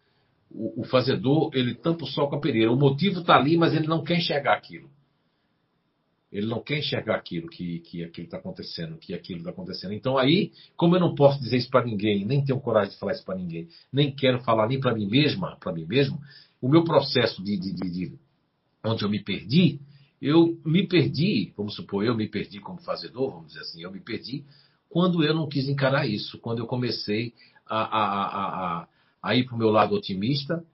O, 0.49 0.81
o 0.81 0.83
fazedor, 0.85 1.49
ele 1.53 1.75
tampa 1.75 2.05
o 2.05 2.07
sol 2.07 2.29
com 2.29 2.35
a 2.35 2.39
peneira. 2.39 2.71
O 2.71 2.77
motivo 2.77 3.19
está 3.19 3.35
ali, 3.35 3.57
mas 3.57 3.73
ele 3.73 3.87
não 3.87 4.03
quer 4.03 4.17
enxergar 4.17 4.53
aquilo. 4.53 4.89
Ele 6.35 6.47
não 6.47 6.61
quer 6.61 6.79
enxergar 6.79 7.15
aquilo 7.15 7.47
que, 7.47 7.79
que 7.79 8.03
aquilo 8.03 8.25
está 8.25 8.37
acontecendo, 8.37 8.97
que 8.97 9.13
aquilo 9.13 9.39
está 9.39 9.51
acontecendo. 9.51 9.93
Então 9.93 10.17
aí, 10.17 10.51
como 10.75 10.93
eu 10.97 10.99
não 10.99 11.15
posso 11.15 11.39
dizer 11.39 11.55
isso 11.55 11.69
para 11.69 11.85
ninguém, 11.85 12.25
nem 12.25 12.43
tenho 12.43 12.59
coragem 12.59 12.91
de 12.91 12.99
falar 12.99 13.13
isso 13.13 13.23
para 13.23 13.35
ninguém, 13.35 13.69
nem 13.91 14.13
quero 14.13 14.43
falar 14.43 14.67
nem 14.67 14.77
para 14.77 14.93
mim 14.93 15.07
mesma, 15.07 15.55
para 15.55 15.71
mim 15.71 15.85
mesmo, 15.85 16.19
o 16.61 16.67
meu 16.67 16.83
processo 16.83 17.41
de, 17.41 17.57
de, 17.57 17.71
de, 17.71 17.89
de, 17.89 18.19
onde 18.83 19.03
eu 19.05 19.09
me 19.09 19.23
perdi, 19.23 19.79
eu 20.21 20.59
me 20.65 20.85
perdi, 20.85 21.53
vamos 21.55 21.73
supor, 21.73 22.03
eu 22.03 22.13
me 22.13 22.27
perdi 22.27 22.59
como 22.59 22.81
fazedor, 22.81 23.31
vamos 23.31 23.47
dizer 23.47 23.61
assim, 23.61 23.81
eu 23.81 23.91
me 23.91 24.01
perdi 24.01 24.43
quando 24.89 25.23
eu 25.23 25.33
não 25.33 25.47
quis 25.47 25.69
encarar 25.69 26.05
isso, 26.05 26.37
quando 26.39 26.59
eu 26.59 26.67
comecei 26.67 27.33
a, 27.65 27.77
a, 27.77 28.81
a, 28.81 28.87
a 29.23 29.35
ir 29.35 29.45
para 29.45 29.55
o 29.55 29.57
meu 29.57 29.69
lado 29.69 29.95
otimista, 29.95 30.65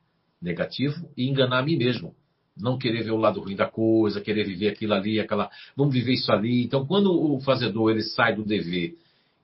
negativo, 0.41 1.07
e 1.15 1.29
enganar 1.29 1.59
a 1.59 1.63
mim 1.63 1.77
mesmo. 1.77 2.15
Não 2.57 2.77
querer 2.77 3.03
ver 3.03 3.11
o 3.11 3.17
lado 3.17 3.39
ruim 3.39 3.55
da 3.55 3.67
coisa, 3.67 4.21
querer 4.21 4.45
viver 4.45 4.69
aquilo 4.69 4.93
ali, 4.93 5.19
aquela. 5.19 5.49
Vamos 5.75 5.93
viver 5.93 6.13
isso 6.13 6.31
ali. 6.31 6.63
Então, 6.63 6.85
quando 6.85 7.11
o 7.11 7.39
fazedor 7.39 7.91
ele 7.91 8.03
sai 8.03 8.35
do 8.35 8.43
dever, 8.43 8.95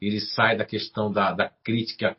ele 0.02 0.20
sai 0.20 0.58
da 0.58 0.66
questão 0.66 1.12
da, 1.12 1.32
da 1.32 1.50
crítica 1.64 2.16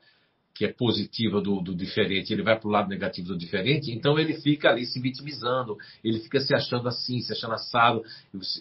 que 0.58 0.64
é 0.64 0.72
positiva 0.72 1.40
do, 1.40 1.60
do 1.60 1.72
diferente, 1.72 2.32
ele 2.32 2.42
vai 2.42 2.58
para 2.58 2.66
o 2.66 2.70
lado 2.72 2.88
negativo 2.88 3.28
do 3.28 3.38
diferente, 3.38 3.92
então 3.92 4.18
ele 4.18 4.34
fica 4.40 4.68
ali 4.68 4.84
se 4.86 5.00
vitimizando, 5.00 5.76
ele 6.02 6.18
fica 6.18 6.40
se 6.40 6.52
achando 6.52 6.88
assim, 6.88 7.20
se 7.20 7.32
achando 7.32 7.54
assado, 7.54 8.02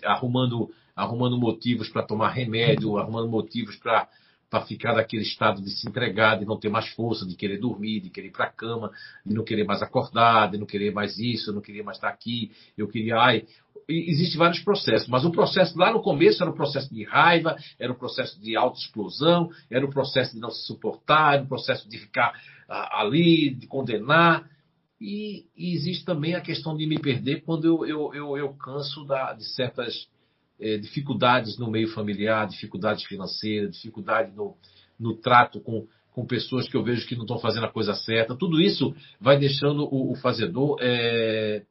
arrumando, 0.03 0.69
arrumando 0.95 1.39
motivos 1.39 1.89
para 1.89 2.03
tomar 2.03 2.29
remédio, 2.29 2.99
arrumando 2.99 3.27
motivos 3.27 3.75
para 3.77 4.07
para 4.49 4.65
ficar 4.65 4.93
naquele 4.93 5.23
estado 5.23 5.61
de 5.61 5.69
se 5.69 5.87
entregar, 5.87 6.39
de 6.39 6.45
não 6.45 6.57
ter 6.57 6.69
mais 6.69 6.87
força, 6.89 7.25
de 7.25 7.35
querer 7.35 7.59
dormir, 7.59 7.99
de 7.99 8.09
querer 8.09 8.27
ir 8.27 8.31
para 8.31 8.45
a 8.45 8.51
cama, 8.51 8.91
de 9.25 9.33
não 9.33 9.43
querer 9.43 9.65
mais 9.65 9.81
acordar, 9.81 10.49
de 10.49 10.57
não 10.57 10.65
querer 10.65 10.93
mais 10.93 11.17
isso, 11.19 11.49
eu 11.49 11.53
não 11.53 11.61
queria 11.61 11.83
mais 11.83 11.97
estar 11.97 12.09
aqui, 12.09 12.51
eu 12.77 12.87
queria, 12.87 13.17
ai. 13.17 13.45
Existem 13.89 14.37
vários 14.37 14.59
processos, 14.59 15.07
mas 15.07 15.23
o 15.23 15.31
processo 15.31 15.77
lá 15.77 15.91
no 15.93 16.01
começo 16.01 16.43
era 16.43 16.51
o 16.51 16.55
processo 16.55 16.93
de 16.93 17.05
raiva, 17.05 17.55
era 17.79 17.91
o 17.91 17.95
processo 17.95 18.39
de 18.41 18.55
autoexplosão, 18.55 19.49
era 19.69 19.85
o 19.85 19.89
processo 19.89 20.33
de 20.33 20.39
não 20.39 20.49
se 20.49 20.65
suportar, 20.65 21.35
era 21.35 21.43
o 21.43 21.47
processo 21.47 21.87
de 21.87 21.97
ficar 21.97 22.33
ah, 22.67 23.01
ali, 23.01 23.53
de 23.53 23.65
condenar. 23.65 24.49
E, 24.99 25.45
e, 25.55 25.73
existe 25.73 26.03
também 26.03 26.35
a 26.35 26.41
questão 26.41 26.75
de 26.75 26.85
me 26.85 26.99
perder 26.99 27.43
quando 27.43 27.65
eu, 27.65 27.85
eu, 27.85 28.13
eu, 28.13 28.37
eu 28.37 28.53
canso 28.55 29.05
da, 29.05 29.31
de 29.31 29.45
certas 29.53 30.07
é, 30.59 30.77
dificuldades 30.77 31.57
no 31.57 31.69
meio 31.69 31.87
familiar, 31.89 32.47
dificuldades 32.47 33.03
financeiras, 33.03 33.75
dificuldade 33.75 34.35
no, 34.35 34.55
no 34.99 35.15
trato 35.15 35.59
com, 35.59 35.87
com 36.11 36.25
pessoas 36.25 36.67
que 36.67 36.75
eu 36.75 36.83
vejo 36.83 37.07
que 37.07 37.15
não 37.15 37.23
estão 37.23 37.39
fazendo 37.39 37.65
a 37.65 37.71
coisa 37.71 37.93
certa. 37.93 38.35
Tudo 38.35 38.59
isso 38.61 38.95
vai 39.19 39.37
deixando 39.37 39.83
o, 39.83 40.11
o 40.11 40.15
fazedor 40.15 40.77
é, 40.81 41.63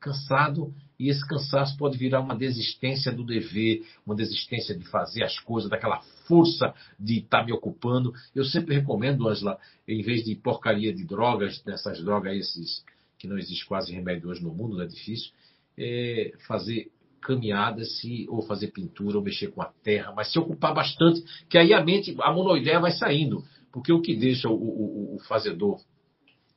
cansado 0.00 0.74
e 0.98 1.08
esse 1.08 1.26
cansaço 1.26 1.76
pode 1.76 1.98
virar 1.98 2.20
uma 2.20 2.36
desistência 2.36 3.10
do 3.10 3.24
dever, 3.24 3.84
uma 4.06 4.14
desistência 4.14 4.72
de 4.76 4.84
fazer 4.84 5.24
as 5.24 5.38
coisas, 5.40 5.68
daquela 5.68 6.00
força 6.28 6.72
de 6.98 7.18
estar 7.18 7.40
tá 7.40 7.44
me 7.44 7.52
ocupando. 7.52 8.12
Eu 8.34 8.44
sempre 8.44 8.74
recomendo, 8.74 9.28
Angela, 9.28 9.58
em 9.86 10.00
vez 10.00 10.24
de 10.24 10.34
porcaria 10.36 10.94
de 10.94 11.04
drogas, 11.04 11.60
dessas 11.62 12.02
drogas 12.04 12.36
esses 12.36 12.84
que 13.18 13.26
não 13.26 13.36
existe 13.36 13.66
quase 13.66 13.92
remédio 13.92 14.28
hoje 14.28 14.42
no 14.42 14.54
mundo, 14.54 14.76
não 14.76 14.84
é 14.84 14.86
difícil, 14.86 15.32
é 15.76 16.32
fazer 16.46 16.90
caminhadas 17.22 17.98
se, 17.98 18.26
ou 18.28 18.42
fazer 18.42 18.68
pintura, 18.68 19.16
ou 19.16 19.22
mexer 19.22 19.48
com 19.48 19.62
a 19.62 19.70
terra, 19.82 20.12
mas 20.14 20.30
se 20.30 20.38
ocupar 20.38 20.74
bastante, 20.74 21.22
que 21.48 21.56
aí 21.56 21.72
a 21.72 21.82
mente, 21.82 22.14
a 22.20 22.32
monoideia 22.32 22.80
vai 22.80 22.92
saindo. 22.92 23.42
Porque 23.72 23.92
o 23.92 24.02
que 24.02 24.14
deixa 24.14 24.48
o, 24.48 24.54
o, 24.54 25.16
o 25.16 25.18
fazedor 25.20 25.80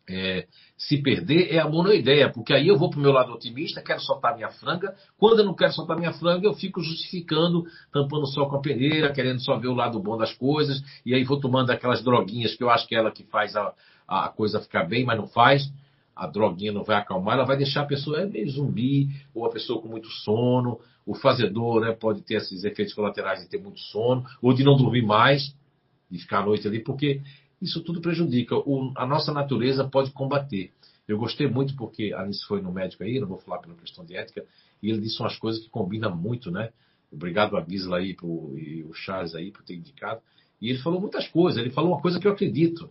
é, 0.07 0.45
se 0.77 1.01
perder 1.01 1.53
é 1.53 1.59
a 1.59 1.67
monoideia, 1.67 2.29
porque 2.31 2.53
aí 2.53 2.67
eu 2.67 2.77
vou 2.77 2.89
para 2.89 2.99
o 2.99 3.01
meu 3.01 3.11
lado 3.11 3.31
otimista, 3.31 3.81
quero 3.81 4.01
soltar 4.01 4.35
minha 4.35 4.49
franga. 4.49 4.93
Quando 5.17 5.39
eu 5.39 5.45
não 5.45 5.55
quero 5.55 5.71
soltar 5.73 5.97
minha 5.97 6.13
franga, 6.13 6.45
eu 6.45 6.53
fico 6.53 6.81
justificando, 6.81 7.63
tampando 7.91 8.27
só 8.27 8.45
com 8.45 8.57
a 8.57 8.61
peneira, 8.61 9.13
querendo 9.13 9.41
só 9.41 9.57
ver 9.57 9.67
o 9.67 9.73
lado 9.73 9.99
bom 9.99 10.17
das 10.17 10.33
coisas, 10.33 10.83
e 11.05 11.13
aí 11.13 11.23
vou 11.23 11.39
tomando 11.39 11.71
aquelas 11.71 12.03
droguinhas 12.03 12.55
que 12.55 12.63
eu 12.63 12.69
acho 12.69 12.87
que 12.87 12.95
é 12.95 12.99
ela 12.99 13.11
que 13.11 13.23
faz 13.23 13.55
a, 13.55 13.73
a 14.07 14.29
coisa 14.29 14.59
ficar 14.59 14.83
bem, 14.83 15.05
mas 15.05 15.17
não 15.17 15.27
faz 15.27 15.71
a 16.15 16.27
droguinha 16.27 16.71
não 16.71 16.83
vai 16.83 16.95
acalmar, 16.95 17.35
ela 17.35 17.45
vai 17.45 17.57
deixar 17.57 17.81
a 17.81 17.85
pessoa 17.85 18.21
é 18.21 18.25
meio 18.25 18.49
zumbi, 18.49 19.09
ou 19.33 19.45
a 19.45 19.49
pessoa 19.49 19.81
com 19.81 19.87
muito 19.87 20.07
sono. 20.07 20.79
O 21.05 21.13
fazedor 21.13 21.81
né, 21.81 21.91
pode 21.91 22.21
ter 22.21 22.35
esses 22.35 22.63
efeitos 22.63 22.93
colaterais 22.93 23.41
de 23.41 23.49
ter 23.49 23.61
muito 23.61 23.79
sono, 23.79 24.25
ou 24.41 24.53
de 24.53 24.63
não 24.63 24.77
dormir 24.77 25.03
mais, 25.03 25.55
de 26.09 26.17
ficar 26.19 26.39
à 26.39 26.45
noite 26.45 26.67
ali, 26.67 26.79
porque 26.79 27.21
isso 27.61 27.83
tudo 27.83 28.01
prejudica. 28.01 28.55
O, 28.55 28.91
a 28.95 29.05
nossa 29.05 29.33
natureza 29.33 29.83
pode 29.83 30.11
combater. 30.11 30.71
Eu 31.07 31.17
gostei 31.17 31.47
muito 31.47 31.75
porque 31.75 32.13
a 32.13 32.21
Alice 32.21 32.43
foi 32.45 32.61
no 32.61 32.71
médico 32.71 33.03
aí, 33.03 33.19
não 33.19 33.27
vou 33.27 33.37
falar 33.37 33.59
pela 33.59 33.75
questão 33.75 34.05
de 34.05 34.15
ética, 34.15 34.43
e 34.81 34.89
ele 34.89 35.01
disse 35.01 35.19
umas 35.19 35.37
coisas 35.37 35.61
que 35.61 35.69
combinam 35.69 36.15
muito, 36.15 36.49
né? 36.49 36.71
Obrigado 37.11 37.55
a 37.55 37.63
Gisela 37.63 37.97
aí 37.97 38.13
pro, 38.13 38.57
e 38.57 38.83
o 38.83 38.93
Charles 38.93 39.35
aí 39.35 39.51
por 39.51 39.63
ter 39.63 39.75
indicado. 39.75 40.21
E 40.61 40.69
ele 40.69 40.79
falou 40.79 40.99
muitas 40.99 41.27
coisas. 41.27 41.61
Ele 41.61 41.69
falou 41.69 41.91
uma 41.91 42.01
coisa 42.01 42.19
que 42.19 42.27
eu 42.27 42.31
acredito. 42.31 42.89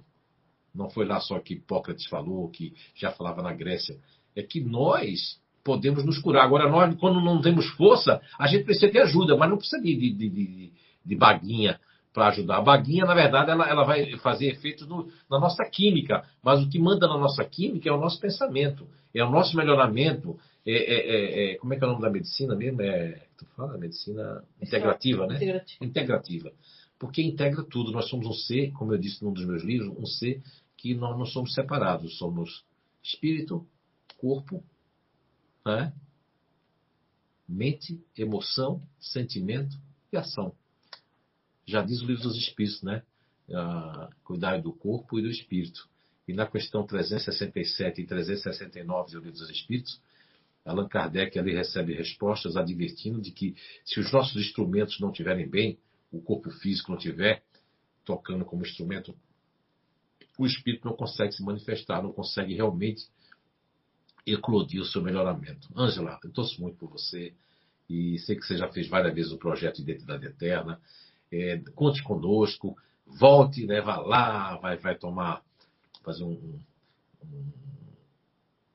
Não 0.75 0.91
foi 0.91 1.05
lá 1.05 1.21
só 1.21 1.39
que 1.39 1.55
Hipócrates 1.55 2.07
falou, 2.07 2.49
que 2.51 2.75
já 2.95 3.11
falava 3.13 3.43
na 3.43 3.53
Grécia. 3.53 3.97
É 4.35 4.43
que 4.43 4.61
nós 4.61 5.39
podemos 5.63 6.05
nos 6.05 6.19
curar. 6.19 6.45
Agora, 6.45 6.69
nós, 6.69 6.95
quando 6.97 7.21
não 7.21 7.41
temos 7.41 7.67
força, 7.71 8.21
a 8.39 8.47
gente 8.47 8.65
precisa 8.65 8.91
de 8.91 8.99
ajuda, 8.99 9.37
mas 9.37 9.49
não 9.49 9.57
precisa 9.57 9.81
de, 9.81 9.97
de, 9.97 10.13
de, 10.29 10.73
de 11.05 11.17
baguinha 11.17 11.81
para 12.13 12.29
ajudar. 12.29 12.59
A 12.59 12.63
baguinha, 12.63 13.05
na 13.05 13.15
verdade, 13.15 13.51
ela, 13.51 13.69
ela 13.69 13.85
vai 13.85 14.17
fazer 14.19 14.47
efeito 14.47 14.87
no, 14.87 15.09
na 15.29 15.41
nossa 15.41 15.65
química, 15.65 16.25
mas 16.43 16.63
o 16.63 16.69
que 16.69 16.79
manda 16.79 17.09
na 17.09 17.19
nossa 17.19 17.45
química 17.45 17.89
é 17.89 17.93
o 17.93 17.99
nosso 17.99 18.21
pensamento, 18.21 18.87
é 19.13 19.25
o 19.25 19.31
nosso 19.31 19.57
melhoramento. 19.57 20.39
É, 20.67 20.73
é, 20.73 21.51
é, 21.51 21.53
é 21.53 21.57
como 21.57 21.75
é 21.75 21.77
que 21.77 21.85
é 21.85 21.87
o 21.87 21.91
nome 21.91 22.03
da 22.03 22.11
medicina 22.11 22.55
mesmo? 22.55 22.83
É, 22.83 23.23
tu 23.37 23.47
fala? 23.57 23.77
Medicina 23.77 24.45
integrativa, 24.63 25.27
né? 25.27 25.37
Integrativa. 25.37 25.85
integrativa. 25.85 26.53
Porque 26.99 27.21
integra 27.21 27.63
tudo. 27.65 27.91
Nós 27.91 28.09
somos 28.09 28.27
um 28.27 28.33
ser, 28.33 28.71
como 28.73 28.93
eu 28.95 28.99
disse 28.99 29.23
num 29.23 29.33
dos 29.33 29.45
meus 29.45 29.65
livros, 29.65 29.93
um 29.99 30.07
ser 30.07 30.41
que 30.85 30.94
nós 30.94 31.19
não 31.19 31.24
somos 31.24 31.55
separados, 31.55 32.19
somos 32.19 32.62
espírito, 33.02 33.66
corpo, 34.19 34.62
né? 35.65 35.94
mente, 37.48 37.98
emoção, 38.19 38.82
sentimento 39.01 39.74
e 40.12 40.16
ação. 40.19 40.55
Já 41.65 41.81
diz 41.81 42.02
o 42.02 42.05
livro 42.05 42.24
dos 42.24 42.36
Espíritos, 42.36 42.82
né? 42.82 43.02
Ah, 43.51 44.11
cuidar 44.24 44.61
do 44.61 44.74
corpo 44.74 45.19
e 45.19 45.23
do 45.23 45.31
espírito. 45.31 45.89
E 46.28 46.35
na 46.35 46.47
questão 46.47 46.86
367 46.86 48.02
e 48.02 48.06
369 48.06 49.12
do 49.12 49.20
livro 49.20 49.39
dos 49.39 49.48
Espíritos, 49.48 49.98
Allan 50.66 50.86
Kardec 50.86 51.39
ali 51.39 51.55
recebe 51.55 51.94
respostas 51.94 52.59
advertindo 52.59 53.23
de 53.23 53.31
que 53.31 53.56
se 53.86 54.01
os 54.01 54.12
nossos 54.12 54.36
instrumentos 54.36 55.01
não 55.01 55.09
estiverem 55.11 55.48
bem, 55.48 55.78
o 56.12 56.20
corpo 56.20 56.51
físico 56.51 56.90
não 56.90 56.98
estiver 56.98 57.43
tocando 58.05 58.44
como 58.44 58.66
instrumento 58.66 59.16
o 60.39 60.47
espírito 60.47 60.86
não 60.86 60.97
consegue 60.97 61.32
se 61.32 61.43
manifestar, 61.43 62.02
não 62.02 62.12
consegue 62.12 62.55
realmente 62.55 63.09
eclodir 64.27 64.81
o 64.81 64.85
seu 64.85 65.02
melhoramento. 65.02 65.69
Ângela, 65.77 66.19
eu 66.24 66.31
torço 66.31 66.61
muito 66.61 66.77
por 66.78 66.90
você 66.90 67.32
e 67.89 68.19
sei 68.20 68.36
que 68.36 68.47
você 68.47 68.56
já 68.56 68.69
fez 68.69 68.89
várias 68.89 69.15
vezes 69.15 69.32
o 69.32 69.39
projeto 69.39 69.81
Identidade 69.81 70.27
Eterna. 70.27 70.81
É, 71.31 71.59
conte 71.74 72.02
conosco, 72.02 72.77
volte, 73.06 73.66
né, 73.66 73.81
vá 73.81 73.98
lá, 73.98 74.56
vai, 74.56 74.77
vai 74.78 74.97
tomar, 74.97 75.43
fazer 76.02 76.24
um, 76.24 76.61
um, 77.23 77.52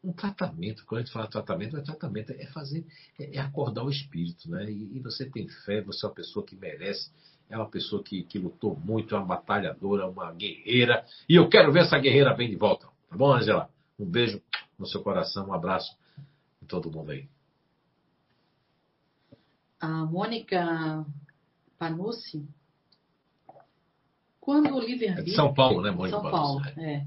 um 0.03 0.13
tratamento. 0.13 0.85
Quando 0.85 0.99
a 0.99 1.03
gente 1.03 1.13
fala 1.13 1.27
tratamento, 1.27 1.77
é 1.77 1.81
tratamento, 1.81 2.31
é 2.31 2.45
fazer, 2.47 2.85
é, 3.17 3.37
é 3.37 3.39
acordar 3.39 3.83
o 3.83 3.89
espírito, 3.89 4.49
né? 4.49 4.69
E, 4.69 4.97
e, 4.97 4.99
você 4.99 5.25
tem 5.25 5.47
fé, 5.65 5.81
você 5.81 6.05
é 6.05 6.09
uma 6.09 6.15
pessoa 6.15 6.45
que 6.45 6.55
merece 6.55 7.11
é 7.49 7.57
uma 7.57 7.69
pessoa 7.69 8.03
que, 8.03 8.23
que 8.23 8.37
lutou 8.37 8.75
muito, 8.75 9.15
é 9.15 9.17
uma 9.17 9.25
batalhadora, 9.25 10.07
uma 10.07 10.31
guerreira. 10.31 11.03
E 11.27 11.35
eu 11.35 11.49
quero 11.49 11.71
ver 11.71 11.81
essa 11.81 11.97
guerreira 11.97 12.33
bem 12.35 12.49
de 12.49 12.55
volta. 12.55 12.87
Tá 13.09 13.17
bom, 13.17 13.33
Angela? 13.33 13.69
Um 13.97 14.05
beijo 14.05 14.41
no 14.77 14.85
seu 14.85 15.01
coração, 15.01 15.47
um 15.47 15.53
abraço 15.53 15.97
em 16.61 16.65
todo 16.65 16.91
mundo 16.91 17.11
aí. 17.11 17.27
A 19.81 20.05
Mônica 20.05 21.05
Panucci, 21.77 22.47
quando 24.39 24.75
o 24.75 24.79
livre-arbítrio... 24.79 25.21
É 25.21 25.23
de 25.23 25.35
São 25.35 25.53
Paulo, 25.53 25.81
né, 25.81 25.89
Mônica 25.89 26.19
São 26.19 26.29
Paulo, 26.29 26.61
é. 26.77 27.05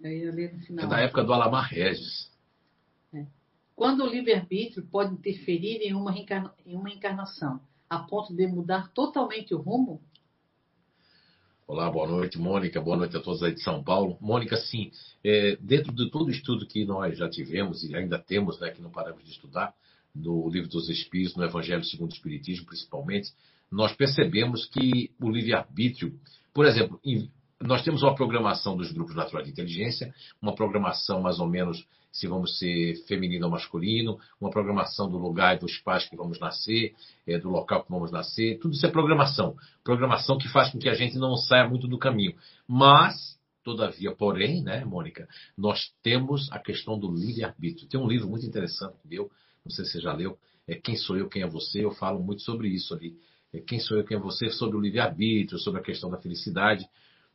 Eu 0.00 0.12
ia 0.12 0.32
ler 0.32 0.54
no 0.54 0.60
final. 0.60 0.84
É 0.84 0.88
da 0.88 1.00
época 1.00 1.24
do 1.24 1.32
Alamar 1.32 1.68
Regis. 1.70 2.30
É. 3.12 3.26
Quando 3.74 4.04
o 4.04 4.06
livre-arbítrio 4.06 4.86
pode 4.86 5.12
interferir 5.14 5.78
em 5.82 5.94
uma, 5.94 6.12
reencarna... 6.12 6.54
em 6.64 6.76
uma 6.76 6.90
encarnação 6.90 7.60
a 7.94 7.98
ponto 8.00 8.34
de 8.34 8.46
mudar 8.46 8.92
totalmente 8.92 9.54
o 9.54 9.58
rumo? 9.58 10.00
Olá, 11.66 11.90
boa 11.90 12.06
noite, 12.06 12.38
Mônica. 12.38 12.80
Boa 12.80 12.96
noite 12.96 13.16
a 13.16 13.20
todos 13.20 13.42
aí 13.42 13.54
de 13.54 13.62
São 13.62 13.82
Paulo. 13.82 14.18
Mônica, 14.20 14.56
sim, 14.56 14.90
é, 15.22 15.56
dentro 15.60 15.92
de 15.94 16.10
todo 16.10 16.26
o 16.26 16.30
estudo 16.30 16.66
que 16.66 16.84
nós 16.84 17.16
já 17.16 17.28
tivemos 17.28 17.82
e 17.84 17.96
ainda 17.96 18.18
temos, 18.18 18.60
né, 18.60 18.70
que 18.70 18.82
não 18.82 18.90
paramos 18.90 19.24
de 19.24 19.30
estudar, 19.30 19.72
no 20.14 20.48
Livro 20.48 20.68
dos 20.68 20.88
Espíritos, 20.88 21.34
no 21.36 21.44
Evangelho 21.44 21.82
segundo 21.84 22.10
o 22.10 22.14
Espiritismo, 22.14 22.66
principalmente, 22.66 23.32
nós 23.70 23.92
percebemos 23.94 24.66
que 24.66 25.10
o 25.20 25.30
livre-arbítrio, 25.30 26.18
por 26.52 26.66
exemplo, 26.66 27.00
nós 27.60 27.82
temos 27.82 28.02
uma 28.02 28.14
programação 28.14 28.76
dos 28.76 28.92
grupos 28.92 29.16
naturais 29.16 29.46
de 29.46 29.52
inteligência, 29.52 30.14
uma 30.40 30.54
programação 30.54 31.20
mais 31.22 31.40
ou 31.40 31.48
menos 31.48 31.84
se 32.14 32.28
vamos 32.28 32.58
ser 32.58 32.94
feminino 33.08 33.44
ou 33.46 33.50
masculino, 33.50 34.18
uma 34.40 34.48
programação 34.48 35.10
do 35.10 35.18
lugar 35.18 35.56
e 35.56 35.58
dos 35.58 35.76
pais 35.78 36.08
que 36.08 36.16
vamos 36.16 36.38
nascer, 36.38 36.94
é, 37.26 37.38
do 37.38 37.50
local 37.50 37.82
que 37.82 37.90
vamos 37.90 38.12
nascer, 38.12 38.60
tudo 38.60 38.72
isso 38.72 38.86
é 38.86 38.90
programação. 38.90 39.56
Programação 39.82 40.38
que 40.38 40.48
faz 40.48 40.70
com 40.70 40.78
que 40.78 40.88
a 40.88 40.94
gente 40.94 41.18
não 41.18 41.36
saia 41.36 41.68
muito 41.68 41.88
do 41.88 41.98
caminho. 41.98 42.36
Mas, 42.68 43.36
todavia, 43.64 44.14
porém, 44.14 44.62
né, 44.62 44.84
Mônica, 44.84 45.28
nós 45.58 45.90
temos 46.04 46.50
a 46.52 46.60
questão 46.60 46.96
do 46.96 47.10
livre-arbítrio. 47.10 47.88
Tem 47.88 48.00
um 48.00 48.06
livro 48.06 48.28
muito 48.28 48.46
interessante 48.46 48.96
meu, 49.04 49.28
não 49.64 49.72
sei 49.72 49.84
se 49.84 49.92
você 49.92 50.00
já 50.00 50.12
leu, 50.12 50.38
é 50.68 50.76
quem 50.76 50.96
sou 50.96 51.16
eu, 51.16 51.28
quem 51.28 51.42
é 51.42 51.48
você. 51.48 51.84
Eu 51.84 51.90
falo 51.90 52.22
muito 52.22 52.42
sobre 52.42 52.68
isso 52.68 52.94
ali. 52.94 53.16
É 53.52 53.58
quem 53.58 53.80
sou 53.80 53.96
eu, 53.96 54.04
quem 54.04 54.16
é 54.16 54.20
você, 54.20 54.50
sobre 54.50 54.76
o 54.76 54.80
livre-arbítrio, 54.80 55.58
sobre 55.58 55.80
a 55.80 55.82
questão 55.82 56.08
da 56.08 56.18
felicidade. 56.18 56.86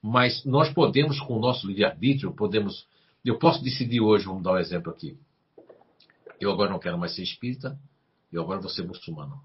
Mas 0.01 0.45
nós 0.45 0.73
podemos, 0.73 1.19
com 1.19 1.35
o 1.35 1.39
nosso 1.39 1.67
livre-arbítrio, 1.67 2.33
podemos. 2.33 2.87
Eu 3.23 3.37
posso 3.37 3.61
decidir 3.63 3.99
hoje, 3.99 4.25
vamos 4.25 4.43
dar 4.43 4.53
um 4.53 4.57
exemplo 4.57 4.91
aqui. 4.91 5.17
Eu 6.39 6.51
agora 6.51 6.69
não 6.69 6.79
quero 6.79 6.97
mais 6.97 7.13
ser 7.13 7.23
espírita, 7.23 7.77
eu 8.31 8.41
agora 8.41 8.61
vou 8.61 8.69
ser 8.69 8.83
muçulmano. 8.83 9.41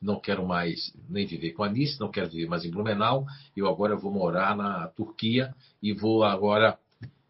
Não 0.00 0.20
quero 0.20 0.46
mais 0.46 0.92
nem 1.08 1.26
viver 1.26 1.52
com 1.52 1.64
a 1.64 1.68
Nice, 1.70 1.98
não 1.98 2.10
quero 2.10 2.28
viver 2.28 2.46
mais 2.46 2.64
em 2.64 2.70
Blumenau, 2.70 3.24
eu 3.56 3.66
agora 3.66 3.96
vou 3.96 4.12
morar 4.12 4.54
na 4.54 4.88
Turquia 4.88 5.54
e 5.82 5.94
vou 5.94 6.22
agora 6.22 6.78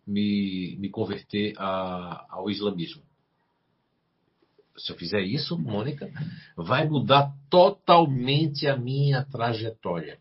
me, 0.04 0.76
me 0.80 0.88
converter 0.88 1.54
a, 1.56 2.26
ao 2.28 2.50
islamismo. 2.50 3.02
Se 4.76 4.90
eu 4.90 4.96
fizer 4.96 5.20
isso, 5.20 5.56
Mônica, 5.56 6.10
vai 6.56 6.88
mudar 6.88 7.32
totalmente 7.48 8.66
a 8.66 8.76
minha 8.76 9.24
trajetória. 9.24 10.18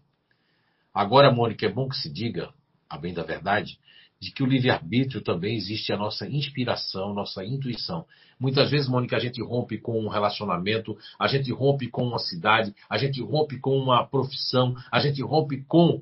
Agora, 0.94 1.32
Mônica, 1.32 1.66
é 1.66 1.70
bom 1.70 1.90
que 1.90 1.98
se 1.98 2.14
diga, 2.14 2.54
a 2.88 2.96
bem 2.96 3.16
da 3.16 3.24
verdade, 3.24 3.80
de 4.24 4.32
que 4.32 4.42
o 4.42 4.46
livre-arbítrio 4.46 5.22
também 5.22 5.58
existe 5.58 5.92
a 5.92 5.98
nossa 5.98 6.26
inspiração, 6.26 7.14
nossa 7.14 7.44
intuição. 7.44 8.06
Muitas 8.40 8.72
vezes, 8.72 8.88
Mônica, 8.88 9.18
a 9.18 9.20
gente 9.20 9.44
rompe 9.44 9.78
com 9.78 10.00
um 10.00 10.08
relacionamento, 10.08 10.98
a 11.20 11.28
gente 11.28 11.52
rompe 11.52 11.90
com 11.90 12.04
uma 12.04 12.20
cidade, 12.20 12.74
a 12.90 12.98
gente 12.98 13.22
rompe 13.22 13.60
com 13.60 13.78
uma 13.78 14.08
profissão, 14.08 14.76
a 14.90 15.00
gente 15.02 15.22
rompe 15.22 15.66
com 15.66 16.02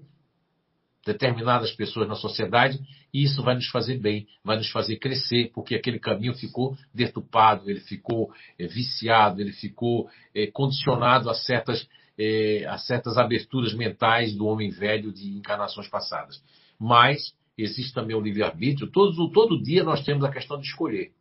determinadas 1.03 1.71
pessoas 1.71 2.07
na 2.07 2.13
sociedade 2.13 2.79
e 3.11 3.23
isso 3.23 3.41
vai 3.41 3.55
nos 3.55 3.67
fazer 3.67 3.97
bem, 3.97 4.27
vai 4.43 4.55
nos 4.55 4.69
fazer 4.69 4.97
crescer, 4.97 5.51
porque 5.51 5.73
aquele 5.73 5.97
caminho 5.97 6.35
ficou 6.35 6.77
detupado, 6.93 7.71
ele 7.71 7.79
ficou 7.79 8.31
é, 8.59 8.67
viciado, 8.67 9.41
ele 9.41 9.51
ficou 9.51 10.07
é, 10.35 10.45
condicionado 10.45 11.27
a 11.27 11.33
certas, 11.33 11.87
é, 12.19 12.65
a 12.67 12.77
certas 12.77 13.17
aberturas 13.17 13.73
mentais 13.73 14.35
do 14.35 14.45
homem 14.45 14.69
velho 14.69 15.11
de 15.11 15.27
encarnações 15.35 15.87
passadas. 15.87 16.39
Mas 16.79 17.33
existe 17.63 17.93
também 17.93 18.15
o 18.15 18.21
livre-arbítrio, 18.21 18.89
todo, 18.89 19.29
todo 19.31 19.61
dia 19.61 19.83
nós 19.83 20.03
temos 20.03 20.23
a 20.23 20.31
questão 20.31 20.59
de 20.59 20.67
escolher. 20.67 21.11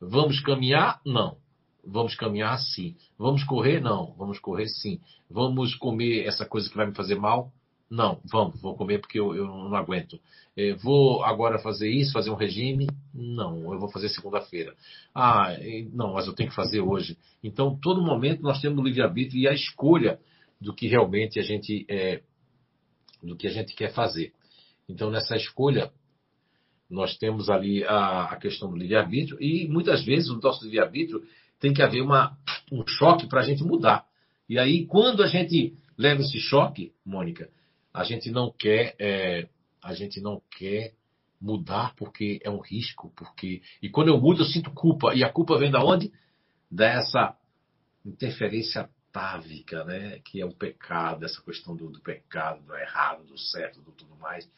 Vamos 0.00 0.40
caminhar? 0.40 1.00
Não. 1.04 1.36
Vamos 1.84 2.14
caminhar 2.14 2.58
sim. 2.58 2.96
Vamos 3.18 3.44
correr? 3.44 3.80
Não. 3.80 4.14
Vamos 4.16 4.38
correr 4.38 4.68
sim. 4.68 5.00
Vamos 5.30 5.74
comer 5.74 6.26
essa 6.26 6.44
coisa 6.46 6.68
que 6.68 6.76
vai 6.76 6.86
me 6.86 6.94
fazer 6.94 7.16
mal? 7.16 7.52
Não, 7.90 8.20
vamos, 8.24 8.60
vou 8.60 8.76
comer 8.76 9.00
porque 9.00 9.18
eu, 9.18 9.34
eu 9.34 9.46
não 9.46 9.74
aguento. 9.74 10.20
É, 10.56 10.74
vou 10.74 11.24
agora 11.24 11.58
fazer 11.58 11.90
isso, 11.90 12.12
fazer 12.12 12.30
um 12.30 12.36
regime? 12.36 12.86
Não, 13.12 13.72
eu 13.72 13.80
vou 13.80 13.90
fazer 13.90 14.08
segunda-feira. 14.10 14.76
Ah, 15.12 15.56
não, 15.92 16.12
mas 16.12 16.28
eu 16.28 16.32
tenho 16.32 16.50
que 16.50 16.54
fazer 16.54 16.80
hoje. 16.80 17.18
Então, 17.42 17.76
todo 17.76 18.00
momento 18.00 18.42
nós 18.42 18.60
temos 18.60 18.78
o 18.78 18.82
livre-arbítrio 18.82 19.40
e 19.40 19.48
a 19.48 19.52
escolha 19.52 20.20
do 20.60 20.72
que 20.72 20.86
realmente 20.86 21.40
a 21.40 21.42
gente 21.42 21.84
é, 21.88 22.22
do 23.20 23.34
que 23.36 23.48
a 23.48 23.50
gente 23.50 23.74
quer 23.74 23.92
fazer. 23.92 24.32
Então, 24.90 25.10
nessa 25.10 25.36
escolha, 25.36 25.92
nós 26.90 27.16
temos 27.16 27.48
ali 27.48 27.84
a, 27.84 28.24
a 28.24 28.36
questão 28.36 28.68
do 28.68 28.76
livre-arbítrio 28.76 29.40
e 29.40 29.68
muitas 29.68 30.04
vezes 30.04 30.28
o 30.28 30.40
nosso 30.40 30.64
livre-arbítrio 30.64 31.22
tem 31.60 31.72
que 31.72 31.82
haver 31.82 32.02
uma, 32.02 32.36
um 32.72 32.84
choque 32.86 33.28
para 33.28 33.40
a 33.40 33.44
gente 33.44 33.62
mudar. 33.62 34.04
E 34.48 34.58
aí, 34.58 34.86
quando 34.86 35.22
a 35.22 35.28
gente 35.28 35.74
leva 35.96 36.22
esse 36.22 36.40
choque, 36.40 36.92
Mônica, 37.06 37.48
a 37.94 38.02
gente 38.02 38.30
não 38.30 38.50
quer, 38.50 38.96
é, 38.98 39.48
a 39.80 39.94
gente 39.94 40.20
não 40.20 40.42
quer 40.58 40.94
mudar 41.40 41.94
porque 41.94 42.40
é 42.42 42.50
um 42.50 42.60
risco, 42.60 43.12
porque 43.16 43.62
e 43.80 43.88
quando 43.88 44.08
eu 44.08 44.20
mudo 44.20 44.42
eu 44.42 44.46
sinto 44.46 44.70
culpa 44.72 45.14
e 45.14 45.22
a 45.22 45.32
culpa 45.32 45.58
vem 45.58 45.70
da 45.70 45.82
onde? 45.82 46.12
Dessa 46.70 47.36
interferência 48.04 48.82
atávica, 49.10 49.84
né? 49.84 50.18
Que 50.24 50.40
é 50.40 50.44
o 50.44 50.54
pecado, 50.54 51.24
essa 51.24 51.40
questão 51.42 51.76
do, 51.76 51.88
do 51.88 52.00
pecado, 52.00 52.62
do 52.64 52.74
errado, 52.74 53.24
do 53.24 53.38
certo, 53.38 53.80
do 53.80 53.92
tudo 53.92 54.16
mais 54.16 54.48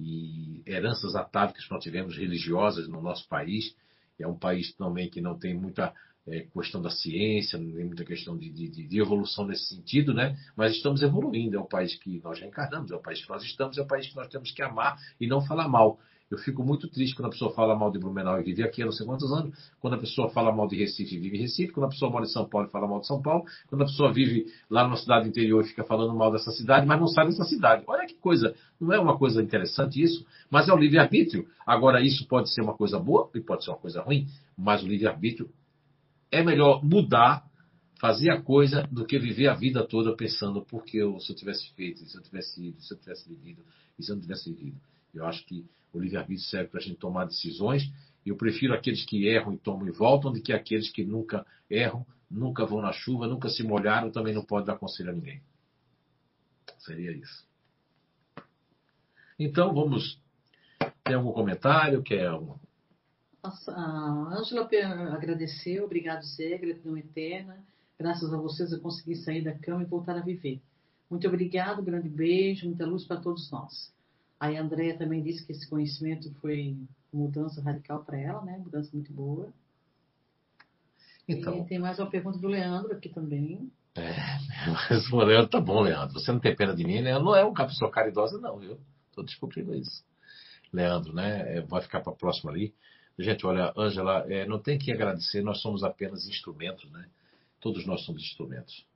e 0.00 0.62
heranças 0.66 1.14
atávicas 1.14 1.64
que 1.64 1.70
nós 1.70 1.82
tivemos 1.82 2.16
religiosas 2.16 2.88
no 2.88 3.00
nosso 3.02 3.28
país. 3.28 3.74
É 4.18 4.26
um 4.26 4.38
país 4.38 4.72
também 4.74 5.08
que 5.08 5.20
não 5.20 5.38
tem 5.38 5.54
muita 5.54 5.94
é, 6.26 6.40
questão 6.52 6.80
da 6.80 6.90
ciência, 6.90 7.58
não 7.58 7.72
tem 7.72 7.84
muita 7.84 8.04
questão 8.04 8.36
de, 8.36 8.50
de, 8.50 8.68
de, 8.86 9.00
evolução 9.00 9.46
nesse 9.46 9.74
sentido, 9.74 10.12
né? 10.12 10.36
Mas 10.56 10.74
estamos 10.74 11.02
evoluindo. 11.02 11.56
É 11.56 11.60
o 11.60 11.64
país 11.64 11.94
que 11.96 12.20
nós 12.22 12.38
reencarnamos, 12.38 12.90
é 12.90 12.94
o 12.94 13.00
país 13.00 13.22
que 13.22 13.28
nós 13.28 13.42
estamos, 13.42 13.78
é 13.78 13.82
o 13.82 13.86
país 13.86 14.08
que 14.08 14.16
nós 14.16 14.28
temos 14.28 14.50
que 14.50 14.62
amar 14.62 14.98
e 15.20 15.26
não 15.26 15.40
falar 15.40 15.68
mal. 15.68 15.98
Eu 16.30 16.38
fico 16.38 16.62
muito 16.62 16.86
triste 16.86 17.16
quando 17.16 17.26
a 17.26 17.30
pessoa 17.30 17.52
fala 17.52 17.74
mal 17.74 17.90
de 17.90 17.98
Blumenau 17.98 18.38
e 18.40 18.44
vive 18.44 18.62
aqui 18.62 18.82
há 18.82 18.84
não 18.84 18.92
sei 18.92 19.04
quantos 19.04 19.32
anos, 19.32 19.52
quando 19.80 19.94
a 19.94 19.98
pessoa 19.98 20.30
fala 20.30 20.54
mal 20.54 20.68
de 20.68 20.76
Recife 20.76 21.16
e 21.16 21.18
vive 21.18 21.36
em 21.36 21.40
Recife, 21.40 21.72
quando 21.72 21.86
a 21.86 21.88
pessoa 21.88 22.08
mora 22.08 22.24
em 22.24 22.28
São 22.28 22.48
Paulo 22.48 22.68
e 22.68 22.70
fala 22.70 22.86
mal 22.86 23.00
de 23.00 23.08
São 23.08 23.20
Paulo, 23.20 23.44
quando 23.66 23.82
a 23.82 23.86
pessoa 23.86 24.12
vive 24.12 24.46
lá 24.70 24.84
numa 24.84 24.96
cidade 24.96 25.28
interior 25.28 25.64
e 25.64 25.68
fica 25.68 25.82
falando 25.82 26.14
mal 26.14 26.30
dessa 26.30 26.52
cidade, 26.52 26.86
mas 26.86 27.00
não 27.00 27.08
sai 27.08 27.26
dessa 27.26 27.42
cidade. 27.42 27.82
Olha 27.88 28.06
que 28.06 28.14
coisa, 28.14 28.54
não 28.80 28.92
é 28.92 29.00
uma 29.00 29.18
coisa 29.18 29.42
interessante 29.42 30.00
isso, 30.00 30.24
mas 30.48 30.68
é 30.68 30.72
o 30.72 30.76
livre-arbítrio. 30.76 31.48
Agora, 31.66 32.00
isso 32.00 32.24
pode 32.28 32.54
ser 32.54 32.62
uma 32.62 32.76
coisa 32.76 32.96
boa 32.96 33.28
e 33.34 33.40
pode 33.40 33.64
ser 33.64 33.70
uma 33.70 33.78
coisa 33.78 34.00
ruim, 34.00 34.28
mas 34.56 34.84
o 34.84 34.86
livre-arbítrio 34.86 35.50
é 36.30 36.44
melhor 36.44 36.84
mudar, 36.84 37.44
fazer 38.00 38.30
a 38.30 38.40
coisa, 38.40 38.88
do 38.92 39.04
que 39.04 39.18
viver 39.18 39.48
a 39.48 39.54
vida 39.54 39.84
toda 39.84 40.14
pensando 40.14 40.64
porque 40.64 40.96
eu, 40.96 41.18
se 41.18 41.32
eu 41.32 41.36
tivesse 41.36 41.74
feito, 41.74 42.06
se 42.06 42.16
eu 42.16 42.22
tivesse 42.22 42.68
ido, 42.68 42.80
se 42.80 42.94
eu 42.94 42.98
tivesse 42.98 43.28
vivido, 43.28 43.62
e 43.98 44.04
se 44.04 44.12
eu 44.12 44.14
não 44.14 44.22
tivesse 44.22 44.48
vivido. 44.48 44.80
Eu 45.12 45.26
acho 45.26 45.44
que 45.44 45.66
o 45.92 45.98
livre-arbítrio 45.98 46.48
serve 46.48 46.68
para 46.68 46.80
a 46.80 46.82
gente 46.82 46.96
tomar 46.96 47.24
decisões. 47.24 47.90
Eu 48.24 48.36
prefiro 48.36 48.74
aqueles 48.74 49.04
que 49.04 49.26
erram 49.26 49.52
e 49.52 49.58
tomam 49.58 49.88
e 49.88 49.90
voltam 49.90 50.32
do 50.32 50.42
que 50.42 50.52
aqueles 50.52 50.90
que 50.90 51.04
nunca 51.04 51.46
erram, 51.68 52.06
nunca 52.30 52.66
vão 52.66 52.80
na 52.80 52.92
chuva, 52.92 53.26
nunca 53.26 53.48
se 53.48 53.62
molharam, 53.62 54.10
também 54.10 54.34
não 54.34 54.44
pode 54.44 54.66
dar 54.66 54.76
conselho 54.76 55.10
a 55.10 55.12
ninguém. 55.12 55.42
Seria 56.78 57.12
isso. 57.12 57.48
Então, 59.38 59.72
vamos. 59.74 60.20
Tem 61.02 61.14
algum 61.14 61.32
comentário? 61.32 62.02
Quer 62.02 62.26
alguma 62.26 62.60
a 63.42 64.36
Ângela 64.38 64.68
agradeceu, 65.14 65.84
obrigado 65.84 66.22
Zé, 66.24 66.58
gratidão 66.58 66.96
eterna. 66.96 67.64
Graças 67.98 68.32
a 68.32 68.36
vocês 68.36 68.72
eu 68.72 68.80
consegui 68.80 69.16
sair 69.16 69.42
da 69.42 69.58
cama 69.58 69.82
e 69.82 69.86
voltar 69.86 70.16
a 70.16 70.22
viver. 70.22 70.60
Muito 71.08 71.26
obrigado, 71.26 71.82
grande 71.82 72.08
beijo, 72.08 72.66
muita 72.66 72.86
luz 72.86 73.04
para 73.04 73.20
todos 73.20 73.50
nós. 73.50 73.92
Aí 74.40 74.56
a 74.56 74.62
Andrea 74.62 74.96
também 74.96 75.22
disse 75.22 75.44
que 75.44 75.52
esse 75.52 75.68
conhecimento 75.68 76.32
foi 76.40 76.74
mudança 77.12 77.60
radical 77.60 78.02
para 78.02 78.18
ela, 78.18 78.42
né? 78.42 78.56
Mudança 78.56 78.88
muito 78.94 79.12
boa. 79.12 79.52
Então, 81.28 81.58
e 81.58 81.64
tem 81.66 81.78
mais 81.78 81.98
uma 81.98 82.10
pergunta 82.10 82.38
do 82.38 82.48
Leandro 82.48 82.92
aqui 82.92 83.10
também. 83.10 83.70
É, 83.94 84.10
mas 84.88 85.12
o 85.12 85.18
Leandro 85.18 85.50
tá 85.50 85.60
bom, 85.60 85.82
Leandro. 85.82 86.18
Você 86.18 86.32
não 86.32 86.40
tem 86.40 86.56
pena 86.56 86.74
de 86.74 86.84
mim, 86.84 87.02
né? 87.02 87.12
Eu 87.12 87.22
não 87.22 87.36
é 87.36 87.44
uma 87.44 87.66
pessoa 87.66 87.90
caridosa, 87.90 88.38
não, 88.38 88.58
viu? 88.58 88.80
Estou 89.10 89.22
descobrindo 89.22 89.74
isso. 89.74 90.02
Leandro, 90.72 91.12
né? 91.12 91.58
É, 91.58 91.60
vai 91.60 91.82
ficar 91.82 92.00
para 92.00 92.12
a 92.12 92.16
próxima 92.16 92.50
ali. 92.50 92.74
Gente, 93.18 93.44
olha, 93.44 93.74
Ângela, 93.76 94.24
é, 94.32 94.46
não 94.46 94.58
tem 94.58 94.78
que 94.78 94.90
agradecer, 94.90 95.42
nós 95.42 95.60
somos 95.60 95.84
apenas 95.84 96.26
instrumentos, 96.26 96.90
né? 96.90 97.06
Todos 97.60 97.84
nós 97.84 98.02
somos 98.06 98.22
instrumentos. 98.22 98.86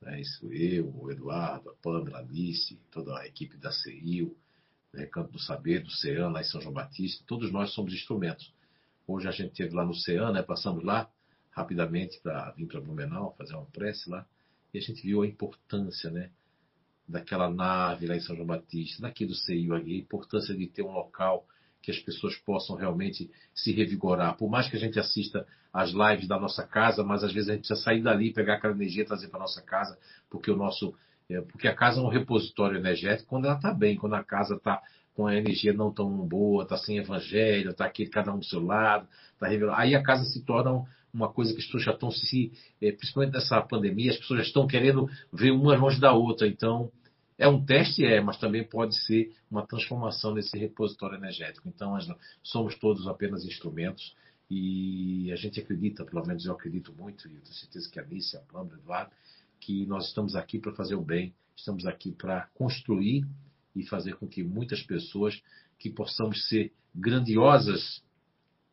Né? 0.00 0.22
Isso, 0.22 0.50
eu, 0.50 0.88
o 0.96 1.10
Eduardo, 1.10 1.70
a 1.70 1.74
Pamela, 1.74 2.18
a 2.18 2.20
Alice, 2.20 2.78
toda 2.90 3.18
a 3.18 3.26
equipe 3.26 3.58
da 3.58 3.70
CIO, 3.70 4.34
né? 4.94 5.06
Campo 5.06 5.32
do 5.32 5.38
Saber, 5.38 5.82
do 5.82 5.90
CEAN, 5.90 6.28
lá 6.30 6.40
em 6.40 6.44
São 6.44 6.60
João 6.60 6.74
Batista, 6.74 7.24
todos 7.26 7.52
nós 7.52 7.72
somos 7.72 7.92
instrumentos. 7.92 8.52
Hoje 9.06 9.28
a 9.28 9.30
gente 9.30 9.50
esteve 9.50 9.74
lá 9.74 9.84
no 9.84 9.94
CEAN, 9.94 10.32
né? 10.32 10.42
passamos 10.42 10.82
lá 10.82 11.10
rapidamente 11.50 12.18
para 12.20 12.50
vir 12.52 12.66
para 12.66 12.80
Blumenau, 12.80 13.34
fazer 13.36 13.54
uma 13.54 13.66
prece 13.66 14.08
lá, 14.08 14.26
e 14.72 14.78
a 14.78 14.80
gente 14.80 15.02
viu 15.02 15.22
a 15.22 15.26
importância, 15.26 16.10
né? 16.10 16.30
daquela 17.06 17.50
nave 17.50 18.06
lá 18.06 18.16
em 18.16 18.20
São 18.20 18.34
João 18.34 18.46
Batista, 18.46 19.02
daqui 19.02 19.26
do 19.26 19.34
CIO, 19.34 19.74
a 19.74 19.80
importância 19.80 20.54
de 20.56 20.66
ter 20.66 20.82
um 20.82 20.90
local 20.90 21.46
que 21.82 21.90
as 21.90 21.98
pessoas 21.98 22.34
possam 22.36 22.76
realmente 22.76 23.30
se 23.54 23.70
revigorar. 23.72 24.36
Por 24.38 24.48
mais 24.48 24.68
que 24.68 24.76
a 24.76 24.80
gente 24.80 24.98
assista 24.98 25.46
às 25.72 25.90
lives 25.90 26.26
da 26.26 26.40
nossa 26.40 26.66
casa, 26.66 27.04
mas 27.04 27.22
às 27.22 27.32
vezes 27.32 27.50
a 27.50 27.52
gente 27.52 27.66
precisa 27.66 27.82
sair 27.82 28.02
dali, 28.02 28.32
pegar 28.32 28.54
aquela 28.54 28.72
energia 28.72 29.02
e 29.02 29.06
trazer 29.06 29.28
para 29.28 29.40
nossa 29.40 29.60
casa, 29.60 29.98
porque 30.30 30.50
o 30.50 30.56
nosso, 30.56 30.94
é, 31.30 31.40
porque 31.40 31.68
a 31.68 31.74
casa 31.74 32.00
é 32.00 32.02
um 32.02 32.08
repositório 32.08 32.78
energético 32.78 33.28
quando 33.28 33.46
ela 33.46 33.56
está 33.56 33.72
bem, 33.72 33.96
quando 33.96 34.14
a 34.14 34.22
casa 34.22 34.54
está 34.56 34.82
com 35.14 35.26
a 35.26 35.36
energia 35.36 35.72
não 35.72 35.92
tão 35.92 36.10
boa, 36.26 36.64
está 36.64 36.76
sem 36.76 36.98
evangelho, 36.98 37.70
está 37.70 37.86
aqui 37.86 38.06
cada 38.06 38.32
um 38.32 38.38
do 38.38 38.44
seu 38.44 38.62
lado, 38.62 39.08
tá 39.38 39.46
revelando. 39.46 39.78
aí 39.78 39.94
a 39.94 40.02
casa 40.02 40.24
se 40.24 40.44
torna 40.44 40.84
uma 41.12 41.32
coisa 41.32 41.52
que 41.52 41.60
as 41.60 41.66
pessoas 41.66 41.84
já 41.84 41.92
estão 41.92 42.10
se, 42.10 42.52
é, 42.82 42.90
principalmente 42.90 43.32
nessa 43.32 43.60
pandemia, 43.62 44.10
as 44.10 44.18
pessoas 44.18 44.40
já 44.40 44.46
estão 44.46 44.66
querendo 44.66 45.08
ver 45.32 45.52
uma 45.52 45.76
longe 45.76 46.00
da 46.00 46.12
outra, 46.12 46.48
então 46.48 46.90
é 47.38 47.48
um 47.48 47.64
teste, 47.64 48.04
é, 48.04 48.20
mas 48.20 48.36
também 48.36 48.64
pode 48.64 48.96
ser 49.04 49.32
uma 49.50 49.66
transformação 49.66 50.34
nesse 50.34 50.58
repositório 50.58 51.16
energético. 51.16 51.68
Então, 51.68 51.96
somos 52.42 52.76
todos 52.78 53.06
apenas 53.06 53.44
instrumentos 53.44 54.14
e 54.50 55.30
a 55.32 55.36
gente 55.36 55.60
acredita, 55.60 56.04
pelo 56.04 56.24
menos 56.26 56.44
eu 56.44 56.52
acredito 56.52 56.92
muito, 56.92 57.28
e 57.28 57.34
eu 57.34 57.40
tenho 57.40 57.54
certeza 57.54 57.90
que 57.90 57.98
a 57.98 58.02
Alice, 58.02 58.36
a 58.36 58.40
Pâmela, 58.40 58.78
Eduardo, 58.78 59.10
que 59.64 59.86
nós 59.86 60.08
estamos 60.08 60.36
aqui 60.36 60.58
para 60.58 60.74
fazer 60.74 60.94
o 60.94 61.02
bem, 61.02 61.34
estamos 61.56 61.86
aqui 61.86 62.12
para 62.12 62.48
construir 62.48 63.26
e 63.74 63.82
fazer 63.86 64.16
com 64.16 64.28
que 64.28 64.44
muitas 64.44 64.82
pessoas, 64.82 65.42
que 65.78 65.88
possamos 65.88 66.48
ser 66.48 66.72
grandiosas, 66.94 68.04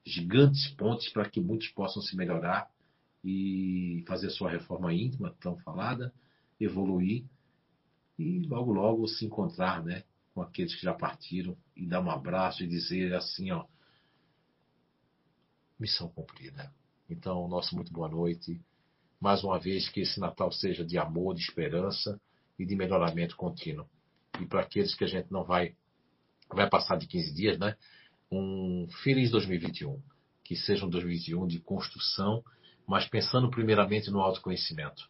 gigantes 0.05 0.68
pontes 0.72 1.09
para 1.09 1.30
que 1.30 1.39
muitos 1.39 1.69
possam 1.69 2.01
se 2.01 2.15
melhorar 2.15 2.69
e 3.23 4.03
fazer 4.05 4.30
sua 4.31 4.51
reforma 4.51 4.93
íntima, 4.93 5.34
tão 5.39 5.57
falada, 5.59 6.13
evoluir 6.59 7.23
e 8.19 8.39
logo, 8.41 8.73
logo 8.73 9.07
se 9.07 9.26
encontrar 9.26 9.84
né, 9.84 10.03
com 10.34 10.41
aqueles 10.41 10.76
que 10.76 10.81
já 10.81 10.93
partiram 10.93 11.57
e 11.73 11.88
dar 11.88 12.01
um 12.01 12.11
abraço 12.11 12.63
e 12.63 12.68
dizer 12.68 13.13
assim, 13.13 13.49
ó, 13.51 13.65
missão 15.80 16.09
cumprida. 16.09 16.73
Então, 17.09 17.47
nossa 17.47 17.73
muito 17.76 17.93
boa 17.93 18.09
noite. 18.09 18.59
Mais 19.22 19.43
uma 19.43 19.60
vez, 19.60 19.88
que 19.88 20.02
esse 20.02 20.19
Natal 20.19 20.52
seja 20.52 20.84
de 20.84 20.98
amor, 20.98 21.35
de 21.35 21.41
esperança 21.41 22.19
e 22.57 22.65
de 22.65 22.76
melhoramento 22.76 23.35
contínuo. 23.35 23.88
E 24.39 24.45
para 24.45 24.61
aqueles 24.61 24.95
que 24.95 25.03
a 25.03 25.07
gente 25.07 25.31
não 25.31 25.43
vai, 25.43 25.76
vai 26.49 26.69
passar 26.69 26.98
de 26.98 27.07
15 27.07 27.34
dias, 27.34 27.60
né? 27.60 27.76
Um 28.31 28.88
feliz 29.03 29.30
2021. 29.30 30.02
Que 30.43 30.56
seja 30.56 30.85
um 30.85 30.89
2021 30.89 31.48
de 31.48 31.60
construção 31.60 32.43
mas 32.91 33.07
pensando 33.07 33.49
primeiramente 33.49 34.11
no 34.11 34.19
autoconhecimento. 34.19 35.10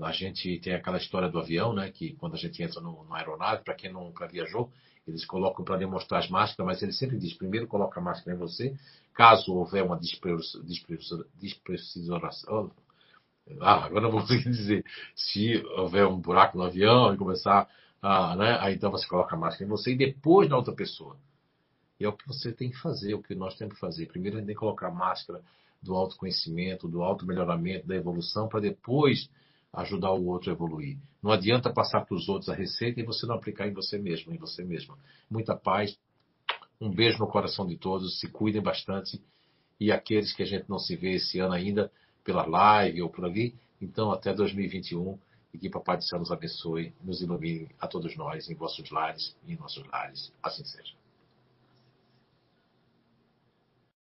A 0.00 0.12
gente 0.12 0.60
tem 0.60 0.74
aquela 0.74 0.98
história 0.98 1.30
do 1.30 1.38
avião, 1.38 1.72
né, 1.72 1.90
que 1.90 2.12
quando 2.16 2.34
a 2.34 2.36
gente 2.36 2.62
entra 2.62 2.78
no, 2.80 3.04
numa 3.04 3.16
aeronave, 3.16 3.64
para 3.64 3.74
quem 3.74 3.90
nunca 3.90 4.28
viajou, 4.28 4.70
eles 5.06 5.24
colocam 5.24 5.64
para 5.64 5.78
demonstrar 5.78 6.20
as 6.20 6.28
máscaras, 6.28 6.66
mas 6.66 6.82
ele 6.82 6.92
sempre 6.92 7.18
diz: 7.18 7.32
primeiro 7.32 7.66
coloca 7.66 7.98
a 7.98 8.02
máscara 8.02 8.36
em 8.36 8.38
você, 8.38 8.76
caso 9.14 9.54
houver 9.54 9.82
uma 9.82 9.98
despressurização. 9.98 12.70
Ah, 13.60 13.84
agora 13.84 14.02
não 14.02 14.10
vou 14.12 14.20
conseguir 14.20 14.50
dizer. 14.50 14.84
Se 15.14 15.64
houver 15.76 16.06
um 16.06 16.20
buraco 16.20 16.56
no 16.56 16.64
avião 16.64 17.12
e 17.14 17.16
começar 17.16 17.68
a. 18.00 18.36
Né, 18.36 18.58
aí 18.60 18.74
então 18.74 18.90
você 18.90 19.06
coloca 19.06 19.34
a 19.34 19.38
máscara 19.38 19.64
em 19.64 19.68
você 19.68 19.92
e 19.92 19.96
depois 19.96 20.48
na 20.48 20.56
outra 20.56 20.74
pessoa. 20.74 21.16
E 21.98 22.04
é 22.04 22.08
o 22.08 22.12
que 22.12 22.26
você 22.26 22.52
tem 22.52 22.70
que 22.70 22.78
fazer, 22.78 23.14
o 23.14 23.22
que 23.22 23.34
nós 23.34 23.54
temos 23.56 23.74
que 23.74 23.80
fazer. 23.80 24.06
Primeiro 24.06 24.36
a 24.36 24.40
gente 24.40 24.46
tem 24.48 24.56
que 24.56 24.60
colocar 24.60 24.88
a 24.88 24.92
máscara 24.92 25.42
do 25.80 25.94
autoconhecimento, 25.94 26.88
do 26.88 27.02
auto-melhoramento, 27.02 27.86
da 27.86 27.96
evolução, 27.96 28.48
para 28.48 28.60
depois 28.60 29.28
ajudar 29.72 30.12
o 30.12 30.26
outro 30.26 30.50
a 30.50 30.52
evoluir. 30.52 30.98
Não 31.22 31.30
adianta 31.30 31.72
passar 31.72 32.04
para 32.04 32.14
os 32.14 32.28
outros 32.28 32.48
a 32.48 32.54
receita 32.54 33.00
e 33.00 33.04
você 33.04 33.26
não 33.26 33.34
aplicar 33.34 33.66
em 33.66 33.72
você 33.72 33.98
mesmo, 33.98 34.32
em 34.32 34.36
você 34.36 34.62
mesma. 34.62 34.96
Muita 35.30 35.56
paz, 35.56 35.96
um 36.80 36.90
beijo 36.90 37.18
no 37.18 37.26
coração 37.26 37.66
de 37.66 37.76
todos, 37.76 38.18
se 38.20 38.28
cuidem 38.28 38.60
bastante. 38.60 39.22
E 39.80 39.90
aqueles 39.90 40.32
que 40.32 40.42
a 40.42 40.46
gente 40.46 40.68
não 40.68 40.78
se 40.78 40.94
vê 40.96 41.12
esse 41.14 41.38
ano 41.38 41.54
ainda, 41.54 41.90
pela 42.24 42.46
live 42.46 43.02
ou 43.02 43.10
por 43.10 43.24
ali, 43.24 43.54
então 43.80 44.12
até 44.12 44.32
2021, 44.32 45.18
e 45.52 45.58
que 45.58 45.68
Papai 45.68 45.96
do 45.98 46.04
Céu 46.04 46.18
nos 46.18 46.32
abençoe, 46.32 46.92
nos 47.02 47.20
ilumine 47.20 47.68
a 47.78 47.86
todos 47.86 48.16
nós, 48.16 48.48
em 48.48 48.54
vossos 48.54 48.90
lares 48.90 49.36
e 49.46 49.52
em 49.52 49.56
nossos 49.56 49.84
lares. 49.88 50.32
Assim 50.42 50.64
seja. 50.64 51.01